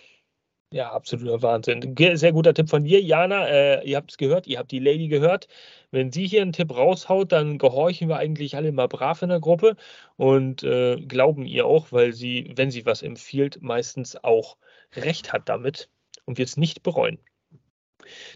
Ja, 0.73 0.91
absoluter 0.93 1.41
Wahnsinn. 1.41 1.95
Sehr 2.15 2.31
guter 2.33 2.53
Tipp 2.53 2.69
von 2.69 2.83
dir, 2.85 3.01
Jana. 3.01 3.47
Äh, 3.47 3.85
ihr 3.89 3.97
habt 3.97 4.11
es 4.11 4.17
gehört, 4.17 4.47
ihr 4.47 4.57
habt 4.59 4.71
die 4.71 4.79
Lady 4.79 5.07
gehört. 5.09 5.47
Wenn 5.91 6.11
sie 6.13 6.27
hier 6.27 6.41
einen 6.41 6.53
Tipp 6.53 6.71
raushaut, 6.75 7.31
dann 7.33 7.57
gehorchen 7.57 8.09
wir 8.09 8.17
eigentlich 8.17 8.55
alle 8.55 8.71
mal 8.71 8.87
brav 8.87 9.21
in 9.21 9.29
der 9.29 9.41
Gruppe 9.41 9.75
und 10.17 10.63
äh, 10.63 10.97
glauben 11.01 11.45
ihr 11.45 11.65
auch, 11.65 11.91
weil 11.91 12.13
sie, 12.13 12.53
wenn 12.55 12.71
sie 12.71 12.85
was 12.85 13.01
empfiehlt, 13.03 13.61
meistens 13.61 14.15
auch 14.23 14.57
recht 14.95 15.33
hat 15.33 15.49
damit 15.49 15.89
und 16.25 16.37
wir 16.37 16.45
es 16.45 16.57
nicht 16.57 16.83
bereuen. 16.83 17.19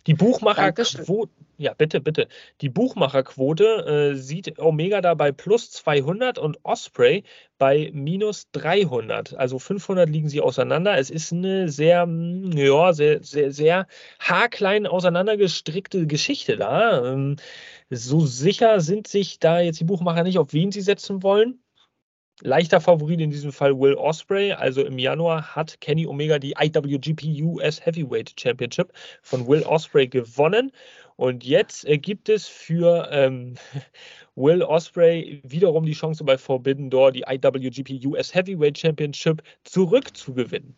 Die 0.08 0.14
Buchmacherquote, 0.14 1.32
ja 1.58 1.74
bitte, 1.74 2.02
bitte. 2.02 2.28
Die 2.62 2.70
Buchmacherquote 2.70 4.14
äh, 4.14 4.16
sieht 4.16 4.60
Omega 4.60 5.02
da 5.02 5.14
bei 5.14 5.32
plus 5.32 5.72
200 5.72 6.38
und 6.38 6.60
Osprey 6.64 7.24
bei 7.58 7.92
minus 7.94 8.50
300. 8.52 9.36
Also 9.36 9.60
500 9.60 10.10
liegen 10.10 10.30
sie 10.30 10.42
auseinander. 10.42 10.98
Es 10.98 11.10
ist 11.10 11.32
eine 11.34 11.70
sehr, 11.70 12.04
hm, 12.04 12.52
ja, 12.54 12.94
sehr, 12.94 13.24
sehr, 13.24 13.52
sehr 13.52 13.88
haarklein 14.20 14.88
auseinandergestrickte 14.88 16.08
Geschichte 16.08 16.58
da. 16.58 17.14
Ähm, 17.14 17.38
so 17.90 18.26
sicher 18.26 18.80
sind 18.82 19.08
sich 19.08 19.40
da 19.40 19.60
jetzt 19.60 19.80
die 19.80 19.86
Buchmacher 19.86 20.24
nicht, 20.24 20.40
auf 20.40 20.54
wen 20.54 20.72
sie 20.72 20.82
setzen 20.82 21.24
wollen. 21.24 21.65
Leichter 22.42 22.82
Favorit 22.82 23.22
in 23.22 23.30
diesem 23.32 23.54
Fall 23.54 23.80
Will 23.80 23.94
Osprey. 23.94 24.52
Also 24.52 24.84
im 24.84 25.00
Januar 25.00 25.56
hat 25.56 25.80
Kenny 25.80 26.06
Omega 26.06 26.38
die 26.38 26.56
IWGP 26.60 27.42
US 27.44 27.86
Heavyweight 27.86 28.34
Championship 28.38 28.92
von 29.22 29.48
Will 29.48 29.64
Osprey 29.64 30.08
gewonnen. 30.08 30.72
Und 31.16 31.46
jetzt 31.46 31.86
äh, 31.86 31.98
gibt 31.98 32.28
es 32.28 32.46
für 32.48 33.08
ähm, 33.12 33.56
Will 34.36 34.64
Osprey 34.64 35.42
wiederum 35.44 35.86
die 35.86 35.94
Chance 35.94 36.26
bei 36.26 36.38
Forbidden 36.38 36.90
Door 36.90 37.14
die 37.14 37.24
IWGP 37.26 38.06
US 38.06 38.36
Heavyweight 38.36 38.78
Championship 38.78 39.42
zurückzugewinnen. 39.64 40.76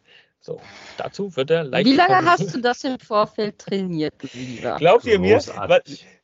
So, 0.47 0.61
dazu 0.95 1.35
wird 1.35 1.51
er 1.51 1.65
leicht. 1.65 1.85
Wie 1.85 1.93
lange 1.93 2.25
hast 2.25 2.55
du 2.55 2.61
das 2.61 2.81
im 2.85 2.97
Vorfeld 2.99 3.59
trainiert, 3.59 4.13
lieber? 4.33 4.77
Glaubt 4.77 5.05
ihr 5.05 5.19
mir? 5.19 5.41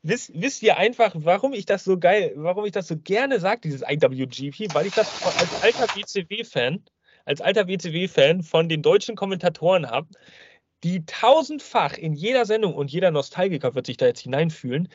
Wisst, 0.02 0.32
wisst, 0.34 0.64
ihr 0.64 0.78
einfach, 0.78 1.12
warum 1.14 1.52
ich 1.52 1.66
das 1.66 1.84
so 1.84 2.00
geil, 2.00 2.32
warum 2.38 2.64
ich 2.64 2.72
das 2.72 2.88
so 2.88 2.96
gerne 2.96 3.42
sage, 3.42 3.60
dieses 3.66 3.82
IWGP? 3.82 4.74
Weil 4.74 4.86
ich 4.86 4.94
das 4.94 5.10
als 5.26 5.62
alter 5.62 5.94
WCW-Fan, 5.94 6.82
als 7.26 7.42
alter 7.42 7.68
WCW-Fan 7.68 8.44
von 8.44 8.70
den 8.70 8.82
deutschen 8.82 9.18
Kommentatoren 9.18 9.90
habe, 9.90 10.08
die 10.86 11.06
tausendfach 11.06 11.98
in 11.98 12.14
jeder 12.14 12.46
Sendung 12.46 12.76
und 12.76 12.92
jeder 12.94 13.12
Nostalgiker 13.12 13.76
wird 13.76 13.88
sich 13.88 13.98
da 13.98 14.06
jetzt 14.06 14.22
hineinfühlen, 14.22 14.88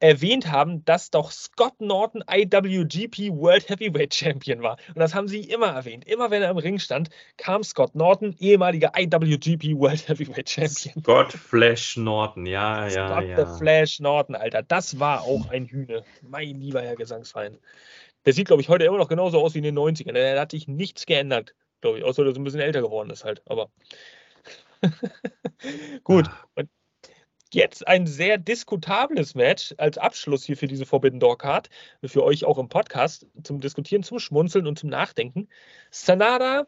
erwähnt 0.00 0.50
haben, 0.50 0.84
dass 0.84 1.10
doch 1.10 1.30
Scott 1.30 1.80
Norton 1.80 2.22
IWGP 2.30 3.30
World 3.30 3.68
Heavyweight 3.68 4.14
Champion 4.14 4.62
war. 4.62 4.76
Und 4.88 4.98
das 4.98 5.14
haben 5.14 5.28
sie 5.28 5.40
immer 5.40 5.68
erwähnt. 5.68 6.04
Immer 6.06 6.30
wenn 6.30 6.42
er 6.42 6.50
im 6.50 6.58
Ring 6.58 6.78
stand, 6.78 7.10
kam 7.36 7.62
Scott 7.62 7.94
Norton, 7.94 8.34
ehemaliger 8.38 8.92
IWGP 8.96 9.78
World 9.78 10.08
Heavyweight 10.08 10.48
Champion. 10.48 11.02
Scott 11.02 11.32
Flash 11.32 11.96
Norton, 11.96 12.46
ja, 12.46 12.88
ja. 12.88 13.08
Scott 13.08 13.24
ja. 13.24 13.44
the 13.46 13.58
Flash 13.58 14.00
Norton, 14.00 14.34
Alter. 14.34 14.62
Das 14.62 14.98
war 14.98 15.22
auch 15.22 15.50
ein 15.50 15.66
Hühne. 15.66 16.04
Mein 16.22 16.60
lieber 16.60 16.82
Herr 16.82 16.96
Gesangsverein. 16.96 17.58
Der 18.24 18.32
sieht, 18.32 18.46
glaube 18.46 18.62
ich, 18.62 18.68
heute 18.68 18.84
immer 18.84 18.98
noch 18.98 19.08
genauso 19.08 19.40
aus 19.40 19.54
wie 19.54 19.58
in 19.58 19.64
den 19.64 19.78
90ern. 19.78 20.12
Da 20.12 20.40
hat 20.40 20.50
sich 20.52 20.66
nichts 20.68 21.06
geändert, 21.06 21.54
glaube 21.80 21.98
ich. 21.98 22.04
Außer, 22.04 22.24
dass 22.24 22.34
er 22.34 22.40
ein 22.40 22.44
bisschen 22.44 22.60
älter 22.60 22.80
geworden 22.80 23.10
ist 23.10 23.24
halt. 23.24 23.42
Aber. 23.46 23.70
Gut. 26.04 26.30
Und 26.54 26.68
jetzt 27.54 27.86
ein 27.88 28.06
sehr 28.06 28.38
diskutables 28.38 29.34
Match 29.34 29.74
als 29.78 29.98
Abschluss 29.98 30.44
hier 30.44 30.56
für 30.56 30.66
diese 30.66 30.86
Forbidden 30.86 31.20
Door 31.20 31.38
Card, 31.38 31.70
für 32.04 32.22
euch 32.24 32.44
auch 32.44 32.58
im 32.58 32.68
Podcast 32.68 33.26
zum 33.42 33.60
Diskutieren, 33.60 34.02
zum 34.02 34.18
Schmunzeln 34.18 34.66
und 34.66 34.78
zum 34.78 34.90
Nachdenken. 34.90 35.48
Sanada 35.90 36.66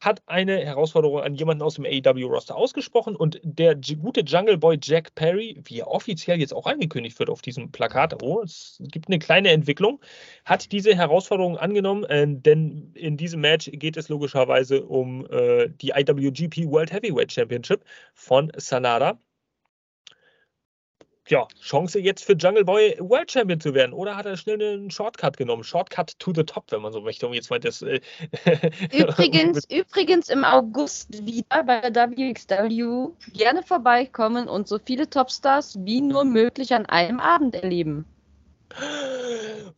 hat 0.00 0.22
eine 0.26 0.58
Herausforderung 0.58 1.20
an 1.20 1.34
jemanden 1.34 1.62
aus 1.62 1.76
dem 1.76 1.86
AEW-Roster 1.86 2.54
ausgesprochen 2.54 3.16
und 3.16 3.40
der 3.42 3.74
gute 3.74 4.20
Jungle 4.20 4.58
Boy 4.58 4.78
Jack 4.82 5.14
Perry, 5.14 5.60
wie 5.64 5.80
er 5.80 5.88
offiziell 5.88 6.38
jetzt 6.38 6.52
auch 6.52 6.66
angekündigt 6.66 7.18
wird 7.18 7.30
auf 7.30 7.40
diesem 7.40 7.72
Plakat, 7.72 8.22
oh, 8.22 8.42
es 8.42 8.78
gibt 8.80 9.08
eine 9.08 9.18
kleine 9.18 9.50
Entwicklung, 9.50 10.00
hat 10.44 10.72
diese 10.72 10.94
Herausforderung 10.94 11.56
angenommen, 11.56 12.04
äh, 12.04 12.26
denn 12.28 12.92
in 12.94 13.16
diesem 13.16 13.40
Match 13.40 13.70
geht 13.72 13.96
es 13.96 14.08
logischerweise 14.08 14.84
um 14.84 15.26
äh, 15.30 15.70
die 15.70 15.92
IWGP 15.96 16.66
World 16.66 16.92
Heavyweight 16.92 17.32
Championship 17.32 17.84
von 18.14 18.52
Sanada 18.56 19.18
ja, 21.28 21.48
Chance 21.60 22.00
jetzt 22.00 22.24
für 22.24 22.34
Jungle 22.34 22.64
Boy 22.64 22.96
World 22.98 23.30
Champion 23.30 23.60
zu 23.60 23.74
werden. 23.74 23.92
Oder 23.92 24.16
hat 24.16 24.26
er 24.26 24.36
schnell 24.36 24.60
einen 24.60 24.90
Shortcut 24.90 25.36
genommen? 25.36 25.64
Shortcut 25.64 26.18
to 26.18 26.32
the 26.34 26.44
top, 26.44 26.70
wenn 26.70 26.82
man 26.82 26.92
so 26.92 27.00
möchte. 27.00 27.26
Um 27.26 27.32
jetzt 27.32 27.50
mal 27.50 27.60
das, 27.60 27.82
äh 27.82 28.00
übrigens, 28.92 29.64
übrigens 29.70 30.28
im 30.28 30.44
August 30.44 31.24
wieder 31.24 31.64
bei 31.64 31.90
der 31.90 32.10
WXW 32.10 33.12
gerne 33.32 33.62
vorbeikommen 33.62 34.48
und 34.48 34.68
so 34.68 34.78
viele 34.84 35.08
Topstars 35.08 35.78
wie 35.80 36.00
nur 36.00 36.24
möglich 36.24 36.74
an 36.74 36.86
einem 36.86 37.20
Abend 37.20 37.54
erleben. 37.54 38.04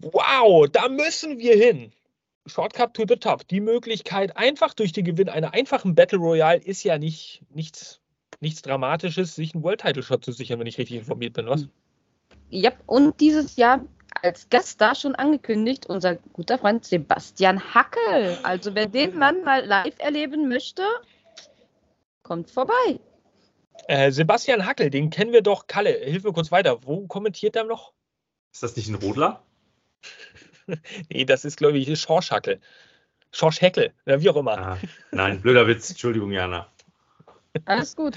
Wow, 0.00 0.68
da 0.70 0.88
müssen 0.88 1.38
wir 1.38 1.54
hin. 1.54 1.92
Shortcut 2.46 2.94
to 2.94 3.04
the 3.08 3.16
top. 3.16 3.46
Die 3.48 3.60
Möglichkeit, 3.60 4.36
einfach 4.36 4.74
durch 4.74 4.92
den 4.92 5.04
Gewinn 5.04 5.28
einer 5.28 5.52
einfachen 5.52 5.94
Battle 5.94 6.18
Royale 6.18 6.60
ist 6.60 6.84
ja 6.84 6.98
nicht 6.98 7.42
nichts 7.52 8.00
nichts 8.40 8.62
Dramatisches, 8.62 9.34
sich 9.34 9.54
einen 9.54 9.62
World 9.62 9.80
Title 9.80 10.02
Shot 10.02 10.24
zu 10.24 10.32
sichern, 10.32 10.58
wenn 10.60 10.66
ich 10.66 10.78
richtig 10.78 10.96
informiert 10.96 11.34
bin, 11.34 11.46
was? 11.46 11.68
Ja, 12.50 12.72
und 12.86 13.20
dieses 13.20 13.56
Jahr 13.56 13.84
als 14.22 14.48
Gast 14.48 14.80
da 14.80 14.94
schon 14.94 15.14
angekündigt, 15.14 15.86
unser 15.86 16.16
guter 16.16 16.58
Freund 16.58 16.84
Sebastian 16.84 17.74
Hackel. 17.74 18.38
Also 18.42 18.74
wer 18.74 18.86
den 18.86 19.18
Mann 19.18 19.42
mal 19.44 19.64
live 19.64 19.98
erleben 19.98 20.48
möchte, 20.48 20.82
kommt 22.22 22.50
vorbei. 22.50 23.00
Äh, 23.88 24.10
Sebastian 24.10 24.66
Hackel, 24.66 24.90
den 24.90 25.10
kennen 25.10 25.32
wir 25.32 25.42
doch. 25.42 25.66
Kalle, 25.66 25.90
hilf 25.90 26.24
mir 26.24 26.32
kurz 26.32 26.50
weiter. 26.50 26.78
Wo 26.84 27.06
kommentiert 27.06 27.56
er 27.56 27.64
noch? 27.64 27.92
Ist 28.52 28.62
das 28.62 28.76
nicht 28.76 28.88
ein 28.88 28.94
Rodler? 28.94 29.42
nee, 31.10 31.24
das 31.24 31.44
ist, 31.44 31.56
glaube 31.56 31.78
ich, 31.78 32.00
Schorsch 32.00 32.30
Hackel. 32.30 32.60
Schorsch 33.32 33.60
Heckel, 33.60 33.92
wie 34.06 34.30
auch 34.30 34.36
immer. 34.36 34.58
Ah, 34.58 34.78
nein, 35.10 35.40
blöder 35.40 35.66
Witz. 35.66 35.90
Entschuldigung, 35.90 36.32
Jana. 36.32 36.66
Alles 37.64 37.96
gut. 37.96 38.16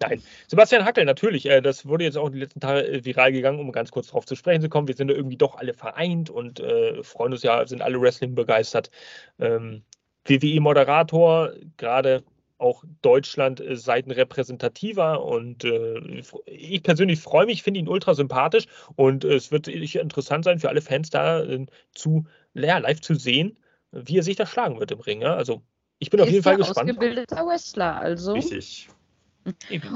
Nein, 0.00 0.22
Sebastian 0.46 0.84
Hackel, 0.84 1.04
natürlich. 1.04 1.46
Äh, 1.46 1.60
das 1.60 1.86
wurde 1.86 2.04
jetzt 2.04 2.16
auch 2.16 2.30
die 2.30 2.38
letzten 2.38 2.60
Tage 2.60 2.86
äh, 2.86 3.04
viral 3.04 3.32
gegangen, 3.32 3.58
um 3.58 3.72
ganz 3.72 3.90
kurz 3.90 4.08
darauf 4.08 4.26
zu 4.26 4.36
sprechen 4.36 4.62
zu 4.62 4.68
kommen. 4.68 4.86
Wir 4.86 4.94
sind 4.94 5.08
da 5.08 5.14
irgendwie 5.14 5.36
doch 5.36 5.56
alle 5.56 5.74
vereint 5.74 6.30
und 6.30 6.60
äh, 6.60 7.02
freuen 7.02 7.32
uns 7.32 7.42
ja, 7.42 7.66
sind 7.66 7.82
alle 7.82 8.00
Wrestling 8.00 8.34
begeistert. 8.34 8.90
Ähm, 9.38 9.82
WWE-Moderator, 10.24 11.52
gerade 11.76 12.22
auch 12.58 12.84
Deutschland 13.02 13.60
äh, 13.60 13.76
seitenrepräsentativer 13.76 15.24
und 15.24 15.64
äh, 15.64 16.22
ich 16.46 16.82
persönlich 16.82 17.20
freue 17.20 17.46
mich, 17.46 17.62
finde 17.62 17.80
ihn 17.80 17.88
ultra 17.88 18.14
sympathisch 18.14 18.66
und 18.96 19.24
äh, 19.24 19.34
es 19.34 19.50
wird 19.50 19.68
interessant 19.68 20.44
sein 20.44 20.58
für 20.58 20.68
alle 20.68 20.80
Fans 20.80 21.10
da 21.10 21.42
äh, 21.42 21.66
zu 21.94 22.24
ja, 22.54 22.78
live 22.78 23.00
zu 23.00 23.14
sehen, 23.14 23.56
wie 23.92 24.18
er 24.18 24.22
sich 24.22 24.36
da 24.36 24.46
schlagen 24.46 24.80
wird 24.80 24.90
im 24.90 25.00
Ring. 25.00 25.22
Ja? 25.22 25.34
Also 25.34 25.62
ich 25.98 26.10
bin 26.10 26.20
auf 26.20 26.28
jeden 26.28 26.42
Fall 26.42 26.56
gespannt. 26.56 26.90
ausgebildeter 26.90 27.46
Wrestler, 27.46 27.96
also. 27.96 28.32
Richtig. 28.34 28.88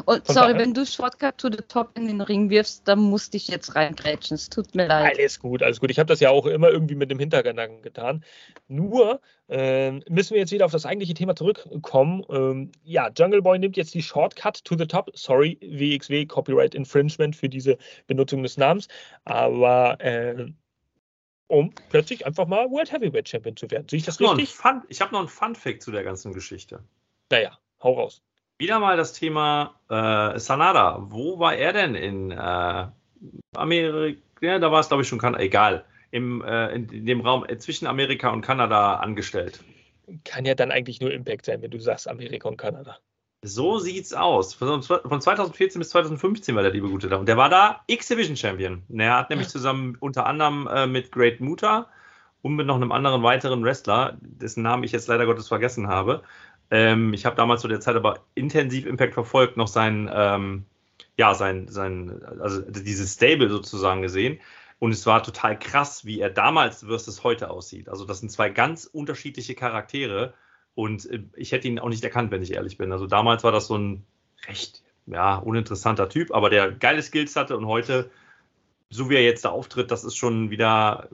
Und 0.06 0.26
sorry, 0.26 0.56
wenn 0.56 0.72
du 0.72 0.86
Shortcut 0.86 1.38
to 1.38 1.48
the 1.50 1.58
Top 1.68 1.90
in 1.96 2.06
den 2.06 2.20
Ring 2.20 2.50
wirfst, 2.50 2.86
dann 2.88 3.00
musste 3.00 3.36
ich 3.36 3.48
jetzt 3.48 3.74
reingrätschen. 3.74 4.34
Es 4.34 4.48
tut 4.48 4.74
mir 4.74 4.86
leid. 4.86 5.18
Alles 5.18 5.40
gut, 5.40 5.62
alles 5.62 5.80
gut. 5.80 5.90
Ich 5.90 5.98
habe 5.98 6.06
das 6.06 6.20
ja 6.20 6.30
auch 6.30 6.46
immer 6.46 6.70
irgendwie 6.70 6.94
mit 6.94 7.10
dem 7.10 7.18
Hintergedanken 7.18 7.82
getan. 7.82 8.24
Nur 8.68 9.20
äh, 9.48 9.92
müssen 10.08 10.34
wir 10.34 10.40
jetzt 10.40 10.52
wieder 10.52 10.64
auf 10.64 10.72
das 10.72 10.86
eigentliche 10.86 11.14
Thema 11.14 11.36
zurückkommen. 11.36 12.24
Ähm, 12.30 12.72
ja, 12.82 13.10
Jungle 13.16 13.42
Boy 13.42 13.58
nimmt 13.58 13.76
jetzt 13.76 13.94
die 13.94 14.02
Shortcut 14.02 14.64
to 14.64 14.76
the 14.76 14.86
Top. 14.86 15.10
Sorry, 15.14 15.58
WXW 15.60 16.26
Copyright 16.26 16.74
Infringement 16.74 17.36
für 17.36 17.48
diese 17.48 17.76
Benutzung 18.06 18.42
des 18.42 18.56
Namens. 18.56 18.88
Aber 19.24 20.00
äh, 20.00 20.46
um 21.52 21.70
plötzlich 21.90 22.24
einfach 22.24 22.46
mal 22.46 22.70
World 22.70 22.90
Heavyweight 22.90 23.28
Champion 23.28 23.54
zu 23.54 23.70
werden. 23.70 23.86
Sehe 23.86 23.98
ich 23.98 24.06
das 24.06 24.18
richtig? 24.18 24.54
Fun, 24.54 24.82
ich 24.88 25.02
habe 25.02 25.12
noch 25.12 25.20
einen 25.20 25.28
Fun-Fact 25.28 25.82
zu 25.82 25.92
der 25.92 26.02
ganzen 26.02 26.32
Geschichte. 26.32 26.82
Naja, 27.30 27.58
hau 27.82 27.92
raus. 27.92 28.22
Wieder 28.58 28.78
mal 28.78 28.96
das 28.96 29.12
Thema 29.12 29.78
äh, 29.90 30.38
Sanada. 30.38 30.96
Wo 31.10 31.38
war 31.38 31.54
er 31.54 31.74
denn 31.74 31.94
in 31.94 32.30
äh, 32.30 32.86
Amerika? 33.54 34.18
Ja, 34.40 34.58
da 34.58 34.72
war 34.72 34.80
es, 34.80 34.88
glaube 34.88 35.02
ich, 35.02 35.08
schon, 35.08 35.18
kan 35.18 35.38
egal. 35.38 35.84
Im, 36.10 36.42
äh, 36.42 36.74
in 36.74 37.04
dem 37.04 37.20
Raum 37.20 37.44
äh, 37.46 37.58
zwischen 37.58 37.86
Amerika 37.86 38.30
und 38.30 38.40
Kanada 38.40 38.96
angestellt. 38.96 39.62
Kann 40.24 40.46
ja 40.46 40.54
dann 40.54 40.70
eigentlich 40.70 41.00
nur 41.02 41.12
Impact 41.12 41.44
sein, 41.44 41.60
wenn 41.60 41.70
du 41.70 41.78
sagst 41.78 42.08
Amerika 42.08 42.48
und 42.48 42.56
Kanada. 42.56 42.98
So 43.44 43.80
sieht's 43.80 44.12
aus. 44.12 44.54
Von 44.54 44.82
2014 44.82 45.80
bis 45.80 45.90
2015 45.90 46.54
war 46.54 46.62
der 46.62 46.70
liebe 46.70 46.88
Gute 46.88 47.08
da. 47.08 47.16
Und 47.16 47.26
der 47.26 47.36
war 47.36 47.48
da 47.48 47.82
X-Division 47.88 48.36
Champion. 48.36 48.84
Er 48.96 49.16
hat 49.16 49.30
nämlich 49.30 49.48
zusammen 49.48 49.96
unter 49.98 50.26
anderem 50.26 50.68
äh, 50.68 50.86
mit 50.86 51.10
Great 51.10 51.40
Muta 51.40 51.88
und 52.42 52.54
mit 52.54 52.68
noch 52.68 52.76
einem 52.76 52.92
anderen 52.92 53.24
weiteren 53.24 53.64
Wrestler, 53.64 54.16
dessen 54.20 54.62
Namen 54.62 54.84
ich 54.84 54.92
jetzt 54.92 55.08
leider 55.08 55.26
Gottes 55.26 55.48
vergessen 55.48 55.88
habe. 55.88 56.22
Ähm, 56.70 57.14
ich 57.14 57.26
habe 57.26 57.34
damals 57.34 57.62
zu 57.62 57.68
der 57.68 57.80
Zeit 57.80 57.96
aber 57.96 58.20
intensiv 58.36 58.86
Impact 58.86 59.14
verfolgt, 59.14 59.56
noch 59.56 59.66
sein, 59.66 60.08
ähm, 60.14 60.64
ja, 61.18 61.34
sein, 61.34 61.66
sein, 61.66 62.22
also 62.40 62.62
dieses 62.62 63.14
Stable 63.14 63.48
sozusagen 63.50 64.02
gesehen. 64.02 64.38
Und 64.78 64.92
es 64.92 65.04
war 65.04 65.20
total 65.24 65.58
krass, 65.58 66.04
wie 66.04 66.20
er 66.20 66.30
damals 66.30 66.84
versus 66.84 67.24
heute 67.24 67.50
aussieht. 67.50 67.88
Also 67.88 68.04
das 68.04 68.20
sind 68.20 68.30
zwei 68.30 68.50
ganz 68.50 68.84
unterschiedliche 68.86 69.56
Charaktere 69.56 70.34
Und 70.74 71.08
äh, 71.10 71.22
ich 71.36 71.52
hätte 71.52 71.68
ihn 71.68 71.78
auch 71.78 71.88
nicht 71.88 72.04
erkannt, 72.04 72.30
wenn 72.30 72.42
ich 72.42 72.54
ehrlich 72.54 72.78
bin. 72.78 72.92
Also 72.92 73.06
damals 73.06 73.44
war 73.44 73.52
das 73.52 73.66
so 73.66 73.76
ein 73.76 74.04
recht 74.46 74.82
ja, 75.06 75.36
uninteressanter 75.36 76.08
Typ, 76.08 76.32
aber 76.32 76.50
der 76.50 76.72
geile 76.72 77.02
Skills 77.02 77.36
hatte 77.36 77.56
und 77.56 77.66
heute, 77.66 78.10
so 78.90 79.10
wie 79.10 79.14
er 79.14 79.24
jetzt 79.24 79.44
da 79.44 79.50
auftritt, 79.50 79.90
das 79.90 80.04
ist 80.04 80.16
schon 80.16 80.50
wieder, 80.50 81.08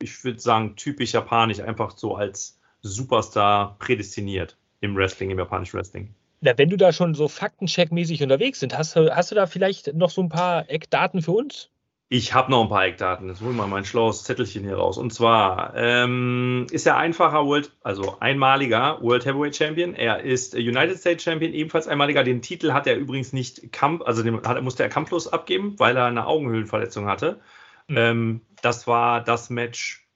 ich 0.00 0.24
würde 0.24 0.40
sagen, 0.40 0.76
typisch 0.76 1.12
japanisch, 1.12 1.60
einfach 1.60 1.96
so 1.96 2.16
als 2.16 2.60
Superstar 2.82 3.76
prädestiniert 3.78 4.56
im 4.80 4.94
Wrestling, 4.96 5.30
im 5.30 5.38
japanischen 5.38 5.78
Wrestling. 5.78 6.14
Na, 6.40 6.56
wenn 6.58 6.68
du 6.68 6.76
da 6.76 6.92
schon 6.92 7.14
so 7.14 7.26
faktencheckmäßig 7.26 8.22
unterwegs 8.22 8.60
sind, 8.60 8.76
hast, 8.76 8.94
hast 8.96 9.30
du 9.30 9.34
da 9.34 9.46
vielleicht 9.46 9.94
noch 9.94 10.10
so 10.10 10.22
ein 10.22 10.28
paar 10.28 10.68
Eckdaten 10.68 11.22
für 11.22 11.32
uns? 11.32 11.70
Ich 12.10 12.34
habe 12.34 12.50
noch 12.50 12.62
ein 12.62 12.68
paar 12.68 12.84
Eckdaten. 12.84 13.28
Jetzt 13.28 13.40
hol 13.40 13.52
mal 13.52 13.66
mein 13.66 13.84
schlaues 13.84 14.24
Zettelchen 14.24 14.62
hier 14.64 14.76
raus. 14.76 14.98
Und 14.98 15.12
zwar 15.12 15.72
ähm, 15.74 16.66
ist 16.70 16.86
er 16.86 16.98
einfacher 16.98 17.46
World, 17.46 17.72
also 17.82 18.18
einmaliger 18.20 19.00
World 19.00 19.24
Heavyweight 19.24 19.56
Champion. 19.56 19.94
Er 19.94 20.20
ist 20.20 20.54
United 20.54 20.98
States 20.98 21.24
Champion, 21.24 21.54
ebenfalls 21.54 21.88
einmaliger. 21.88 22.22
Den 22.22 22.42
Titel 22.42 22.72
hat 22.72 22.86
er 22.86 22.96
übrigens 22.96 23.32
nicht 23.32 23.72
Kampf, 23.72 24.02
also 24.02 24.22
den 24.22 24.42
hat, 24.42 24.62
musste 24.62 24.82
er 24.82 24.90
kampflos 24.90 25.28
abgeben, 25.28 25.78
weil 25.78 25.96
er 25.96 26.04
eine 26.04 26.26
Augenhöhlenverletzung 26.26 27.06
hatte. 27.06 27.40
Mhm. 27.88 27.96
Ähm, 27.96 28.40
das 28.60 28.86
war 28.86 29.22
das 29.22 29.48
Match. 29.48 30.06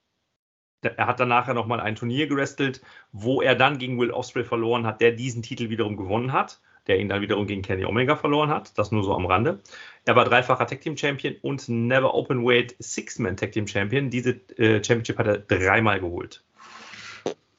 Er 0.81 1.07
hat 1.07 1.19
dann 1.19 1.27
nachher 1.27 1.55
nochmal 1.55 1.81
ein 1.81 1.95
Turnier 1.95 2.27
gerestelt, 2.27 2.81
wo 3.11 3.41
er 3.41 3.55
dann 3.55 3.79
gegen 3.79 3.99
Will 3.99 4.11
Osprey 4.11 4.45
verloren 4.45 4.85
hat, 4.85 5.01
der 5.01 5.11
diesen 5.11 5.41
Titel 5.41 5.69
wiederum 5.69 5.97
gewonnen 5.97 6.33
hat 6.33 6.61
der 6.89 6.99
ihn 6.99 7.07
dann 7.07 7.21
wiederum 7.21 7.45
gegen 7.47 7.61
Kenny 7.61 7.85
Omega 7.85 8.15
verloren 8.15 8.49
hat. 8.49 8.77
Das 8.77 8.91
nur 8.91 9.03
so 9.03 9.13
am 9.13 9.27
Rande. 9.27 9.59
Er 10.05 10.15
war 10.15 10.25
dreifacher 10.25 10.65
Tag 10.65 10.81
Team 10.81 10.97
Champion 10.97 11.35
und 11.41 11.67
Never 11.69 12.13
Open 12.13 12.45
Weight 12.45 12.75
Six-Man 12.79 13.37
Tag 13.37 13.51
Team 13.51 13.67
Champion. 13.67 14.09
Diese 14.09 14.31
äh, 14.57 14.83
Championship 14.83 15.17
hat 15.17 15.27
er 15.27 15.37
dreimal 15.39 15.99
geholt. 15.99 16.43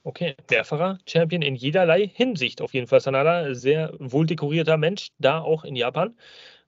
Okay, 0.02 0.34
mehrfacher 0.50 0.98
Champion 1.06 1.42
in 1.42 1.54
jederlei 1.54 2.08
Hinsicht. 2.12 2.62
Auf 2.62 2.72
jeden 2.72 2.86
Fall 2.86 3.00
Sanada, 3.00 3.54
sehr 3.54 3.92
wohl 3.98 4.26
dekorierter 4.26 4.78
Mensch, 4.78 5.08
da 5.18 5.40
auch 5.40 5.64
in 5.64 5.76
Japan. 5.76 6.16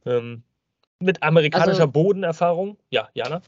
Ähm, 0.05 0.43
mit 1.01 1.23
amerikanischer 1.23 1.71
also, 1.71 1.89
Bodenerfahrung. 1.89 2.77
Ja, 2.91 3.09
Jana? 3.15 3.43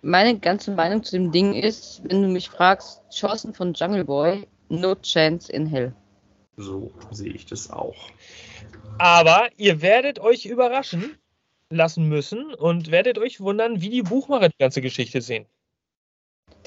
Meine 0.00 0.38
ganze 0.38 0.70
Meinung 0.70 1.02
zu 1.02 1.16
dem 1.16 1.32
Ding 1.32 1.54
ist, 1.54 2.02
wenn 2.04 2.22
du 2.22 2.28
mich 2.28 2.48
fragst, 2.48 3.02
Chancen 3.10 3.52
von 3.52 3.74
Jungle 3.74 4.04
Boy, 4.04 4.46
no 4.68 4.94
chance 4.94 5.52
in 5.52 5.66
hell. 5.66 5.92
So 6.58 6.92
sehe 7.12 7.32
ich 7.32 7.46
das 7.46 7.70
auch. 7.70 7.96
Aber 8.98 9.48
ihr 9.56 9.80
werdet 9.80 10.18
euch 10.18 10.44
überraschen 10.44 11.16
lassen 11.70 12.08
müssen 12.08 12.52
und 12.52 12.90
werdet 12.90 13.18
euch 13.18 13.40
wundern, 13.40 13.80
wie 13.80 13.90
die 13.90 14.02
Buchmacher 14.02 14.48
die 14.48 14.58
ganze 14.58 14.82
Geschichte 14.82 15.20
sehen. 15.20 15.46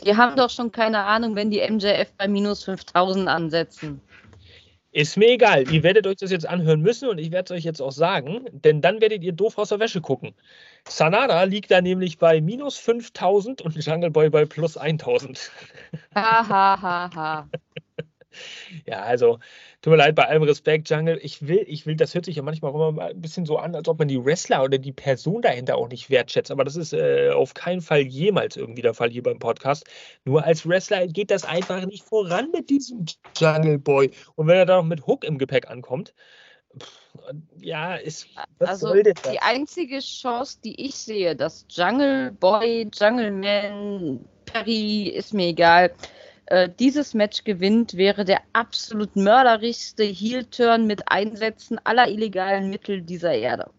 Die 0.06 0.16
haben 0.16 0.36
doch 0.38 0.50
schon 0.50 0.72
keine 0.72 1.04
Ahnung, 1.04 1.36
wenn 1.36 1.52
die 1.52 1.60
MJF 1.60 2.14
bei 2.18 2.28
minus 2.28 2.64
5000 2.64 3.28
ansetzen. 3.28 4.02
Ist 4.94 5.18
mir 5.18 5.30
egal. 5.30 5.72
Ihr 5.72 5.84
werdet 5.84 6.06
euch 6.06 6.18
das 6.18 6.32
jetzt 6.32 6.46
anhören 6.46 6.82
müssen 6.82 7.08
und 7.08 7.18
ich 7.18 7.32
werde 7.32 7.54
es 7.54 7.60
euch 7.60 7.64
jetzt 7.64 7.82
auch 7.82 7.94
sagen, 7.94 8.46
denn 8.52 8.82
dann 8.82 9.00
werdet 9.00 9.24
ihr 9.24 9.32
doof 9.32 9.58
aus 9.58 9.70
der 9.70 9.80
Wäsche 9.80 10.02
gucken. 10.02 10.34
Sanada 10.88 11.44
liegt 11.44 11.72
da 11.72 11.82
nämlich 11.82 12.18
bei 12.18 12.42
minus 12.42 12.78
5000 12.78 13.62
und 13.62 13.76
Jungle 13.84 14.12
Boy 14.12 14.30
bei 14.30 14.46
plus 14.46 14.78
1000. 14.78 15.52
Ha, 16.16 16.48
ha, 16.48 16.82
ha, 16.82 17.10
ha. 17.16 17.50
Ja, 18.86 19.04
also 19.04 19.40
tut 19.82 19.92
mir 19.92 19.98
leid, 19.98 20.16
bei 20.16 20.28
allem 20.28 20.44
Respekt, 20.44 20.90
Jungle. 20.90 21.20
Ich 21.22 21.48
will, 21.48 21.64
ich 21.68 21.86
will, 21.86 21.96
das 21.96 22.14
hört 22.14 22.26
sich 22.26 22.36
ja 22.36 22.44
manchmal 22.44 22.72
auch 22.72 22.90
immer 22.90 23.04
ein 23.04 23.22
bisschen 23.22 23.46
so 23.46 23.58
an, 23.58 23.76
als 23.76 23.88
ob 23.88 24.00
man 24.00 24.08
die 24.08 24.24
Wrestler 24.24 24.64
oder 24.64 24.78
die 24.78 24.92
Person 24.92 25.42
dahinter 25.42 25.78
auch 25.78 25.90
nicht 25.90 26.10
wertschätzt. 26.10 26.52
Aber 26.52 26.64
das 26.64 26.76
ist 26.76 26.94
äh, 26.94 27.32
auf 27.32 27.54
keinen 27.54 27.82
Fall 27.82 28.02
jemals 28.02 28.58
irgendwie 28.58 28.82
der 28.82 28.94
Fall 28.94 29.10
hier 29.10 29.24
beim 29.24 29.40
Podcast. 29.40 29.86
Nur 30.26 30.44
als 30.44 30.68
Wrestler 30.68 31.08
geht 31.08 31.32
das 31.32 31.44
einfach 31.44 31.86
nicht 31.86 32.04
voran 32.04 32.52
mit 32.52 32.70
diesem 32.70 33.06
Jungle 33.38 33.80
Boy. 33.80 34.12
Und 34.36 34.48
wenn 34.48 34.58
er 34.58 34.66
da 34.66 34.78
noch 34.78 34.86
mit 34.86 35.08
Hook 35.08 35.24
im 35.24 35.38
Gepäck 35.38 35.70
ankommt, 35.70 36.14
ja, 37.60 37.96
ist. 37.96 38.28
also 38.60 38.94
die 38.94 39.40
einzige 39.40 40.00
Chance, 40.00 40.60
die 40.64 40.86
ich 40.86 40.96
sehe, 40.96 41.36
dass 41.36 41.66
Jungle 41.70 42.32
Boy, 42.32 42.90
Jungle 42.94 43.32
Man, 43.32 44.26
Perry, 44.46 45.10
ist 45.10 45.34
mir 45.34 45.48
egal, 45.48 45.94
äh, 46.52 46.70
dieses 46.70 47.14
Match 47.14 47.46
gewinnt, 47.46 47.96
wäre 47.96 48.26
der 48.26 48.42
absolut 48.52 49.16
mörderischste 49.16 50.04
Heel-Turn 50.04 50.86
mit 50.86 51.10
Einsätzen 51.10 51.80
aller 51.86 52.10
illegalen 52.10 52.70
Mittel 52.70 53.02
dieser 53.02 53.34
Erde. 53.34 53.72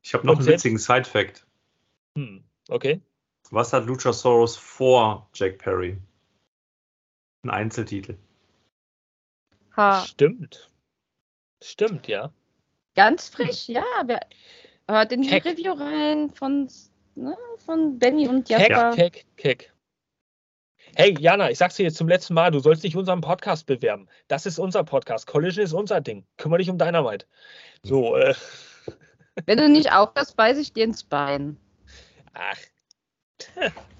Ich 0.00 0.14
habe 0.14 0.24
noch 0.24 0.38
einen 0.38 0.46
witzigen 0.46 0.78
Side-Fact. 0.78 1.44
Hm, 2.14 2.44
okay. 2.68 3.00
Was 3.50 3.72
hat 3.72 3.86
Luchasaurus 3.86 4.56
vor 4.56 5.28
Jack 5.34 5.58
Perry? 5.58 5.98
Ein 7.42 7.50
Einzeltitel. 7.50 8.16
Ha. 9.76 10.04
Stimmt. 10.06 10.70
Stimmt, 11.60 12.06
ja. 12.06 12.32
Ganz 12.94 13.28
frisch, 13.28 13.68
ja. 13.68 13.84
Wer 14.04 14.20
hört 14.86 15.10
in 15.10 15.22
die. 15.22 15.34
Review 15.34 15.72
rein 15.72 16.30
von, 16.30 16.68
ne, 17.16 17.36
von 17.58 17.98
Benny 17.98 18.28
und 18.28 18.48
Jasper. 18.48 18.92
Keck, 18.94 19.12
Keck, 19.12 19.26
Keck. 19.36 19.75
Hey, 20.98 21.14
Jana, 21.20 21.50
ich 21.50 21.58
sag's 21.58 21.76
dir 21.76 21.82
jetzt 21.82 21.98
zum 21.98 22.08
letzten 22.08 22.32
Mal, 22.32 22.50
du 22.50 22.58
sollst 22.58 22.82
dich 22.82 22.96
unseren 22.96 23.20
Podcast 23.20 23.66
bewerben. 23.66 24.08
Das 24.28 24.46
ist 24.46 24.58
unser 24.58 24.82
Podcast. 24.82 25.26
Collision 25.26 25.62
ist 25.62 25.74
unser 25.74 26.00
Ding. 26.00 26.24
Kümmere 26.38 26.60
dich 26.60 26.70
um 26.70 26.78
Dynamite. 26.78 27.26
So, 27.82 28.16
äh. 28.16 28.34
Wenn 29.44 29.58
du 29.58 29.68
nicht 29.68 29.92
aufhörst, 29.92 30.38
beiß 30.38 30.56
ich 30.56 30.72
dir 30.72 30.84
ins 30.84 31.04
Bein. 31.04 31.58
Ach. 32.32 32.56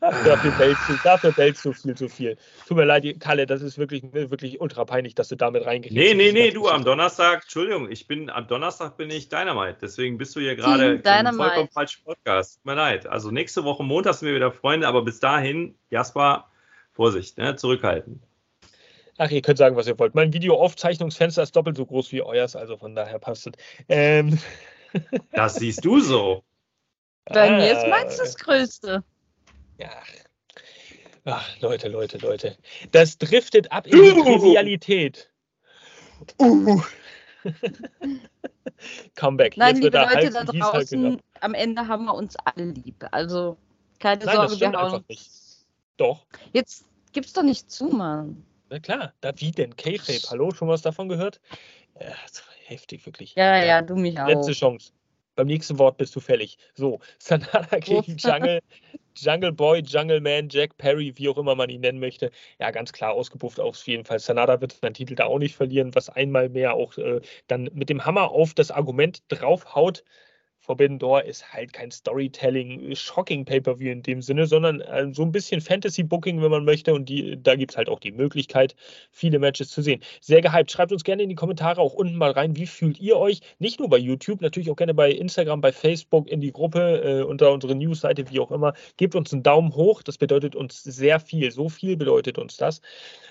dafür, 0.00 0.52
bellst 0.58 0.80
du, 0.88 0.94
dafür 1.02 1.32
bellst 1.32 1.64
du 1.64 1.72
viel 1.72 1.94
zu 1.94 2.08
viel. 2.08 2.36
Tut 2.66 2.76
mir 2.76 2.84
leid, 2.84 3.04
Kalle, 3.20 3.46
das 3.46 3.62
ist 3.62 3.78
wirklich, 3.78 4.02
wirklich 4.12 4.60
ultra 4.60 4.84
peinlich, 4.84 5.14
dass 5.14 5.28
du 5.28 5.36
damit 5.36 5.66
reingehst. 5.66 5.94
Nee, 5.94 6.14
nee, 6.14 6.32
nee, 6.32 6.50
du 6.50 6.68
am 6.68 6.84
Donnerstag, 6.84 7.42
Entschuldigung, 7.42 7.90
ich 7.90 8.06
bin, 8.06 8.30
am 8.30 8.46
Donnerstag 8.46 8.96
bin 8.96 9.10
ich 9.10 9.28
Dynamite, 9.28 9.78
deswegen 9.80 10.18
bist 10.18 10.34
du 10.36 10.40
hier 10.40 10.56
gerade 10.56 11.02
im 11.04 11.34
vollkommen 11.34 11.68
falschen 11.68 12.04
Podcast. 12.04 12.56
Tut 12.56 12.66
mir 12.66 12.74
leid. 12.74 13.06
Also 13.06 13.30
nächste 13.30 13.64
Woche 13.64 13.82
Montag 13.82 14.14
sind 14.14 14.28
wir 14.28 14.34
wieder 14.34 14.52
Freunde, 14.52 14.86
aber 14.88 15.02
bis 15.02 15.20
dahin, 15.20 15.76
Jasper, 15.90 16.48
Vorsicht, 16.92 17.38
ne, 17.38 17.56
zurückhalten. 17.56 18.22
Ach, 19.16 19.30
ihr 19.30 19.42
könnt 19.42 19.58
sagen, 19.58 19.76
was 19.76 19.86
ihr 19.86 19.98
wollt. 19.98 20.14
Mein 20.14 20.32
Videoaufzeichnungsfenster 20.32 21.42
ist 21.42 21.54
doppelt 21.54 21.76
so 21.76 21.86
groß 21.86 22.10
wie 22.12 22.22
euers, 22.22 22.56
also 22.56 22.76
von 22.76 22.94
daher 22.94 23.18
passt 23.18 23.46
es. 23.46 23.52
Ähm. 23.88 24.38
Das 25.32 25.56
siehst 25.56 25.84
du 25.84 26.00
so. 26.00 26.44
Bei 27.24 27.48
ah. 27.48 27.56
mir 27.56 27.72
ist 27.72 27.86
meins 27.88 28.16
das 28.16 28.36
Größte. 28.36 29.02
Ja. 29.78 29.90
Ach, 31.24 31.60
Leute, 31.60 31.88
Leute, 31.88 32.18
Leute. 32.18 32.56
Das 32.92 33.18
driftet 33.18 33.72
ab 33.72 33.86
in 33.86 34.02
die 34.02 34.10
uh. 34.10 34.22
Trivialität. 34.22 35.30
Uh. 36.38 36.80
Comeback. 39.16 39.56
Nein, 39.56 39.76
liebe 39.76 39.98
Leute 39.98 40.30
da 40.30 40.44
draußen, 40.44 41.20
am 41.40 41.54
Ende 41.54 41.88
haben 41.88 42.04
wir 42.04 42.14
uns 42.14 42.36
alle 42.36 42.66
lieb. 42.66 43.06
Also 43.10 43.56
keine 43.98 44.24
Nein, 44.24 44.36
Sorge, 44.36 44.60
wir 44.60 44.72
hauen. 44.72 45.04
Nicht. 45.08 45.30
Doch. 45.96 46.26
Jetzt 46.52 46.84
gib's 47.12 47.32
doch 47.32 47.42
nicht 47.42 47.70
zu, 47.70 47.86
Mann. 47.86 48.44
Na 48.70 48.78
klar, 48.80 49.12
da 49.20 49.32
wie 49.36 49.50
denn? 49.50 49.76
K-Fape, 49.76 50.30
hallo, 50.30 50.50
schon 50.50 50.68
was 50.68 50.82
davon 50.82 51.08
gehört? 51.08 51.40
Ja, 52.00 52.14
heftig, 52.66 53.06
wirklich. 53.06 53.34
Ja, 53.34 53.62
ja, 53.62 53.82
du 53.82 53.94
mich 53.94 54.18
auch. 54.18 54.26
Letzte 54.26 54.52
Chance. 54.52 54.92
Beim 55.36 55.46
nächsten 55.46 55.78
Wort 55.78 55.96
bist 55.96 56.14
du 56.14 56.20
fällig. 56.20 56.58
So, 56.74 57.00
Sanada 57.18 57.78
gegen 57.78 58.16
Jungle, 58.16 58.60
Jungle 59.16 59.52
Boy, 59.52 59.80
Jungle 59.80 60.20
Man, 60.20 60.48
Jack 60.48 60.76
Perry, 60.76 61.12
wie 61.16 61.28
auch 61.28 61.38
immer 61.38 61.54
man 61.54 61.68
ihn 61.70 61.80
nennen 61.80 61.98
möchte. 62.00 62.30
Ja, 62.58 62.70
ganz 62.70 62.92
klar 62.92 63.12
ausgebufft 63.12 63.60
auf 63.60 63.86
jeden 63.86 64.04
Fall. 64.04 64.18
Sanada 64.18 64.60
wird 64.60 64.72
seinen 64.72 64.94
Titel 64.94 65.14
da 65.14 65.24
auch 65.26 65.38
nicht 65.38 65.54
verlieren, 65.56 65.94
was 65.94 66.08
einmal 66.10 66.48
mehr 66.48 66.74
auch 66.74 66.96
äh, 66.98 67.20
dann 67.46 67.70
mit 67.72 67.88
dem 67.90 68.04
Hammer 68.04 68.30
auf 68.30 68.54
das 68.54 68.70
Argument 68.70 69.22
draufhaut, 69.28 70.04
Forbidden 70.64 70.98
Door 70.98 71.24
ist 71.24 71.52
halt 71.52 71.74
kein 71.74 71.90
Storytelling, 71.90 72.96
Shocking 72.96 73.44
Pay-Per-View 73.44 73.90
in 73.90 74.02
dem 74.02 74.22
Sinne, 74.22 74.46
sondern 74.46 74.80
äh, 74.80 75.12
so 75.12 75.20
ein 75.20 75.30
bisschen 75.30 75.60
Fantasy-Booking, 75.60 76.40
wenn 76.40 76.50
man 76.50 76.64
möchte. 76.64 76.94
Und 76.94 77.10
die, 77.10 77.36
da 77.42 77.54
gibt 77.54 77.72
es 77.72 77.76
halt 77.76 77.90
auch 77.90 78.00
die 78.00 78.12
Möglichkeit, 78.12 78.74
viele 79.10 79.38
Matches 79.38 79.68
zu 79.68 79.82
sehen. 79.82 80.00
Sehr 80.22 80.40
gehypt. 80.40 80.70
Schreibt 80.70 80.90
uns 80.92 81.04
gerne 81.04 81.22
in 81.22 81.28
die 81.28 81.34
Kommentare 81.34 81.82
auch 81.82 81.92
unten 81.92 82.16
mal 82.16 82.30
rein, 82.30 82.56
wie 82.56 82.66
fühlt 82.66 82.98
ihr 82.98 83.18
euch? 83.18 83.40
Nicht 83.58 83.78
nur 83.78 83.90
bei 83.90 83.98
YouTube, 83.98 84.40
natürlich 84.40 84.70
auch 84.70 84.76
gerne 84.76 84.94
bei 84.94 85.10
Instagram, 85.10 85.60
bei 85.60 85.70
Facebook, 85.70 86.30
in 86.30 86.40
die 86.40 86.50
Gruppe, 86.52 87.20
äh, 87.20 87.22
unter 87.22 87.52
unsere 87.52 87.74
Newsseite, 87.74 88.30
wie 88.30 88.40
auch 88.40 88.50
immer. 88.50 88.72
Gebt 88.96 89.14
uns 89.14 89.34
einen 89.34 89.42
Daumen 89.42 89.74
hoch, 89.74 90.02
das 90.02 90.16
bedeutet 90.16 90.56
uns 90.56 90.82
sehr 90.82 91.20
viel. 91.20 91.50
So 91.50 91.68
viel 91.68 91.98
bedeutet 91.98 92.38
uns 92.38 92.56
das. 92.56 92.80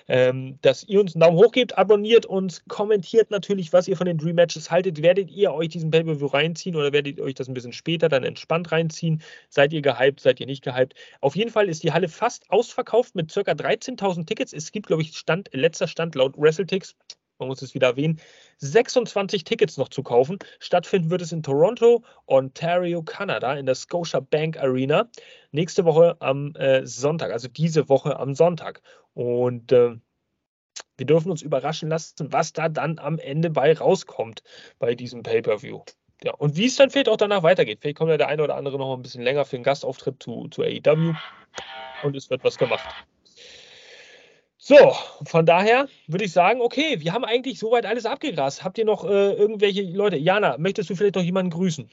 Ähm, 0.08 0.60
dass 0.62 0.84
ihr 0.84 1.00
uns 1.00 1.16
einen 1.16 1.22
Daumen 1.22 1.38
hoch 1.38 1.52
gebt, 1.52 1.78
abonniert 1.78 2.28
uns, 2.28 2.64
kommentiert 2.68 3.32
natürlich, 3.32 3.74
was 3.74 3.88
ihr 3.88 3.98
von 3.98 4.06
den 4.06 4.20
Dream 4.20 4.36
Matches 4.36 4.70
haltet. 4.70 5.02
Werdet 5.02 5.32
ihr 5.32 5.52
euch 5.52 5.70
diesen 5.70 5.90
Pay-Per-View 5.90 6.28
reinziehen 6.28 6.76
oder 6.76 6.92
werdet 6.92 7.18
ihr 7.18 7.23
euch 7.24 7.34
das 7.36 7.48
ein 7.48 7.54
bisschen 7.54 7.74
später 7.74 8.10
dann 8.10 8.24
entspannt 8.24 8.72
reinziehen. 8.72 9.22
Seid 9.50 9.74
ihr 9.74 9.82
gehypt, 9.82 10.20
seid 10.20 10.40
ihr 10.40 10.46
nicht 10.46 10.64
gehypt? 10.64 10.94
Auf 11.22 11.36
jeden 11.36 11.52
Fall 11.52 11.70
ist 11.70 11.84
die 11.84 11.92
Halle 11.92 12.10
fast 12.10 12.50
ausverkauft 12.50 13.16
mit 13.16 13.34
ca. 13.34 13.40
13.000 13.42 14.26
Tickets. 14.26 14.54
Es 14.54 14.72
gibt, 14.72 14.88
glaube 14.88 15.02
ich, 15.02 15.18
Stand, 15.18 15.50
letzter 15.54 15.88
Stand 15.88 16.16
laut 16.16 16.38
WrestleTix, 16.38 16.96
man 17.40 17.48
muss 17.48 17.62
es 17.62 17.74
wieder 17.74 17.88
erwähnen, 17.88 18.20
26 18.60 19.44
Tickets 19.44 19.78
noch 19.78 19.90
zu 19.90 20.04
kaufen. 20.04 20.40
Stattfinden 20.60 21.10
wird 21.10 21.22
es 21.22 21.32
in 21.32 21.44
Toronto, 21.44 22.04
Ontario, 22.28 23.04
Kanada, 23.04 23.54
in 23.56 23.66
der 23.66 23.76
Scotia 23.76 24.20
Bank 24.20 24.58
Arena. 24.58 25.10
Nächste 25.52 25.86
Woche 25.86 26.16
am 26.20 26.56
äh, 26.56 26.86
Sonntag, 26.86 27.32
also 27.32 27.48
diese 27.48 27.90
Woche 27.90 28.18
am 28.18 28.36
Sonntag. 28.36 28.82
Und 29.14 29.72
äh, 29.72 29.96
wir 30.98 31.06
dürfen 31.06 31.32
uns 31.32 31.42
überraschen 31.42 31.90
lassen, 31.90 32.32
was 32.32 32.54
da 32.54 32.70
dann 32.70 33.00
am 33.00 33.20
Ende 33.20 33.50
bei 33.50 33.74
rauskommt 33.74 34.44
bei 34.80 34.96
diesem 34.96 35.24
Pay-Per-View. 35.24 35.84
Ja, 36.24 36.34
und 36.36 36.56
wie 36.56 36.66
es 36.66 36.76
dann 36.76 36.90
vielleicht 36.90 37.10
auch 37.10 37.18
danach 37.18 37.44
weitergeht. 37.44 37.80
Vielleicht 37.82 37.98
kommt 37.98 38.10
ja 38.10 38.18
der 38.18 38.30
eine 38.30 38.44
oder 38.44 38.56
andere 38.56 38.78
noch 38.78 38.96
ein 38.96 39.02
bisschen 39.02 39.24
länger 39.24 39.46
für 39.46 39.58
einen 39.58 39.64
Gastauftritt 39.64 40.24
zu, 40.24 40.48
zu 40.50 40.62
AEW 40.64 41.14
und 42.04 42.16
es 42.16 42.30
wird 42.30 42.44
was 42.44 42.58
gemacht. 42.58 42.88
So, 44.58 44.96
von 45.26 45.46
daher 45.46 45.90
würde 46.08 46.24
ich 46.24 46.32
sagen, 46.32 46.62
okay, 46.62 47.02
wir 47.02 47.12
haben 47.12 47.26
eigentlich 47.26 47.60
soweit 47.60 47.86
alles 47.86 48.06
abgegrast. 48.06 48.64
Habt 48.64 48.78
ihr 48.78 48.86
noch 48.86 49.04
äh, 49.04 49.34
irgendwelche 49.34 49.82
Leute? 49.82 50.16
Jana, 50.16 50.58
möchtest 50.58 50.90
du 50.90 50.96
vielleicht 50.96 51.16
noch 51.16 51.22
jemanden 51.22 51.52
grüßen? 51.52 51.90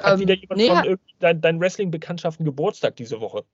Hat 0.00 0.14
ähm, 0.14 0.20
wieder 0.20 0.34
jemand 0.34 0.60
nee, 0.60 0.68
von 0.68 0.98
deinen 1.18 1.40
dein 1.40 1.60
Wrestling-Bekanntschaften 1.60 2.44
Geburtstag 2.44 2.94
diese 2.94 3.20
Woche? 3.20 3.44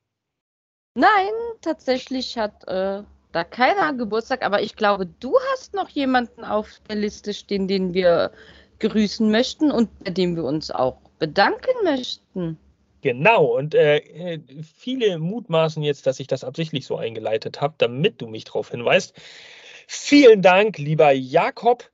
Nein, 0.92 1.32
tatsächlich 1.62 2.36
hat 2.36 2.68
äh, 2.68 3.02
da 3.32 3.44
keiner 3.44 3.94
Geburtstag, 3.94 4.44
aber 4.44 4.60
ich 4.60 4.76
glaube, 4.76 5.06
du 5.06 5.34
hast 5.52 5.72
noch 5.72 5.88
jemanden 5.88 6.44
auf 6.44 6.68
der 6.88 6.96
Liste 6.96 7.32
stehen, 7.32 7.66
den 7.66 7.94
wir 7.94 8.30
grüßen 8.78 9.30
möchten 9.30 9.70
und 9.70 9.88
bei 10.04 10.10
dem 10.10 10.36
wir 10.36 10.44
uns 10.44 10.70
auch 10.70 10.98
bedanken 11.18 11.84
möchten. 11.84 12.58
Genau, 13.02 13.56
und 13.56 13.74
äh, 13.74 14.40
viele 14.74 15.18
mutmaßen 15.18 15.82
jetzt, 15.82 16.06
dass 16.06 16.18
ich 16.18 16.26
das 16.26 16.44
absichtlich 16.44 16.86
so 16.86 16.96
eingeleitet 16.96 17.60
habe, 17.60 17.74
damit 17.78 18.20
du 18.20 18.26
mich 18.26 18.44
darauf 18.44 18.70
hinweist. 18.70 19.14
Vielen 19.86 20.42
Dank, 20.42 20.78
lieber 20.78 21.12
Jakob 21.12 21.90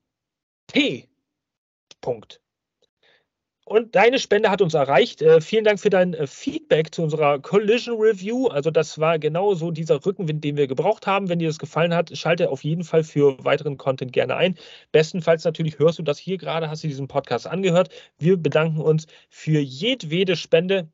P. 0.67 1.09
Punkt. 2.01 2.42
Und 3.65 3.95
deine 3.95 4.19
Spende 4.19 4.51
hat 4.51 4.61
uns 4.61 4.75
erreicht. 4.75 5.23
Äh, 5.23 5.41
vielen 5.41 5.65
Dank 5.65 5.79
für 5.79 5.89
dein 5.89 6.15
äh, 6.15 6.27
Feedback 6.27 6.93
zu 6.93 7.03
unserer 7.03 7.39
Collision 7.39 7.97
Review. 7.97 8.49
Also 8.49 8.73
das 8.73 8.99
war 8.99 9.21
genau 9.21 9.55
so 9.55 9.71
dieser 9.71 10.05
Rückenwind, 10.05 10.43
den 10.43 10.57
wir 10.57 10.67
gebraucht 10.67 11.07
haben. 11.07 11.29
Wenn 11.29 11.39
dir 11.39 11.49
das 11.49 11.61
gefallen 11.61 11.95
hat, 11.95 12.17
schalte 12.17 12.51
auf 12.51 12.65
jeden 12.65 12.83
Fall 12.83 13.05
für 13.05 13.43
weiteren 13.45 13.77
Content 13.77 14.13
gerne 14.13 14.35
ein. 14.35 14.57
Bestenfalls 14.91 15.45
natürlich 15.45 15.79
hörst 15.79 16.01
du 16.01 16.03
das 16.03 16.19
hier 16.19 16.39
gerade, 16.39 16.69
hast 16.69 16.83
du 16.83 16.89
diesen 16.89 17.07
Podcast 17.07 17.47
angehört. 17.47 17.91
Wir 18.19 18.37
bedanken 18.37 18.81
uns 18.81 19.07
für 19.31 19.61
jedwede 19.61 20.35
Spende. 20.35 20.89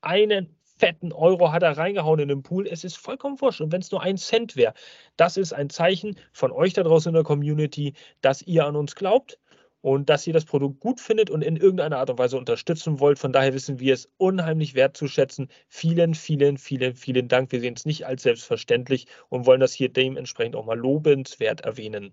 Einen 0.00 0.56
fetten 0.78 1.12
Euro 1.12 1.52
hat 1.52 1.62
er 1.62 1.76
reingehauen 1.76 2.20
in 2.20 2.28
den 2.28 2.42
Pool. 2.42 2.66
Es 2.66 2.84
ist 2.84 2.96
vollkommen 2.96 3.38
wurscht. 3.40 3.60
Und 3.60 3.70
wenn 3.70 3.82
es 3.82 3.90
nur 3.90 4.02
ein 4.02 4.16
Cent 4.16 4.56
wäre, 4.56 4.72
das 5.18 5.36
ist 5.36 5.52
ein 5.52 5.68
Zeichen 5.68 6.16
von 6.32 6.52
euch 6.52 6.72
da 6.72 6.84
draußen 6.84 7.10
in 7.10 7.14
der 7.14 7.24
Community, 7.24 7.92
dass 8.22 8.40
ihr 8.40 8.64
an 8.64 8.76
uns 8.76 8.94
glaubt 8.94 9.38
und 9.80 10.08
dass 10.08 10.26
ihr 10.26 10.32
das 10.32 10.44
Produkt 10.44 10.80
gut 10.80 11.00
findet 11.00 11.30
und 11.30 11.42
in 11.42 11.56
irgendeiner 11.56 11.98
Art 11.98 12.10
und 12.10 12.18
Weise 12.18 12.36
unterstützen 12.36 13.00
wollt. 13.00 13.18
Von 13.18 13.32
daher 13.32 13.54
wissen 13.54 13.78
wir 13.80 13.94
es 13.94 14.10
unheimlich 14.16 14.74
wertzuschätzen. 14.74 15.48
Vielen, 15.68 16.14
vielen, 16.14 16.58
vielen, 16.58 16.94
vielen 16.94 17.28
Dank. 17.28 17.52
Wir 17.52 17.60
sehen 17.60 17.74
es 17.76 17.86
nicht 17.86 18.06
als 18.06 18.22
selbstverständlich 18.22 19.06
und 19.28 19.46
wollen 19.46 19.60
das 19.60 19.72
hier 19.72 19.88
dementsprechend 19.88 20.56
auch 20.56 20.66
mal 20.66 20.78
lobenswert 20.78 21.60
erwähnen. 21.60 22.12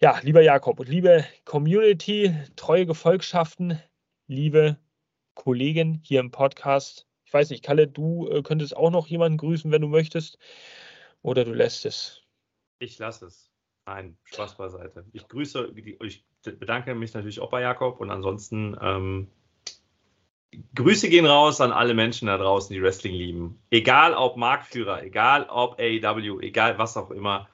Ja, 0.00 0.18
lieber 0.22 0.42
Jakob 0.42 0.80
und 0.80 0.88
liebe 0.88 1.24
Community, 1.44 2.34
treue 2.56 2.86
Gefolgschaften, 2.86 3.80
liebe 4.26 4.76
Kollegen 5.34 6.00
hier 6.02 6.20
im 6.20 6.30
Podcast. 6.30 7.06
Ich 7.24 7.32
weiß 7.32 7.50
nicht, 7.50 7.64
Kalle, 7.64 7.88
du 7.88 8.28
äh, 8.28 8.42
könntest 8.42 8.76
auch 8.76 8.90
noch 8.90 9.06
jemanden 9.06 9.38
grüßen, 9.38 9.70
wenn 9.70 9.82
du 9.82 9.88
möchtest. 9.88 10.38
Oder 11.22 11.44
du 11.44 11.52
lässt 11.52 11.86
es. 11.86 12.22
Ich 12.78 12.98
lasse 12.98 13.26
es. 13.26 13.51
Nein, 13.86 14.16
Spaß 14.24 14.56
beiseite. 14.56 15.04
Ich 15.12 15.26
grüße, 15.26 15.72
ich 15.74 16.24
bedanke 16.42 16.94
mich 16.94 17.14
natürlich 17.14 17.40
auch 17.40 17.50
bei 17.50 17.60
Jakob 17.60 18.00
und 18.00 18.10
ansonsten 18.10 18.76
ähm, 18.80 19.28
Grüße 20.74 21.08
gehen 21.08 21.26
raus 21.26 21.60
an 21.60 21.72
alle 21.72 21.94
Menschen 21.94 22.26
da 22.26 22.36
draußen, 22.36 22.72
die 22.74 22.82
Wrestling 22.82 23.14
lieben. 23.14 23.58
Egal 23.70 24.14
ob 24.14 24.36
Marktführer, 24.36 25.02
egal 25.02 25.46
ob 25.48 25.80
AEW, 25.80 26.40
egal 26.40 26.78
was 26.78 26.96
auch 26.96 27.10
immer. 27.10 27.48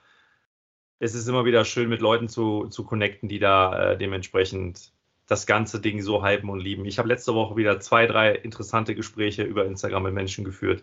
Es 0.99 1.15
ist 1.15 1.29
immer 1.29 1.45
wieder 1.45 1.65
schön, 1.65 1.89
mit 1.89 2.01
Leuten 2.01 2.29
zu, 2.29 2.67
zu 2.69 2.85
connecten, 2.85 3.29
die 3.29 3.39
da 3.39 3.93
äh, 3.93 3.99
dementsprechend 3.99 4.93
das 5.29 5.47
ganze 5.47 5.81
Ding 5.81 6.03
so 6.03 6.25
hypen 6.25 6.51
und 6.51 6.59
lieben. 6.59 6.85
Ich 6.87 6.99
habe 6.99 7.09
letzte 7.09 7.35
Woche 7.35 7.57
wieder 7.57 7.79
zwei, 7.81 8.07
drei 8.07 8.33
interessante 8.33 8.95
Gespräche 8.95 9.45
über 9.45 9.65
Instagram 9.65 10.05
mit 10.05 10.15
Menschen 10.15 10.45
geführt. 10.45 10.83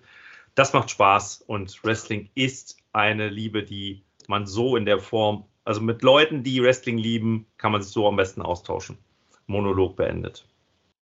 Das 0.53 0.71
macht 0.71 0.89
Spaß 0.89 1.41
und 1.41 1.83
Wrestling 1.83 2.29
ist 2.33 2.77
eine 2.93 3.27
Liebe, 3.27 3.63
die 3.63 4.03
man 4.29 4.45
so 4.45 4.75
in 4.75 4.85
der 4.85 4.99
Form, 4.99 5.45
also 5.63 5.81
mit 5.81 6.01
Leuten, 6.01 6.43
die 6.43 6.61
Wrestling 6.61 6.97
lieben, 6.97 7.47
kann 7.57 7.71
man 7.71 7.81
sich 7.81 7.91
so 7.91 8.07
am 8.07 8.15
besten 8.15 8.41
austauschen. 8.41 8.97
Monolog 9.47 9.95
beendet. 9.95 10.45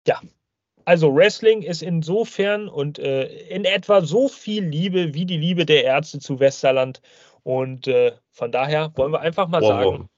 Ja, 0.06 0.20
also 0.84 1.14
Wrestling 1.14 1.62
ist 1.62 1.82
insofern 1.82 2.68
und 2.68 2.98
äh, 2.98 3.26
in 3.48 3.64
etwa 3.64 4.02
so 4.02 4.28
viel 4.28 4.64
Liebe 4.64 5.14
wie 5.14 5.24
die 5.24 5.38
Liebe 5.38 5.64
der 5.64 5.84
Ärzte 5.84 6.18
zu 6.18 6.40
Westerland. 6.40 7.00
Und 7.42 7.86
äh, 7.88 8.12
von 8.30 8.52
daher 8.52 8.92
wollen 8.96 9.12
wir 9.12 9.20
einfach 9.20 9.48
mal 9.48 9.62
wow, 9.62 9.68
sagen, 9.68 10.08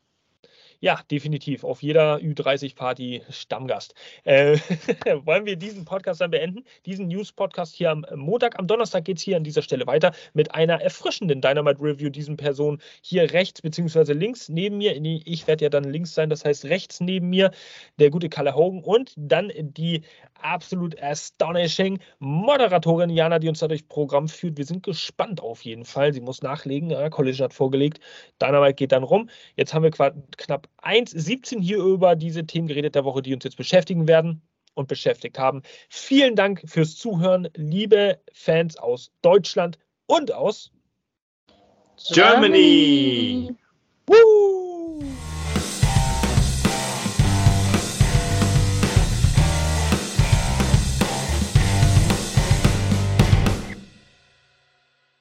ja, 0.80 1.00
definitiv. 1.10 1.64
Auf 1.64 1.82
jeder 1.82 2.16
Ü30-Party 2.16 3.22
Stammgast. 3.30 3.94
Äh, 4.24 4.58
wollen 5.24 5.46
wir 5.46 5.56
diesen 5.56 5.84
Podcast 5.84 6.20
dann 6.20 6.30
beenden? 6.30 6.64
Diesen 6.84 7.08
News-Podcast 7.08 7.74
hier 7.74 7.90
am 7.90 8.04
Montag. 8.14 8.58
Am 8.58 8.66
Donnerstag 8.66 9.04
geht 9.04 9.18
es 9.18 9.22
hier 9.22 9.36
an 9.36 9.44
dieser 9.44 9.62
Stelle 9.62 9.86
weiter 9.86 10.12
mit 10.34 10.54
einer 10.54 10.80
erfrischenden 10.80 11.40
Dynamite-Review. 11.40 12.10
Diesen 12.10 12.36
Person 12.36 12.80
hier 13.02 13.32
rechts 13.32 13.62
bzw. 13.62 14.12
links 14.12 14.48
neben 14.48 14.78
mir. 14.78 14.96
Ich 15.24 15.46
werde 15.46 15.64
ja 15.64 15.68
dann 15.70 15.84
links 15.84 16.14
sein, 16.14 16.30
das 16.30 16.44
heißt 16.44 16.66
rechts 16.66 17.00
neben 17.00 17.28
mir 17.28 17.50
der 17.98 18.10
gute 18.10 18.28
Kalle 18.28 18.54
Hogan 18.54 18.82
und 18.82 19.12
dann 19.16 19.50
die 19.56 20.02
absolut 20.40 21.00
astonishing 21.02 21.98
Moderatorin 22.18 23.10
Jana, 23.10 23.38
die 23.38 23.48
uns 23.48 23.60
dadurch 23.60 23.88
Programm 23.88 24.28
führt. 24.28 24.58
Wir 24.58 24.64
sind 24.64 24.82
gespannt 24.82 25.40
auf 25.40 25.64
jeden 25.64 25.84
Fall. 25.84 26.12
Sie 26.12 26.20
muss 26.20 26.42
nachlegen. 26.42 26.90
Ja, 26.90 27.08
Collision 27.10 27.46
hat 27.46 27.54
vorgelegt. 27.54 28.00
Dynamite 28.40 28.74
geht 28.74 28.92
dann 28.92 29.02
rum. 29.02 29.30
Jetzt 29.56 29.74
haben 29.74 29.82
wir 29.82 29.90
knapp 29.90 30.68
1,17 30.86 31.60
hier 31.60 31.78
über 31.78 32.16
diese 32.16 32.46
Themen 32.46 32.68
geredet 32.68 32.94
der 32.94 33.04
Woche, 33.04 33.22
die 33.22 33.34
uns 33.34 33.44
jetzt 33.44 33.56
beschäftigen 33.56 34.06
werden 34.06 34.42
und 34.74 34.88
beschäftigt 34.88 35.38
haben. 35.38 35.62
Vielen 35.88 36.36
Dank 36.36 36.62
fürs 36.66 36.96
Zuhören, 36.96 37.48
liebe 37.54 38.20
Fans 38.32 38.76
aus 38.76 39.10
Deutschland 39.22 39.78
und 40.06 40.32
aus 40.32 40.70
Germany. 42.12 43.48
Germany. 43.48 43.56
Woo! 44.06 45.25